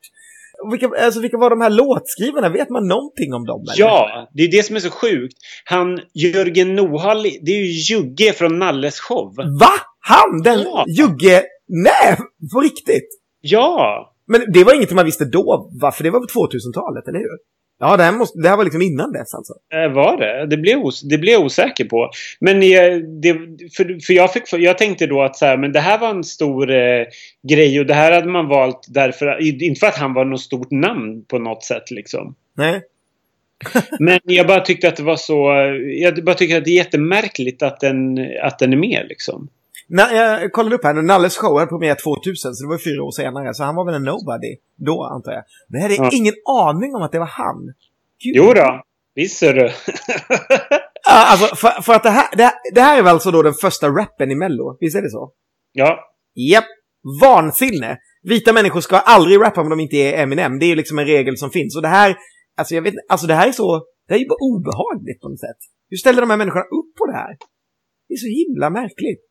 Vilka, 0.71 0.91
alltså, 1.05 1.21
vilka 1.21 1.39
var 1.39 1.51
de 1.51 1.61
här 1.61 1.71
låtskrivarna? 1.71 2.49
Vet 2.49 2.71
man 2.71 2.89
någonting 2.89 3.35
om 3.35 3.45
dem? 3.45 3.61
eller? 3.61 3.87
Ja, 3.87 4.29
det 4.35 4.43
är 4.43 4.51
det 4.51 4.63
som 4.63 4.77
är 4.77 4.81
så 4.81 4.91
sjukt. 4.91 5.37
Han, 5.65 6.01
Jörgen 6.15 6.75
Nohall, 6.75 7.23
det 7.23 7.51
är 7.53 7.61
ju 7.61 7.95
Jugge 7.95 8.33
från 8.33 8.59
Nalles 8.59 9.01
show. 9.01 9.35
Va? 9.61 9.73
Han? 10.01 10.43
Den 10.43 10.61
Ja. 10.61 10.85
Jugge? 10.99 11.43
Nej, 11.69 12.17
på 12.55 12.61
riktigt? 12.61 13.09
Ja! 13.41 14.13
Men 14.27 14.53
det 14.53 14.65
var 14.65 14.75
inget 14.75 14.93
man 14.93 15.05
visste 15.05 15.25
då, 15.25 15.71
va? 15.83 15.93
För 15.93 16.05
det 16.05 16.11
var 16.11 16.21
på 16.21 16.27
2000-talet, 16.27 17.09
eller 17.09 17.19
hur? 17.19 17.37
Ja, 17.79 17.97
det 17.97 18.03
här, 18.03 18.13
måste, 18.13 18.39
det 18.39 18.49
här 18.49 18.57
var 18.57 18.65
liksom 18.65 18.83
innan 18.83 19.13
dess 19.13 19.35
alltså. 19.35 19.53
Eh, 19.75 19.93
Var 19.93 20.17
det? 20.17 20.47
Det 20.47 20.57
blev, 20.57 20.79
os- 20.79 21.03
det 21.03 21.19
blev 21.19 21.33
jag 21.33 21.45
osäker 21.45 21.85
på. 21.85 22.11
Men 22.41 22.57
eh, 22.57 22.97
det, 23.23 23.33
för, 23.77 24.07
för, 24.07 24.13
jag, 24.13 24.33
fick, 24.33 24.49
för 24.49 24.59
jag 24.59 24.79
tänkte 24.79 25.07
då 25.07 25.23
att 25.23 25.37
så 25.37 25.47
här, 25.47 25.57
men 25.57 25.73
det 25.73 25.81
här 25.81 25.99
var 25.99 26.11
en 26.11 26.25
stor 26.25 26.71
eh, 26.71 27.05
grej 27.49 27.81
och 27.81 27.87
det 27.87 27.95
här 27.95 28.13
hade 28.13 28.29
man 28.29 28.49
valt 28.49 28.87
därför, 28.89 29.43
inte 29.65 29.81
för 29.81 29.87
att 29.87 29.97
han 29.99 30.15
var 30.15 30.25
något 30.25 30.41
stort 30.41 30.71
namn 30.71 31.25
på 31.25 31.39
något 31.39 31.65
sätt 31.65 31.91
liksom. 31.91 32.35
Nej. 32.57 32.83
Men 34.01 34.21
jag 34.25 34.47
bara 34.47 34.61
tyckte 34.61 34.89
att 34.89 34.97
det 34.97 35.03
var 35.03 35.17
så, 35.17 35.49
jag 36.01 36.25
bara 36.25 36.35
tycker 36.35 36.59
att 36.59 36.65
det 36.65 36.71
är 36.71 36.77
jättemärkligt 36.77 37.63
att 37.63 37.81
den, 37.81 38.19
att 38.43 38.59
den 38.59 38.73
är 38.73 38.77
med 38.77 39.07
liksom. 39.09 39.49
Na, 39.89 40.13
jag 40.13 40.53
kollade 40.53 40.77
upp 40.77 40.85
här 40.85 40.95
nu, 40.95 41.03
Nalles 41.03 41.37
show 41.37 41.59
hade 41.59 41.67
premiär 41.67 41.95
2000, 42.05 42.55
så 42.55 42.65
det 42.65 42.69
var 42.69 42.79
fyra 42.79 43.03
år 43.05 43.11
senare. 43.11 43.55
Så 43.55 43.65
han 43.65 43.75
var 43.75 43.85
väl 43.85 43.95
en 43.95 44.03
nobody 44.05 44.57
då, 44.77 45.05
antar 45.05 45.33
jag. 45.33 45.45
Men 45.69 45.81
jag 45.81 45.89
hade 45.89 45.95
Ja. 45.95 46.11
ingen 46.13 46.35
aning 46.49 46.95
om 46.95 47.03
att 47.03 47.13
det 47.13 47.19
var 47.19 47.27
han. 47.27 47.65
Gud. 48.25 48.37
Jo 48.37 48.53
då, 48.55 48.83
visst 49.15 49.39
ser 49.39 49.55
du. 49.55 49.71
Ja, 51.09 51.27
alltså, 51.31 51.57
för, 51.57 51.83
för 51.83 51.93
att 51.95 52.03
det 52.03 52.11
här, 52.11 52.37
det, 52.37 52.43
här, 52.45 52.53
det 52.75 52.81
här 52.81 52.99
är 52.99 53.03
väl 53.03 53.13
alltså 53.15 53.31
då 53.31 53.43
den 53.43 53.55
första 53.55 53.89
rappen 53.89 54.31
i 54.31 54.35
Mello? 54.35 54.77
Visst 54.81 54.97
är 54.97 55.03
det 55.03 55.11
så? 55.11 55.33
ja, 55.73 55.99
Japp. 56.35 56.65
Vansinne. 57.23 57.99
Vita 58.23 58.53
människor 58.53 58.81
ska 58.81 58.97
aldrig 58.97 59.41
rappa 59.41 59.61
om 59.61 59.71
de 59.71 59.81
inte 59.81 59.97
är 59.97 60.23
Eminem. 60.23 60.59
Det 60.59 60.65
är 60.67 60.69
ju 60.69 60.75
liksom 60.75 60.99
en 60.99 61.05
regel 61.07 61.37
som 61.37 61.51
finns. 61.51 61.77
Och 61.77 61.83
det 61.83 61.89
här, 61.89 62.17
alltså 62.57 62.75
jag 62.75 62.83
vet 62.83 62.95
alltså 63.09 63.27
det 63.27 63.35
här 63.35 63.49
är 63.49 63.53
så, 63.53 63.79
det 64.09 64.15
här 64.15 64.19
är 64.19 64.23
ju 64.23 64.29
bara 64.29 64.45
obehagligt 64.55 65.21
på 65.21 65.29
något 65.29 65.41
sätt. 65.41 65.57
Hur 65.91 65.97
ställer 65.97 66.21
de 66.21 66.31
här 66.31 66.37
människorna 66.37 66.65
upp 66.65 66.97
på 66.99 67.07
det 67.07 67.13
här? 67.13 67.37
Det 68.09 68.15
är 68.15 68.19
så 68.19 68.27
himla 68.27 68.71
märkligt. 68.71 69.23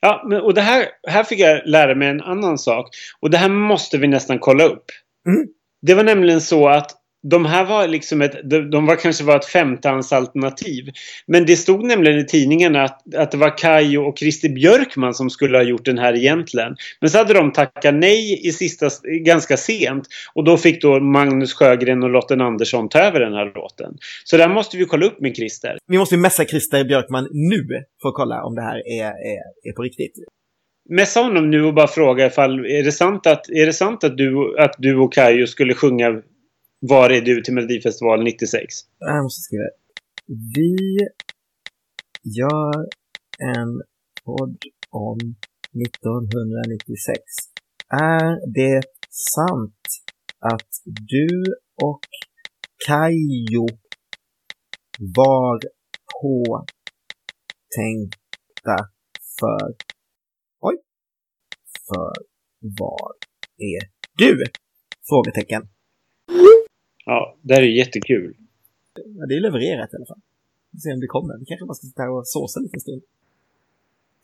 Ja, 0.00 0.24
men, 0.28 0.40
och 0.40 0.54
det 0.54 0.60
här, 0.60 0.88
här 1.08 1.24
fick 1.24 1.40
jag 1.40 1.62
lära 1.66 1.94
mig 1.94 2.08
en 2.08 2.20
annan 2.20 2.58
sak. 2.58 2.88
Och 3.20 3.30
det 3.30 3.38
här 3.38 3.48
måste 3.48 3.98
vi 3.98 4.08
nästan 4.08 4.38
kolla 4.38 4.64
upp. 4.64 4.84
Mm. 5.26 5.46
Det 5.82 5.94
var 5.94 6.04
nämligen 6.04 6.40
så 6.40 6.68
att 6.68 6.90
de 7.22 7.44
här 7.44 7.64
var 7.64 7.88
liksom 7.88 8.22
ett, 8.22 8.50
de, 8.70 8.86
var 8.86 8.96
kanske 8.96 9.24
var 9.24 9.36
ett 9.36 9.44
femtehandsalternativ. 9.44 10.84
Men 11.26 11.46
det 11.46 11.56
stod 11.56 11.84
nämligen 11.84 12.18
i 12.18 12.24
tidningen 12.24 12.76
att, 12.76 13.14
att 13.14 13.30
det 13.30 13.36
var 13.36 13.58
Kajo 13.58 14.02
och 14.02 14.18
Christer 14.18 14.48
Björkman 14.48 15.14
som 15.14 15.30
skulle 15.30 15.58
ha 15.58 15.64
gjort 15.64 15.84
den 15.84 15.98
här 15.98 16.16
egentligen. 16.16 16.76
Men 17.00 17.10
så 17.10 17.18
hade 17.18 17.34
de 17.34 17.52
tackat 17.52 17.94
nej 17.94 18.48
i 18.48 18.52
sista, 18.52 18.88
ganska 19.24 19.56
sent. 19.56 20.06
Och 20.34 20.44
då 20.44 20.56
fick 20.56 20.82
då 20.82 21.00
Magnus 21.00 21.54
Sjögren 21.54 22.02
och 22.02 22.10
Lotten 22.10 22.40
Andersson 22.40 22.88
ta 22.88 22.98
över 22.98 23.20
den 23.20 23.32
här 23.32 23.52
låten. 23.54 23.94
Så 24.24 24.36
där 24.36 24.48
måste 24.48 24.76
vi 24.76 24.84
kolla 24.84 25.06
upp 25.06 25.20
med 25.20 25.36
Christer. 25.36 25.78
Vi 25.86 25.98
måste 25.98 26.16
messa 26.16 26.44
Christer 26.44 26.84
Björkman 26.84 27.28
nu 27.32 27.66
för 28.02 28.08
att 28.08 28.14
kolla 28.14 28.44
om 28.44 28.54
det 28.54 28.62
här 28.62 28.76
är, 28.88 29.04
är, 29.04 29.70
är 29.70 29.72
på 29.76 29.82
riktigt. 29.82 30.12
Messa 30.88 31.20
honom 31.20 31.50
nu 31.50 31.64
och 31.64 31.74
bara 31.74 31.88
fråga 31.88 32.26
ifall 32.26 32.66
är 32.66 32.82
det 32.82 32.92
sant 32.92 33.26
att, 33.26 33.50
är 33.50 33.66
det 33.66 33.72
sant 33.72 34.04
att, 34.04 34.16
du, 34.16 34.58
att 34.58 34.74
du 34.78 34.96
och 34.96 35.12
Kajo 35.12 35.46
skulle 35.46 35.74
sjunga 35.74 36.22
var 36.88 37.10
är 37.10 37.20
du 37.20 37.42
till 37.42 37.54
Melodifestivalen 37.54 38.24
96? 38.24 38.64
Jag 38.98 39.22
måste 39.22 39.40
skriva. 39.40 39.62
Vi 40.54 40.98
gör 42.38 42.88
en 43.38 43.82
podd 44.24 44.58
om 44.90 45.18
1996. 45.86 47.22
Är 47.88 48.52
det 48.54 48.82
sant 49.10 49.84
att 50.38 50.70
du 50.84 51.44
och 51.82 52.00
Kajo 52.86 53.66
var 54.98 55.60
påtänkta 56.22 56.76
för... 59.40 59.74
Oj! 60.60 60.76
För 61.88 62.12
var 62.60 63.12
är 63.58 63.88
du? 64.18 64.44
Frågetecken. 65.08 65.68
Ja, 67.04 67.36
det 67.42 67.54
här 67.54 67.62
är 67.62 67.66
jättekul. 67.66 68.34
Ja, 68.94 69.26
det 69.26 69.34
är 69.34 69.40
levererat 69.40 69.92
i 69.92 69.96
alla 69.96 70.06
fall. 70.06 70.20
Vi 70.70 70.76
får 70.76 70.82
se 70.82 70.92
om 70.92 71.00
det 71.00 71.06
kommer. 71.06 71.38
Vi 71.38 71.44
kanske 71.44 71.66
bara 71.66 71.74
ska 71.74 71.86
sitta 71.86 72.02
här 72.02 72.10
och 72.10 72.28
såsa 72.28 72.60
lite 72.60 72.80
stund. 72.80 73.02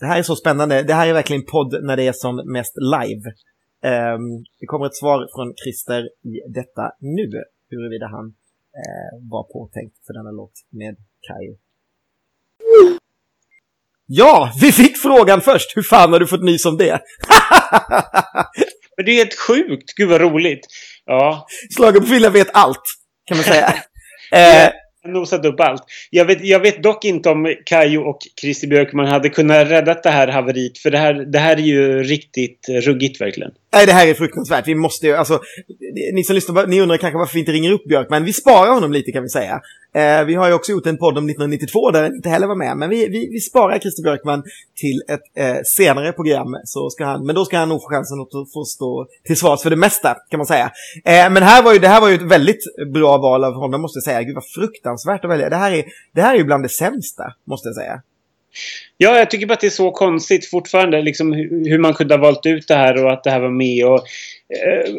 Det 0.00 0.06
här 0.06 0.18
är 0.18 0.22
så 0.22 0.36
spännande. 0.36 0.82
Det 0.82 0.94
här 0.94 1.06
är 1.06 1.12
verkligen 1.12 1.44
podd 1.44 1.84
när 1.84 1.96
det 1.96 2.06
är 2.06 2.12
som 2.12 2.36
mest 2.36 2.74
live. 2.76 3.32
Ehm, 3.82 4.44
det 4.60 4.66
kommer 4.66 4.86
ett 4.86 4.96
svar 4.96 5.28
från 5.34 5.54
Christer 5.64 6.02
i 6.22 6.40
detta 6.48 6.92
nu. 6.98 7.30
Huruvida 7.70 8.06
han 8.06 8.26
eh, 8.74 9.30
var 9.30 9.42
påtänkt 9.42 9.96
för 10.06 10.12
denna 10.12 10.30
låt 10.30 10.52
med 10.70 10.96
Kayo. 11.20 11.56
Ja, 14.06 14.52
vi 14.60 14.72
fick 14.72 14.98
frågan 14.98 15.40
först. 15.40 15.76
Hur 15.76 15.82
fan 15.82 16.12
har 16.12 16.20
du 16.20 16.26
fått 16.26 16.44
nys 16.44 16.64
om 16.66 16.76
det? 16.76 17.00
Men 18.96 19.04
det 19.06 19.12
är 19.12 19.16
helt 19.16 19.38
sjukt. 19.48 19.94
Gud 19.96 20.08
vad 20.08 20.20
roligt. 20.20 20.66
Ja, 21.08 21.46
Slagen 21.76 22.00
på 22.02 22.06
Villa 22.06 22.30
vet 22.30 22.48
allt, 22.52 22.82
kan 23.28 23.36
man 23.36 23.44
säga. 23.44 23.74
eh, 24.32 24.72
nosat 25.12 25.44
upp 25.44 25.60
allt. 25.60 25.82
Jag 26.10 26.24
vet, 26.24 26.44
jag 26.44 26.60
vet 26.60 26.82
dock 26.82 27.04
inte 27.04 27.30
om 27.30 27.54
Kajo 27.66 28.00
och 28.00 28.18
Christer 28.40 28.68
Björkman 28.68 29.06
hade 29.06 29.28
kunnat 29.28 29.70
rädda 29.70 29.94
det 29.94 30.10
här 30.10 30.28
haveriet. 30.28 30.78
För 30.78 30.90
det 30.90 30.98
här, 30.98 31.14
det 31.14 31.38
här 31.38 31.56
är 31.56 31.60
ju 31.60 32.02
riktigt 32.02 32.66
ruggigt 32.68 33.20
verkligen. 33.20 33.50
Nej, 33.72 33.86
det 33.86 33.92
här 33.92 34.06
är 34.06 34.14
fruktansvärt. 34.14 34.68
Vi 34.68 34.74
måste 34.74 35.06
ju, 35.06 35.14
alltså, 35.14 35.40
ni 36.14 36.24
som 36.24 36.34
lyssnar, 36.34 36.66
ni 36.66 36.80
undrar 36.80 36.96
kanske 36.96 37.18
varför 37.18 37.34
vi 37.34 37.40
inte 37.40 37.52
ringer 37.52 37.72
upp 37.72 37.84
Björkman. 37.88 38.24
Vi 38.24 38.32
sparar 38.32 38.74
honom 38.74 38.92
lite 38.92 39.12
kan 39.12 39.22
vi 39.22 39.28
säga. 39.28 39.60
Eh, 39.94 40.24
vi 40.24 40.34
har 40.34 40.48
ju 40.48 40.54
också 40.54 40.72
gjort 40.72 40.86
en 40.86 40.98
podd 40.98 41.18
om 41.18 41.24
1992 41.24 41.90
där 41.90 42.02
han 42.02 42.14
inte 42.14 42.28
heller 42.28 42.46
var 42.46 42.56
med. 42.56 42.76
Men 42.76 42.90
vi, 42.90 43.08
vi, 43.08 43.28
vi 43.32 43.40
sparar 43.40 43.78
Christer 43.78 44.02
Björkman 44.02 44.42
till 44.80 45.02
ett 45.08 45.20
eh, 45.36 45.62
senare 45.64 46.12
program. 46.12 46.46
Så 46.64 46.90
ska 46.90 47.04
han, 47.04 47.26
men 47.26 47.34
då 47.34 47.44
ska 47.44 47.58
han 47.58 47.68
nog 47.68 47.82
få 47.82 47.88
chansen 47.88 48.20
att 48.20 48.52
få 48.52 48.64
stå 48.64 49.06
till 49.26 49.36
svars 49.36 49.62
för 49.62 49.70
det 49.70 49.76
mesta, 49.76 50.16
kan 50.30 50.38
man 50.38 50.46
säga. 50.46 50.72
Eh, 51.04 51.30
men 51.30 51.42
här 51.42 51.62
var 51.62 51.72
ju, 51.72 51.78
det 51.78 51.88
här 51.88 52.00
var 52.00 52.08
ju 52.08 52.14
ett 52.14 52.22
väldigt 52.22 52.64
bra 52.94 53.18
val 53.18 53.44
av 53.44 53.54
honom, 53.54 53.82
måste 53.82 53.96
jag 53.96 54.04
säga. 54.04 54.22
Gud 54.22 54.34
vad 54.34 54.50
fruktansvärt 54.54 55.24
att 55.24 55.30
välja. 55.30 55.48
Det 55.48 55.56
här 55.56 55.72
är, 55.72 55.84
det 56.14 56.20
här 56.20 56.34
är 56.34 56.38
ju 56.38 56.44
bland 56.44 56.64
det 56.64 56.68
sämsta, 56.68 57.24
måste 57.44 57.68
jag 57.68 57.76
säga. 57.76 58.02
Ja, 59.00 59.18
jag 59.18 59.30
tycker 59.30 59.46
bara 59.46 59.54
att 59.54 59.60
det 59.60 59.66
är 59.66 59.70
så 59.70 59.90
konstigt 59.90 60.50
fortfarande. 60.50 61.02
Liksom, 61.02 61.32
hur 61.66 61.78
man 61.78 61.94
kunde 61.94 62.14
ha 62.14 62.22
valt 62.22 62.46
ut 62.46 62.68
det 62.68 62.74
här 62.74 63.04
och 63.04 63.12
att 63.12 63.24
det 63.24 63.30
här 63.30 63.40
var 63.40 63.50
med. 63.50 63.86
Och, 63.86 63.98
eh, 63.98 64.92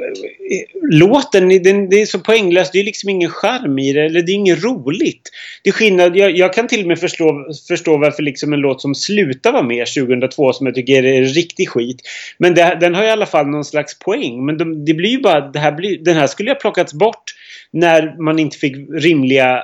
låten, 0.92 1.64
den, 1.64 1.90
det 1.90 2.02
är 2.02 2.06
så 2.06 2.20
poänglöst. 2.20 2.74
Det 2.74 2.80
är 2.80 2.84
liksom 2.84 3.10
ingen 3.10 3.30
charm 3.30 3.80
i 3.80 3.94
det. 3.94 4.06
Eller 4.06 4.22
det 4.22 4.32
är 4.32 4.36
inget 4.36 4.64
roligt. 4.64 5.30
Det 5.64 5.70
är 5.70 5.74
skillnad. 5.74 6.16
Jag, 6.16 6.38
jag 6.38 6.54
kan 6.54 6.68
till 6.68 6.82
och 6.82 6.88
med 6.88 7.00
förstå, 7.00 7.46
förstå 7.68 7.98
varför 7.98 8.24
liksom 8.24 8.54
en 8.54 8.60
låt 8.60 8.82
som 8.82 8.96
Sluta 8.96 9.52
var 9.52 9.64
med 9.64 9.88
2002 9.88 10.54
som 10.54 10.66
jag 10.66 10.76
tycker 10.76 11.04
är 11.06 11.24
riktig 11.24 11.70
skit. 11.70 12.02
Men 12.38 12.54
det, 12.54 12.78
den 12.82 12.96
har 12.96 13.04
i 13.04 13.12
alla 13.12 13.26
fall 13.26 13.48
någon 13.48 13.66
slags 13.66 14.00
poäng. 14.00 14.46
Men 14.46 14.58
de, 14.58 14.86
det 14.86 14.94
blir 14.94 15.10
ju 15.10 15.22
bara... 15.22 15.52
Det 15.52 15.60
här 15.60 15.72
blir, 15.72 15.98
den 15.98 16.16
här 16.16 16.28
skulle 16.28 16.52
ha 16.52 16.56
plockats 16.56 16.94
bort 16.94 17.24
när 17.72 18.22
man 18.22 18.40
inte 18.40 18.58
fick 18.58 18.76
rimliga 18.94 19.64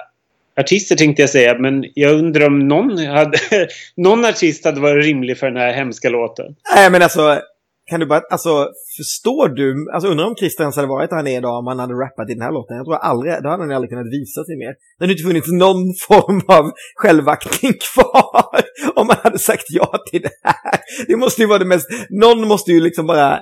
artister 0.60 0.96
tänkte 0.96 1.22
jag 1.22 1.30
säga, 1.30 1.60
men 1.60 1.84
jag 1.94 2.14
undrar 2.14 2.48
om 2.48 2.68
någon, 2.68 2.98
hade, 2.98 3.38
någon 3.96 4.26
artist 4.26 4.66
hade 4.66 4.82
varit 4.82 5.06
rimlig 5.06 5.38
för 5.38 5.48
den 5.48 5.58
här 5.58 5.74
hemska 5.74 6.10
låten. 6.10 6.46
Nej, 6.76 6.92
men 6.92 7.02
alltså, 7.02 7.42
kan 7.90 8.00
du 8.00 8.06
bara, 8.06 8.22
alltså, 8.32 8.70
förstår 8.98 9.50
du, 9.50 9.92
alltså 9.94 10.10
undrar 10.10 10.26
om 10.26 10.36
Christer 10.36 10.64
ens 10.64 10.76
hade 10.76 10.88
varit 10.88 11.10
där 11.10 11.18
han 11.18 11.28
är 11.28 11.38
idag 11.38 11.60
om 11.60 11.68
han 11.68 11.80
hade 11.80 11.94
rappat 11.94 12.30
i 12.30 12.34
den 12.34 12.42
här 12.42 12.52
låten. 12.52 12.78
Jag 12.78 12.86
tror 12.86 12.96
aldrig, 12.96 13.34
då 13.44 13.50
hade 13.50 13.64
han 13.64 13.72
aldrig 13.72 13.90
kunnat 13.90 14.14
visa 14.18 14.44
sig 14.44 14.58
mer. 14.58 14.74
Det 14.98 15.04
hade 15.04 15.14
inte 15.14 15.24
funnits 15.24 15.52
någon 15.52 15.94
form 16.08 16.42
av 16.48 16.72
självaktning 16.96 17.74
kvar 17.94 18.62
om 18.96 19.08
man 19.08 19.18
hade 19.24 19.40
sagt 19.40 19.66
ja 19.70 20.04
till 20.12 20.22
det 20.22 20.32
här. 20.44 20.80
Det 21.08 21.16
måste 21.16 21.42
ju 21.42 21.48
vara 21.48 21.60
det 21.60 21.66
mest, 21.66 21.88
någon 22.10 22.48
måste 22.48 22.72
ju 22.72 22.80
liksom 22.80 23.08
bara, 23.08 23.40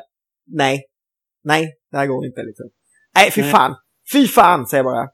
nej, 0.48 0.84
nej, 1.44 1.74
det 1.92 1.98
här 1.98 2.08
går 2.08 2.26
inte 2.26 2.44
liksom. 2.44 2.66
Nej, 3.16 3.32
fy 3.32 3.44
fan. 3.44 3.76
Fy 4.14 4.28
fan, 4.28 4.68
säger 4.68 4.84
jag 4.84 4.94
bara. 4.94 5.08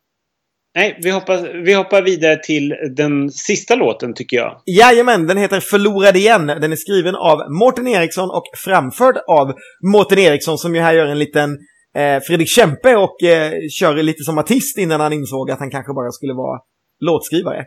Nej, 0.76 0.99
vi 1.03 1.11
hoppar, 1.11 1.63
vi 1.63 1.74
hoppar 1.74 2.01
vidare 2.01 2.36
till 2.43 2.76
den 2.95 3.30
sista 3.30 3.76
låten 3.76 4.13
tycker 4.13 4.38
jag. 4.38 4.61
Jajamän, 4.65 5.28
den 5.28 5.38
heter 5.38 5.59
Förlorad 5.59 6.17
igen. 6.17 6.47
Den 6.47 6.72
är 6.72 6.76
skriven 6.76 7.15
av 7.15 7.38
Mårten 7.51 7.88
Eriksson 7.88 8.30
och 8.30 8.43
framförd 8.65 9.17
av 9.28 9.53
Mårten 9.93 10.20
Eriksson 10.20 10.57
som 10.57 10.76
ju 10.76 10.82
här 10.82 10.93
gör 10.93 11.05
en 11.05 11.20
liten 11.20 11.57
eh, 11.95 12.20
Fredrik 12.28 12.49
Kempe 12.49 12.95
och 12.95 13.24
eh, 13.24 13.53
kör 13.80 14.03
lite 14.03 14.24
som 14.24 14.38
artist 14.38 14.78
innan 14.78 14.99
han 15.01 15.13
insåg 15.13 15.51
att 15.51 15.59
han 15.59 15.72
kanske 15.72 15.93
bara 15.93 16.11
skulle 16.11 16.34
vara 16.34 16.59
låtskrivare. 16.99 17.65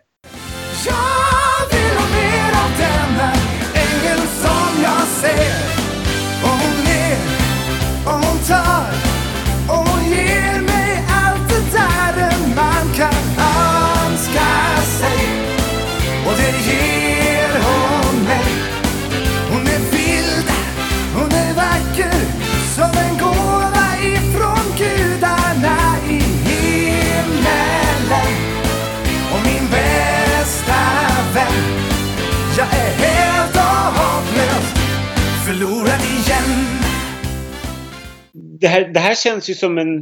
Det 38.62 38.68
här, 38.68 38.92
det 38.94 39.00
här 39.00 39.14
känns 39.14 39.50
ju 39.50 39.54
som 39.54 39.78
en 39.78 39.96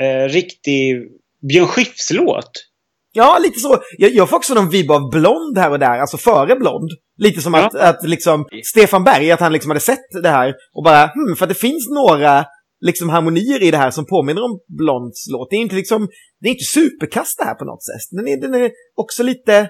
eh, 0.00 0.28
riktig 0.28 1.02
Björn 1.48 1.66
Skifs-låt. 1.66 2.50
Ja, 3.12 3.38
lite 3.42 3.60
så. 3.60 3.78
Jag, 3.98 4.10
jag 4.12 4.28
får 4.30 4.36
också 4.36 4.54
någon 4.54 4.70
vibb 4.70 4.90
av 4.90 5.10
Blond 5.10 5.58
här 5.58 5.70
och 5.70 5.78
där, 5.78 5.98
alltså 6.00 6.16
före 6.16 6.56
Blond. 6.56 6.90
Lite 7.18 7.40
som 7.40 7.54
Ja. 7.54 7.66
att, 7.66 7.74
att 7.74 8.08
liksom 8.08 8.46
Stefan 8.64 9.04
Berg, 9.04 9.30
att 9.32 9.40
han 9.40 9.52
liksom 9.52 9.70
hade 9.70 9.80
sett 9.80 10.22
det 10.22 10.28
här 10.28 10.54
och 10.74 10.84
bara, 10.84 11.06
hmm, 11.06 11.36
för 11.36 11.44
att 11.44 11.48
det 11.48 11.54
finns 11.54 11.88
några 11.90 12.44
liksom 12.80 13.08
harmonier 13.08 13.62
i 13.62 13.70
det 13.70 13.76
här 13.76 13.90
som 13.90 14.06
påminner 14.06 14.42
om 14.44 14.58
Blonds 14.78 15.26
låt. 15.32 15.50
Det 15.50 15.56
är 15.56 15.60
inte 15.60 15.74
liksom, 15.76 16.08
det 16.40 16.48
är 16.48 16.52
inte 16.52 16.64
superkast 16.64 17.38
det 17.38 17.44
här 17.44 17.54
på 17.54 17.64
något 17.64 17.84
sätt. 17.84 18.08
Den 18.10 18.28
är, 18.28 18.40
den 18.40 18.54
är 18.54 18.70
också 18.96 19.22
lite 19.22 19.68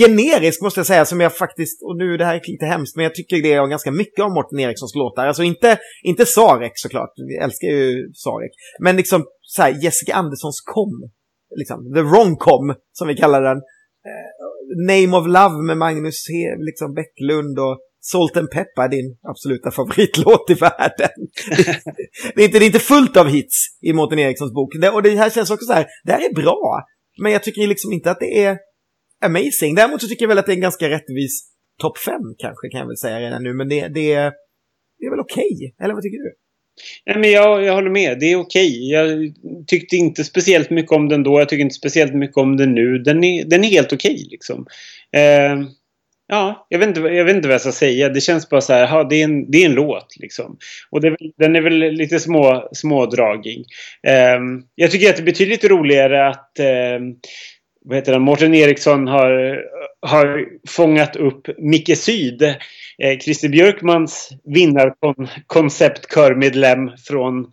generisk 0.00 0.62
måste 0.62 0.80
jag 0.80 0.86
säga, 0.86 1.04
som 1.04 1.20
jag 1.20 1.36
faktiskt, 1.36 1.82
och 1.82 1.96
nu 1.96 2.16
det 2.16 2.24
här 2.24 2.34
är 2.34 2.40
lite 2.52 2.66
hemskt, 2.66 2.96
men 2.96 3.02
jag 3.02 3.14
tycker 3.14 3.42
det 3.42 3.52
är 3.52 3.66
ganska 3.66 3.90
mycket 3.90 4.24
om 4.24 4.32
Mårten 4.32 4.60
Erikssons 4.60 4.94
låtar. 4.94 5.26
Alltså 5.26 5.42
inte, 5.42 5.78
inte 6.02 6.26
Sarek 6.26 6.72
såklart, 6.74 7.12
vi 7.28 7.36
älskar 7.36 7.68
ju 7.68 8.10
Sarek. 8.14 8.50
Men 8.80 8.96
liksom 8.96 9.24
så 9.42 9.62
här, 9.62 9.84
Jessica 9.84 10.14
Anderssons 10.14 10.60
kom, 10.60 11.10
liksom, 11.56 11.94
The 11.94 12.02
Wrong 12.02 12.36
Com, 12.36 12.74
som 12.92 13.08
vi 13.08 13.16
kallar 13.16 13.42
den. 13.42 13.56
Eh, 14.10 14.30
Name 14.88 15.16
of 15.16 15.26
Love 15.26 15.62
med 15.62 15.78
Magnus 15.78 16.28
He, 16.28 16.64
liksom 16.64 16.94
Bäcklund 16.94 17.58
och 17.58 17.78
Salt 18.00 18.36
and 18.36 18.50
Pepper, 18.50 18.88
din 18.88 19.18
absoluta 19.22 19.70
favoritlåt 19.70 20.50
i 20.50 20.54
världen. 20.54 21.16
det, 22.34 22.42
är 22.42 22.44
inte, 22.44 22.58
det 22.58 22.64
är 22.64 22.66
inte 22.66 22.78
fullt 22.78 23.16
av 23.16 23.28
hits 23.28 23.56
i 23.82 23.92
Mårten 23.92 24.18
Erikssons 24.18 24.52
bok. 24.52 24.70
Det, 24.80 24.90
och 24.90 25.02
det 25.02 25.10
här 25.10 25.30
känns 25.30 25.50
också 25.50 25.66
så 25.66 25.72
här, 25.72 25.86
det 26.04 26.12
här 26.12 26.30
är 26.30 26.34
bra. 26.34 26.82
Men 27.22 27.32
jag 27.32 27.42
tycker 27.42 27.66
liksom 27.66 27.92
inte 27.92 28.10
att 28.10 28.20
det 28.20 28.44
är 28.44 28.58
amazing. 29.26 29.74
Däremot 29.74 30.00
så 30.02 30.08
tycker 30.08 30.22
jag 30.22 30.28
väl 30.28 30.38
att 30.38 30.46
det 30.46 30.52
är 30.52 30.56
en 30.56 30.60
ganska 30.60 30.88
rättvis 30.90 31.42
topp 31.82 31.98
fem 31.98 32.34
kanske, 32.38 32.68
kan 32.68 32.80
jag 32.80 32.86
väl 32.86 32.96
säga 32.96 33.20
redan 33.20 33.42
nu. 33.42 33.52
Men 33.54 33.68
det, 33.68 33.88
det, 33.88 34.12
är- 34.12 34.32
det 34.98 35.06
är 35.06 35.10
väl 35.10 35.20
okej, 35.20 35.74
eller 35.82 35.94
vad 35.94 36.02
tycker 36.02 36.18
du? 36.18 36.32
Nej, 37.06 37.18
men 37.18 37.30
jag, 37.30 37.64
jag 37.64 37.74
håller 37.74 37.90
med. 37.90 38.18
Det 38.20 38.26
är 38.32 38.36
okej. 38.36 38.90
Jag 38.90 39.08
tyckte 39.66 39.96
inte 39.96 40.24
speciellt 40.24 40.70
mycket 40.70 40.92
om 40.92 41.08
den 41.08 41.22
då. 41.22 41.40
Jag 41.40 41.48
tycker 41.48 41.62
inte 41.62 41.74
speciellt 41.74 42.14
mycket 42.14 42.36
om 42.36 42.56
den 42.56 42.74
nu. 42.74 42.98
Den 42.98 43.24
är, 43.24 43.44
den 43.44 43.64
är 43.64 43.68
helt 43.68 43.92
okej 43.92 44.26
liksom. 44.30 44.66
Eh, 45.16 45.68
ja, 46.28 46.66
jag 46.68 46.78
vet, 46.78 46.88
inte, 46.88 47.00
jag 47.00 47.24
vet 47.24 47.36
inte 47.36 47.48
vad 47.48 47.54
jag 47.54 47.60
ska 47.60 47.72
säga. 47.72 48.08
Det 48.08 48.20
känns 48.20 48.48
bara 48.48 48.60
så 48.60 48.72
här, 48.72 48.86
Ha, 48.86 49.04
det, 49.04 49.16
är 49.20 49.24
en, 49.24 49.50
det 49.50 49.58
är 49.62 49.66
en 49.66 49.74
låt 49.74 50.16
liksom. 50.20 50.56
Och 50.90 51.00
det, 51.00 51.16
den 51.38 51.56
är 51.56 51.60
väl 51.60 51.78
lite 51.78 52.20
små, 52.20 52.68
smådragig. 52.72 53.64
Eh, 54.06 54.40
jag 54.74 54.90
tycker 54.90 55.10
att 55.10 55.16
det 55.16 55.22
är 55.22 55.24
betydligt 55.24 55.64
roligare 55.64 56.28
att 56.28 56.58
eh, 56.58 57.00
vad 57.86 57.96
heter 57.96 58.12
han, 58.12 58.22
Mårten 58.22 58.54
Eriksson 58.54 59.06
har, 59.06 59.64
har 60.00 60.44
fångat 60.68 61.16
upp 61.16 61.46
Micke 61.58 61.98
Syd, 61.98 62.42
eh, 62.42 62.56
Christer 63.20 63.48
Björkmans 63.48 64.30
vinnarkonceptkörmedlem 64.44 66.90
från 67.08 67.46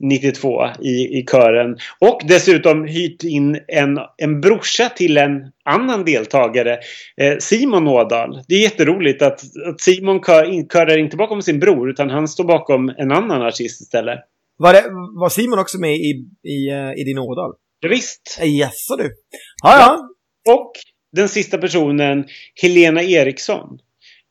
92 0.00 0.66
i, 0.82 1.18
i 1.18 1.24
kören. 1.30 1.76
Och 1.98 2.20
dessutom 2.28 2.84
hyrt 2.84 3.24
in 3.24 3.60
en, 3.68 3.98
en 4.16 4.40
brorsa 4.40 4.88
till 4.88 5.16
en 5.16 5.52
annan 5.64 6.04
deltagare, 6.04 6.78
eh, 7.20 7.36
Simon 7.38 7.88
Ådahl. 7.88 8.42
Det 8.48 8.54
är 8.54 8.62
jätteroligt 8.62 9.22
att, 9.22 9.40
att 9.68 9.80
Simon 9.80 10.22
kör, 10.22 10.44
in, 10.44 10.68
körar 10.68 10.98
inte 10.98 11.16
bakom 11.16 11.42
sin 11.42 11.60
bror 11.60 11.90
utan 11.90 12.10
han 12.10 12.28
står 12.28 12.44
bakom 12.44 12.88
en 12.88 13.12
annan 13.12 13.42
artist 13.42 13.80
istället. 13.80 14.18
Var, 14.58 14.72
det, 14.72 14.84
var 15.20 15.28
Simon 15.28 15.58
också 15.58 15.80
med 15.80 15.94
i, 15.94 16.24
i, 16.42 16.70
eh, 16.70 16.92
i 17.00 17.04
din 17.04 17.18
Ådal? 17.18 17.54
Visst. 17.82 18.38
Eh, 18.40 18.58
Jaså 18.58 18.96
du? 18.96 19.14
Ja, 19.62 19.78
ja. 19.78 20.08
Och 20.54 20.72
den 21.12 21.28
sista 21.28 21.58
personen, 21.58 22.24
Helena 22.62 23.02
Eriksson. 23.02 23.78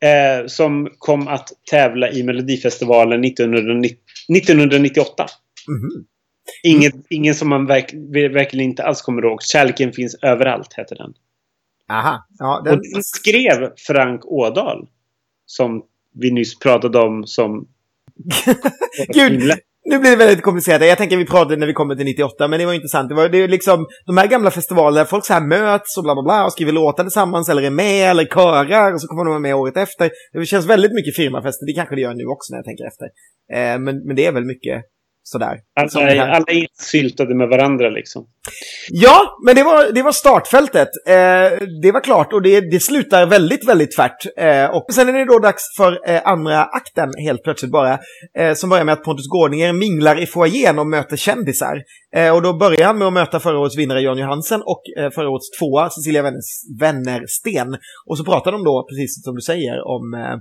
Eh, 0.04 0.48
som 0.48 0.90
kom 0.98 1.28
att 1.28 1.50
tävla 1.70 2.12
i 2.12 2.24
Melodifestivalen 2.24 3.26
1990, 3.26 3.98
1998. 4.38 5.26
Mhm. 5.68 6.06
Inget, 6.64 6.94
Ingen 7.10 7.36
som 7.36 7.50
man 7.50 7.66
verk, 7.66 7.94
verkligen 8.34 8.70
inte 8.70 8.84
alls 8.84 9.02
kommer 9.02 9.26
ihåg. 9.26 9.44
Kärleken 9.44 9.94
finns 9.94 10.16
överallt, 10.22 10.74
heter 10.74 10.96
den. 10.96 11.14
Aha. 11.90 12.28
Ja, 12.40 12.58
Och 12.58 12.64
den, 12.64 12.82
den 12.94 13.04
skrev 13.04 13.72
Frank 13.78 14.26
Ådahl. 14.26 14.88
Som 15.46 15.86
vi 16.14 16.32
nyss 16.32 16.60
pratade 16.60 17.00
om 17.00 17.28
som... 17.28 17.68
Gud, 19.14 19.54
nu 19.86 20.00
blir 20.00 20.12
det 20.12 20.18
väldigt 20.18 20.42
komplicerat. 20.42 20.88
Jag 20.88 20.98
tänker 20.98 21.18
vi 21.18 21.26
pratar 21.26 21.58
när 21.58 21.68
vi 21.68 21.74
kommer 21.74 21.96
till 21.96 22.06
98, 22.06 22.48
men 22.48 22.60
det 22.60 22.66
var 22.66 22.74
intressant. 22.74 23.10
Det 23.10 23.16
var 23.16 23.30
det 23.30 23.38
är 23.38 23.48
liksom 23.48 23.88
de 24.06 24.18
här 24.18 24.28
gamla 24.28 24.52
festivalerna, 24.52 24.98
där 24.98 25.06
folk 25.06 25.26
så 25.26 25.34
här 25.34 25.42
möts 25.42 25.98
och 25.98 26.04
bla 26.04 26.14
bla 26.16 26.24
bla 26.24 26.46
och 26.46 26.52
skriver 26.52 26.72
låtar 26.72 27.04
tillsammans 27.04 27.50
eller 27.50 27.62
är 27.62 27.70
med 27.70 28.10
eller 28.10 28.26
körar 28.26 28.94
och 28.94 29.02
så 29.02 29.08
kommer 29.08 29.24
de 29.26 29.30
vara 29.30 29.40
med 29.40 29.56
året 29.56 29.78
efter. 29.78 30.12
Det 30.34 30.46
känns 30.46 30.66
väldigt 30.66 30.94
mycket 30.94 31.16
firmafester, 31.16 31.66
det 31.66 31.74
kanske 31.74 31.96
det 31.96 32.02
gör 32.02 32.14
nu 32.14 32.26
också 32.26 32.54
när 32.54 32.58
jag 32.58 32.66
tänker 32.66 32.86
efter. 32.92 33.06
Eh, 33.56 33.80
men, 33.80 34.08
men 34.08 34.16
det 34.16 34.26
är 34.26 34.32
väl 34.32 34.46
mycket 34.46 34.84
sådär. 35.28 35.60
Här. 36.18 36.30
alla 36.30 36.46
är 36.48 36.68
insyltade 36.70 37.36
med 37.36 37.50
varandra 37.50 37.90
liksom. 37.90 38.28
Ja, 38.90 39.38
men 39.46 39.56
det 39.56 39.64
var, 39.64 39.94
det 39.94 40.04
var 40.04 40.12
startfältet. 40.12 40.88
Eh, 41.08 41.68
det 41.82 41.92
var 41.92 42.04
klart 42.04 42.34
och 42.34 42.42
det, 42.42 42.72
det 42.72 42.80
slutar 42.80 43.26
väldigt, 43.26 43.68
väldigt 43.68 43.96
tvärt. 43.96 44.26
Eh, 44.38 44.66
och 44.66 44.86
sen 44.92 45.10
är 45.10 45.14
det 45.14 45.26
då 45.26 45.40
dags 45.40 45.64
för 45.78 46.10
eh, 46.10 46.22
andra 46.26 46.64
akten 46.64 47.10
helt 47.28 47.44
plötsligt 47.44 47.72
bara. 47.72 48.00
Eh, 48.38 48.54
som 48.54 48.70
börjar 48.70 48.86
med 48.86 48.94
att 48.94 49.04
Pontus 49.04 49.28
Gårdinger 49.28 49.74
minglar 49.74 50.22
i 50.22 50.26
foajén 50.26 50.80
och 50.80 50.88
möter 50.88 51.18
kändisar. 51.18 51.82
Eh, 52.16 52.36
och 52.36 52.42
då 52.42 52.54
börjar 52.54 52.86
han 52.88 52.98
med 52.98 53.08
att 53.08 53.14
möta 53.14 53.40
förra 53.40 53.60
årets 53.60 53.78
vinnare 53.78 54.02
Jan 54.02 54.18
Johansen 54.18 54.62
och 54.62 54.82
eh, 55.00 55.10
förra 55.12 55.30
årets 55.30 55.58
tvåa 55.60 55.90
Cecilia 55.90 56.22
Wenner- 56.24 56.80
Wennersten. 56.80 57.78
Och 58.06 58.18
så 58.18 58.24
pratar 58.26 58.52
de 58.52 58.64
då, 58.64 58.88
precis 58.90 59.24
som 59.24 59.36
du 59.36 59.42
säger, 59.42 59.88
om 59.88 60.14
eh, 60.14 60.38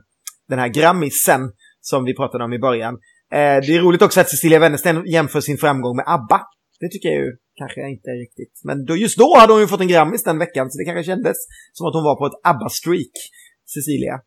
den 0.48 0.58
här 0.58 0.68
grammisen 0.68 1.40
som 1.80 2.04
vi 2.04 2.14
pratade 2.16 2.44
om 2.44 2.52
i 2.52 2.58
början. 2.58 2.94
Eh, 3.34 3.60
det 3.66 3.74
är 3.76 3.80
roligt 3.80 4.02
också 4.02 4.20
att 4.20 4.28
Cecilia 4.28 4.58
Wennersten 4.58 5.06
jämför 5.06 5.40
sin 5.40 5.58
framgång 5.58 5.96
med 5.96 6.04
ABBA. 6.08 6.40
Det 6.80 6.88
tycker 6.88 7.08
jag 7.08 7.24
ju 7.24 7.32
kanske 7.58 7.80
inte 7.88 8.10
riktigt. 8.10 8.60
Men 8.64 8.84
då, 8.84 8.96
just 8.96 9.18
då 9.18 9.36
hade 9.38 9.52
hon 9.52 9.60
ju 9.60 9.66
fått 9.66 9.80
en 9.80 9.88
Grammis 9.88 10.24
den 10.24 10.38
veckan, 10.38 10.70
så 10.70 10.78
det 10.78 10.84
kanske 10.84 11.04
kändes 11.04 11.36
som 11.72 11.86
att 11.86 11.94
hon 11.94 12.04
var 12.04 12.16
på 12.16 12.26
ett 12.26 12.40
ABBA-streak, 12.44 13.14
Cecilia. 13.74 14.20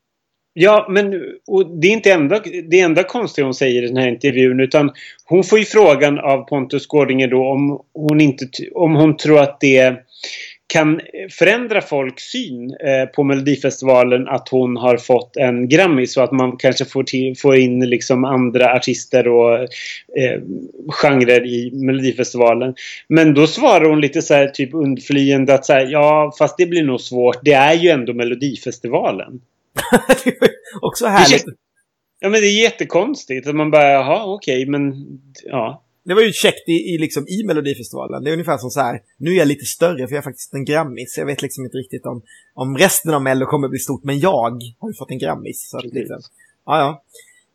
Ja, 0.53 0.88
men 0.89 1.05
och 1.47 1.79
det 1.81 1.88
är 1.88 1.91
inte 1.91 2.11
enda, 2.11 2.39
det 2.69 2.79
enda 2.79 3.03
konstiga 3.03 3.45
hon 3.45 3.53
säger 3.53 3.84
i 3.84 3.88
den 3.88 3.97
här 3.97 4.07
intervjun 4.07 4.59
utan 4.59 4.91
hon 5.25 5.43
får 5.43 5.59
ju 5.59 5.65
frågan 5.65 6.19
av 6.19 6.47
Pontus 6.49 6.88
Gårdinger 6.88 7.27
då 7.27 7.51
om 7.51 7.81
hon, 7.93 8.21
inte, 8.21 8.45
om 8.75 8.95
hon 8.95 9.17
tror 9.17 9.39
att 9.39 9.59
det 9.59 9.97
kan 10.68 11.02
förändra 11.31 11.81
folks 11.81 12.23
syn 12.23 12.69
eh, 12.69 13.06
på 13.15 13.23
Melodifestivalen 13.23 14.27
att 14.27 14.49
hon 14.49 14.77
har 14.77 14.98
fått 14.98 15.38
en 15.38 15.69
Grammis 15.69 16.14
så 16.14 16.22
att 16.22 16.31
man 16.31 16.57
kanske 16.57 16.85
får, 16.85 17.03
till, 17.03 17.38
får 17.38 17.56
in 17.56 17.89
liksom 17.89 18.26
andra 18.26 18.73
artister 18.73 19.27
och 19.27 19.60
eh, 19.60 20.41
genrer 20.89 21.45
i 21.45 21.72
Melodifestivalen. 21.73 22.76
Men 23.07 23.34
då 23.34 23.48
svarar 23.48 23.89
hon 23.89 24.02
lite 24.02 24.22
så 24.22 24.34
här 24.34 24.48
typ 24.48 24.73
undflyende 24.73 25.53
att 25.53 25.65
så 25.65 25.73
här, 25.73 25.88
ja 25.91 26.34
fast 26.39 26.57
det 26.57 26.65
blir 26.65 26.84
nog 26.84 27.02
svårt. 27.02 27.39
Det 27.41 27.53
är 27.53 27.73
ju 27.73 27.89
ändå 27.89 28.14
Melodifestivalen. 28.14 29.41
också 30.81 31.06
härligt. 31.06 31.45
Ja 32.19 32.30
men 32.30 32.41
det 32.41 32.48
är 32.48 32.61
jättekonstigt. 32.61 33.48
Att 33.48 33.56
man 33.56 33.72
bara, 33.72 33.91
jaha 33.91 34.34
okej 34.34 34.65
men 34.65 34.94
ja. 35.45 35.84
Det 36.07 36.13
var 36.13 36.21
ju 36.21 36.31
käckt 36.31 36.69
i, 36.69 36.71
i, 36.71 36.97
liksom, 36.97 37.27
i 37.27 37.43
Melodifestivalen. 37.43 38.23
Det 38.23 38.29
är 38.29 38.34
ungefär 38.34 38.57
som 38.57 38.69
så 38.69 38.79
här, 38.79 38.99
nu 39.17 39.31
är 39.31 39.35
jag 39.35 39.47
lite 39.47 39.65
större 39.65 40.07
för 40.07 40.15
jag 40.15 40.17
är 40.17 40.21
faktiskt 40.21 40.53
en 40.53 40.65
Grammis. 40.65 41.17
Jag 41.17 41.25
vet 41.25 41.41
liksom 41.41 41.65
inte 41.65 41.77
riktigt 41.77 42.05
om, 42.05 42.21
om 42.53 42.77
resten 42.77 43.13
av 43.13 43.21
Mello 43.21 43.45
kommer 43.45 43.67
bli 43.67 43.79
stort, 43.79 44.03
men 44.03 44.19
jag 44.19 44.51
har 44.79 44.89
ju 44.89 44.93
fått 44.93 45.11
en 45.11 45.19
Grammis. 45.19 45.69
Så 45.69 45.77
att, 45.77 45.84
liksom, 45.84 46.19
ja, 46.65 46.79
ja. 46.79 47.03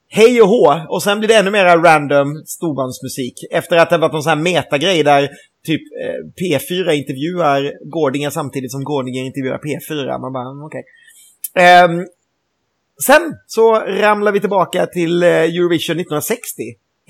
Hej 0.08 0.42
och 0.42 0.48
hå! 0.48 0.86
Och 0.88 1.02
sen 1.02 1.18
blir 1.18 1.28
det 1.28 1.34
ännu 1.34 1.50
mer 1.50 1.64
random 1.78 2.42
storbandsmusik. 2.46 3.34
Efter 3.50 3.76
att 3.76 3.90
det 3.90 3.98
varit 3.98 4.12
någon 4.12 4.22
sån 4.22 4.30
här 4.30 4.44
metagrej 4.44 5.02
där 5.02 5.30
typ 5.64 5.82
eh, 6.02 6.42
P4 6.42 6.90
intervjuar 6.90 7.72
Gårdinger 7.90 8.30
samtidigt 8.30 8.72
som 8.72 8.84
Gårdinger 8.84 9.24
intervjuar 9.24 9.58
P4. 9.58 10.20
Man 10.20 10.32
bara, 10.32 10.50
mm, 10.50 10.64
okej. 10.64 10.84
Ehm, 11.54 12.06
sen 13.04 13.34
så 13.46 13.74
ramlar 13.74 14.32
vi 14.32 14.40
tillbaka 14.40 14.86
till 14.86 15.22
eh, 15.22 15.28
Eurovision 15.28 15.96
1960 15.96 16.62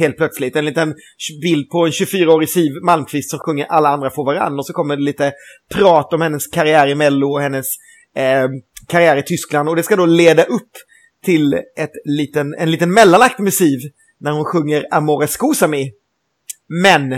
helt 0.02 0.16
plötsligt. 0.16 0.56
En 0.56 0.64
liten 0.64 0.94
bild 1.42 1.70
på 1.70 1.86
en 1.86 1.90
24-årig 1.90 2.48
Siv 2.48 2.72
Malmqvist 2.84 3.30
som 3.30 3.38
sjunger 3.38 3.66
Alla 3.66 3.88
andra 3.88 4.10
får 4.10 4.24
varann. 4.24 4.58
Och 4.58 4.66
så 4.66 4.72
kommer 4.72 4.96
det 4.96 5.02
lite 5.02 5.32
prat 5.74 6.12
om 6.12 6.20
hennes 6.20 6.46
karriär 6.46 6.88
i 6.88 6.94
Mello 6.94 7.26
och 7.26 7.40
hennes 7.40 7.66
eh, 8.16 8.48
karriär 8.88 9.16
i 9.16 9.22
Tyskland. 9.22 9.68
Och 9.68 9.76
det 9.76 9.82
ska 9.82 9.96
då 9.96 10.06
leda 10.06 10.42
upp 10.42 10.70
till 11.24 11.54
ett 11.78 11.92
liten, 12.04 12.54
en 12.58 12.70
liten 12.70 12.92
mellanakt 12.92 13.38
med 13.38 13.54
Siv 13.54 13.78
när 14.20 14.32
hon 14.32 14.44
sjunger 14.44 14.86
Amore 14.90 15.26
Scusami. 15.26 15.92
Men 16.82 17.10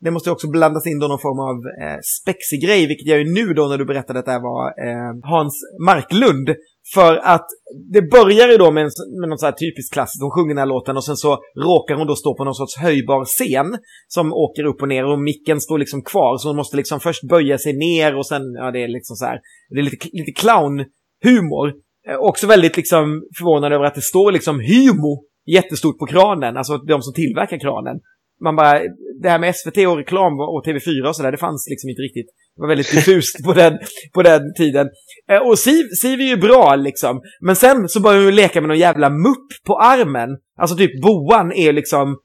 det 0.00 0.10
måste 0.10 0.30
också 0.30 0.50
blandas 0.50 0.86
in 0.86 0.98
då 0.98 1.08
någon 1.08 1.18
form 1.18 1.40
av 1.40 1.56
eh, 1.82 1.98
spexig 2.20 2.62
grej, 2.62 2.86
vilket 2.86 3.06
jag 3.06 3.18
ju 3.18 3.34
nu 3.34 3.54
då 3.54 3.68
när 3.68 3.78
du 3.78 3.84
berättade 3.84 4.18
att 4.18 4.24
det 4.24 4.32
här 4.32 4.40
var 4.40 4.66
eh, 4.86 5.30
Hans 5.30 5.60
Marklund. 5.86 6.48
För 6.94 7.16
att 7.16 7.46
det 7.92 8.02
börjar 8.02 8.48
ju 8.48 8.56
då 8.56 8.70
med, 8.70 8.84
en, 8.84 8.90
med 9.20 9.28
något 9.28 9.40
så 9.40 9.46
här 9.46 9.52
typiskt 9.52 9.92
klassiskt, 9.92 10.22
hon 10.22 10.30
sjunger 10.30 10.54
den 10.54 10.58
här 10.58 10.66
låten 10.66 10.96
och 10.96 11.04
sen 11.04 11.16
så 11.16 11.38
råkar 11.56 11.94
hon 11.94 12.06
då 12.06 12.16
stå 12.16 12.36
på 12.36 12.44
någon 12.44 12.54
sorts 12.54 12.76
höjbar 12.76 13.24
scen 13.24 13.78
som 14.08 14.32
åker 14.32 14.64
upp 14.64 14.82
och 14.82 14.88
ner 14.88 15.04
och 15.04 15.20
micken 15.20 15.60
står 15.60 15.78
liksom 15.78 16.02
kvar 16.02 16.38
så 16.38 16.48
hon 16.48 16.56
måste 16.56 16.76
liksom 16.76 17.00
först 17.00 17.28
böja 17.28 17.58
sig 17.58 17.72
ner 17.72 18.16
och 18.18 18.26
sen, 18.26 18.42
ja 18.52 18.70
det 18.70 18.82
är 18.82 18.88
liksom 18.88 19.16
så 19.16 19.24
här, 19.24 19.38
det 19.70 19.78
är 19.78 19.82
lite, 19.82 20.08
lite 20.12 20.32
clownhumor. 20.32 21.68
Eh, 22.08 22.16
också 22.16 22.46
väldigt 22.46 22.76
liksom 22.76 23.22
förvånad 23.38 23.72
över 23.72 23.84
att 23.84 23.94
det 23.94 24.00
står 24.00 24.32
liksom 24.32 24.60
hymo 24.60 25.24
jättestort 25.46 25.98
på 25.98 26.06
kranen, 26.06 26.56
alltså 26.56 26.78
de 26.78 27.02
som 27.02 27.14
tillverkar 27.14 27.58
kranen. 27.58 28.00
Man 28.40 28.56
bara, 28.56 28.80
det 29.22 29.28
här 29.28 29.38
med 29.38 29.56
SVT 29.56 29.78
och 29.86 29.96
reklam 29.96 30.32
och 30.40 30.64
TV4 30.66 31.08
och 31.08 31.16
sådär, 31.16 31.32
det 31.32 31.38
fanns 31.38 31.66
liksom 31.70 31.90
inte 31.90 32.02
riktigt. 32.02 32.30
Det 32.56 32.62
var 32.62 32.68
väldigt 32.68 32.92
diffust 32.92 33.44
på 33.44 33.52
den, 33.52 33.78
på 34.14 34.22
den 34.22 34.54
tiden. 34.54 34.88
Eh, 35.30 35.38
Och 35.48 35.58
Siv, 35.58 35.88
Siv 36.02 36.20
är 36.20 36.24
ju 36.24 36.36
bra 36.36 36.76
liksom. 36.76 37.22
Men 37.40 37.56
sen 37.56 37.88
så 37.88 38.00
börjar 38.00 38.24
hon 38.24 38.34
leka 38.34 38.60
med 38.60 38.68
någon 38.68 38.78
jävla 38.78 39.10
mupp 39.10 39.48
på 39.66 39.78
armen. 39.78 40.30
Alltså 40.60 40.76
typ 40.76 41.02
boan 41.02 41.52
är 41.52 41.72
liksom 41.72 42.16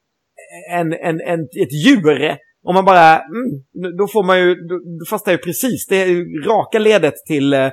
en, 0.72 0.94
en, 0.94 1.22
en, 1.22 1.40
ett 1.40 1.86
djur. 1.86 2.38
Och 2.66 2.74
man 2.74 2.86
bara, 2.86 3.20
mm, 3.20 3.98
då 3.98 4.08
får 4.08 4.24
man 4.24 4.40
ju, 4.40 4.56
då, 4.56 4.76
då 5.00 5.06
fastnar 5.10 5.34
ju 5.34 5.38
precis. 5.38 5.88
Det 5.88 5.96
är 5.96 6.46
raka 6.48 6.80
ledet 6.80 7.14
till 7.28 7.54
eh, 7.54 7.66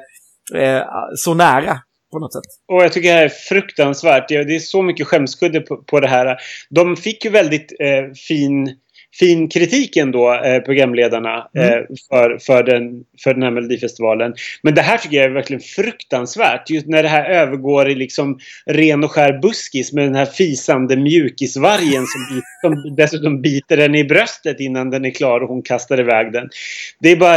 eh, 0.54 0.82
så 1.16 1.34
nära 1.34 1.78
på 2.12 2.18
något 2.18 2.32
sätt. 2.32 2.42
Och 2.72 2.84
jag 2.84 2.92
tycker 2.92 3.08
det 3.08 3.14
här 3.14 3.24
är 3.24 3.28
fruktansvärt. 3.48 4.28
Det 4.28 4.44
det 4.44 4.54
är 4.54 4.60
så 4.60 4.82
mycket 4.82 5.06
skämskudde 5.06 5.60
på, 5.60 5.76
på 5.76 6.00
det 6.00 6.08
här. 6.08 6.36
De 6.70 6.96
fick 6.96 7.24
ju 7.24 7.30
väldigt 7.30 7.72
eh, 7.80 8.12
fin, 8.28 8.76
fin 9.18 9.48
kritik 9.48 9.96
ändå, 9.96 10.34
eh, 10.34 10.60
programledarna, 10.60 11.36
eh, 11.56 11.80
för, 12.08 12.38
för, 12.38 12.62
den, 12.62 13.04
för 13.24 13.34
den 13.34 13.42
här 13.42 13.50
Melodifestivalen. 13.50 14.34
Men 14.62 14.74
det 14.74 14.82
här 14.82 14.98
tycker 14.98 15.16
jag 15.16 15.26
är 15.26 15.30
verkligen 15.30 15.60
fruktansvärt. 15.60 16.70
Just 16.70 16.86
när 16.86 17.02
det 17.02 17.08
här 17.08 17.30
övergår 17.30 17.90
i 17.90 17.94
liksom 17.94 18.38
ren 18.66 19.04
och 19.04 19.10
skär 19.10 19.38
buskis 19.42 19.92
med 19.92 20.04
den 20.04 20.14
här 20.14 20.26
fisande 20.26 20.96
mjukisvargen 20.96 22.04
som, 22.06 22.42
som 22.60 22.94
dessutom 22.96 23.42
biter 23.42 23.76
den 23.76 23.94
i 23.94 24.04
bröstet 24.04 24.60
innan 24.60 24.90
den 24.90 25.04
är 25.04 25.10
klar 25.10 25.40
och 25.40 25.48
hon 25.48 25.62
kastar 25.62 26.00
iväg 26.00 26.32
den. 26.32 26.48
Det 27.00 27.08
är 27.08 27.16
bara... 27.16 27.36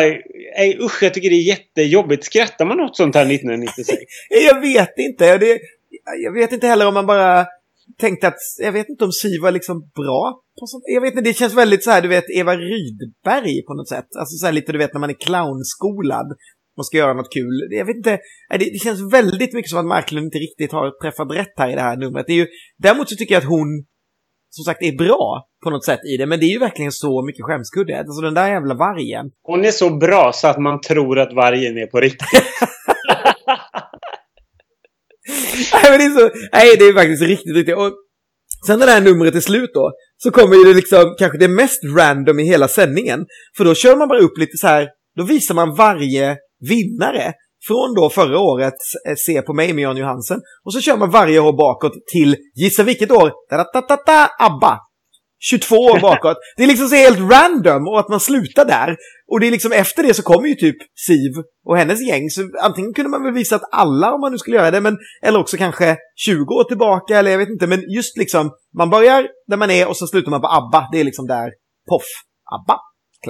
Nej, 0.58 0.78
usch, 0.82 1.04
jag 1.04 1.14
tycker 1.14 1.30
det 1.30 1.36
är 1.36 1.48
jättejobbigt. 1.48 2.24
Skrattar 2.24 2.66
man 2.66 2.80
åt 2.80 2.98
sånt 2.98 3.16
här 3.16 3.26
1996? 3.32 3.98
Jag 4.30 4.62
vet 4.62 4.94
inte. 4.98 5.38
Det, 5.38 5.60
jag 6.24 6.32
vet 6.32 6.52
inte 6.52 6.68
heller 6.68 6.88
om 6.88 6.94
man 6.94 7.06
bara 7.06 7.46
tänkte 7.98 8.28
att, 8.28 8.40
jag 8.60 8.72
vet 8.72 8.90
inte 8.90 9.06
om 9.06 9.12
Siv 9.12 9.42
var 9.42 9.52
liksom 9.52 9.90
bra 9.96 10.42
på 10.60 10.68
sånt. 10.68 10.84
Jag 10.96 11.02
vet 11.02 11.12
inte, 11.12 11.30
det 11.30 11.34
känns 11.34 11.54
väldigt 11.54 11.84
så 11.84 11.92
här, 11.92 12.02
du 12.02 12.08
vet, 12.08 12.30
Eva 12.36 12.56
Rydberg 12.56 13.66
på 13.68 13.74
något 13.74 13.90
sätt. 13.90 14.08
Alltså 14.20 14.38
så 14.38 14.46
här 14.46 14.54
lite, 14.54 14.72
du 14.72 14.78
vet, 14.78 14.94
när 14.94 15.00
man 15.00 15.10
är 15.10 15.26
clownskolad 15.26 16.30
och 16.78 16.86
ska 16.86 16.98
göra 16.98 17.14
något 17.14 17.34
kul. 17.34 17.68
Jag 17.70 17.86
vet 17.86 17.96
inte, 17.96 18.20
det, 18.50 18.58
det 18.58 18.82
känns 18.84 19.14
väldigt 19.14 19.54
mycket 19.54 19.70
som 19.70 19.80
att 19.80 19.86
Marklund 19.86 20.26
inte 20.26 20.38
riktigt 20.38 20.72
har 20.72 21.02
träffat 21.02 21.32
rätt 21.32 21.54
här 21.58 21.70
i 21.72 21.76
det 21.76 21.82
här 21.82 21.98
numret. 21.98 22.26
Det 22.28 22.34
är 22.34 22.42
ju, 22.44 22.48
däremot 22.78 23.10
så 23.10 23.16
tycker 23.16 23.34
jag 23.36 23.42
att 23.42 23.50
hon, 23.50 23.86
som 24.50 24.64
sagt, 24.64 24.84
är 24.84 24.98
bra 24.98 25.48
på 25.64 25.70
något 25.70 25.86
sätt 25.86 26.00
i 26.14 26.18
det. 26.18 26.26
Men 26.26 26.40
det 26.40 26.46
är 26.46 26.54
ju 26.54 26.60
verkligen 26.60 26.92
så 26.92 27.26
mycket 27.26 27.46
skämskudde. 27.46 28.00
Alltså 28.00 28.22
den 28.22 28.34
där 28.34 28.50
jävla 28.50 28.76
vargen. 28.76 29.32
Hon 29.44 29.66
är 29.66 29.72
så 29.72 29.98
bra 29.98 30.32
så 30.34 30.48
att 30.48 30.58
man 30.58 30.82
tror 30.82 31.20
att 31.20 31.34
vargen 31.34 31.78
är 31.78 31.88
på 31.88 32.00
riktigt. 32.00 32.44
Nej, 35.74 35.92
men 35.92 36.00
det 36.00 36.06
är 36.06 36.20
så, 36.20 36.30
nej, 36.54 36.76
det 36.80 36.86
är 36.86 36.94
faktiskt 36.94 37.24
riktigt, 37.24 37.56
riktigt. 37.56 37.76
Och 37.76 37.92
sen 38.68 38.80
när 38.80 38.86
det 38.86 38.92
här 38.92 39.02
numret 39.02 39.36
är 39.36 39.40
slut 39.40 39.70
då, 39.74 39.92
så 40.24 40.32
kommer 40.32 40.56
ju 40.56 40.64
det 40.64 40.74
liksom 40.74 41.16
kanske 41.20 41.38
det 41.38 41.48
mest 41.48 41.80
random 41.98 42.40
i 42.40 42.44
hela 42.44 42.68
sändningen. 42.68 43.26
För 43.58 43.66
då 43.66 43.76
kör 43.76 43.96
man 43.96 44.08
bara 44.08 44.20
upp 44.20 44.38
lite 44.38 44.58
så 44.58 44.68
här, 44.68 44.88
då 45.18 45.24
visar 45.24 45.56
man 45.56 45.76
varje 45.76 46.38
vinnare. 46.70 47.34
Från 47.68 47.96
då 47.96 48.10
förra 48.10 48.40
året, 48.40 48.74
eh, 49.10 49.16
Se 49.26 49.42
på 49.42 49.54
mig 49.54 49.74
med 49.74 49.84
Jan 49.84 49.98
Johansen. 49.98 50.40
Och 50.66 50.74
så 50.74 50.82
kör 50.82 50.98
man 50.98 51.12
varje 51.12 51.40
år 51.40 51.54
bakåt 51.54 51.94
till, 52.14 52.36
gissa 52.56 52.84
vilket 52.84 53.12
år? 53.12 53.32
da, 53.50 53.58
da, 53.58 53.82
da, 53.82 53.98
da, 54.06 54.30
ABBA. 54.40 54.80
22 55.40 55.76
år 55.76 56.00
bakåt. 56.02 56.38
Det 56.58 56.64
är 56.64 56.68
liksom 56.68 56.88
så 56.88 56.96
helt 56.96 57.20
random 57.20 57.88
och 57.88 58.00
att 58.00 58.10
man 58.10 58.20
slutar 58.20 58.66
där. 58.66 58.98
Och 59.32 59.40
det 59.40 59.48
är 59.48 59.52
liksom 59.52 59.72
efter 59.72 60.04
det 60.04 60.14
så 60.14 60.24
kommer 60.24 60.48
ju 60.48 60.56
typ 60.56 60.78
Siv 61.08 61.32
och 61.66 61.78
hennes 61.78 62.08
gäng. 62.08 62.30
Så 62.30 62.42
antingen 62.62 62.94
kunde 62.94 63.10
man 63.10 63.24
väl 63.24 63.34
visa 63.34 63.56
att 63.56 63.70
alla 63.72 64.14
om 64.14 64.22
man 64.22 64.32
nu 64.32 64.38
skulle 64.38 64.58
göra 64.58 64.72
det, 64.72 64.82
men 64.82 64.98
eller 65.24 65.40
också 65.40 65.58
kanske 65.58 65.98
20 66.16 66.54
år 66.54 66.64
tillbaka 66.64 67.18
eller 67.18 67.32
jag 67.32 67.38
vet 67.38 67.50
inte. 67.50 67.68
Men 67.68 67.92
just 67.92 68.18
liksom, 68.18 68.52
man 68.78 68.90
börjar 68.90 69.28
där 69.48 69.58
man 69.58 69.72
är 69.72 69.88
och 69.88 69.98
så 69.98 70.08
slutar 70.08 70.32
man 70.32 70.42
på 70.42 70.48
ABBA. 70.48 70.90
Det 70.92 71.00
är 71.00 71.04
liksom 71.04 71.28
där, 71.28 71.52
poff, 71.90 72.08
ABBA. 72.56 72.80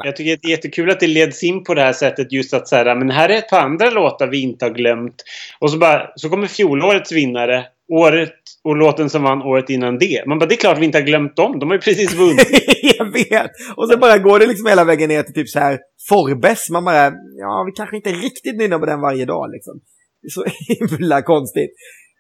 Jag 0.04 0.16
tycker 0.16 0.38
det 0.42 0.48
är 0.48 0.52
jättekul 0.52 0.90
att 0.90 1.00
det 1.00 1.08
leds 1.08 1.44
in 1.44 1.64
på 1.64 1.74
det 1.74 1.82
här 1.82 1.94
sättet 1.94 2.32
just 2.32 2.54
att 2.54 2.68
säga 2.68 2.96
men 2.96 3.12
här 3.12 3.30
är 3.30 3.38
ett 3.38 3.50
par 3.50 3.60
andra 3.60 3.90
låtar 3.90 4.28
vi 4.28 4.42
inte 4.42 4.66
har 4.66 4.70
glömt. 4.70 5.16
Och 5.60 5.72
så, 5.72 5.78
bara, 5.78 6.08
så 6.16 6.30
kommer 6.30 6.48
fjolårets 6.48 7.12
vinnare, 7.12 7.66
året 7.92 8.34
och 8.64 8.76
låten 8.76 9.10
som 9.10 9.24
vann 9.24 9.42
året 9.42 9.70
innan 9.70 9.98
det. 9.98 10.24
Man 10.28 10.40
bara, 10.40 10.46
det 10.46 10.56
är 10.56 10.58
klart 10.58 10.80
vi 10.80 10.86
inte 10.86 10.98
har 10.98 11.06
glömt 11.06 11.36
dem. 11.36 11.60
De 11.60 11.70
har 11.70 11.76
ju 11.76 11.82
precis 11.82 12.14
vunnit. 12.14 12.48
jag 12.98 13.06
vet! 13.14 13.52
Och 13.76 13.90
sen 13.90 14.00
bara 14.00 14.18
går 14.18 14.40
det 14.40 14.48
liksom 14.48 14.68
hela 14.68 14.84
vägen 14.84 15.10
ner 15.10 15.24
till 15.24 15.34
typ 15.34 15.50
så 15.50 15.60
här 15.60 15.80
Forbes. 16.10 16.70
Man 16.70 16.86
bara, 16.86 17.06
ja 17.40 17.64
vi 17.66 17.72
kanske 17.76 17.96
inte 17.96 18.10
riktigt 18.10 18.58
nynnar 18.58 18.80
på 18.80 18.86
den 18.86 19.02
varje 19.02 19.26
dag 19.26 19.52
liksom. 19.52 19.74
Det 20.22 20.28
är 20.28 20.30
så 20.30 20.46
himla 20.98 21.22
konstigt. 21.22 21.72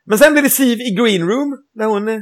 Men 0.09 0.17
sen 0.17 0.33
blir 0.33 0.43
det 0.43 0.49
Siv 0.49 0.79
i 0.81 0.95
Green 0.99 1.27
Room, 1.27 1.57
där 1.73 1.85
hon 1.85 2.07
eh, 2.07 2.19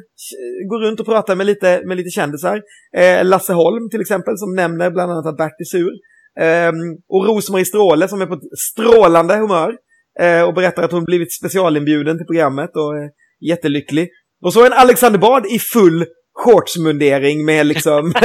går 0.70 0.88
runt 0.88 1.00
och 1.00 1.06
pratar 1.06 1.36
med 1.36 1.46
lite, 1.46 1.82
med 1.86 1.98
lite 1.98 2.10
kändisar. 2.10 2.62
Eh, 2.98 3.26
Lasse 3.26 3.54
Holm 3.54 3.90
till 3.90 4.02
exempel, 4.02 4.38
som 4.38 4.56
nämner 4.56 4.92
bland 4.92 5.12
annat 5.12 5.26
att 5.26 5.38
Bert 5.38 5.60
är 5.60 5.66
sur. 5.66 5.92
Eh, 6.40 6.72
och 7.10 7.26
Rosmarie 7.26 7.66
Stråle 7.66 8.08
som 8.08 8.22
är 8.22 8.26
på 8.26 8.34
ett 8.34 8.60
strålande 8.72 9.36
humör. 9.36 9.76
Eh, 10.20 10.42
och 10.42 10.54
berättar 10.54 10.84
att 10.84 10.92
hon 10.92 11.06
blivit 11.06 11.34
specialinbjuden 11.34 12.18
till 12.18 12.26
programmet 12.26 12.70
och 12.76 12.98
eh, 12.98 13.10
jättelycklig. 13.50 14.10
Och 14.44 14.54
så 14.54 14.66
en 14.66 14.74
Alexander 14.74 15.20
Bard 15.20 15.46
i 15.46 15.60
full 15.60 16.06
shortsmundering 16.44 17.46
med 17.46 17.66
liksom 17.66 18.14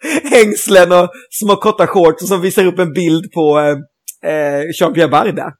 hängslen 0.30 0.92
och 0.92 1.10
små 1.30 1.56
korta 1.56 1.86
shorts 1.86 2.28
som 2.28 2.40
visar 2.40 2.66
upp 2.66 2.78
en 2.78 2.92
bild 2.92 3.32
på 3.32 3.58
eh, 3.58 4.30
eh, 4.32 4.62
Jean-Pierre 4.80 5.10
Barda. 5.10 5.52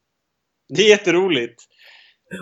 Det 0.76 0.82
är 0.82 0.88
jätteroligt. 0.88 1.54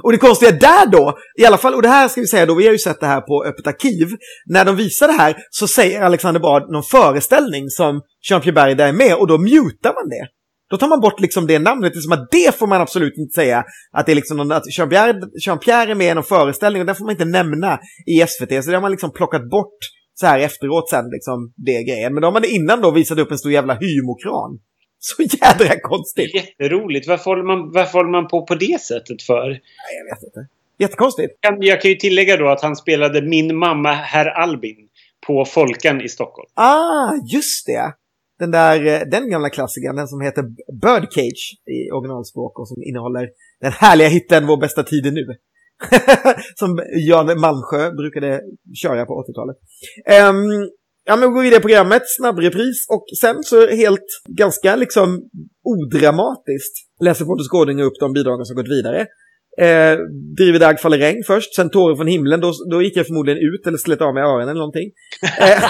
Och 0.03 0.13
det 0.13 0.19
konstiga 0.19 0.53
där 0.53 0.87
då, 0.87 1.19
i 1.39 1.45
alla 1.45 1.59
fall, 1.59 1.75
och 1.75 1.83
det 1.83 1.89
här 1.89 2.09
ska 2.09 2.21
vi 2.21 2.27
säga 2.27 2.47
då, 2.47 2.55
vi 2.55 2.67
har 2.67 2.73
ju 2.73 2.79
sett 2.79 3.01
det 3.01 3.07
här 3.07 3.21
på 3.21 3.45
Öppet 3.45 3.67
arkiv. 3.67 4.09
När 4.47 4.65
de 4.65 4.77
visar 4.77 5.07
det 5.09 5.13
här 5.13 5.37
så 5.51 5.69
säger 5.69 6.03
Alexander 6.03 6.41
Bard 6.41 6.73
någon 6.73 6.83
föreställning 6.83 7.69
som 7.69 8.01
Jean-Pierre 8.31 8.53
Berg 8.53 8.75
där 8.75 8.89
är 8.89 8.93
med 8.93 9.15
och 9.15 9.27
då 9.27 9.39
mutar 9.39 9.95
man 9.95 10.09
det. 10.09 10.27
Då 10.71 10.77
tar 10.77 10.89
man 10.89 11.01
bort 11.01 11.21
liksom 11.21 11.47
det 11.47 11.59
namnet, 11.59 11.93
det 11.93 11.99
är 11.99 12.01
som 12.01 12.13
att 12.13 12.29
det 12.31 12.55
får 12.59 12.67
man 12.67 12.81
absolut 12.81 13.19
inte 13.19 13.35
säga. 13.35 13.65
Att 13.93 14.07
det 14.07 14.13
är 14.13 14.17
liksom 14.17 14.37
någon, 14.37 14.53
att 14.53 14.63
Jean-Pierre, 14.79 15.21
Jean-Pierre 15.47 15.91
är 15.91 15.95
med 15.95 16.11
i 16.11 16.15
någon 16.15 16.25
föreställning 16.25 16.81
och 16.83 16.87
den 16.87 16.95
får 16.97 17.05
man 17.05 17.13
inte 17.13 17.25
nämna 17.25 17.79
i 18.07 18.27
SVT. 18.27 18.65
Så 18.65 18.71
det 18.71 18.77
har 18.77 18.81
man 18.83 18.91
liksom 18.91 19.13
plockat 19.13 19.51
bort 19.51 19.79
så 20.15 20.27
här 20.27 20.39
efteråt 20.39 20.89
sen, 20.91 21.05
liksom 21.11 21.53
det 21.57 21.83
grejen. 21.83 22.15
Men 22.15 22.21
då 22.21 22.27
har 22.27 22.33
man 22.33 22.43
det 22.43 22.49
innan 22.49 22.81
då 22.81 22.91
visat 22.91 23.19
upp 23.19 23.31
en 23.31 23.39
stor 23.39 23.53
jävla 23.53 23.75
hymokran. 23.75 24.59
Så 25.01 25.23
jädra 25.23 25.81
konstigt. 25.83 26.35
jätteroligt. 26.35 27.09
Varför 27.09 27.25
håller, 27.25 27.45
man, 27.45 27.73
varför 27.73 27.93
håller 27.99 28.11
man 28.11 28.29
på 28.29 28.47
på 28.47 28.55
det 28.55 28.81
sättet 28.81 29.23
för? 29.23 29.49
Nej, 29.49 29.61
jag 29.99 30.17
vet 30.17 30.23
inte. 30.25 30.41
Jättekonstigt. 30.79 31.41
Kan- 31.41 31.63
Jag 31.63 31.81
kan 31.83 31.91
ju 31.91 31.97
tillägga 31.97 32.37
då 32.37 32.49
att 32.49 32.63
han 32.63 32.77
spelade 32.77 33.23
Min 33.23 33.57
mamma 33.57 33.93
Herr 33.93 34.27
Albin 34.27 34.77
på 35.27 35.45
Folkan 35.45 36.01
i 36.01 36.09
Stockholm. 36.09 36.49
Ah, 36.55 37.13
just 37.33 37.67
det! 37.67 37.93
Den 38.39 38.51
där, 38.51 38.87
eh, 38.87 39.01
den 39.11 39.31
gamla 39.31 39.51
klassikern, 39.51 39.97
den 39.97 40.09
som 40.09 40.21
heter 40.21 40.43
Birdcage 40.83 41.57
i 41.67 41.91
originalspråk 41.91 42.59
och 42.59 42.69
som 42.69 42.83
innehåller 42.83 43.29
den 43.61 43.73
härliga 43.73 44.09
hitten 44.09 44.47
Vår 44.47 44.57
bästa 44.57 44.83
tid 44.83 45.07
är 45.07 45.11
nu. 45.11 45.27
som 46.55 46.81
Jan 47.09 47.41
Malmsjö 47.41 47.91
brukade 47.91 48.41
köra 48.83 49.07
på 49.07 49.25
80-talet. 49.25 49.57
Um, 49.57 50.15
ehm, 50.15 50.69
ja, 51.05 51.17
men 51.17 51.29
vi 51.29 51.35
går 51.35 51.43
vidare 51.43 51.61
i 51.61 51.63
programmet, 51.63 52.03
snabbrepris 52.07 52.87
och 52.89 53.05
sen 53.21 53.43
så 53.43 53.67
helt 53.67 54.09
ganska 54.29 54.77
liksom 54.77 55.29
odramatiskt 55.65 56.75
läser 57.01 57.25
Pontus 57.25 57.49
Gårdinger 57.49 57.85
upp 57.85 58.01
de 58.01 58.13
bidragen 58.13 58.45
som 58.45 58.57
gått 58.57 58.69
vidare. 58.69 59.07
Eh, 59.61 59.99
driver 60.37 60.59
dag 60.59 60.81
faller 60.81 60.99
regn 60.99 61.23
först, 61.27 61.55
sen 61.55 61.71
tårar 61.71 61.97
från 61.97 62.07
himlen, 62.07 62.41
då, 62.41 62.53
då 62.71 62.83
gick 62.83 62.97
jag 62.97 63.07
förmodligen 63.07 63.39
ut 63.39 63.67
eller 63.67 63.79
slet 63.79 64.01
av 64.01 64.15
mig 64.15 64.23
öronen 64.23 64.49
eller 64.49 64.61
någonting. 64.61 64.91
Eh, 65.41 65.65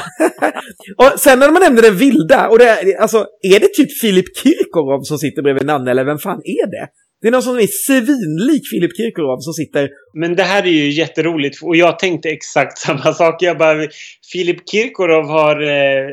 och 1.13 1.21
sen 1.21 1.39
när 1.39 1.51
man 1.51 1.63
nämner 1.63 1.83
den 1.83 1.97
vilda, 1.97 2.49
och 2.49 2.59
det 2.59 2.69
är, 2.69 3.01
alltså, 3.01 3.27
är 3.55 3.61
det 3.61 3.75
typ 3.75 4.01
Filip 4.01 4.37
Kirkorov 4.37 5.03
som 5.03 5.19
sitter 5.19 5.43
bredvid 5.43 5.67
Nanne, 5.67 5.91
eller 5.91 6.05
vem 6.05 6.19
fan 6.19 6.41
är 6.45 6.67
det? 6.71 6.89
Det 7.21 7.29
är 7.29 7.33
någon 7.33 7.43
som 7.43 7.57
är 7.57 7.67
svinlik 7.67 8.63
Filip 8.71 8.97
Kirkorov 8.97 9.39
som 9.41 9.53
sitter... 9.53 9.89
Men 10.15 10.37
det 10.37 10.43
här 10.43 10.63
är 10.63 10.71
ju 10.71 10.91
jätteroligt 10.91 11.63
och 11.63 11.77
jag 11.77 11.99
tänkte 11.99 12.29
exakt 12.29 12.79
samma 12.87 13.13
sak. 13.13 13.43
Jag 13.43 13.59
bara, 13.59 13.87
Filip 14.33 14.71
Kirkorov 14.71 15.29
har 15.29 15.63
eh, 15.63 16.11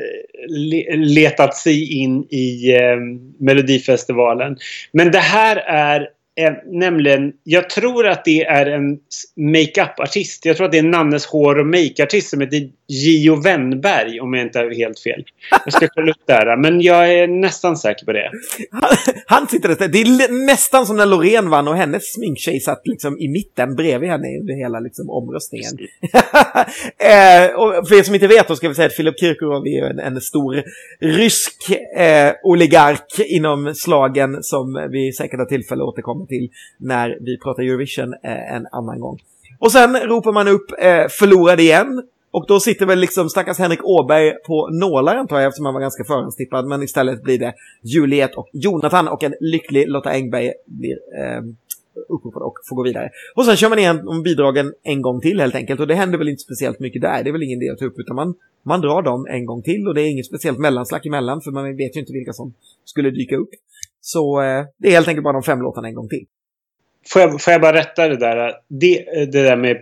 letat 0.96 1.56
sig 1.56 2.02
in 2.02 2.24
i 2.24 2.72
eh, 2.72 2.96
Melodifestivalen. 3.40 4.56
Men 4.92 5.10
det 5.10 5.18
här 5.18 5.56
är 5.56 6.08
nämligen, 6.66 7.32
jag 7.44 7.70
tror 7.70 8.06
att 8.06 8.24
det 8.24 8.44
är 8.44 8.66
en 8.66 8.98
makeup-artist. 9.36 10.44
Jag 10.44 10.56
tror 10.56 10.66
att 10.66 10.72
det 10.72 10.78
är 10.78 10.82
Nannes 10.82 11.26
hår 11.26 11.58
och 11.58 11.66
make-artist 11.66 12.30
som 12.30 12.40
heter 12.40 12.68
Gio 12.88 13.42
Wennberg 13.42 14.20
om 14.20 14.34
jag 14.34 14.46
inte 14.46 14.58
har 14.58 14.74
helt 14.74 14.98
fel. 15.00 15.24
Jag 15.64 15.72
ska 15.72 15.88
kolla 15.88 16.10
upp 16.10 16.22
det 16.26 16.32
här, 16.32 16.56
men 16.56 16.80
jag 16.80 17.14
är 17.14 17.28
nästan 17.28 17.76
säker 17.76 18.04
på 18.04 18.12
det. 18.12 18.30
Han, 18.70 18.96
han 19.26 19.48
sitter 19.48 19.68
där, 19.68 19.88
det 19.88 20.00
är 20.00 20.46
nästan 20.46 20.86
som 20.86 20.96
när 20.96 21.06
Loreen 21.06 21.50
vann 21.50 21.68
och 21.68 21.76
hennes 21.76 22.12
sminktjej 22.12 22.60
satt 22.60 22.82
liksom 22.84 23.18
i 23.18 23.28
mitten 23.28 23.76
bredvid 23.76 24.10
henne 24.10 24.38
under 24.40 24.54
hela 24.54 24.80
liksom, 24.80 25.10
omröstningen. 25.10 25.72
eh, 26.98 27.54
och 27.60 27.88
för 27.88 27.98
er 27.98 28.02
som 28.02 28.14
inte 28.14 28.26
vet 28.26 28.48
då 28.48 28.56
ska 28.56 28.68
vi 28.68 28.74
säga 28.74 28.86
att 28.86 28.96
Filip 28.96 29.20
Kirkorov 29.20 29.66
är 29.66 29.90
en, 29.90 29.98
en 29.98 30.20
stor 30.20 30.62
rysk 31.00 31.70
eh, 31.96 32.32
oligark 32.44 33.06
inom 33.18 33.74
slagen 33.74 34.42
som 34.42 34.88
vi 34.90 35.12
säkert 35.12 35.38
har 35.38 35.46
tillfälle 35.46 35.82
att 35.82 35.88
återkomma 35.88 36.25
till 36.26 36.50
när 36.78 37.18
vi 37.20 37.38
pratar 37.38 37.62
Eurovision 37.62 38.14
eh, 38.22 38.54
en 38.54 38.66
annan 38.72 39.00
gång. 39.00 39.18
Och 39.58 39.72
sen 39.72 39.96
ropar 39.96 40.32
man 40.32 40.48
upp 40.48 40.70
eh, 40.78 41.06
förlorad 41.08 41.60
igen. 41.60 42.02
Och 42.30 42.44
då 42.48 42.60
sitter 42.60 42.86
väl 42.86 42.98
liksom 42.98 43.28
stackars 43.28 43.58
Henrik 43.58 43.84
Åberg 43.84 44.32
på 44.46 44.68
nålar 44.68 45.16
antar 45.16 45.40
jag 45.40 45.48
eftersom 45.48 45.64
han 45.64 45.74
var 45.74 45.80
ganska 45.80 46.04
förhandstippad. 46.04 46.66
Men 46.66 46.82
istället 46.82 47.22
blir 47.22 47.38
det 47.38 47.54
Juliet 47.82 48.34
och 48.34 48.48
Jonathan 48.52 49.08
och 49.08 49.22
en 49.22 49.34
lycklig 49.40 49.88
Lotta 49.88 50.10
Engberg 50.10 50.52
blir 50.66 50.92
eh, 50.92 51.42
uppropad 52.08 52.42
och 52.42 52.54
får 52.68 52.76
gå 52.76 52.82
vidare. 52.82 53.10
Och 53.34 53.44
sen 53.44 53.56
kör 53.56 53.68
man 53.68 53.78
igen 53.78 54.08
om 54.08 54.22
bidragen 54.22 54.72
en 54.82 55.02
gång 55.02 55.20
till 55.20 55.40
helt 55.40 55.54
enkelt. 55.54 55.80
Och 55.80 55.86
det 55.86 55.94
händer 55.94 56.18
väl 56.18 56.28
inte 56.28 56.42
speciellt 56.42 56.80
mycket 56.80 57.02
där. 57.02 57.24
Det 57.24 57.30
är 57.30 57.32
väl 57.32 57.42
ingen 57.42 57.62
idé 57.62 57.70
att 57.70 57.78
ta 57.78 57.84
upp 57.84 57.98
utan 57.98 58.16
man, 58.16 58.34
man 58.62 58.80
drar 58.80 59.02
dem 59.02 59.26
en 59.26 59.46
gång 59.46 59.62
till. 59.62 59.88
Och 59.88 59.94
det 59.94 60.02
är 60.02 60.10
inget 60.10 60.26
speciellt 60.26 60.58
mellanslack 60.58 61.06
emellan 61.06 61.40
för 61.40 61.50
man 61.50 61.76
vet 61.76 61.96
ju 61.96 62.00
inte 62.00 62.12
vilka 62.12 62.32
som 62.32 62.54
skulle 62.84 63.10
dyka 63.10 63.36
upp. 63.36 63.50
Så 64.06 64.42
eh, 64.42 64.64
det 64.78 64.88
är 64.88 64.92
helt 64.92 65.08
enkelt 65.08 65.24
bara 65.24 65.32
de 65.32 65.42
fem 65.42 65.62
låtarna 65.62 65.88
en 65.88 65.94
gång 65.94 66.08
till. 66.08 66.24
Får 67.08 67.22
jag, 67.22 67.42
får 67.42 67.52
jag 67.52 67.60
bara 67.60 67.76
rätta 67.76 68.08
det 68.08 68.16
där? 68.16 68.52
Det, 68.68 69.04
det 69.32 69.42
där 69.42 69.56
med 69.56 69.76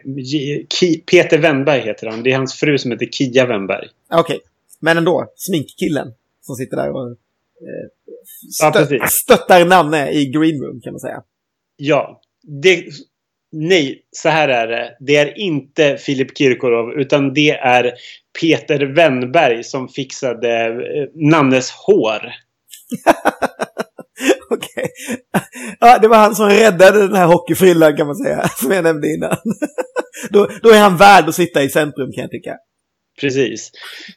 Ki, 0.75 0.99
Peter 1.11 1.39
Wennberg 1.39 1.81
heter 1.81 2.07
han. 2.07 2.23
Det 2.23 2.33
är 2.33 2.37
hans 2.37 2.55
fru 2.55 2.79
som 2.79 2.91
heter 2.91 3.07
Kia 3.07 3.47
Wennberg. 3.47 3.89
Okej, 4.13 4.41
men 4.81 4.97
ändå. 4.99 5.33
Sminkkillen 5.37 6.13
som 6.41 6.55
sitter 6.55 6.77
där 6.77 6.91
och 6.91 7.09
eh, 7.11 7.17
Ja, 8.61 8.71
stö- 8.71 8.87
precis. 8.87 9.01
stöttar 9.13 9.65
Nanne 9.65 10.11
i 10.13 10.27
Green 10.27 10.63
Room 10.63 10.81
kan 10.81 10.93
man 10.93 11.01
säga. 11.01 11.23
Ja. 11.77 12.21
Det, 12.63 12.85
nej, 13.53 14.03
så 14.11 14.29
här 14.29 14.49
är 14.49 14.67
det. 14.67 14.97
Det 15.01 15.17
är 15.17 15.39
inte 15.39 15.97
Filip 15.97 16.39
Kirkorov 16.39 16.93
utan 17.01 17.35
det 17.35 17.51
är 17.51 17.93
Peter 18.41 18.95
Wennberg 18.95 19.65
som 19.65 19.89
fixade 19.89 20.65
eh, 20.67 21.09
Nannes 21.15 21.71
hår. 21.71 22.21
Okej. 24.51 24.89
Ja, 25.81 25.99
det 25.99 26.09
var 26.09 26.17
han 26.17 26.35
som 26.35 26.49
räddade 26.49 26.99
den 26.99 27.17
här 27.17 27.27
hockeyfrillan 27.27 27.97
kan 27.97 28.07
man 28.07 28.17
säga, 28.17 28.49
som 28.57 28.71
jag 28.71 28.85
nämnde 28.85 29.09
innan. 29.09 29.37
då, 30.31 30.49
då 30.63 30.71
är 30.71 30.81
han 30.81 30.97
värd 30.97 31.29
att 31.29 31.35
sitta 31.35 31.63
i 31.63 31.69
centrum 31.69 32.13
kan 32.13 32.23
jag 32.23 32.31
tycka. 32.31 32.57
Precis. 33.21 33.71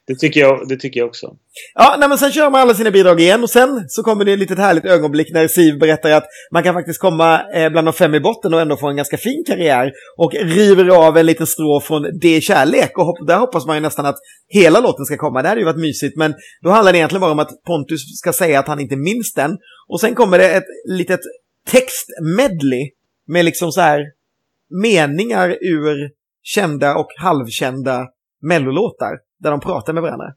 Det 0.08 0.16
tycker 0.16 0.40
jag, 0.40 0.68
det 0.70 0.78
tycker 0.78 1.00
jag 1.00 1.08
också. 1.08 1.36
Ja, 1.76 1.96
nej, 2.00 2.10
men 2.10 2.18
sen 2.18 2.32
kör 2.32 2.50
man 2.50 2.62
alla 2.62 2.74
sina 2.74 2.92
bidrag 2.92 3.20
igen 3.22 3.44
och 3.44 3.50
sen 3.50 3.86
så 3.88 4.04
kommer 4.04 4.26
det 4.26 4.34
ett 4.34 4.40
litet 4.40 4.58
härligt 4.58 4.86
ögonblick 4.86 5.34
när 5.34 5.48
Siv 5.48 5.80
berättar 5.80 6.12
att 6.12 6.26
man 6.52 6.64
kan 6.64 6.74
faktiskt 6.74 7.00
komma 7.00 7.42
eh, 7.56 7.70
bland 7.70 7.88
de 7.88 7.94
fem 7.94 8.16
i 8.16 8.20
botten 8.20 8.54
och 8.54 8.62
ändå 8.62 8.78
få 8.78 8.90
en 8.90 8.96
ganska 8.96 9.18
fin 9.18 9.44
karriär 9.48 9.92
och 10.18 10.34
river 10.34 10.90
av 11.08 11.18
en 11.18 11.26
liten 11.26 11.48
strå 11.48 11.82
från 11.82 12.20
Det 12.20 12.28
är 12.36 12.42
kärlek 12.42 12.98
och 12.98 13.06
hopp- 13.06 13.28
där 13.28 13.38
hoppas 13.38 13.66
man 13.66 13.76
ju 13.76 13.82
nästan 13.82 14.06
att 14.06 14.18
hela 14.48 14.80
låten 14.80 15.06
ska 15.06 15.18
komma. 15.18 15.42
Det 15.42 15.48
hade 15.50 15.62
ju 15.62 15.66
varit 15.66 15.82
mysigt 15.82 16.18
men 16.18 16.34
då 16.64 16.70
handlar 16.70 16.92
det 16.92 16.98
egentligen 16.98 17.22
bara 17.22 17.32
om 17.32 17.40
att 17.40 17.64
Pontus 17.68 18.18
ska 18.18 18.34
säga 18.34 18.60
att 18.60 18.68
han 18.68 18.80
inte 18.80 18.96
minns 18.96 19.34
den 19.34 19.58
och 19.88 20.00
sen 20.00 20.16
kommer 20.16 20.38
det 20.38 20.50
ett 20.56 20.68
litet 20.90 21.20
textmedley 21.70 22.90
med 23.28 23.46
liksom 23.46 23.72
så 23.72 23.82
här 23.82 24.02
meningar 24.84 25.50
ur 25.62 26.10
kända 26.44 26.96
och 26.96 27.08
halvkända 27.18 28.08
mellolåtar 28.42 29.20
där 29.40 29.52
de 29.52 29.60
pratar 29.60 29.94
med 29.94 30.04
varandra. 30.04 30.34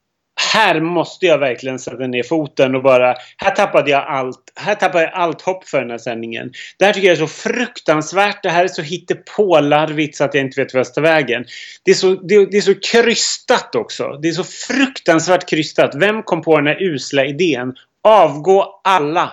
Här 0.53 0.81
måste 0.81 1.27
jag 1.27 1.39
verkligen 1.39 1.79
sätta 1.79 2.07
ner 2.07 2.23
foten 2.23 2.75
och 2.75 2.83
bara... 2.83 3.15
Här 3.37 3.51
tappade 3.51 3.91
jag 3.91 4.07
allt. 4.09 4.53
Här 4.57 4.75
tappade 4.75 5.05
jag 5.05 5.13
allt 5.15 5.43
hopp 5.43 5.69
för 5.69 5.81
den 5.81 5.91
här 5.91 5.99
sändningen. 5.99 6.53
Det 6.79 6.85
här 6.85 6.93
tycker 6.93 7.09
jag 7.09 7.15
är 7.15 7.27
så 7.27 7.27
fruktansvärt. 7.27 8.43
Det 8.43 8.51
här 8.51 8.65
är 8.65 8.69
så 8.69 8.83
hittepålarvigt 8.83 10.17
så 10.17 10.25
att 10.25 10.35
jag 10.35 10.45
inte 10.45 10.61
vet 10.61 10.75
vart 10.75 10.79
jag 10.79 10.87
ska 10.87 10.95
ta 10.95 11.01
vägen. 11.01 11.45
Det 11.85 11.91
är, 11.91 11.95
så, 11.95 12.15
det, 12.15 12.51
det 12.51 12.57
är 12.57 12.61
så 12.61 12.75
krystat 12.93 13.75
också. 13.75 14.19
Det 14.23 14.29
är 14.29 14.33
så 14.33 14.45
fruktansvärt 14.45 15.49
krystat. 15.49 15.95
Vem 15.95 16.23
kom 16.23 16.43
på 16.43 16.57
den 16.57 16.67
här 16.67 16.83
usla 16.83 17.25
idén? 17.25 17.73
Avgå 18.05 18.81
alla! 18.85 19.33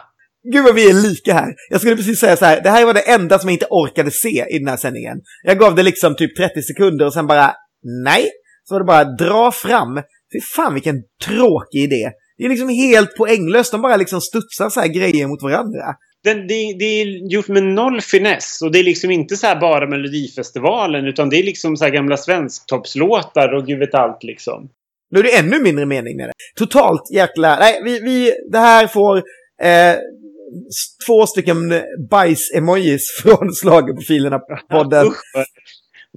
Gud 0.52 0.64
vad 0.64 0.76
vi 0.76 0.90
är 0.90 0.94
lika 0.94 1.34
här. 1.34 1.56
Jag 1.70 1.80
skulle 1.80 1.96
precis 1.96 2.20
säga 2.20 2.36
så 2.36 2.46
här, 2.46 2.62
det 2.62 2.70
här 2.70 2.86
var 2.86 2.94
det 2.94 3.12
enda 3.12 3.40
som 3.40 3.50
jag 3.50 3.56
inte 3.56 3.68
orkade 3.70 4.12
se 4.12 4.46
i 4.50 4.60
den 4.60 4.68
här 4.68 4.78
sändningen. 4.78 5.18
Jag 5.44 5.60
gav 5.60 5.76
det 5.76 5.84
liksom 5.84 6.16
typ 6.16 6.38
30 6.38 6.62
sekunder 6.62 7.06
och 7.06 7.14
sen 7.14 7.28
bara, 7.28 7.56
nej. 8.04 8.30
Så 8.68 8.76
var 8.76 8.80
det 8.80 8.86
bara 8.86 9.04
dra 9.04 9.52
fram. 9.52 9.96
Fy 10.34 10.42
fan 10.56 10.74
vilken 10.74 11.04
tråkig 11.26 11.80
idé. 11.84 12.12
Det 12.38 12.46
är 12.46 12.50
liksom 12.50 12.70
helt 12.70 13.18
poänglöst, 13.18 13.72
de 13.72 13.82
bara 13.82 13.98
liksom 13.98 14.22
studsar 14.22 14.70
så 14.70 14.80
här 14.80 14.88
grejer 14.88 15.28
mot 15.28 15.44
varandra. 15.44 15.96
Den, 16.24 16.48
det, 16.48 16.76
det 16.80 16.86
är 16.86 17.32
gjort 17.34 17.48
med 17.48 17.64
noll 17.64 18.02
finess. 18.02 18.62
Och 18.62 18.72
det 18.72 18.80
är 18.80 18.84
liksom 18.84 19.12
inte 19.12 19.36
så 19.36 19.48
här 19.48 19.60
bara 19.60 19.88
Melodifestivalen. 19.88 21.06
Utan 21.06 21.30
det 21.30 21.40
är 21.40 21.44
liksom 21.44 21.78
så 21.78 21.84
här 21.84 21.92
gamla 21.92 22.18
svensktoppslåtar 22.18 23.54
och 23.54 23.66
gud 23.68 23.80
vet 23.80 23.96
allt 23.96 24.24
liksom. 24.24 24.70
Nu 25.12 25.20
är 25.20 25.24
det 25.24 25.38
ännu 25.38 25.60
mindre 25.60 25.86
mening 25.86 26.18
med 26.18 26.28
det. 26.28 26.34
Totalt 26.56 27.12
jäkla... 27.14 27.60
Nej, 27.60 27.82
vi, 27.84 28.00
vi, 28.00 28.34
det 28.52 28.58
här 28.58 28.88
får 28.88 29.18
eh, 29.62 29.96
två 31.08 31.26
stycken 31.26 31.82
bajs-emojis 32.10 33.02
från 33.24 33.54
Schlagerprofilerna 33.62 34.40
podden. 34.72 35.06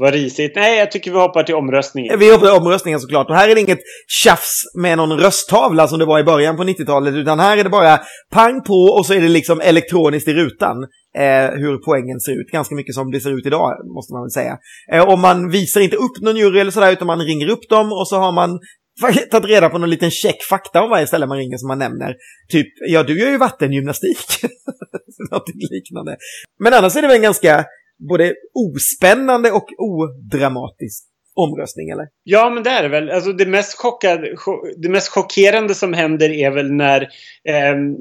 Vad, 0.01 0.14
risigt. 0.14 0.52
Nej, 0.56 0.78
jag 0.78 0.90
tycker 0.90 1.10
vi 1.10 1.16
hoppar 1.18 1.43
till 1.43 1.55
omröstningen. 1.55 2.18
Vi 2.18 2.32
hoppar 2.32 2.47
till 2.47 2.56
omröstningen 2.56 3.01
såklart. 3.01 3.31
Och 3.31 3.36
här 3.36 3.48
är 3.48 3.55
det 3.55 3.60
inget 3.60 3.81
tjafs 4.09 4.62
med 4.74 4.97
någon 4.98 5.18
rösttavla 5.18 5.89
som 5.89 5.98
det 5.98 6.05
var 6.05 6.18
i 6.18 6.24
början 6.24 6.56
på 6.56 6.64
90-talet. 6.64 7.14
Utan 7.14 7.40
här 7.40 7.59
är 7.59 7.64
det 7.64 7.70
bara 7.70 8.01
pang 8.32 8.62
på 8.62 8.74
och 8.74 9.06
så 9.06 9.14
är 9.14 9.20
det 9.20 9.28
liksom 9.28 9.60
elektroniskt 9.60 10.28
i 10.28 10.32
rutan. 10.32 10.77
Eh, 11.16 11.51
hur 11.62 11.85
poängen 11.85 12.20
ser 12.20 12.32
ut. 12.32 12.51
Ganska 12.52 12.74
mycket 12.74 12.94
som 12.94 13.10
det 13.10 13.20
ser 13.20 13.39
ut 13.39 13.47
idag, 13.47 13.94
måste 13.94 14.12
man 14.14 14.22
väl 14.22 14.31
säga. 14.31 14.59
Eh, 14.93 15.12
och 15.12 15.18
man 15.18 15.51
visar 15.51 15.81
inte 15.81 15.97
upp 15.97 16.20
någon 16.20 16.36
jury 16.36 16.60
eller 16.60 16.70
sådär, 16.70 16.93
utan 16.93 17.06
man 17.06 17.20
ringer 17.20 17.48
upp 17.48 17.68
dem 17.68 17.93
och 17.93 18.09
så 18.09 18.16
har 18.16 18.32
man 18.32 18.59
tagit 19.31 19.51
reda 19.51 19.68
på 19.68 19.78
någon 19.78 19.90
liten 19.90 20.10
check 20.10 20.43
fakta 20.43 20.82
om 20.82 20.90
varje 20.90 21.06
ställe 21.06 21.27
man 21.27 21.39
ringer 21.39 21.56
som 21.56 21.68
man 21.68 21.78
nämner. 21.78 22.14
Typ, 22.51 22.66
ja 22.89 23.02
du 23.02 23.20
gör 23.20 23.31
ju 23.31 23.39
vattengymnastik. 23.39 24.18
Något 25.31 25.48
liknande. 25.70 26.16
Men 26.59 26.74
annars 26.74 26.97
är 26.97 27.02
det 27.02 27.09
väl 27.09 27.16
en 27.16 27.22
ganska 27.22 27.64
både 28.09 28.35
ospännande 28.55 29.51
och 29.52 29.66
odramatisk 29.78 31.05
omröstning, 31.35 31.89
eller? 31.90 32.06
Ja, 32.22 32.51
men 32.51 32.62
det 32.62 32.70
är 32.70 32.82
det 32.82 32.89
väl. 32.89 33.10
Alltså, 33.10 33.32
det, 33.32 33.47
mest 33.47 33.78
chockade, 33.78 34.27
cho- 34.35 34.74
det 34.82 34.89
mest 34.89 35.09
chockerande 35.09 35.74
som 35.74 35.93
händer 35.93 36.31
är 36.31 36.51
väl 36.51 36.72
när 36.72 37.09
ehm, 37.48 37.97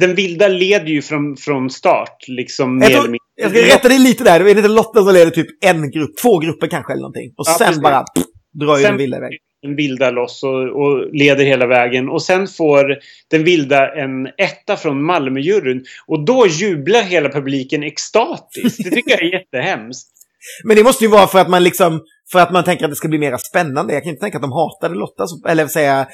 den 0.00 0.14
vilda 0.14 0.48
leder 0.48 0.86
ju 0.86 1.02
från, 1.02 1.36
från 1.36 1.70
start. 1.70 2.24
Liksom, 2.28 2.80
Jag, 2.82 2.92
tror, 2.92 3.16
jag 3.36 3.50
ska 3.50 3.60
rätta 3.76 3.88
dig 3.88 3.98
lite 3.98 4.24
där. 4.24 4.44
Det 4.44 4.50
är 4.50 4.56
inte 4.56 4.68
Lotta 4.68 5.04
som 5.04 5.14
leder 5.14 5.30
typ 5.30 5.46
en 5.64 5.90
grupp, 5.90 6.16
två 6.22 6.38
grupper 6.38 6.66
kanske 6.66 6.92
eller 6.92 7.00
någonting. 7.02 7.28
Och 7.36 7.44
Ja, 7.46 7.54
sen 7.58 7.66
precis. 7.66 7.82
bara 7.82 8.02
pff, 8.02 8.24
drar 8.60 8.76
ju 8.76 8.82
Sen- 8.82 8.90
den 8.90 8.98
vilda 8.98 9.16
iväg. 9.16 9.38
Den 9.62 9.76
vilda 9.76 10.10
loss 10.10 10.42
och, 10.42 10.82
och 10.82 11.14
leder 11.14 11.44
hela 11.44 11.66
vägen. 11.66 12.08
Och 12.08 12.22
sen 12.22 12.46
får 12.46 12.96
den 13.30 13.44
vilda 13.44 13.94
en 13.94 14.26
etta 14.38 14.76
från 14.76 15.02
Malmöjuryn. 15.04 15.84
Och 16.06 16.24
då 16.24 16.46
jublar 16.46 17.02
hela 17.02 17.28
publiken 17.28 17.82
extatiskt. 17.82 18.84
Det 18.84 18.90
tycker 18.90 19.10
jag 19.10 19.22
är 19.22 19.32
jättehemskt. 19.32 20.08
Men 20.64 20.76
det 20.76 20.82
måste 20.82 21.04
ju 21.04 21.10
vara 21.10 21.26
för 21.26 21.38
att 21.38 21.48
man 21.48 21.64
liksom, 21.64 22.00
för 22.32 22.38
att 22.38 22.52
man 22.52 22.64
tänker 22.64 22.84
att 22.84 22.90
det 22.90 22.96
ska 22.96 23.08
bli 23.08 23.18
mer 23.18 23.36
spännande. 23.36 23.92
Jag 23.94 24.02
kan 24.02 24.10
inte 24.10 24.20
tänka 24.20 24.38
att 24.38 24.42
de 24.42 24.52
hatade 24.52 24.94
Lotta, 24.94 25.26
så, 25.26 25.48
eller 25.48 25.66
säga 25.66 26.06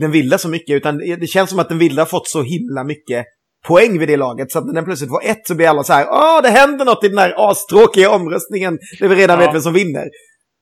den 0.00 0.10
vilda 0.10 0.38
så 0.38 0.48
mycket, 0.48 0.74
utan 0.74 0.98
det 0.98 1.26
känns 1.26 1.50
som 1.50 1.58
att 1.58 1.68
den 1.68 1.78
vilda 1.78 2.06
fått 2.06 2.28
så 2.28 2.42
himla 2.42 2.84
mycket 2.84 3.24
poäng 3.68 3.98
vid 3.98 4.08
det 4.08 4.16
laget. 4.16 4.50
Så 4.50 4.58
att 4.58 4.66
när 4.66 4.74
den 4.74 4.84
plötsligt 4.84 5.10
får 5.10 5.24
ett 5.24 5.46
så 5.46 5.54
blir 5.54 5.68
alla 5.68 5.82
så 5.84 5.92
här, 5.92 6.06
åh, 6.10 6.42
det 6.42 6.48
händer 6.50 6.84
något 6.84 7.04
i 7.04 7.08
den 7.08 7.18
här 7.18 7.34
astråkiga 7.50 8.10
omröstningen, 8.10 8.78
där 9.00 9.08
vi 9.08 9.14
redan 9.14 9.40
Ja. 9.40 9.46
vet 9.46 9.54
vem 9.54 9.62
som 9.62 9.72
vinner. 9.72 10.04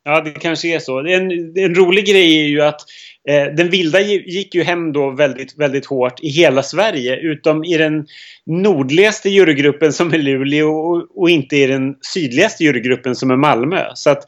Ja, 0.05 0.21
det 0.21 0.31
kanske 0.31 0.69
är 0.69 0.79
så. 0.79 0.99
En, 0.99 1.31
en 1.57 1.75
rolig 1.75 2.07
grej 2.07 2.41
är 2.41 2.45
ju 2.45 2.63
att 2.63 2.81
eh, 3.29 3.55
den 3.57 3.71
vilda 3.71 4.01
gick 4.01 4.55
ju 4.55 4.63
hem 4.63 4.93
då 4.93 5.11
väldigt, 5.11 5.59
väldigt 5.59 5.87
hårt 5.87 6.21
i 6.21 6.29
hela 6.29 6.63
Sverige. 6.63 7.17
Utom 7.17 7.65
i 7.65 7.77
den 7.77 8.07
nordligaste 8.47 9.29
jurygruppen 9.31 9.93
som 9.93 10.15
är 10.15 10.19
Luleå 10.19 10.69
och, 10.69 11.23
och 11.23 11.31
inte 11.31 11.57
i 11.57 11.67
den 11.67 11.95
sydligaste 12.15 12.65
jurygruppen 12.65 13.17
som 13.17 13.31
är 13.31 13.37
Malmö. 13.37 13.85
Så 13.95 14.11
att 14.11 14.25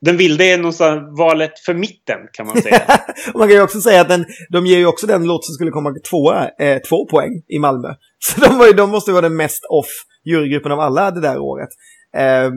den 0.00 0.16
vilda 0.16 0.44
är 0.44 0.56
någonstans 0.56 1.18
valet 1.18 1.58
för 1.58 1.74
mitten 1.74 2.18
kan 2.32 2.46
man 2.46 2.62
säga. 2.62 2.82
Man 3.34 3.48
kan 3.48 3.56
ju 3.56 3.62
också 3.62 3.80
säga 3.80 4.00
att 4.00 4.08
den, 4.08 4.26
de 4.48 4.66
ger 4.66 4.78
ju 4.78 4.86
också 4.86 5.06
den 5.06 5.24
låt 5.24 5.44
som 5.44 5.54
skulle 5.54 5.70
komma 5.70 5.94
tvåa, 6.10 6.50
eh, 6.58 6.78
två 6.78 7.06
poäng 7.06 7.42
i 7.48 7.58
Malmö. 7.58 7.88
Så 8.18 8.40
de, 8.40 8.58
var 8.58 8.66
ju, 8.66 8.72
de 8.72 8.90
måste 8.90 9.12
vara 9.12 9.22
den 9.22 9.36
mest 9.36 9.64
off 9.70 10.04
jurygruppen 10.24 10.72
av 10.72 10.80
alla 10.80 11.10
det 11.10 11.20
där 11.20 11.38
året. 11.38 11.68
Eh, 12.16 12.50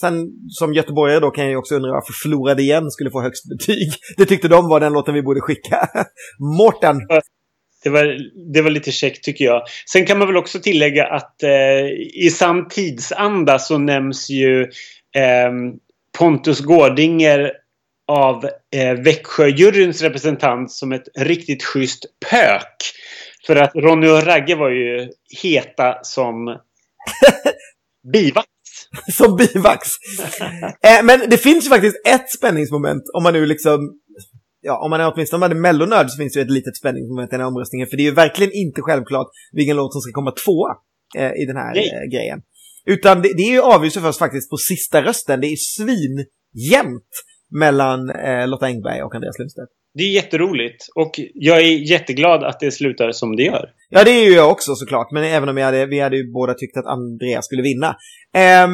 sen 0.00 0.32
som 0.50 0.74
göteborgare 0.74 1.20
då 1.20 1.30
kan 1.30 1.44
jag 1.44 1.50
ju 1.50 1.56
också 1.56 1.74
undra 1.74 1.90
varför 1.90 2.12
Förlorade 2.12 2.62
igen 2.62 2.90
skulle 2.90 3.10
få 3.10 3.20
högst 3.22 3.48
betyg. 3.48 3.92
Det 4.16 4.26
tyckte 4.26 4.48
de 4.48 4.68
var 4.68 4.80
den 4.80 4.92
låten 4.92 5.14
vi 5.14 5.22
borde 5.22 5.40
skicka. 5.40 5.88
Mårten! 6.58 7.00
Det 7.84 7.90
var, 7.90 8.18
det 8.52 8.62
var 8.62 8.70
lite 8.70 8.92
käckt 8.92 9.24
tycker 9.24 9.44
jag. 9.44 9.62
Sen 9.92 10.06
kan 10.06 10.18
man 10.18 10.28
väl 10.28 10.36
också 10.36 10.60
tillägga 10.60 11.06
att 11.06 11.42
eh, 11.42 11.86
i 12.24 12.30
sam 12.30 12.68
tidsanda 12.68 13.58
så 13.58 13.78
nämns 13.78 14.30
ju 14.30 14.70
ehm, 15.16 15.72
Pontus 16.18 16.60
Gårdinger 16.60 17.52
av 18.08 18.44
eh, 18.76 18.94
Växjöjuryns 18.94 20.02
representant 20.02 20.72
som 20.72 20.92
ett 20.92 21.08
riktigt 21.18 21.64
schysst 21.64 22.04
pök. 22.30 22.76
För 23.46 23.56
att 23.56 23.74
Ronny 23.74 24.08
och 24.08 24.26
Ragge 24.26 24.54
var 24.54 24.70
ju 24.70 25.08
heta 25.42 25.98
som 26.02 26.46
bivax. 28.12 28.51
Som 29.12 29.36
bivax. 29.36 29.88
eh, 30.88 31.04
men 31.04 31.20
det 31.30 31.36
finns 31.36 31.66
ju 31.66 31.68
faktiskt 31.68 31.96
ett 32.06 32.30
spänningsmoment 32.30 33.02
om 33.14 33.22
man 33.22 33.32
nu 33.32 33.46
liksom... 33.46 33.98
Ja, 34.64 34.84
om 34.84 34.90
man 34.90 35.00
är 35.00 35.12
åtminstone 35.14 35.36
om 35.36 35.40
man 35.40 35.50
är 35.50 35.60
mellonörd 35.60 36.10
så 36.10 36.16
finns 36.16 36.32
det 36.32 36.40
ju 36.40 36.44
ett 36.44 36.50
litet 36.50 36.76
spänningsmoment 36.76 37.30
i 37.30 37.30
den 37.30 37.40
här 37.40 37.46
omröstningen. 37.46 37.88
För 37.88 37.96
det 37.96 38.02
är 38.02 38.04
ju 38.04 38.14
verkligen 38.14 38.52
inte 38.52 38.82
självklart 38.82 39.26
vilken 39.52 39.76
låt 39.76 39.92
som 39.92 40.00
ska 40.00 40.12
komma 40.12 40.32
tvåa 40.44 40.76
eh, 41.16 41.42
i 41.42 41.46
den 41.46 41.56
här 41.56 41.76
eh, 41.76 42.10
grejen. 42.12 42.42
Utan 42.86 43.22
det, 43.22 43.28
det 43.36 43.42
är 43.42 43.52
ju 43.52 43.60
avgörs 43.60 43.94
först 43.94 44.18
faktiskt 44.18 44.50
på 44.50 44.56
sista 44.56 45.02
rösten. 45.02 45.40
Det 45.40 45.46
är 45.46 45.56
svinjämnt 45.56 47.10
mellan 47.50 48.10
eh, 48.10 48.48
Lotta 48.48 48.66
Engberg 48.66 49.02
och 49.02 49.14
Andreas 49.14 49.38
Lundstedt. 49.38 49.70
Det 49.94 50.02
är 50.02 50.10
jätteroligt. 50.10 50.88
Och 50.94 51.10
jag 51.34 51.58
är 51.58 51.90
jätteglad 51.90 52.44
att 52.44 52.60
det 52.60 52.70
slutar 52.70 53.12
som 53.12 53.36
det 53.36 53.42
gör. 53.42 53.70
Ja, 53.90 54.04
det 54.04 54.10
är 54.10 54.24
ju 54.24 54.32
jag 54.32 54.50
också 54.50 54.74
såklart. 54.74 55.10
Men 55.10 55.24
även 55.24 55.48
om 55.48 55.56
hade, 55.56 55.86
vi 55.86 56.00
hade 56.00 56.16
ju 56.16 56.32
båda 56.32 56.54
tyckt 56.54 56.76
att 56.76 56.86
Andreas 56.86 57.44
skulle 57.44 57.62
vinna. 57.62 57.96
Ehm, 58.34 58.70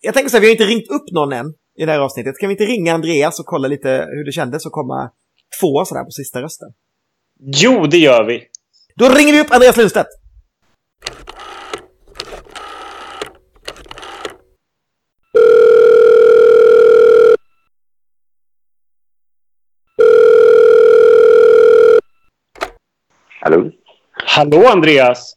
jag 0.00 0.14
tänker 0.14 0.30
så 0.30 0.36
här, 0.36 0.40
vi 0.40 0.46
har 0.46 0.52
inte 0.52 0.64
ringt 0.64 0.90
upp 0.90 1.12
någon 1.12 1.32
än 1.32 1.46
i 1.78 1.84
det 1.84 1.92
här 1.92 2.00
avsnittet. 2.00 2.34
Kan 2.40 2.48
vi 2.48 2.54
inte 2.54 2.64
ringa 2.64 2.94
Andreas 2.94 3.40
och 3.40 3.46
kolla 3.46 3.68
lite 3.68 3.88
hur 4.10 4.24
det 4.24 4.32
kändes 4.32 4.66
att 4.66 4.72
komma 4.72 5.10
tvåa 5.60 5.84
sådär 5.84 6.04
på 6.04 6.10
sista 6.10 6.42
rösten? 6.42 6.68
Jo, 7.40 7.86
det 7.86 7.98
gör 7.98 8.24
vi. 8.24 8.42
Då 8.96 9.08
ringer 9.08 9.32
vi 9.32 9.40
upp 9.40 9.52
Andreas 9.52 9.76
Lundstedt! 9.76 10.25
Hallå? 23.46 23.70
Hallå 24.12 24.66
Andreas! 24.66 25.36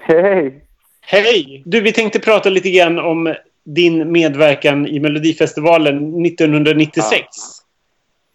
Hej! 0.00 0.64
Hej! 1.00 1.62
Du, 1.64 1.80
vi 1.80 1.92
tänkte 1.92 2.20
prata 2.20 2.50
lite 2.50 2.70
grann 2.70 2.98
om 2.98 3.34
din 3.64 4.12
medverkan 4.12 4.86
i 4.86 5.00
Melodifestivalen 5.00 6.26
1996. 6.26 7.26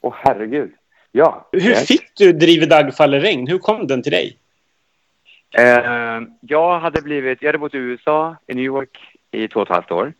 Åh 0.01 0.13
herregud. 0.17 0.71
Ja. 1.11 1.49
Hur 1.51 1.71
eh, 1.71 1.77
fick 1.77 2.15
du 2.17 2.33
Driver 2.33 2.67
Dag 2.67 2.95
faller 2.95 3.19
regn? 3.19 3.47
Hur 3.47 3.57
kom 3.57 3.87
den 3.87 4.03
till 4.03 4.11
dig? 4.11 4.37
Eh, 5.57 6.21
jag 6.41 6.79
hade 6.79 7.01
blivit, 7.01 7.41
jag 7.41 7.47
hade 7.47 7.57
bott 7.57 7.73
i 7.73 7.77
USA, 7.77 8.35
i 8.47 8.53
New 8.53 8.65
York, 8.65 8.97
i 9.31 9.47
två 9.47 9.59
och 9.59 9.67
ett 9.67 9.73
halvt 9.73 9.91
år. 9.91 10.13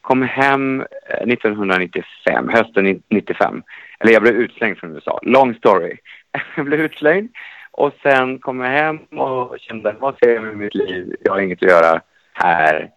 Kom 0.00 0.22
hem 0.22 0.80
eh, 0.80 1.28
1995, 1.28 2.48
hösten 2.48 2.84
ni- 2.84 3.02
95. 3.08 3.62
Eller 4.00 4.12
jag 4.12 4.22
blev 4.22 4.34
utslängd 4.34 4.78
från 4.78 4.94
USA. 4.94 5.20
Long 5.22 5.54
story. 5.54 5.96
jag 6.56 6.66
blev 6.66 6.80
utslängd 6.80 7.30
och 7.70 7.92
sen 8.02 8.38
kom 8.38 8.60
jag 8.60 8.70
hem 8.70 8.96
och 8.96 9.58
kände, 9.60 9.96
vad 10.00 10.16
ska 10.16 10.26
jag 10.26 10.34
göra 10.34 10.44
med 10.44 10.56
mitt 10.56 10.74
liv? 10.74 11.16
Jag 11.20 11.32
har 11.32 11.40
inget 11.40 11.62
att 11.62 11.70
göra 11.70 12.00
här. 12.32 12.90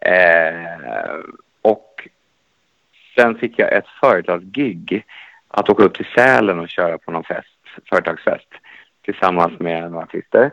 Eh, 0.00 1.18
och 1.62 2.08
sen 3.14 3.38
fick 3.38 3.58
jag 3.58 3.72
ett 3.72 3.88
företagsgig 4.00 5.04
att 5.48 5.70
åka 5.70 5.82
upp 5.82 5.94
till 5.94 6.08
Sälen 6.14 6.58
och 6.58 6.68
köra 6.68 6.98
på 6.98 7.10
någon 7.10 7.24
fest, 7.24 7.48
företagsfest 7.88 8.48
tillsammans 9.04 9.60
med 9.60 9.90
några 9.90 10.04
artister. 10.04 10.50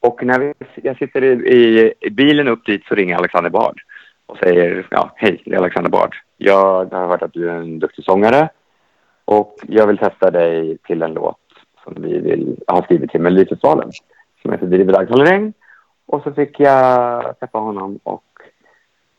Och 0.00 0.22
när 0.22 0.38
vi, 0.38 0.52
jag 0.74 0.98
sitter 0.98 1.24
i, 1.24 1.32
i, 1.32 1.92
i 2.00 2.10
bilen 2.10 2.48
upp 2.48 2.66
dit 2.66 2.84
så 2.84 2.94
ringer 2.94 3.16
Alexander 3.16 3.50
Bard 3.50 3.80
och 4.26 4.38
säger 4.38 4.86
ja, 4.90 5.12
hej, 5.16 5.42
det 5.44 5.54
är 5.54 5.58
Alexander 5.58 5.90
Bard. 5.90 6.16
Jag 6.36 6.84
har 6.84 7.08
hört 7.08 7.22
att 7.22 7.32
du 7.32 7.50
är 7.50 7.54
en 7.54 7.78
duktig 7.78 8.04
sångare 8.04 8.48
och 9.24 9.56
jag 9.68 9.86
vill 9.86 9.98
testa 9.98 10.30
dig 10.30 10.78
till 10.78 11.02
en 11.02 11.14
låt 11.14 11.38
som 11.94 12.02
vi 12.02 12.18
vill 12.18 12.56
ha 12.66 12.82
skrivit 12.82 13.10
till 13.10 13.20
Melodifestivalen 13.20 13.90
som 14.42 14.52
heter 14.52 14.66
Driver 14.66 14.92
dag 14.92 15.08
faller 15.08 15.24
regn. 15.24 15.52
Och 16.06 16.22
så 16.22 16.32
fick 16.32 16.60
jag 16.60 17.22
träffa 17.40 17.58
honom 17.58 17.98
och 18.02 18.24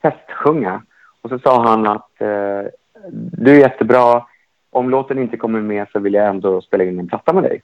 festsjunga. 0.02 0.82
Och 1.22 1.30
så 1.30 1.38
sa 1.38 1.62
han 1.62 1.86
att 1.86 2.20
eh, 2.20 2.70
du 3.12 3.50
är 3.50 3.58
jättebra. 3.58 4.26
Om 4.70 4.90
låten 4.90 5.18
inte 5.18 5.36
kommer 5.36 5.60
med 5.60 5.86
så 5.92 5.98
vill 5.98 6.14
jag 6.14 6.28
ändå 6.28 6.60
spela 6.60 6.84
in 6.84 6.98
en 6.98 7.08
platta 7.08 7.32
med 7.32 7.42
dig. 7.42 7.62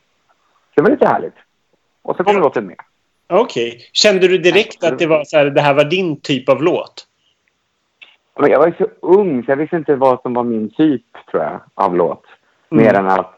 Så 0.74 0.74
det 0.74 0.82
var 0.82 0.90
lite 0.90 1.08
härligt. 1.08 1.34
Och 2.02 2.16
så 2.16 2.24
kom 2.24 2.36
låten 2.36 2.66
med. 2.66 2.76
Okej. 3.28 3.78
Kände 3.92 4.28
du 4.28 4.38
direkt 4.38 4.84
att 4.84 4.98
det 4.98 5.06
var 5.06 5.24
så 5.24 5.36
här, 5.36 5.44
det 5.44 5.60
här 5.60 5.74
var 5.74 5.84
din 5.84 6.20
typ 6.20 6.48
av 6.48 6.62
låt? 6.62 7.06
Men 8.38 8.50
jag 8.50 8.58
var 8.58 8.66
ju 8.66 8.74
så 8.78 8.86
ung 9.00 9.44
så 9.44 9.50
jag 9.50 9.56
visste 9.56 9.76
inte 9.76 9.96
vad 9.96 10.22
som 10.22 10.34
var 10.34 10.44
min 10.44 10.70
typ, 10.70 11.04
tror 11.30 11.42
jag, 11.42 11.60
av 11.74 11.96
låt. 11.96 12.24
Mm. 12.70 12.84
Mer 12.84 12.94
än 12.94 13.06
att 13.06 13.35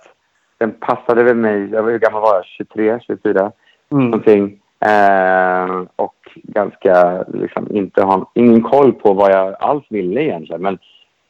den 0.59 0.73
passade 0.73 1.23
väl 1.23 1.37
mig. 1.37 1.71
Jag 1.71 1.83
var, 1.83 1.91
hur 1.91 1.99
gammal 1.99 2.23
var 2.23 2.35
jag? 2.35 2.45
23, 2.45 3.01
24? 3.07 3.53
Mm. 3.93 4.05
Någonting. 4.05 4.61
Eh, 4.81 5.83
och 5.97 6.15
ganska, 6.35 7.25
liksom, 7.29 7.77
inte 7.77 8.03
ha 8.03 8.31
ingen 8.35 8.63
koll 8.63 8.93
på 8.93 9.13
vad 9.13 9.33
jag 9.33 9.57
alls 9.61 9.85
ville 9.89 10.23
egentligen. 10.23 10.63
Men 10.63 10.79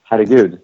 herregud. 0.03 0.59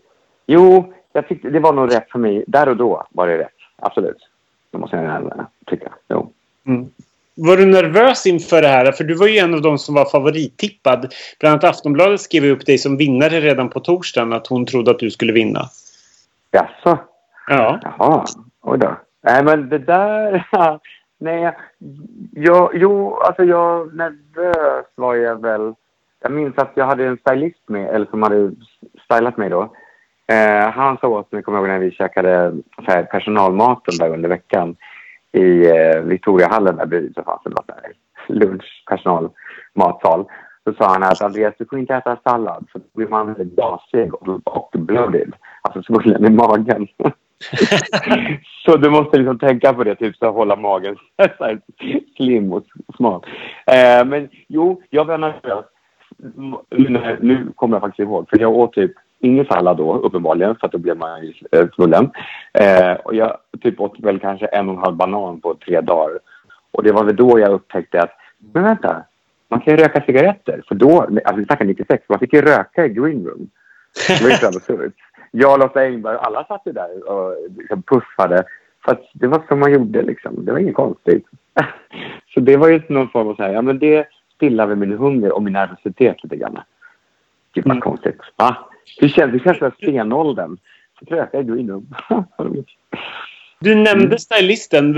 Jo, 0.47 0.93
jag 1.13 1.29
tyckte 1.29 1.51
det 1.51 1.61
var 1.61 1.73
nog 1.73 1.95
rätt 1.95 2.11
för 2.11 2.19
mig. 2.19 2.45
Där 2.47 2.69
och 2.69 2.77
då 2.77 3.07
var 3.11 3.27
det 3.27 3.39
rätt. 3.39 3.49
Absolut. 3.77 4.29
Det 4.71 4.79
måste 4.79 4.97
jag 4.97 5.05
gärna 5.05 5.47
tycka. 5.67 5.93
Jo. 6.09 6.33
Mm. 6.67 6.87
Var 7.37 7.57
du 7.57 7.67
nervös 7.67 8.27
inför 8.27 8.63
det 8.63 8.69
här? 8.69 8.93
För 8.93 9.05
du 9.05 9.15
var 9.15 9.27
ju 9.27 9.39
en 9.39 9.55
av 9.55 9.63
de 9.63 9.79
som 9.79 9.95
var 9.95 10.05
favorittippad. 10.05 11.15
Bland 11.41 11.53
annat 11.53 11.65
Aftonbladet 11.65 12.21
skrev 12.21 12.45
upp 12.45 12.67
dig 12.67 12.79
som 12.79 12.97
vinnare 12.97 13.41
redan 13.41 13.69
på 13.69 13.81
torsdagen. 13.81 14.33
Att 14.33 14.47
hon 14.47 14.67
trodde 14.67 14.91
att 14.91 14.99
du 14.99 15.11
skulle 15.11 15.33
vinna. 15.33 15.61
Jaså? 16.51 16.99
Ja. 17.49 17.81
Jaha, 17.83 18.25
oj 18.65 18.79
då. 18.79 18.97
Nej, 19.23 19.45
men 19.45 19.69
det 19.69 19.79
där... 19.79 20.47
Nej, 21.19 21.57
jag, 22.33 22.71
jo, 22.75 23.15
alltså 23.15 23.45
jag... 23.45 23.95
Nervös 23.95 24.87
var 24.95 25.15
jag 25.15 25.43
väl. 25.43 25.75
Jag 26.21 26.33
minns 26.33 26.59
att 26.59 26.73
jag 26.75 26.87
hade 26.87 27.07
en 27.07 27.19
stylist 27.19 27.69
med, 27.69 27.95
eller 27.95 28.07
som 28.07 28.23
hade 28.23 28.53
stylat 29.05 29.37
mig 29.37 29.51
då. 29.51 29.63
Eh, 30.33 30.71
han 30.71 30.99
sa 30.99 31.09
åt 31.09 31.33
mig, 31.33 31.43
kommer 31.43 31.59
jag 31.59 31.67
ihåg, 31.67 31.73
när 31.73 31.87
vi 31.87 31.91
käkade 31.91 32.53
så 32.77 32.91
här, 32.91 33.03
personalmaten 33.03 33.95
där 33.99 34.15
under 34.15 34.29
veckan 34.29 34.77
i 35.33 35.71
eh, 35.71 36.01
Victoriahallen 36.01 36.77
där 36.77 36.87
bredvid 36.87 37.15
så 37.15 37.23
fanns 37.23 37.43
det 37.45 37.51
något 37.51 37.67
där 37.67 37.93
lunch, 38.27 38.85
personalmatsal. 38.87 40.25
så 40.65 40.75
sa 40.75 40.89
han 40.89 41.03
att 41.03 41.23
Andreas, 41.23 41.55
du 41.59 41.65
får 41.65 41.79
inte 41.79 41.95
äta 41.95 42.17
sallad 42.25 42.67
för 42.73 42.79
då 42.79 42.85
blir 42.95 43.09
man 43.09 43.27
väldigt 43.27 43.57
gasig 43.57 44.15
och, 44.15 44.29
och. 44.29 44.75
Alltså 45.63 45.83
svullen 45.83 46.25
i 46.25 46.31
magen. 46.31 46.89
så 48.65 48.77
du 48.77 48.91
måste 48.91 49.19
liksom 49.19 49.39
tänka 49.39 49.73
på 49.73 49.85
det, 49.85 49.95
typ 49.95 50.17
så 50.17 50.27
att 50.27 50.35
hålla 50.35 50.57
magen 50.57 50.97
så 51.39 51.59
slim 52.17 52.53
och 52.53 52.65
smal. 52.97 53.25
Eh, 53.67 54.05
men 54.05 54.29
jo, 54.49 54.83
jag 54.91 55.05
var 55.05 55.19
nervös. 55.19 55.65
Nu, 56.71 57.19
nu 57.21 57.53
kommer 57.55 57.77
jag 57.77 57.83
faktiskt 57.83 58.07
ihåg, 58.07 58.29
för 58.31 58.41
jag 58.41 58.57
åt 58.57 58.73
typ 58.73 58.93
ingen 59.21 59.45
sallad 59.45 59.77
då 59.77 59.95
uppenbarligen, 59.95 60.57
för 60.57 60.67
att 60.67 60.73
då 60.73 60.79
blev 60.79 60.97
man 60.97 61.23
ju 61.23 61.33
eh, 61.53 61.67
svullen. 61.77 62.11
Eh, 62.53 62.93
och 62.93 63.15
jag 63.15 63.37
typ 63.61 63.81
åt 63.81 64.01
väl 64.01 64.21
kanske 64.21 64.47
en 64.47 64.69
och 64.69 64.75
en 64.75 64.81
halv 64.81 64.97
banan 64.97 65.41
på 65.41 65.55
tre 65.55 65.81
dagar. 65.81 66.19
Och 66.71 66.83
det 66.83 66.93
var 66.93 67.05
väl 67.05 67.17
då 67.17 67.39
jag 67.39 67.53
upptäckte 67.53 68.03
att, 68.03 68.11
men 68.53 68.63
vänta, 68.63 69.03
man 69.49 69.61
kan 69.61 69.77
ju 69.77 69.83
röka 69.83 70.01
cigaretter. 70.07 70.63
För 70.69 70.75
då, 70.75 71.01
alltså 71.01 71.37
vi 71.37 71.45
snackar 71.45 71.65
96, 71.65 72.05
man 72.09 72.19
fick 72.19 72.33
ju 72.33 72.43
röka 72.43 72.87
i 72.87 72.89
green 72.89 73.27
room. 73.27 73.51
Det 74.09 74.23
var 74.23 74.31
ju 74.31 74.37
så 74.37 74.47
absurt. 74.47 74.95
Jag 75.37 75.61
Lotta 75.61 75.81
Engberg, 75.81 76.17
alla 76.21 76.45
satt 76.45 76.63
ju 76.67 76.73
där 76.73 77.09
och 77.09 77.37
liksom 77.59 77.83
puffade. 77.83 78.45
För 78.85 78.93
att 78.93 79.03
det 79.13 79.27
var 79.27 79.43
så 79.49 79.57
man 79.57 79.73
gjorde 79.73 80.03
liksom. 80.03 80.45
Det 80.45 80.53
var 80.53 80.59
inget 80.59 80.75
konstigt. 80.75 81.27
så 82.35 82.41
det 82.41 82.57
var 82.57 82.69
ju 82.69 82.83
någon 82.89 83.09
form 83.09 83.29
av 83.29 83.35
så 83.35 83.43
här, 83.43 83.53
ja 83.53 83.63
men 83.63 83.79
det 83.79 84.07
stillar 84.35 84.67
väl 84.67 84.77
min 84.77 84.93
hunger 84.93 85.33
och 85.33 85.43
min 85.43 85.53
nervositet 85.53 86.23
lite 86.23 86.37
grann. 86.37 86.59
Gud 87.55 87.65
vad 87.65 87.71
Mm. 87.71 87.81
konstigt. 87.81 88.19
Ah, 88.37 88.55
det 89.01 89.09
känns, 89.09 89.33
det 89.33 89.39
känns 89.39 89.59
som 89.59 89.71
stenåldern. 89.71 90.57
Så 90.99 91.15
röka 91.15 91.41
i 91.41 91.45
green 91.45 91.71
room. 91.71 91.87
Du 93.61 93.75
nämnde 93.75 94.19
stylisten. 94.19 94.93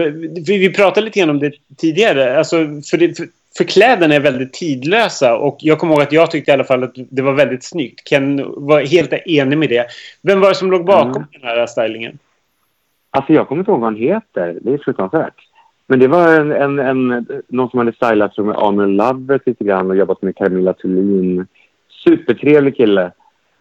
Vi, 0.46 0.58
vi 0.58 0.74
pratade 0.74 1.04
lite 1.04 1.20
grann 1.20 1.30
om 1.30 1.38
det 1.38 1.52
tidigare. 1.76 2.38
Alltså, 2.38 2.56
för, 2.90 2.96
det, 2.98 3.16
för, 3.16 3.26
för 3.56 3.64
kläderna 3.64 4.14
är 4.14 4.20
väldigt 4.20 4.52
tidlösa 4.52 5.36
och 5.36 5.56
jag 5.60 5.78
kommer 5.78 5.94
ihåg 5.94 6.02
att 6.02 6.12
jag 6.12 6.30
tyckte 6.30 6.50
i 6.50 6.54
alla 6.54 6.64
fall 6.64 6.84
att 6.84 6.94
det 7.10 7.22
var 7.22 7.32
väldigt 7.32 7.64
snyggt. 7.64 8.08
Ken 8.08 8.44
var 8.56 8.80
helt 8.80 9.12
enig 9.12 9.58
med 9.58 9.68
det. 9.68 9.86
Vem 10.22 10.40
var 10.40 10.48
det 10.48 10.54
som 10.54 10.70
låg 10.70 10.84
bakom 10.84 11.10
Mm. 11.16 11.28
den 11.32 11.42
här 11.42 11.66
stylingen? 11.66 12.18
Alltså 13.10 13.32
jag 13.32 13.48
kommer 13.48 13.60
inte 13.60 13.70
ihåg 13.70 13.80
vad 13.80 13.92
han 13.92 14.00
heter. 14.02 14.58
Det 14.62 14.72
är 14.72 14.78
fruktansvärt. 14.78 15.34
Men 15.86 15.98
det 15.98 16.08
var 16.08 16.32
en, 16.40 16.52
en, 16.52 16.78
en, 16.78 17.26
någon 17.48 17.70
som 17.70 17.78
hade 17.78 17.92
stylat 17.92 18.38
med 18.38 18.56
Arnold 18.56 18.96
Lovett 18.96 19.46
lite 19.46 19.64
grann 19.64 19.90
och 19.90 19.96
jobbat 19.96 20.22
med 20.22 20.36
Camilla 20.36 20.72
Thulin. 20.72 21.46
Supertrevlig 22.04 22.76
kille. 22.76 23.12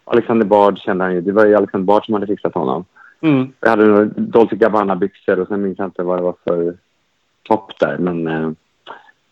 Alexander 0.03 0.45
Bard 0.45 0.77
kände 0.80 1.03
han 1.03 1.13
ju. 1.13 1.22
Det 1.22 1.31
var 1.31 1.45
ju 1.45 1.55
Alexander 1.55 1.85
Bard 1.85 2.05
som 2.05 2.13
hade 2.13 2.27
fixat 2.27 2.53
honom. 2.53 2.85
Mm. 3.22 3.53
Jag 3.59 3.69
hade 3.69 3.85
några 3.85 4.05
Dolce 4.05 4.55
Gabbana-byxor 4.55 5.39
och 5.39 5.47
sen 5.47 5.61
minns 5.61 5.77
jag 5.80 5.88
inte 5.88 6.03
vad 6.03 6.17
det 6.17 6.23
var 6.23 6.35
för 6.43 6.77
topp 7.43 7.80
där. 7.80 7.97
Men 7.97 8.27
eh, 8.27 8.51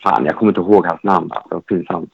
fan, 0.04 0.24
jag 0.24 0.36
kommer 0.36 0.50
inte 0.50 0.60
ihåg 0.60 0.86
hans 0.86 1.02
namn. 1.02 1.30
Alltså, 1.32 1.60
pinsamt. 1.60 2.12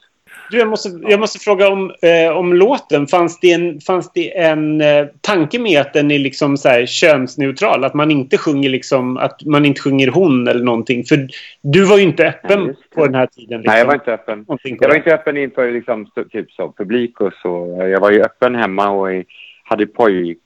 Du, 0.50 0.58
jag, 0.58 0.68
måste, 0.68 0.88
jag 1.02 1.20
måste 1.20 1.38
fråga 1.38 1.68
om, 1.68 1.92
eh, 2.02 2.36
om 2.36 2.52
låten. 2.52 3.06
Fanns 3.06 3.40
det 3.40 3.52
en, 3.52 3.80
fanns 3.80 4.12
det 4.12 4.38
en 4.38 4.80
eh, 4.80 5.06
tanke 5.20 5.58
med 5.58 5.80
att 5.80 5.92
den 5.92 6.10
är 6.10 6.18
liksom 6.18 6.56
så 6.56 6.68
här 6.68 6.86
könsneutral? 6.86 7.84
Att 7.84 7.94
man 7.94 8.10
inte 8.10 8.38
sjunger 8.38 8.70
liksom, 8.70 9.16
att 9.16 9.44
man 9.44 9.64
inte 9.64 9.80
sjunger 9.80 10.08
hon 10.08 10.48
eller 10.48 10.64
någonting? 10.64 11.04
För 11.04 11.28
du 11.62 11.84
var 11.84 11.96
ju 11.96 12.02
inte 12.02 12.28
öppen 12.28 12.64
Nej, 12.64 12.74
på 12.94 13.04
den 13.04 13.14
här 13.14 13.26
tiden. 13.26 13.60
Liksom. 13.60 13.72
Nej, 13.72 13.78
jag 13.78 13.86
var 13.86 13.94
inte 13.94 14.14
öppen. 14.14 14.44
Jag 14.62 14.88
var 14.88 14.96
inte 14.96 15.14
öppen 15.14 15.36
inför 15.36 15.72
liksom, 15.72 16.06
typ 16.32 16.52
så, 16.52 16.72
publik 16.72 17.20
och 17.20 17.32
så. 17.42 17.78
Jag 17.92 18.00
var 18.00 18.10
ju 18.10 18.22
öppen 18.22 18.54
hemma 18.54 18.90
och 18.90 19.08
hade 19.64 19.86
pojk, 19.86 20.38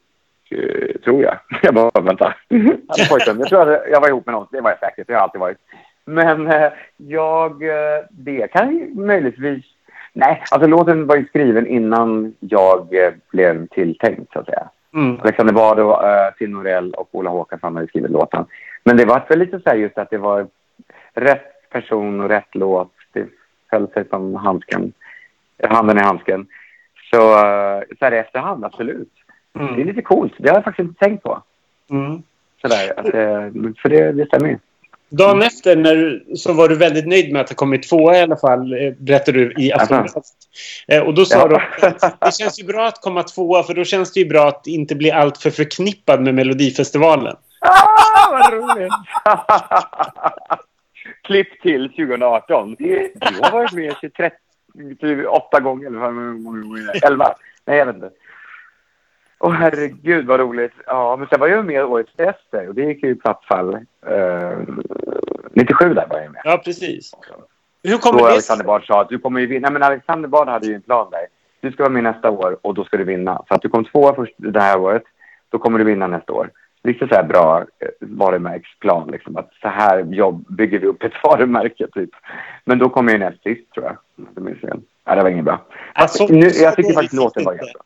eh, 0.50 1.00
tror 1.04 1.22
jag. 1.22 1.36
Jag 1.62 1.74
bara, 1.74 2.00
vänta. 2.00 2.34
Jag 2.48 2.58
hade 2.58 3.08
pojkvän. 3.10 3.38
Jag 3.38 3.48
tror 3.48 3.72
jag, 3.72 3.90
jag 3.90 4.00
var 4.00 4.08
ihop 4.08 4.26
med 4.26 4.32
någon. 4.32 4.46
Det 4.50 4.60
var 4.60 4.70
jag 4.70 4.78
säkert. 4.78 5.06
Det 5.06 5.12
har 5.12 5.18
jag 5.18 5.22
alltid 5.22 5.40
varit. 5.40 5.58
Men 6.04 6.46
eh, 6.46 6.72
jag, 6.96 7.62
eh, 7.62 8.04
det 8.10 8.52
kan 8.52 8.76
ju 8.76 8.94
möjligtvis... 8.94 9.64
Nej, 10.12 10.42
alltså 10.50 10.68
låten 10.68 11.06
var 11.06 11.16
ju 11.16 11.26
skriven 11.26 11.66
innan 11.66 12.34
jag 12.40 12.94
eh, 12.94 13.12
blev 13.32 13.66
tilltänkt, 13.66 14.32
så 14.32 14.38
att 14.38 14.46
säga. 14.46 14.68
Mm. 14.94 15.20
Alexander 15.20 15.54
Bard 15.54 15.78
och 15.78 16.02
uh, 16.04 16.34
Tim 16.38 16.52
Norell 16.52 16.94
och 16.94 17.08
Ola 17.12 17.30
Håkansson 17.30 17.76
hade 17.76 17.88
skrivit 17.88 18.10
låten. 18.10 18.44
Men 18.84 18.96
det 18.96 19.04
var 19.04 19.22
väl 19.28 19.38
lite 19.38 19.60
så 19.60 19.70
här 19.70 19.76
just 19.76 19.98
att 19.98 20.10
det 20.10 20.18
var 20.18 20.46
rätt 21.14 21.70
person 21.70 22.20
och 22.20 22.28
rätt 22.28 22.54
låt. 22.54 22.92
Det 23.12 23.26
höll 23.66 23.88
sig 23.88 24.08
som 24.08 24.34
handsken, 24.34 24.92
handen 25.62 25.98
i 25.98 26.00
handsken. 26.00 26.46
Så, 27.10 27.20
uh, 27.20 27.82
så 27.98 28.04
här 28.04 28.12
i 28.12 28.18
efterhand, 28.18 28.64
absolut. 28.64 29.12
Det 29.52 29.60
är 29.60 29.68
Mm. 29.68 29.86
lite 29.86 30.02
coolt. 30.02 30.32
Det 30.38 30.48
har 30.48 30.56
jag 30.56 30.64
faktiskt 30.64 30.88
inte 30.88 31.04
tänkt 31.04 31.22
på. 31.22 31.42
Mm. 31.90 32.22
Sådär, 32.62 32.98
att, 32.98 33.06
för 33.82 33.88
det, 33.88 34.12
det 34.12 34.26
stämmer 34.26 34.48
ju. 34.48 34.58
Dagen 35.18 35.42
efter 35.42 35.76
när, 35.76 36.22
så 36.36 36.52
var 36.52 36.68
du 36.68 36.76
väldigt 36.76 37.06
nöjd 37.06 37.32
med 37.32 37.42
att 37.42 37.48
ha 37.48 37.56
kommit 37.56 37.88
tvåa 37.88 38.18
i 38.18 38.20
alla 38.20 38.36
fall, 38.36 38.72
eh, 38.72 38.92
berättade 38.98 39.38
du 39.38 39.54
i 39.58 39.72
Aftonbladet. 39.72 40.24
Eh, 40.88 41.02
och 41.02 41.14
då 41.14 41.24
sa 41.24 41.38
Ja. 41.38 41.48
du 41.48 41.86
att 41.86 42.20
det 42.20 42.34
känns 42.34 42.60
ju 42.60 42.64
bra 42.64 42.86
att 42.86 43.00
komma 43.00 43.22
tvåa 43.22 43.62
för 43.62 43.74
då 43.74 43.84
känns 43.84 44.12
det 44.12 44.20
ju 44.20 44.28
bra 44.28 44.48
att 44.48 44.66
inte 44.66 44.94
bli 44.94 45.10
alltför 45.10 45.50
förknippad 45.50 46.20
med 46.22 46.34
Melodifestivalen. 46.34 47.36
Ah, 47.60 48.30
vad 48.30 48.52
roligt! 48.52 48.92
Klipp 51.24 51.62
till 51.62 51.88
2018. 51.88 52.76
Du 52.78 53.12
har 53.42 53.50
varit 53.52 53.72
med 53.72 53.94
23, 54.00 54.30
28 55.00 55.60
gånger, 55.60 55.86
eller 55.86 55.98
hur 56.00 56.38
många 56.38 56.60
gånger 56.60 56.92
det? 57.00 57.06
11? 57.06 57.34
Nej, 57.64 57.78
jag 57.78 57.86
vet 57.86 57.94
inte. 57.94 58.10
Åh 59.44 59.52
herregud 59.52 60.26
vad 60.26 60.40
roligt. 60.40 60.72
Ja, 60.86 61.16
men 61.16 61.28
sen 61.28 61.40
var 61.40 61.48
jag 61.48 61.66
med 61.66 61.84
året 61.84 62.06
efter 62.16 62.68
och 62.68 62.74
det 62.74 62.82
gick 62.82 63.02
ju 63.02 63.10
i 63.10 63.14
platt 63.14 63.44
fall. 63.44 63.74
Eh, 64.06 64.58
97 65.52 65.94
där 65.94 66.06
var 66.10 66.20
jag 66.20 66.32
med. 66.32 66.42
Ja, 66.44 66.62
precis. 66.64 67.12
Hur 67.82 67.92
Då 67.92 67.98
kommer 67.98 68.18
det 68.18 68.26
Alexander 68.26 68.64
Bard 68.64 68.86
sa 68.86 69.00
att 69.00 69.08
du 69.08 69.18
kommer 69.18 69.40
ju 69.40 69.46
vinna. 69.46 69.70
Men 69.70 69.82
Alexander 69.82 70.28
Bard 70.28 70.48
hade 70.48 70.66
ju 70.66 70.74
en 70.74 70.82
plan 70.82 71.08
där. 71.10 71.26
Du 71.60 71.72
ska 71.72 71.82
vara 71.82 71.92
med 71.92 72.02
nästa 72.02 72.30
år 72.30 72.58
och 72.62 72.74
då 72.74 72.84
ska 72.84 72.96
du 72.96 73.04
vinna. 73.04 73.42
Så 73.48 73.54
att 73.54 73.62
du 73.62 73.68
kom 73.68 73.84
tvåa 73.84 74.14
först 74.14 74.34
det 74.36 74.60
här 74.60 74.80
året, 74.80 75.02
då 75.48 75.58
kommer 75.58 75.78
du 75.78 75.84
vinna 75.84 76.06
nästa 76.06 76.32
år. 76.32 76.50
Lite 76.82 77.08
så 77.08 77.14
här 77.14 77.24
bra 77.24 77.58
eh, 77.58 77.88
varumärkesplan. 78.00 79.10
Liksom, 79.10 79.36
att 79.36 79.50
så 79.62 79.68
här 79.68 79.98
jobb 79.98 80.44
bygger 80.48 80.78
vi 80.78 80.86
upp 80.86 81.02
ett 81.02 81.12
varumärke 81.22 81.86
typ. 81.92 82.10
Men 82.64 82.78
då 82.78 82.88
kom 82.88 83.08
jag 83.08 83.12
ju 83.12 83.18
näst 83.18 83.42
sist 83.42 83.72
tror 83.74 83.86
jag. 83.86 84.44
minns 84.44 84.60
fel. 84.60 84.80
Ja, 85.04 85.14
det 85.14 85.22
var 85.22 85.30
inget 85.30 85.44
bra. 85.44 85.60
Alltså, 85.92 86.26
nu, 86.30 86.46
jag 86.46 86.76
tycker 86.76 86.92
faktiskt 86.92 87.14
låten 87.14 87.44
var 87.44 87.52
det 87.52 87.58
ganska 87.58 87.78
bra. 87.78 87.84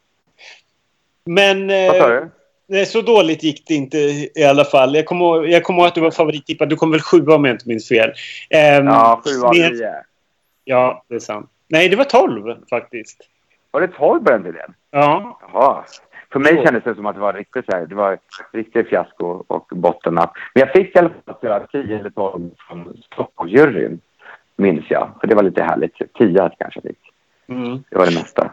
Men 1.24 1.70
eh, 1.70 2.24
nej, 2.66 2.86
så 2.86 3.00
dåligt 3.02 3.42
gick 3.42 3.64
det 3.68 3.74
inte 3.74 3.98
i 3.98 4.44
alla 4.50 4.64
fall. 4.64 4.94
Jag 4.94 5.06
kommer 5.06 5.44
jag 5.46 5.64
kommer 5.64 5.78
ihåg 5.78 5.86
att 5.88 5.94
du 5.94 6.00
var 6.00 6.10
favorittippad. 6.10 6.68
Du 6.68 6.76
kom 6.76 6.90
väl 6.90 7.00
sjua 7.00 7.34
om 7.34 7.44
jag 7.44 7.54
inte 7.54 7.68
minns 7.68 7.88
fel. 7.88 8.12
Ehm, 8.50 8.86
Ja, 8.86 9.22
sju 9.24 9.46
av 9.46 9.56
med- 9.56 9.72
nio. 9.72 9.94
Ja, 10.64 11.04
det 11.08 11.14
är 11.14 11.18
sant. 11.18 11.50
Nej, 11.68 11.88
det 11.88 11.96
var 11.96 12.04
tolv 12.04 12.56
faktiskt. 12.70 13.18
Var 13.70 13.80
det 13.80 13.88
tolv 13.88 14.24
på 14.24 14.30
den 14.30 14.42
tiden? 14.42 14.74
Ja. 14.90 15.38
Jaha. 15.52 15.84
För 16.32 16.38
mig 16.40 16.62
kändes 16.64 16.84
det 16.84 16.94
som 16.94 17.06
att 17.06 17.14
det 17.14 17.20
var 17.20 17.32
riktigt 17.32 17.64
så 17.64 17.72
här, 17.76 17.86
det 17.86 17.94
var 17.94 18.18
riktigt 18.52 18.88
fiasko 18.88 19.44
och 19.46 19.66
bottennapp. 19.70 20.32
Men 20.54 20.60
jag 20.60 20.72
fick 20.72 20.96
i 20.96 20.98
alla 20.98 21.10
fall 21.26 21.34
spela 21.38 21.60
10 21.66 21.98
eller 21.98 22.10
12 22.10 22.50
från 22.68 23.02
Stockholmsjuryn, 23.12 24.00
minns 24.56 24.84
jag. 24.88 25.10
För 25.20 25.26
det 25.26 25.34
var 25.34 25.42
lite 25.42 25.62
härligt. 25.62 25.94
10 26.18 26.50
kanske 26.58 26.80
fick. 26.80 26.98
Mm. 27.48 27.84
Det 27.90 27.98
var 27.98 28.06
det 28.06 28.14
mesta. 28.14 28.50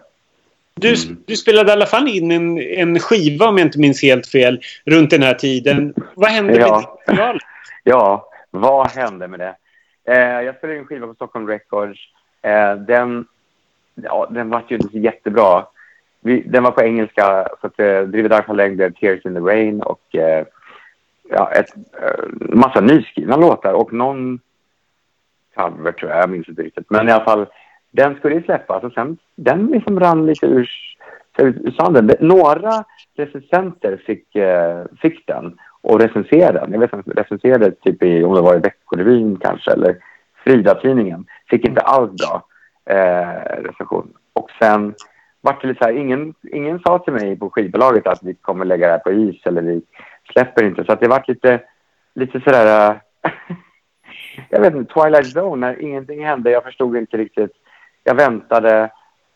Du, 0.82 0.88
Mm. 1.06 1.24
du 1.28 1.36
spelade 1.36 1.70
i 1.70 1.74
alla 1.74 1.86
fall 1.86 2.08
in 2.08 2.32
en, 2.32 2.58
en 2.60 3.00
skiva, 3.00 3.48
om 3.48 3.58
jag 3.58 3.68
inte 3.68 3.80
minns 3.80 4.02
helt 4.02 4.28
fel, 4.28 4.62
runt 4.86 5.10
den 5.10 5.24
här 5.24 5.34
tiden. 5.34 5.94
Vad 6.16 6.30
hände 6.30 6.54
Ja. 6.60 6.60
med 6.60 6.84
det 6.84 7.12
materialet? 7.14 7.42
Ja, 7.84 8.30
vad 8.52 8.88
hände 8.92 9.28
med 9.28 9.40
det? 9.40 9.56
Eh, 10.08 10.42
jag 10.42 10.56
spelade 10.58 10.76
in 10.76 10.82
en 10.82 10.88
skiva 10.88 11.08
på 11.08 11.14
Stockholm 11.14 11.48
Records. 11.48 12.00
Eh, 12.42 12.76
den, 12.76 13.26
ja, 13.96 14.28
den 14.32 14.50
var 14.50 14.64
ju 14.68 14.76
inte 14.76 14.88
så 14.92 14.98
jättebra. 14.98 15.66
Vi, 16.22 16.42
den 16.42 16.64
var 16.64 16.72
på 16.72 16.82
engelska, 16.84 17.48
så 17.62 17.68
att 17.68 17.80
eh, 17.80 18.02
Driver 18.02 18.30
Dark 18.30 18.46
Längd 18.56 18.76
blev 18.78 18.94
Tears 18.94 19.26
in 19.26 19.34
the 19.34 19.40
Rain 19.40 19.82
och 19.82 20.16
eh, 20.16 20.46
ja, 21.30 21.52
ett, 21.52 21.74
eh, 22.02 22.26
massa 22.40 22.82
nyskrivna 22.82 23.36
låtar 23.38 23.74
och 23.74 23.94
någon 23.94 24.40
cover 25.56 25.92
tror 25.92 26.12
jag, 26.12 26.22
jag 26.22 26.30
minns 26.30 26.50
inte 26.50 26.62
riktigt. 26.62 26.90
Men 26.90 27.10
i 27.10 27.12
alla 27.12 27.24
fall, 27.24 27.46
den 27.96 28.16
skulle 28.16 28.36
ju 28.36 28.44
släppas 28.44 28.84
och 28.84 28.94
sen 28.94 29.18
den 29.36 29.66
liksom 29.68 30.00
rann 30.00 30.26
lite 30.26 30.46
ur, 30.46 30.70
ur 31.38 31.72
sanden. 31.72 32.12
Några 32.20 32.84
recensenter 33.18 34.02
fick, 34.06 34.36
eh, 34.36 34.84
fick 35.02 35.28
den 35.28 35.58
och 35.82 36.00
recenserade 36.00 36.60
den. 36.60 36.72
Jag 36.72 36.80
vet 36.80 36.94
inte, 36.94 37.22
recenserade 37.22 37.72
typ 37.72 38.04
i, 38.04 38.24
om 38.24 38.36
det 38.36 38.42
var 38.42 38.56
i 38.56 38.60
Veckorevyn 38.60 39.38
kanske 39.42 39.72
eller 39.72 39.98
Frida-tidningen. 40.44 41.26
Fick 41.50 41.68
inte 41.68 41.82
alls 41.82 42.12
bra 42.12 42.46
eh, 42.96 43.64
recension. 43.64 44.14
Och 44.34 44.50
sen 44.60 44.94
vart 45.42 45.62
det 45.62 45.68
lite 45.68 45.84
så 45.84 45.86
här, 45.86 45.98
ingen, 45.98 46.34
ingen 46.52 46.80
sa 46.80 47.00
till 47.00 47.14
mig 47.14 47.36
på 47.36 47.50
skivbolaget 47.50 48.08
att 48.08 48.24
vi 48.24 48.34
kommer 48.34 48.66
lägga 48.66 48.88
det 48.88 48.94
här 48.94 49.00
på 49.00 49.12
is 49.12 49.46
eller 49.46 49.62
vi 49.62 49.82
släpper 50.32 50.64
inte. 50.64 50.86
Så 50.86 50.92
att 50.92 51.00
det 51.00 51.08
vart 51.08 51.28
lite, 51.28 51.62
lite 52.16 52.40
sådär, 52.40 52.92
eh, 53.24 53.32
jag 54.50 54.62
vet 54.62 54.76
inte, 54.76 54.94
Twilight 54.94 55.36
Zone 55.36 55.68
när 55.68 55.82
ingenting 55.82 56.26
hände. 56.26 56.52
Jag 56.52 56.64
förstod 56.64 56.98
inte 56.98 57.18
riktigt. 57.18 57.52
Jag 58.08 58.16
väntade. 58.16 58.92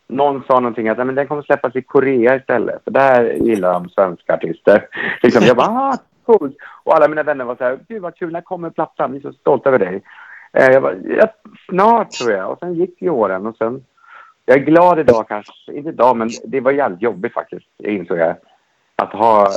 Någon 0.08 0.42
sa 0.46 0.60
någonting 0.60 0.88
att 0.88 0.98
men 0.98 1.14
den 1.14 1.26
kommer 1.26 1.42
släppas 1.42 1.76
i 1.76 1.82
Korea 1.82 2.36
istället. 2.36 2.84
För 2.84 2.90
där 2.90 3.32
gillar 3.32 3.72
de 3.72 3.88
svenska 3.88 4.34
artister. 4.34 4.86
Liksom, 5.22 5.42
jag 5.46 5.56
bara, 5.56 5.68
ah, 5.68 5.98
cool. 6.26 6.52
Och 6.84 6.96
alla 6.96 7.08
mina 7.08 7.22
vänner 7.22 7.44
var 7.44 7.56
så 7.56 7.64
här, 7.64 7.78
gud 7.88 8.02
vad 8.02 8.16
kul, 8.16 8.32
när 8.32 8.40
kommer 8.40 8.70
plattan? 8.70 9.12
Vi 9.12 9.18
är 9.18 9.22
så 9.22 9.32
stolta 9.32 9.68
över 9.68 9.78
dig. 9.78 10.02
Eh, 10.52 10.72
jag 10.72 10.82
bara, 10.82 10.94
ja, 10.94 11.26
snart 11.70 12.10
tror 12.10 12.32
jag. 12.32 12.50
Och 12.50 12.58
sen 12.58 12.74
gick 12.74 13.02
ju 13.02 13.10
åren 13.10 13.46
och 13.46 13.56
sen 13.56 13.84
jag 14.50 14.58
är 14.58 14.64
glad 14.64 14.98
idag 14.98 15.28
kanske, 15.28 15.72
inte 15.72 15.88
idag, 15.88 16.16
men 16.16 16.30
det 16.44 16.60
var 16.60 16.72
jävligt 16.72 17.02
jobbigt 17.02 17.32
faktiskt, 17.32 17.66
jag 17.76 17.92
insåg 17.92 18.18
jag. 18.18 18.36
Att 18.96 19.12
ha 19.12 19.48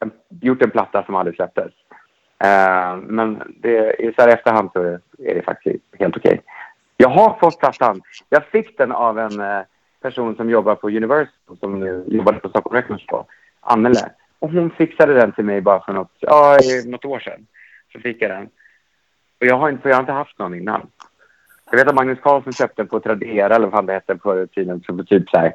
en, 0.00 0.10
gjort 0.40 0.62
en 0.62 0.70
platta 0.70 1.04
som 1.04 1.14
aldrig 1.14 1.36
släpptes. 1.36 1.72
Eh, 2.44 2.96
men 2.96 3.42
det, 3.62 3.96
så 4.16 4.22
här 4.22 4.28
efterhand 4.28 4.70
så 4.72 4.82
är 5.18 5.34
det 5.34 5.42
faktiskt 5.42 5.84
helt 5.98 6.16
okej. 6.16 6.40
Jag 7.00 7.08
har 7.08 7.38
fått 7.40 7.58
plattan. 7.58 8.00
Jag 8.28 8.46
fick 8.46 8.78
den 8.78 8.92
av 8.92 9.18
en 9.18 9.40
eh, 9.40 9.60
person 10.02 10.36
som 10.36 10.50
jobbar 10.50 10.74
på 10.74 10.88
Universal, 10.88 11.58
som 11.60 11.80
nu 11.80 12.04
jobbade 12.06 12.38
på 12.38 12.48
Stockholm 12.48 12.76
Records 12.76 13.06
då, 13.06 13.26
Annele. 13.60 14.10
Och 14.38 14.50
hon 14.50 14.70
fixade 14.70 15.14
den 15.14 15.32
till 15.32 15.44
mig 15.44 15.60
bara 15.60 15.84
för 15.84 15.92
något, 15.92 16.12
ja, 16.20 16.58
något 16.86 17.04
år 17.04 17.18
sedan. 17.18 17.46
Så 17.92 18.00
fick 18.00 18.22
jag 18.22 18.30
den. 18.30 18.48
Och 19.40 19.46
jag 19.46 19.56
har 19.56 19.70
inte, 19.70 19.88
jag 19.88 19.96
har 19.96 20.00
inte 20.00 20.12
haft 20.12 20.38
någon 20.38 20.54
innan. 20.54 20.86
Jag 21.70 21.78
vet 21.78 21.88
att 21.88 21.94
Magnus 21.94 22.18
Carlsson 22.22 22.52
köpte 22.52 22.82
den 22.82 22.88
på 22.88 23.00
Tradera, 23.00 23.54
eller 23.54 23.66
vad 23.66 23.86
det 23.86 23.92
hette 23.92 24.18
förr 24.22 24.42
i 24.42 24.46
tiden, 24.46 24.82
för 24.86 25.02
typ 25.02 25.30
så 25.30 25.38
här 25.38 25.52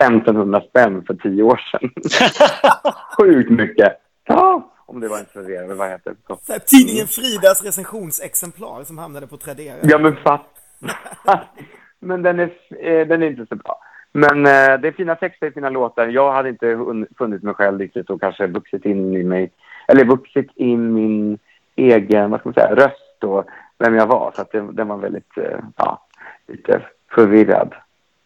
1500 0.00 0.60
spänn 0.60 1.04
för 1.06 1.14
tio 1.14 1.42
år 1.42 1.60
sedan. 1.70 1.90
Sjukt 3.18 3.50
mycket. 3.50 3.92
Ja, 4.24 4.72
om 4.86 5.00
det 5.00 5.08
var 5.08 5.18
en 5.18 5.24
Tradera, 5.24 5.64
eller 5.64 5.74
vad 5.74 5.88
heter 5.88 6.10
det? 6.10 6.36
Så 6.42 6.52
här, 6.52 6.58
tidningen 6.58 7.06
Fridas 7.06 7.64
recensionsexemplar 7.64 8.84
som 8.84 8.98
hamnade 8.98 9.26
på 9.26 9.36
Tradera. 9.36 9.76
Ja, 9.82 9.98
men 9.98 10.16
fatt. 10.16 10.55
men 12.00 12.22
den 12.22 12.40
är, 12.40 12.50
eh, 12.80 13.06
den 13.06 13.22
är 13.22 13.26
inte 13.26 13.46
så 13.46 13.56
bra. 13.56 13.78
Men 14.12 14.46
eh, 14.46 14.80
det 14.80 14.88
är 14.88 14.92
fina 14.96 15.14
texter, 15.14 15.50
fina 15.50 15.70
låtar. 15.70 16.06
Jag 16.06 16.32
hade 16.32 16.48
inte 16.48 16.78
funnit 17.18 17.42
mig 17.42 17.54
själv 17.54 17.78
riktigt 17.78 18.10
och 18.10 18.20
kanske 18.20 18.46
vuxit 18.46 18.84
in 18.84 19.16
i 19.16 19.22
mig, 19.24 19.50
eller 19.88 20.04
vuxit 20.04 20.50
in 20.54 20.94
min 20.94 21.38
egen, 21.76 22.30
vad 22.30 22.40
ska 22.40 22.48
man 22.48 22.54
säga, 22.54 22.74
röst 22.74 23.24
och 23.24 23.44
vem 23.78 23.94
jag 23.94 24.06
var. 24.06 24.32
Så 24.36 24.42
att 24.42 24.52
det, 24.52 24.60
den 24.72 24.88
var 24.88 24.96
väldigt, 24.96 25.38
eh, 25.38 25.58
ja, 25.76 26.06
lite 26.48 26.82
förvirrad. 27.10 27.74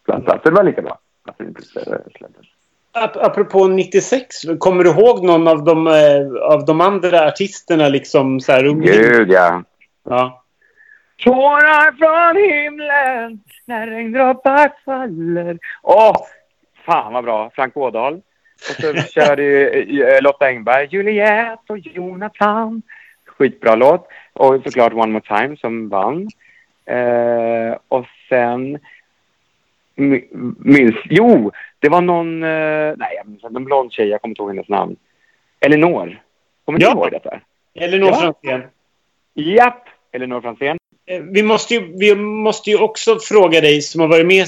Bland 0.05 0.29
annat. 0.29 0.43
Så 0.43 0.49
det 0.49 0.55
var 0.57 0.65
lika 0.65 0.83
bra. 0.83 0.99
Att 1.25 1.39
det 1.39 1.45
inte 1.45 1.63
släpptes. 1.63 2.47
Ap- 2.93 3.17
Apropå 3.27 3.67
96, 3.69 4.27
kommer 4.59 4.85
du 4.85 4.91
ihåg 4.91 5.25
någon 5.25 5.49
av 5.49 5.65
de, 5.65 5.87
av 6.43 6.65
de 6.65 6.81
andra 6.81 7.27
artisterna 7.27 7.89
liksom 7.89 8.41
så 8.41 8.53
här? 8.53 8.63
Gud, 8.63 9.31
ja. 9.31 9.63
Ja. 10.05 10.43
Tårar 11.25 11.93
från 11.93 12.43
himlen 12.51 13.41
när 13.67 13.87
regndroppar 13.87 14.73
faller. 14.85 15.59
Åh, 15.83 16.17
fan 16.87 17.13
vad 17.13 17.25
bra. 17.25 17.51
Frank 17.55 17.77
Ådahl. 17.77 18.15
Och 18.15 18.83
så 18.83 18.95
körde 19.15 19.43
ju 19.43 20.03
eh, 20.03 20.23
Lotta 20.23 20.47
Engberg, 20.47 20.89
Juliet 20.91 21.59
och 21.69 21.79
Jonathan. 21.79 22.83
Skitbra 23.27 23.75
låt. 23.75 24.09
Och 24.33 24.63
såklart 24.65 24.93
One 24.93 25.07
More 25.13 25.39
Time 25.39 25.57
som 25.57 25.89
vann. 25.89 26.29
Eh, 26.85 27.77
och 27.89 28.07
sen... 28.29 28.79
mi- 29.97 30.55
Minns... 30.59 30.95
Jo, 31.05 31.51
det 31.79 31.89
var 31.89 32.01
någon... 32.01 32.43
Eh, 32.43 32.95
nej, 32.97 33.13
jag 33.17 33.27
minns 33.29 33.45
inte. 33.45 33.57
En 33.57 33.65
blond 33.65 33.93
tjej. 33.93 34.09
Jag 34.09 34.21
kommer 34.21 34.31
inte 34.33 34.43
ihåg 34.43 34.51
hennes 34.51 34.69
namn. 34.69 34.97
Elinor. 35.61 36.23
Kommer 36.65 36.79
du 36.79 36.85
Ja. 36.87 36.93
ihåg 36.93 37.11
detta? 37.11 37.41
Elinor 37.75 38.09
Ja. 38.09 38.15
Franzén. 38.43 38.63
Japp! 39.35 39.85
Elinor 40.13 40.41
Franzén. 40.41 40.79
Eh, 41.11 41.21
Vi 41.23 41.43
måste, 41.43 41.75
ju, 41.75 41.93
vi 41.97 42.15
måste 42.15 42.71
ju 42.71 42.77
också 42.79 43.19
fråga 43.19 43.61
dig 43.61 43.83
som 43.83 44.01
har 44.01 44.09
varit 44.09 44.27
med 44.27 44.47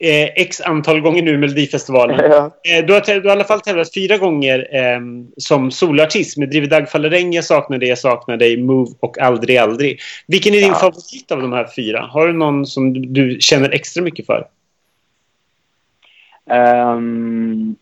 eh, 0.00 0.28
x 0.36 0.60
antal 0.60 1.00
gånger 1.00 1.22
nu 1.22 1.30
i 1.34 1.38
Melodifestivalen. 1.38 2.30
Ja. 2.30 2.50
Eh, 2.78 2.86
du, 2.86 2.92
har, 2.92 3.00
du 3.20 3.28
har 3.28 3.28
i 3.28 3.30
alla 3.30 3.44
fall 3.44 3.60
tävlat 3.60 3.94
fyra 3.94 4.16
gånger 4.18 4.68
eh, 4.76 5.00
som 5.36 5.70
soloartist 5.70 6.36
med 6.38 6.50
Driver 6.50 6.66
Dagfalleräng, 6.68 7.32
Jag 7.32 7.44
saknar 7.44 7.78
dig, 7.78 7.88
Jag 7.88 7.98
saknar 7.98 8.36
dig, 8.36 8.56
Move 8.62 8.90
och 9.00 9.18
Aldrig 9.18 9.56
aldrig. 9.58 10.00
Vilken 10.26 10.54
är 10.54 10.58
din 10.58 10.68
Ja. 10.68 10.74
favorit 10.74 11.32
av 11.32 11.42
de 11.42 11.52
här 11.52 11.66
fyra? 11.76 12.00
Har 12.00 12.26
du 12.26 12.32
någon 12.32 12.66
som 12.66 12.92
du, 12.92 13.00
du 13.00 13.36
känner 13.40 13.70
extra 13.70 14.02
mycket 14.02 14.26
för? 14.26 14.46
Ehm, 16.50 17.76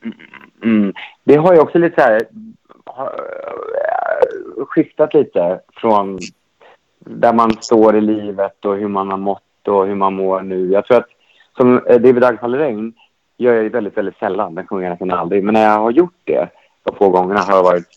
mm, 0.65 0.93
det 1.25 1.37
har 1.37 1.55
ju 1.55 1.61
också 1.61 1.79
lite 1.79 1.95
så 1.95 2.01
här 2.01 2.23
har, 2.87 3.07
eh, 3.07 4.65
skiftat 4.67 5.15
lite 5.15 5.61
från 5.81 6.19
där 7.05 7.33
man 7.33 7.51
står 7.51 7.97
i 7.97 8.01
livet 8.01 8.65
och 8.65 8.77
hur 8.77 8.89
man 8.89 9.11
har 9.11 9.19
mått 9.19 9.69
och 9.69 9.87
hur 9.87 9.95
man 9.95 10.15
mår 10.15 10.41
nu. 10.41 10.71
Jag 10.71 10.85
tror 10.85 10.99
att 10.99 11.09
som 11.57 11.79
eh, 11.87 12.01
David 12.01 12.23
Dagfalleräng 12.23 12.93
gör 13.37 13.55
jag 13.55 13.71
väldigt, 13.71 13.97
väldigt 13.97 14.19
sällan. 14.19 14.55
Den 14.55 14.67
sjunger 14.67 14.85
jag 14.85 14.91
nästan 14.91 15.11
aldrig. 15.11 15.45
Men 15.45 15.55
när 15.55 15.63
jag 15.63 15.79
har 15.79 15.91
gjort 15.91 16.21
det 16.25 16.49
de 16.83 16.97
få 16.97 17.09
gångerna 17.09 17.41
har 17.41 17.57
det 17.57 17.63
varit 17.63 17.89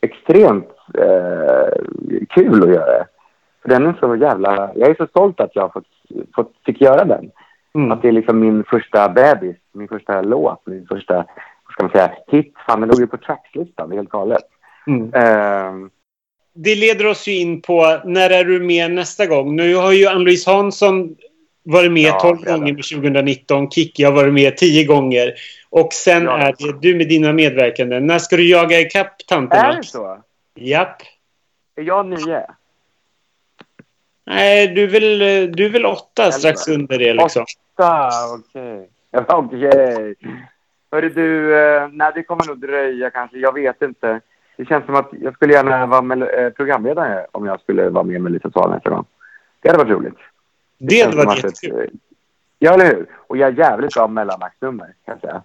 extremt 0.00 0.70
eh, 0.94 2.26
kul 2.28 2.62
att 2.62 2.68
göra 2.68 2.98
det. 2.98 3.06
För 3.62 3.68
den 3.68 3.86
är 3.86 3.96
så 4.00 4.16
jävla... 4.16 4.70
Jag 4.74 4.90
är 4.90 4.94
så 4.94 5.06
stolt 5.06 5.40
att 5.40 5.56
jag 5.56 5.62
har 5.62 5.68
fått, 5.68 5.86
fått, 6.34 6.52
fick 6.66 6.80
göra 6.80 7.04
den. 7.04 7.30
Mm. 7.74 7.92
Att 7.92 8.02
det 8.02 8.08
är 8.08 8.12
liksom 8.12 8.40
min 8.40 8.64
första 8.64 9.08
bebis, 9.08 9.56
min 9.72 9.88
första 9.88 10.22
låt, 10.22 10.66
min 10.66 10.86
första, 10.86 11.14
vad 11.14 11.72
ska 11.72 11.82
man 11.82 11.92
säga, 11.92 12.10
hit. 12.26 12.54
Fan, 12.66 12.80
den 12.80 12.88
låg 12.88 13.00
ju 13.00 13.06
på 13.06 13.16
trackslistan, 13.16 13.88
det 13.88 13.94
är 13.94 13.96
helt 13.96 14.08
galet. 14.08 14.44
Mm. 14.86 15.10
Ehm, 15.14 15.90
Det 16.58 16.74
leder 16.74 17.06
oss 17.06 17.26
ju 17.28 17.32
in 17.34 17.60
på 17.62 18.00
när 18.04 18.30
är 18.30 18.44
du 18.44 18.60
med 18.60 18.90
nästa 18.90 19.26
gång? 19.26 19.56
Nu 19.56 19.74
har 19.74 19.92
ju 19.92 20.06
Ann-Louise 20.06 20.50
Hansson 20.50 21.16
varit 21.62 21.92
med 21.92 22.02
Ja, 22.02 22.20
12 22.20 22.38
jävlar. 22.38 22.58
gånger 22.58 22.72
med 22.72 22.84
2019. 22.84 23.70
Kikki 23.70 24.04
har 24.04 24.12
varit 24.12 24.34
med 24.34 24.56
10 24.56 24.84
gånger. 24.84 25.34
Och 25.70 25.92
sen 25.92 26.24
Ja. 26.24 26.38
är 26.38 26.54
det 26.58 26.80
du 26.80 26.94
med 26.96 27.08
dina 27.08 27.32
medverkande. 27.32 28.00
När 28.00 28.18
ska 28.18 28.36
du 28.36 28.48
jaga 28.48 28.80
ikapp 28.80 29.26
tanterna? 29.26 29.72
är 29.72 29.76
det 29.76 29.82
så? 29.84 30.18
Japp. 30.54 31.02
Är 31.76 31.82
jag 31.82 32.06
nio? 32.06 32.42
Nej, 34.26 34.68
du 34.68 34.82
är 34.82 34.88
väl, 34.88 35.18
du 35.56 35.64
är 35.64 35.70
väl 35.70 35.86
åtta 35.86 36.32
strax 36.32 36.68
under 36.68 36.98
det 36.98 37.14
liksom. 37.14 37.44
Åtta, 37.78 38.10
okej. 38.34 38.88
Ja, 39.10 39.24
Okej. 39.28 40.14
Hörru 40.92 41.08
du, 41.08 41.58
eh, 41.58 41.88
nej 41.92 42.12
det 42.14 42.22
kommer 42.22 42.46
nog 42.46 42.58
dröja 42.60 43.10
kanske, 43.10 43.38
jag 43.38 43.52
vet 43.54 43.82
inte. 43.82 44.20
Det 44.56 44.64
känns 44.64 44.86
som 44.86 44.94
att 44.94 45.08
jag 45.22 45.34
skulle 45.34 45.52
gärna 45.52 45.86
vara 45.86 46.02
mel- 46.02 46.22
eh, 46.38 46.48
programledare 46.50 47.26
om 47.32 47.46
jag 47.46 47.60
skulle 47.60 47.88
vara 47.88 48.04
med 48.04 48.16
i 48.16 48.18
Melodifestivalen 48.18 48.74
nästa 48.74 48.90
gång. 48.90 49.04
Det 49.60 49.68
hade 49.68 49.84
varit 49.84 49.90
roligt. 49.98 50.18
Det 50.78 50.94
känns 50.94 51.14
hade 51.14 51.26
varit 51.26 51.44
ett- 51.44 51.62
jättekul. 51.62 51.90
Ja, 52.58 52.72
eller 52.74 52.86
hur? 52.86 53.06
Och 53.26 53.36
jag 53.36 53.48
är 53.48 53.58
jävligt 53.58 53.94
bra 53.94 54.08
mellanaktsnummer, 54.08 54.86
kan 55.04 55.18
jag 55.20 55.20
säga. 55.20 55.42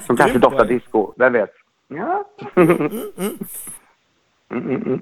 Som 0.06 0.16
kanske 0.16 0.38
doftar 0.38 0.64
disco, 0.64 1.12
vem 1.16 1.32
vet? 1.32 1.52
Ja. 1.88 2.24
Mm, 4.52 4.68
mm, 4.70 4.82
mm. 4.86 5.00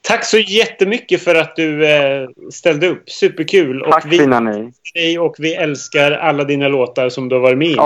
Tack 0.00 0.24
så 0.24 0.38
jättemycket 0.38 1.22
för 1.24 1.34
att 1.34 1.56
du 1.56 1.86
eh, 1.86 2.28
ställde 2.52 2.88
upp. 2.88 3.10
Superkul. 3.10 3.86
Tack 3.90 4.04
och 4.04 4.12
vi 4.12 4.18
fina 4.18 4.40
ni. 4.40 4.72
dig 4.94 5.18
och 5.18 5.36
vi 5.38 5.54
älskar 5.54 6.12
alla 6.12 6.44
dina 6.44 6.68
låtar 6.68 7.08
som 7.08 7.28
du 7.28 7.34
har 7.34 7.42
varit 7.42 7.58
med 7.58 7.68
i. 7.68 7.76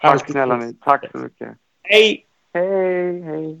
Tack 0.00 0.30
snälla 0.30 0.56
ni. 0.56 0.74
Tack 0.74 1.04
så 1.12 1.18
mycket. 1.18 1.48
Hej! 1.84 2.26
Hej, 2.54 3.22
hej. 3.22 3.60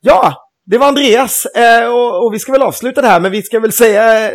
Ja, 0.00 0.34
det 0.66 0.78
var 0.78 0.86
Andreas. 0.86 1.46
Eh, 1.46 1.88
och, 1.88 2.26
och 2.26 2.34
vi 2.34 2.38
ska 2.38 2.52
väl 2.52 2.62
avsluta 2.62 3.02
det 3.02 3.08
här, 3.08 3.20
men 3.20 3.32
vi 3.32 3.42
ska 3.42 3.60
väl 3.60 3.72
säga, 3.72 4.30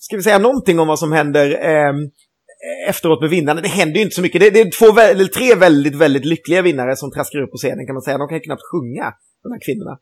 ska 0.00 0.16
vi 0.16 0.22
säga 0.22 0.38
någonting 0.38 0.78
om 0.78 0.88
vad 0.88 0.98
som 0.98 1.12
händer 1.12 1.50
eh, 1.50 1.94
efteråt 2.88 3.20
med 3.20 3.30
vinnarna. 3.30 3.60
Det 3.60 3.68
händer 3.68 3.96
ju 3.96 4.02
inte 4.02 4.14
så 4.14 4.22
mycket. 4.22 4.40
Det, 4.40 4.50
det 4.50 4.60
är 4.60 4.70
två, 4.70 5.00
eller 5.00 5.24
tre 5.24 5.54
väldigt, 5.54 5.94
väldigt 5.94 6.24
lyckliga 6.24 6.62
vinnare 6.62 6.96
som 6.96 7.10
traskar 7.10 7.42
upp 7.42 7.50
på 7.50 7.56
scenen 7.56 7.86
kan 7.86 7.94
man 7.94 8.02
säga. 8.02 8.18
De 8.18 8.28
kan 8.28 8.36
ju 8.36 8.42
knappt 8.42 8.62
sjunga, 8.72 9.14
de 9.42 9.52
här 9.52 9.60
kvinnorna. 9.66 9.98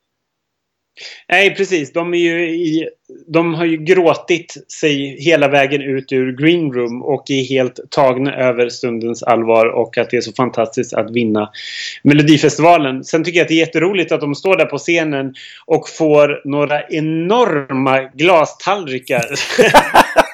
Nej, 1.29 1.55
precis. 1.55 1.93
De, 1.93 2.15
är 2.15 2.19
ju 2.19 2.51
i, 2.51 2.89
de 3.27 3.55
har 3.55 3.65
ju 3.65 3.77
gråtit 3.77 4.55
sig 4.81 5.17
hela 5.21 5.49
vägen 5.49 5.83
ut 5.83 6.13
ur 6.13 6.33
Green 6.33 6.73
Room 6.73 7.03
och 7.03 7.31
är 7.31 7.43
helt 7.49 7.81
tagna 7.91 8.37
över 8.37 8.69
stundens 8.69 9.23
allvar 9.23 9.67
och 9.67 9.99
att 9.99 10.11
det 10.11 10.17
är 10.17 10.21
så 10.21 10.33
fantastiskt 10.33 10.95
att 10.95 11.11
vinna 11.11 11.51
Melodifestivalen. 12.03 13.05
Sen 13.05 13.25
tycker 13.25 13.39
jag 13.39 13.45
att 13.45 13.49
det 13.49 13.55
är 13.55 13.67
jätteroligt 13.67 14.13
att 14.13 14.21
de 14.21 14.35
står 14.35 14.57
där 14.57 14.67
på 14.67 14.79
scenen 14.79 15.35
och 15.67 15.89
får 15.89 16.41
några 16.45 16.89
enorma 16.89 18.01
glastallrikar 18.01 19.25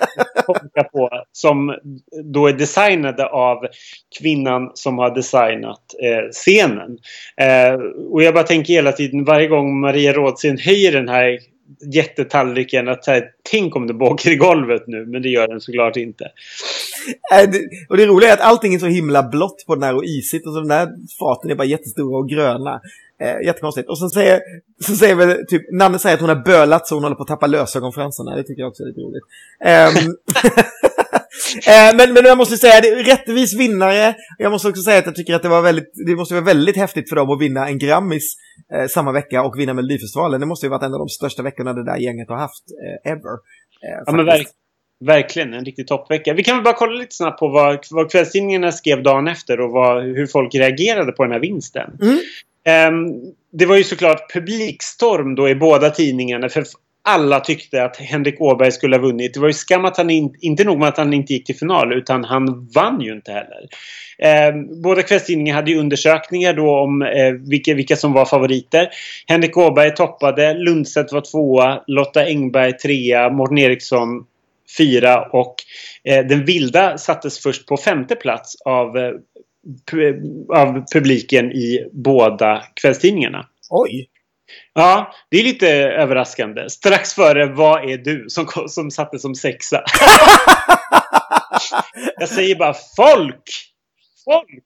på, 0.93 1.11
som 1.33 1.79
då 2.25 2.47
är 2.47 2.53
designade 2.53 3.27
av 3.27 3.67
kvinnan 4.19 4.71
som 4.75 4.99
har 4.99 5.15
designat 5.15 5.95
eh, 6.03 6.31
scenen. 6.33 6.99
Eh, 7.37 7.75
och 8.11 8.23
jag 8.23 8.35
bara 8.35 8.45
tänker 8.45 8.73
hela 8.73 8.93
tiden, 8.93 9.25
varje 9.25 9.49
gång 9.49 9.81
Maria 9.81 10.13
Rådsten 10.13 10.59
höjer 10.59 10.93
den 10.93 11.09
här 11.09 11.39
jättetallriken, 11.95 12.89
att 12.89 13.07
här, 13.07 13.25
tänk 13.51 13.77
om 13.77 13.87
det 13.87 13.95
bågar 13.95 14.29
i 14.29 14.37
golvet 14.37 14.83
nu, 14.87 15.07
men 15.07 15.23
det 15.23 15.29
gör 15.29 15.49
den 15.49 15.61
såklart 15.61 15.97
inte. 15.97 16.25
Eh, 17.33 17.51
det, 17.51 17.61
och 17.89 17.97
det 17.97 18.07
roliga 18.07 18.31
är 18.31 18.35
att 18.35 18.41
allting 18.41 18.75
är 18.75 18.79
så 18.79 18.87
himla 18.87 19.23
blått 19.23 19.65
på 19.67 19.75
den 19.75 19.83
här 19.83 19.97
och 19.97 20.05
isigt 20.05 20.47
och 20.47 20.53
så 20.53 20.59
den 20.59 20.69
där 20.69 20.89
faten 21.19 21.51
är 21.51 21.55
bara 21.55 21.65
jättestora 21.65 22.19
och 22.19 22.29
gröna. 22.29 22.81
Eh, 23.25 23.47
jättekonstigt. 23.47 23.89
Och 23.89 23.99
så 23.99 24.09
säger, 24.09 24.41
så 24.81 24.95
säger 24.95 25.15
väl 25.15 25.47
typ, 25.47 25.63
Nanne 25.73 25.99
säger 25.99 26.15
att 26.15 26.21
hon 26.21 26.29
har 26.29 26.45
bölat 26.45 26.87
så 26.87 26.95
hon 26.95 27.03
håller 27.03 27.17
på 27.17 27.23
att 27.23 27.29
tappa 27.29 27.47
lösögonfransarna. 27.47 28.37
Det 28.37 28.43
tycker 28.43 28.63
jag 28.63 28.69
också 28.69 28.83
är 28.83 28.87
lite 28.87 29.01
roligt. 29.01 29.25
Ehm, 29.65 29.95
eh, 31.91 31.97
men, 31.97 32.13
men 32.15 32.25
jag 32.25 32.39
måste 32.39 32.57
säga, 32.57 32.81
det 32.81 32.89
är 32.89 33.05
rättvis 33.05 33.55
vinnare. 33.55 34.15
Jag 34.39 34.53
måste 34.53 34.69
också 34.69 34.83
säga 34.83 34.99
att 34.99 35.07
jag 35.07 35.15
tycker 35.15 35.35
att 35.35 35.43
det 35.43 35.49
var 35.49 35.63
väldigt, 35.63 35.93
det 36.07 36.17
måste 36.17 36.35
vara 36.35 36.45
väldigt 36.45 36.77
häftigt 36.77 37.09
för 37.09 37.17
dem 37.17 37.31
att 37.31 37.41
vinna 37.41 37.69
en 37.69 37.79
Grammis 37.79 38.37
eh, 38.75 38.87
samma 38.87 39.13
vecka 39.13 39.43
och 39.43 39.59
vinna 39.59 39.75
Melodifestivalen. 39.75 40.41
Det 40.41 40.47
måste 40.47 40.67
ju 40.67 40.71
varit 40.71 40.83
en 40.83 40.95
av 40.95 40.99
de 40.99 41.09
största 41.09 41.43
veckorna 41.43 41.73
det 41.73 41.85
där 41.85 41.97
gänget 41.97 42.29
har 42.29 42.37
haft, 42.37 42.65
eh, 43.05 43.13
ever. 43.13 43.35
Eh, 43.85 44.03
Ja, 44.07 44.13
men 44.13 44.27
verk, 44.27 44.49
Verkligen, 45.05 45.55
en 45.55 45.65
riktig 45.65 45.87
toppvecka. 45.87 46.35
Vi 46.35 46.45
kan 46.45 46.57
väl 46.57 46.65
bara 46.65 46.75
kolla 46.75 46.93
lite 46.93 47.15
snabbt 47.15 47.39
på 47.39 47.49
vad, 47.49 47.79
vad 47.91 48.11
kvällstidningarna 48.11 48.73
skrev 48.73 49.03
dagen 49.03 49.29
efter 49.29 49.61
och 49.61 49.71
vad, 49.71 50.03
hur 50.05 50.27
folk 50.27 50.55
reagerade 50.55 51.13
på 51.13 51.23
den 51.23 51.33
här 51.33 51.41
vinsten. 51.41 51.91
Mm. 52.03 52.19
Ehm, 52.65 53.07
det 53.53 53.67
var 53.67 53.77
ju 53.77 53.85
såklart 53.85 54.33
publikstorm 54.33 55.35
då 55.35 55.49
i 55.49 55.55
båda 55.55 55.91
tidningarna 55.91 56.49
för 56.49 56.65
alla 57.05 57.41
tyckte 57.41 57.85
att 57.85 57.97
Henrik 57.97 58.41
Åberg 58.41 58.73
skulle 58.73 58.97
ha 58.97 59.03
vunnit. 59.03 59.35
Det 59.35 59.41
var 59.41 59.49
ju 59.49 59.55
skam 59.55 59.85
att 59.85 59.97
han 59.97 60.11
in, 60.11 60.35
inte 60.41 60.65
nog 60.65 60.79
med 60.79 60.89
att 60.89 60.97
han 60.97 61.13
inte 61.13 61.33
gick 61.33 61.47
till 61.47 61.57
final 61.57 61.93
utan 61.93 62.25
han 62.25 62.69
vann 62.75 63.01
ju 63.01 63.13
inte 63.13 63.33
heller. 63.33 63.69
Eh, 64.19 64.55
båda 64.83 65.03
kvällstidningarna 65.03 65.59
hade 65.59 65.71
ju 65.71 65.79
undersökningar 65.79 66.53
då 66.53 66.81
om 66.81 67.03
eh, 67.03 67.33
vilka, 67.33 67.75
vilka 67.75 67.97
som 67.97 68.13
var 68.13 68.25
favoriter. 68.25 68.89
Henrik 69.27 69.57
Åberg 69.57 69.95
toppade, 69.95 70.55
Lundstedt 70.55 71.13
var 71.13 71.21
tvåa, 71.21 71.83
Lotta 71.87 72.25
Engberg 72.25 72.73
trea, 72.73 73.31
Morten 73.31 73.59
Eriksson 73.59 74.25
fyra 74.79 75.23
och 75.23 75.55
eh, 76.05 76.27
den 76.27 76.45
vilda 76.45 76.99
sattes 76.99 77.39
först 77.39 77.67
på 77.67 77.77
femte 77.77 78.15
plats 78.15 78.57
av, 78.65 78.97
eh, 78.97 79.13
av 80.55 80.85
publiken 80.93 81.53
i 81.53 81.89
båda 81.93 82.65
kvällstidningarna. 82.75 83.47
Oj! 83.71 84.09
Ja, 84.75 85.13
det 85.31 85.39
är 85.39 85.45
lite 85.45 85.69
överraskande. 85.73 86.71
Strax 86.71 87.15
före 87.15 87.47
Vad 87.47 87.91
är 87.91 87.99
du? 87.99 88.25
Som, 88.29 88.47
som 88.69 88.91
satte 88.91 89.19
som 89.19 89.35
sexa. 89.35 89.85
jag 92.17 92.29
säger 92.29 92.57
bara 92.57 92.75
folk! 92.97 93.43
Folk! 94.25 94.65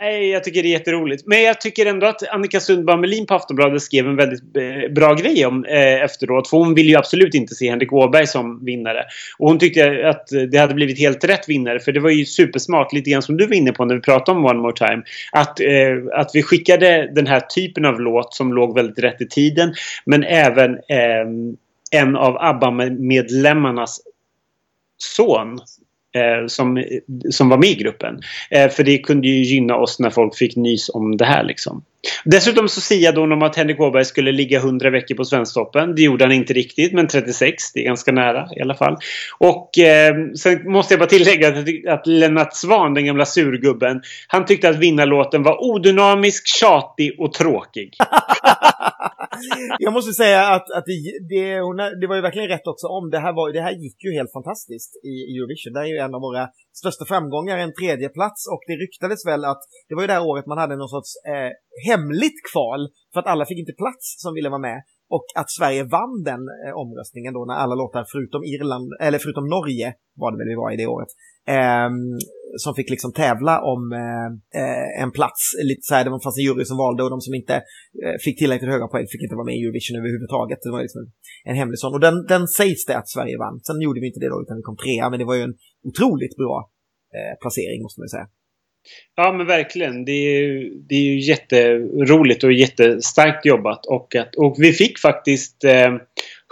Nej, 0.00 0.28
jag 0.28 0.44
tycker 0.44 0.62
det 0.62 0.68
är 0.68 0.70
jätteroligt. 0.70 1.26
Men 1.26 1.42
jag 1.42 1.60
tycker 1.60 1.86
ändå 1.86 2.06
att 2.06 2.28
Annika 2.28 2.60
Sundberg 2.60 2.96
Melin 2.96 3.26
på 3.26 3.34
Aftonbladet 3.34 3.82
skrev 3.82 4.06
en 4.06 4.16
väldigt 4.16 4.56
eh, 4.56 4.92
bra 4.92 5.14
grej 5.14 5.46
om 5.46 5.64
eh, 5.64 6.02
efteråt. 6.02 6.48
För 6.48 6.56
hon 6.56 6.74
ville 6.74 6.90
ju 6.90 6.96
absolut 6.96 7.34
inte 7.34 7.54
se 7.54 7.70
Henrik 7.70 7.92
Åberg 7.92 8.26
som 8.26 8.64
vinnare. 8.64 9.04
Och 9.38 9.48
hon 9.48 9.58
tyckte 9.58 10.08
att 10.08 10.28
det 10.50 10.58
hade 10.58 10.74
blivit 10.74 10.98
helt 10.98 11.24
rätt 11.24 11.48
vinnare. 11.48 11.80
För 11.80 11.92
det 11.92 12.00
var 12.00 12.10
ju 12.10 12.24
supersmart, 12.24 12.92
lite 12.92 13.10
grann 13.10 13.22
som 13.22 13.36
du 13.36 13.46
var 13.46 13.54
inne 13.54 13.72
på 13.72 13.84
när 13.84 13.94
vi 13.94 14.00
pratade 14.00 14.38
om 14.38 14.44
One 14.44 14.60
More 14.60 14.76
Time. 14.76 15.02
Att, 15.32 15.60
eh, 15.60 16.20
att 16.20 16.30
vi 16.34 16.42
skickade 16.42 17.12
den 17.14 17.26
här 17.26 17.40
typen 17.40 17.84
av 17.84 18.00
låt 18.00 18.34
som 18.34 18.52
låg 18.52 18.74
väldigt 18.74 18.98
rätt 18.98 19.20
i 19.20 19.28
tiden. 19.28 19.74
Men 20.04 20.24
även 20.24 20.74
eh, 20.74 21.26
en 21.90 22.16
av 22.16 22.36
ABBA-medlemmarnas 22.36 24.00
son 24.98 25.58
Eh, 26.14 26.46
som, 26.46 26.84
som 27.30 27.48
var 27.48 27.58
med 27.58 27.68
i 27.68 27.74
gruppen. 27.74 28.20
Eh, 28.50 28.68
för 28.68 28.84
det 28.84 28.98
kunde 28.98 29.28
ju 29.28 29.42
gynna 29.42 29.76
oss 29.76 29.98
när 29.98 30.10
folk 30.10 30.36
fick 30.36 30.56
nys 30.56 30.88
om 30.88 31.16
det 31.16 31.24
här 31.24 31.44
liksom. 31.44 31.82
Dessutom 32.24 32.68
så 32.68 32.80
siade 32.80 33.20
hon 33.20 33.32
om 33.32 33.42
att 33.42 33.56
Henrik 33.56 33.80
Åberg 33.80 34.04
skulle 34.04 34.32
ligga 34.32 34.58
100 34.58 34.90
veckor 34.90 35.14
på 35.14 35.24
Svensktoppen. 35.24 35.94
Det 35.94 36.02
gjorde 36.02 36.24
han 36.24 36.32
inte 36.32 36.52
riktigt, 36.52 36.92
men 36.92 37.08
36. 37.08 37.72
Det 37.72 37.80
är 37.80 37.84
ganska 37.84 38.12
nära 38.12 38.48
i 38.56 38.62
alla 38.62 38.74
fall. 38.74 38.96
Och 39.38 39.78
eh, 39.78 40.14
sen 40.38 40.72
måste 40.72 40.94
jag 40.94 40.98
bara 40.98 41.08
tillägga 41.08 41.48
att, 41.48 41.88
att 41.88 42.06
Lennart 42.06 42.54
Svan, 42.54 42.94
den 42.94 43.06
gamla 43.06 43.26
surgubben, 43.26 44.02
han 44.28 44.44
tyckte 44.44 44.68
att 44.68 44.76
vinnarlåten 44.76 45.42
var 45.42 45.64
odynamisk, 45.64 46.46
tjatig 46.46 47.14
och 47.18 47.32
tråkig. 47.32 47.96
Jag 49.78 49.92
måste 49.92 50.12
säga 50.12 50.40
att, 50.56 50.70
att 50.76 50.86
det, 50.90 50.96
det, 51.32 51.60
hon, 51.60 51.76
det 52.00 52.06
var 52.06 52.16
ju 52.16 52.22
verkligen 52.28 52.48
rätt 52.48 52.66
också 52.72 52.86
om. 52.86 53.10
Det 53.10 53.18
här, 53.18 53.32
var, 53.32 53.52
det 53.52 53.60
här 53.60 53.74
gick 53.84 54.04
ju 54.04 54.10
helt 54.18 54.32
fantastiskt 54.32 54.92
i 55.12 55.14
Eurovision. 55.34 55.72
Det 55.72 55.78
här 55.80 55.86
är 55.86 55.94
ju 55.96 56.04
en 56.06 56.14
av 56.14 56.20
våra 56.28 56.44
största 56.80 57.04
framgångar, 57.04 57.58
en 57.58 57.74
tredje 57.80 58.08
plats 58.08 58.40
och 58.52 58.62
det 58.68 58.76
ryktades 58.84 59.26
väl 59.30 59.44
att 59.44 59.62
det 59.88 59.94
var 59.94 60.02
ju 60.02 60.06
det 60.10 60.18
här 60.18 60.28
året 60.30 60.46
man 60.46 60.58
hade 60.58 60.76
någon 60.76 60.94
sorts 60.96 61.12
eh, 61.32 61.50
hemligt 61.88 62.38
kval 62.52 62.80
för 63.12 63.20
att 63.20 63.30
alla 63.32 63.44
fick 63.46 63.58
inte 63.58 63.80
plats 63.82 64.04
som 64.22 64.34
ville 64.34 64.50
vara 64.54 64.66
med 64.70 64.78
och 65.16 65.26
att 65.40 65.50
Sverige 65.58 65.82
vann 65.96 66.16
den 66.30 66.42
eh, 66.64 66.72
omröstningen 66.82 67.32
då 67.34 67.42
när 67.44 67.54
alla 67.62 67.74
låtar 67.82 68.04
förutom 68.12 68.42
Irland, 68.54 68.88
eller 69.06 69.18
förutom 69.24 69.44
Norge 69.56 69.88
var 70.20 70.28
det 70.32 70.38
väl 70.38 70.52
vi 70.52 70.62
var 70.62 70.70
i 70.74 70.80
det 70.80 70.88
året, 70.96 71.10
eh, 71.56 71.90
som 72.64 72.72
fick 72.78 72.90
liksom 72.94 73.12
tävla 73.22 73.54
om 73.72 73.82
eh, 74.02 74.28
eh, 74.60 75.02
en 75.02 75.10
plats. 75.18 75.40
Lite 75.70 75.84
så 75.88 75.94
här, 75.94 76.04
det 76.04 76.10
fanns 76.10 76.38
en 76.38 76.48
jury 76.48 76.64
som 76.70 76.78
valde 76.84 77.02
och 77.04 77.12
de 77.14 77.20
som 77.26 77.34
inte 77.40 77.56
eh, 78.04 78.16
fick 78.24 78.36
tillräckligt 78.38 78.74
höga 78.74 78.88
poäng 78.92 79.06
fick 79.12 79.22
inte 79.26 79.38
vara 79.38 79.48
med 79.50 79.56
i 79.56 79.62
Eurovision 79.64 79.96
överhuvudtaget. 80.00 80.58
Det 80.62 80.72
var 80.74 80.82
liksom 80.86 81.00
en, 81.04 81.10
en 81.50 81.56
hemlig 81.60 81.78
sån. 81.78 81.94
Och 81.96 82.04
den, 82.06 82.16
den 82.34 82.44
sägs 82.58 82.82
det 82.88 82.96
att 83.00 83.08
Sverige 83.14 83.36
vann. 83.44 83.56
Sen 83.66 83.80
gjorde 83.84 84.00
vi 84.00 84.06
inte 84.10 84.22
det 84.24 84.32
då 84.34 84.38
utan 84.44 84.56
vi 84.60 84.62
kom 84.68 84.78
trea, 84.84 85.04
men 85.10 85.18
det 85.20 85.28
var 85.30 85.36
ju 85.40 85.44
en 85.48 85.56
otroligt 85.88 86.34
bra 86.42 86.54
eh, 87.16 87.34
placering 87.42 87.80
måste 87.84 88.00
man 88.00 88.08
ju 88.08 88.14
säga. 88.16 88.28
Ja 89.16 89.32
men 89.32 89.46
verkligen. 89.46 90.04
Det 90.04 90.12
är, 90.12 90.42
ju- 90.42 90.74
det 90.88 90.94
är 90.94 91.00
ju 91.02 91.20
jätteroligt 91.20 92.44
och 92.44 92.52
jättestarkt 92.52 93.46
jobbat. 93.46 93.86
Och, 93.86 94.16
att, 94.16 94.34
och 94.36 94.56
vi 94.58 94.72
fick 94.72 94.98
faktiskt 94.98 95.64
eh, 95.64 95.92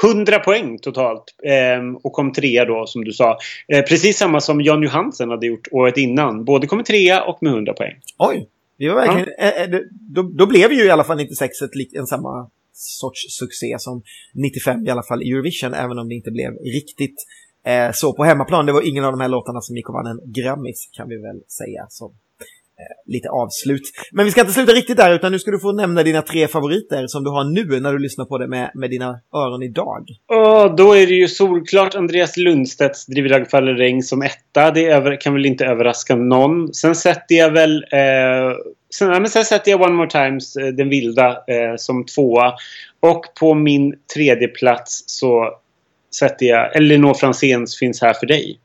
100 0.05 0.39
poäng 0.39 0.79
totalt. 0.79 1.25
Eh, 1.45 1.95
och 2.03 2.13
kom 2.13 2.33
trea 2.33 2.65
då 2.65 2.87
som 2.87 3.05
du 3.05 3.13
sa. 3.13 3.39
Eh, 3.73 3.83
precis 3.85 4.17
samma 4.19 4.41
som 4.41 4.61
Jan 4.61 4.83
Johansen 4.83 5.31
hade 5.31 5.47
gjort 5.47 5.69
året 5.71 5.97
innan. 5.97 6.45
Både 6.45 6.67
kom 6.67 6.85
trea 6.85 7.25
och 7.25 7.39
med 7.43 7.53
100 7.53 7.73
poäng. 7.73 7.95
Oj! 8.19 8.49
Vi 8.79 8.89
var 8.89 8.95
verkligen, 8.95 9.29
eh, 9.39 9.63
eh, 9.63 9.69
det- 9.71 9.89
då, 10.15 10.23
då 10.23 10.47
blev 10.47 10.73
ju 10.73 10.85
i 10.85 10.91
alla 10.91 11.05
fall 11.05 11.17
96 11.17 11.63
ett, 11.63 11.75
lik- 11.75 11.95
en 11.99 12.07
samma 12.07 12.51
sorts 12.73 13.21
succé 13.39 13.77
som 13.79 14.03
95 14.35 14.87
i 14.87 14.91
alla 14.91 15.03
fall 15.03 15.23
i 15.23 15.31
Eurovision, 15.31 15.75
även 15.75 15.99
om 15.99 16.09
det 16.09 16.15
inte 16.15 16.31
blev 16.31 16.53
riktigt 16.55 17.25
eh, 17.67 17.91
så 17.93 18.13
på 18.13 18.25
hemmaplan. 18.25 18.67
Det 18.67 18.73
var 18.73 18.89
ingen 18.89 19.05
av 19.05 19.13
de 19.13 19.21
här 19.21 19.29
låtarna 19.29 19.61
som 19.61 19.77
gick 19.77 19.89
och 19.89 19.95
vann 19.95 20.07
en 20.07 20.33
Grammis, 20.33 20.89
kan 20.97 21.09
vi 21.09 21.17
väl 21.17 21.41
säga, 21.59 21.87
som 21.89 22.11
eh, 22.81 23.13
lite 23.13 23.29
avslut. 23.29 23.83
Men 24.13 24.25
vi 24.25 24.31
ska 24.31 24.41
inte 24.41 24.53
sluta 24.53 24.73
riktigt 24.73 24.97
där, 24.97 25.15
utan 25.15 25.33
nu 25.33 25.39
ska 25.39 25.51
du 25.51 25.61
få 25.61 25.73
nämna 25.73 26.03
dina 26.03 26.23
tre 26.23 26.49
favoriter 26.49 27.07
som 27.07 27.25
du 27.25 27.31
har 27.31 27.45
nu 27.45 27.81
när 27.81 27.93
du 27.93 27.99
lyssnar 27.99 28.25
på 28.25 28.39
det 28.39 28.49
med, 28.49 28.71
med 28.75 28.91
dina 28.91 29.21
öron 29.35 29.63
idag. 29.63 30.05
Oh, 30.29 30.75
då 30.75 30.93
är 30.93 31.07
det 31.07 31.15
ju 31.15 31.29
solklart 31.29 31.95
Andreas 31.95 32.37
Lundstedts 32.37 33.07
Driver 33.07 33.29
dag 33.29 33.51
faller 33.51 33.75
regn 33.75 34.03
som 34.03 34.23
etta. 34.23 34.71
Det 34.71 34.87
över, 34.87 35.21
kan 35.21 35.35
väl 35.35 35.47
inte 35.47 35.67
överraska 35.67 36.17
någon. 36.17 36.75
Sen 36.75 36.95
sätter 36.95 37.35
jag 37.35 37.51
väl... 37.51 37.85
Eh, 37.93 38.57
sen, 38.95 39.09
men 39.09 39.29
sen 39.29 39.45
sätter 39.45 39.71
jag 39.71 39.81
One 39.81 39.95
More 39.95 40.11
Times, 40.11 40.57
eh, 40.57 40.67
Den 40.67 40.89
vilda, 40.89 41.29
eh, 41.29 41.77
som 41.77 42.07
tvåa. 42.07 42.55
Och 43.01 43.25
på 43.41 43.55
min 43.55 43.95
tredje 44.15 44.49
plats 44.49 45.05
så 45.07 45.59
sätter 46.19 46.47
jag 46.47 46.77
Elinor 46.77 47.15
Franzéns 47.15 47.79
Finns 47.79 48.03
här 48.03 48.15
för 48.15 48.27
dig. 48.27 48.61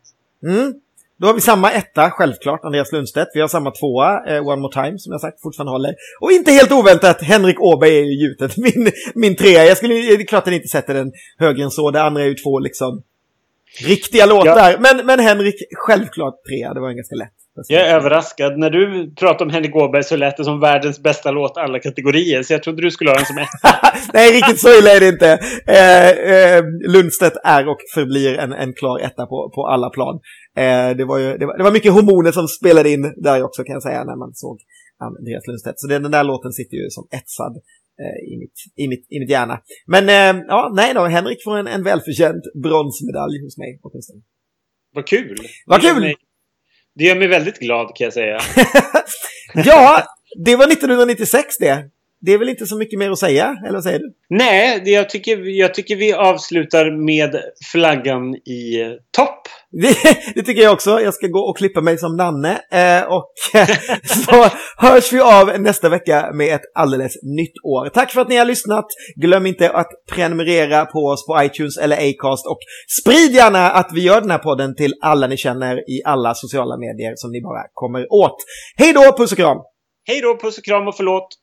Mm. 0.45 0.73
Då 1.19 1.27
har 1.27 1.33
vi 1.33 1.41
samma 1.41 1.71
etta, 1.71 2.11
självklart, 2.11 2.65
Andreas 2.65 2.91
Lundstedt. 2.91 3.31
Vi 3.33 3.41
har 3.41 3.47
samma 3.47 3.71
tvåa, 3.71 4.25
eh, 4.27 4.47
One 4.47 4.61
More 4.61 4.73
Time, 4.73 4.99
som 4.99 5.11
jag 5.11 5.21
sagt, 5.21 5.41
fortfarande 5.41 5.71
håller. 5.71 5.95
Och 6.21 6.31
inte 6.31 6.51
helt 6.51 6.71
oväntat, 6.71 7.21
Henrik 7.21 7.61
Åberg 7.61 7.97
är 7.97 8.03
ju 8.03 8.27
gjutet, 8.27 8.57
min, 8.57 8.91
min 9.15 9.35
trea. 9.35 9.65
Jag 9.65 9.77
skulle, 9.77 9.93
det 9.93 10.13
är 10.13 10.25
klart 10.25 10.43
att 10.43 10.47
jag 10.47 10.55
inte 10.55 10.67
sätter 10.67 10.93
den 10.93 11.11
högre 11.37 11.63
än 11.63 11.71
så. 11.71 11.91
Det 11.91 12.01
andra 12.01 12.21
är 12.21 12.27
ju 12.27 12.35
två 12.35 12.59
liksom 12.59 13.03
riktiga 13.87 14.25
låtar. 14.25 14.77
Men, 14.79 15.05
men 15.05 15.19
Henrik, 15.19 15.55
självklart 15.75 16.35
trea. 16.49 16.73
Det 16.73 16.79
var 16.79 16.89
en 16.89 16.95
ganska 16.95 17.15
lätt. 17.15 17.42
Jag 17.67 17.81
är 17.81 17.95
överraskad. 17.95 18.59
När 18.59 18.69
du 18.69 19.13
pratade 19.15 19.43
om 19.43 19.49
Henrik 19.49 19.75
Åberg 19.75 20.03
så 20.03 20.15
lät 20.15 20.37
det 20.37 20.43
som 20.43 20.59
världens 20.59 21.03
bästa 21.03 21.31
låt 21.31 21.57
alla 21.57 21.79
kategorier. 21.79 22.43
Så 22.43 22.53
jag 22.53 22.63
trodde 22.63 22.81
du 22.81 22.91
skulle 22.91 23.09
ha 23.09 23.15
den 23.15 23.25
som 23.25 23.37
etta. 23.37 23.69
Nej, 24.13 24.31
riktigt 24.31 24.59
så 24.59 24.69
illa 24.79 24.89
är 24.89 24.99
det 24.99 25.07
inte. 25.07 25.39
Eh, 25.67 26.09
eh, 26.09 26.63
Lundstedt 26.93 27.37
är 27.43 27.67
och 27.67 27.77
förblir 27.93 28.37
en, 28.37 28.53
en 28.53 28.73
klar 28.73 28.99
etta 28.99 29.25
på, 29.25 29.51
på 29.55 29.67
alla 29.67 29.89
plan. 29.89 30.19
Eh, 30.57 30.97
det, 30.97 31.05
var 31.05 31.17
ju, 31.17 31.37
det, 31.37 31.45
var, 31.45 31.57
det 31.57 31.63
var 31.63 31.71
mycket 31.71 31.93
hormoner 31.93 32.31
som 32.31 32.47
spelade 32.47 32.89
in 32.89 33.13
där 33.17 33.43
också 33.43 33.63
kan 33.63 33.73
jag 33.73 33.83
säga 33.83 34.03
när 34.03 34.15
man 34.15 34.33
såg 34.33 34.59
Andreas 34.99 35.47
Lundstedt. 35.47 35.79
Så 35.79 35.87
den, 35.87 36.03
den 36.03 36.11
där 36.11 36.23
låten 36.23 36.51
sitter 36.51 36.77
ju 36.77 36.89
som 36.89 37.07
etsad 37.11 37.55
eh, 38.01 38.33
i, 38.33 38.37
mitt, 38.37 38.57
i, 38.75 38.87
mitt, 38.87 39.05
i 39.09 39.19
mitt 39.19 39.29
hjärna. 39.29 39.59
Men 39.87 40.09
eh, 40.09 40.43
ja, 40.47 40.71
nej 40.75 40.93
då, 40.93 41.05
Henrik 41.05 41.43
får 41.43 41.57
en, 41.57 41.67
en 41.67 41.83
välförtjänt 41.83 42.43
bronsmedalj 42.63 43.43
hos 43.43 43.57
mig 43.57 43.79
åtminstone. 43.83 44.21
Vad 44.95 45.07
kul! 45.07 45.37
Vad 45.65 45.81
kul! 45.81 46.15
Det 46.95 47.03
gör 47.03 47.15
mig 47.15 47.27
väldigt 47.27 47.59
glad 47.59 47.95
kan 47.95 48.05
jag 48.05 48.13
säga. 48.13 48.39
ja, 49.53 50.03
det 50.45 50.55
var 50.55 50.67
1996 50.67 51.57
det. 51.59 51.83
Det 52.25 52.33
är 52.33 52.37
väl 52.37 52.49
inte 52.49 52.65
så 52.65 52.77
mycket 52.77 52.99
mer 52.99 53.11
att 53.11 53.19
säga, 53.19 53.55
eller 53.63 53.73
vad 53.73 53.83
säger 53.83 53.99
du? 53.99 54.13
Nej, 54.29 54.81
jag, 54.85 55.09
tycker, 55.09 55.59
jag 55.59 55.73
tycker 55.73 55.95
vi 55.95 56.13
avslutar 56.13 57.05
med 57.05 57.41
flaggan 57.71 58.35
i 58.35 58.81
eh, 58.81 58.87
topp. 59.17 59.39
Det, 59.81 59.97
det 60.35 60.41
tycker 60.41 60.61
jag 60.61 60.73
också. 60.73 60.99
Jag 60.99 61.13
ska 61.13 61.27
gå 61.27 61.39
och 61.39 61.57
klippa 61.57 61.81
mig 61.81 61.97
som 61.97 62.15
Nanne. 62.15 62.61
Eh, 62.71 63.03
och 63.13 63.33
så 64.25 64.47
hörs 64.77 65.13
vi 65.13 65.19
av 65.19 65.61
nästa 65.61 65.89
vecka 65.89 66.31
med 66.33 66.55
ett 66.55 66.61
alldeles 66.75 67.13
nytt 67.23 67.53
år. 67.63 67.89
Tack 67.89 68.11
för 68.11 68.21
att 68.21 68.29
ni 68.29 68.35
har 68.35 68.45
lyssnat. 68.45 68.85
Glöm 69.21 69.45
inte 69.45 69.69
att 69.69 69.87
prenumerera 70.11 70.85
på 70.85 70.99
oss 70.99 71.27
på 71.27 71.43
iTunes 71.43 71.77
eller 71.77 71.95
Acast. 71.95 72.47
Och 72.47 72.59
sprid 73.01 73.31
gärna 73.31 73.71
att 73.71 73.89
vi 73.93 74.01
gör 74.01 74.21
den 74.21 74.31
här 74.31 74.37
podden 74.37 74.75
till 74.75 74.93
alla 75.01 75.27
ni 75.27 75.37
känner 75.37 75.77
i 75.77 76.01
alla 76.05 76.33
sociala 76.33 76.77
medier 76.77 77.13
som 77.15 77.31
ni 77.31 77.41
bara 77.41 77.63
kommer 77.73 78.13
åt. 78.13 78.37
Hej 78.77 78.93
då, 78.93 79.17
puss 79.17 79.31
och 79.31 79.37
kram! 79.37 79.57
Hej 80.07 80.21
då, 80.21 80.37
puss 80.37 80.57
och 80.57 80.63
kram 80.63 80.87
och 80.87 80.95
förlåt! 80.97 81.42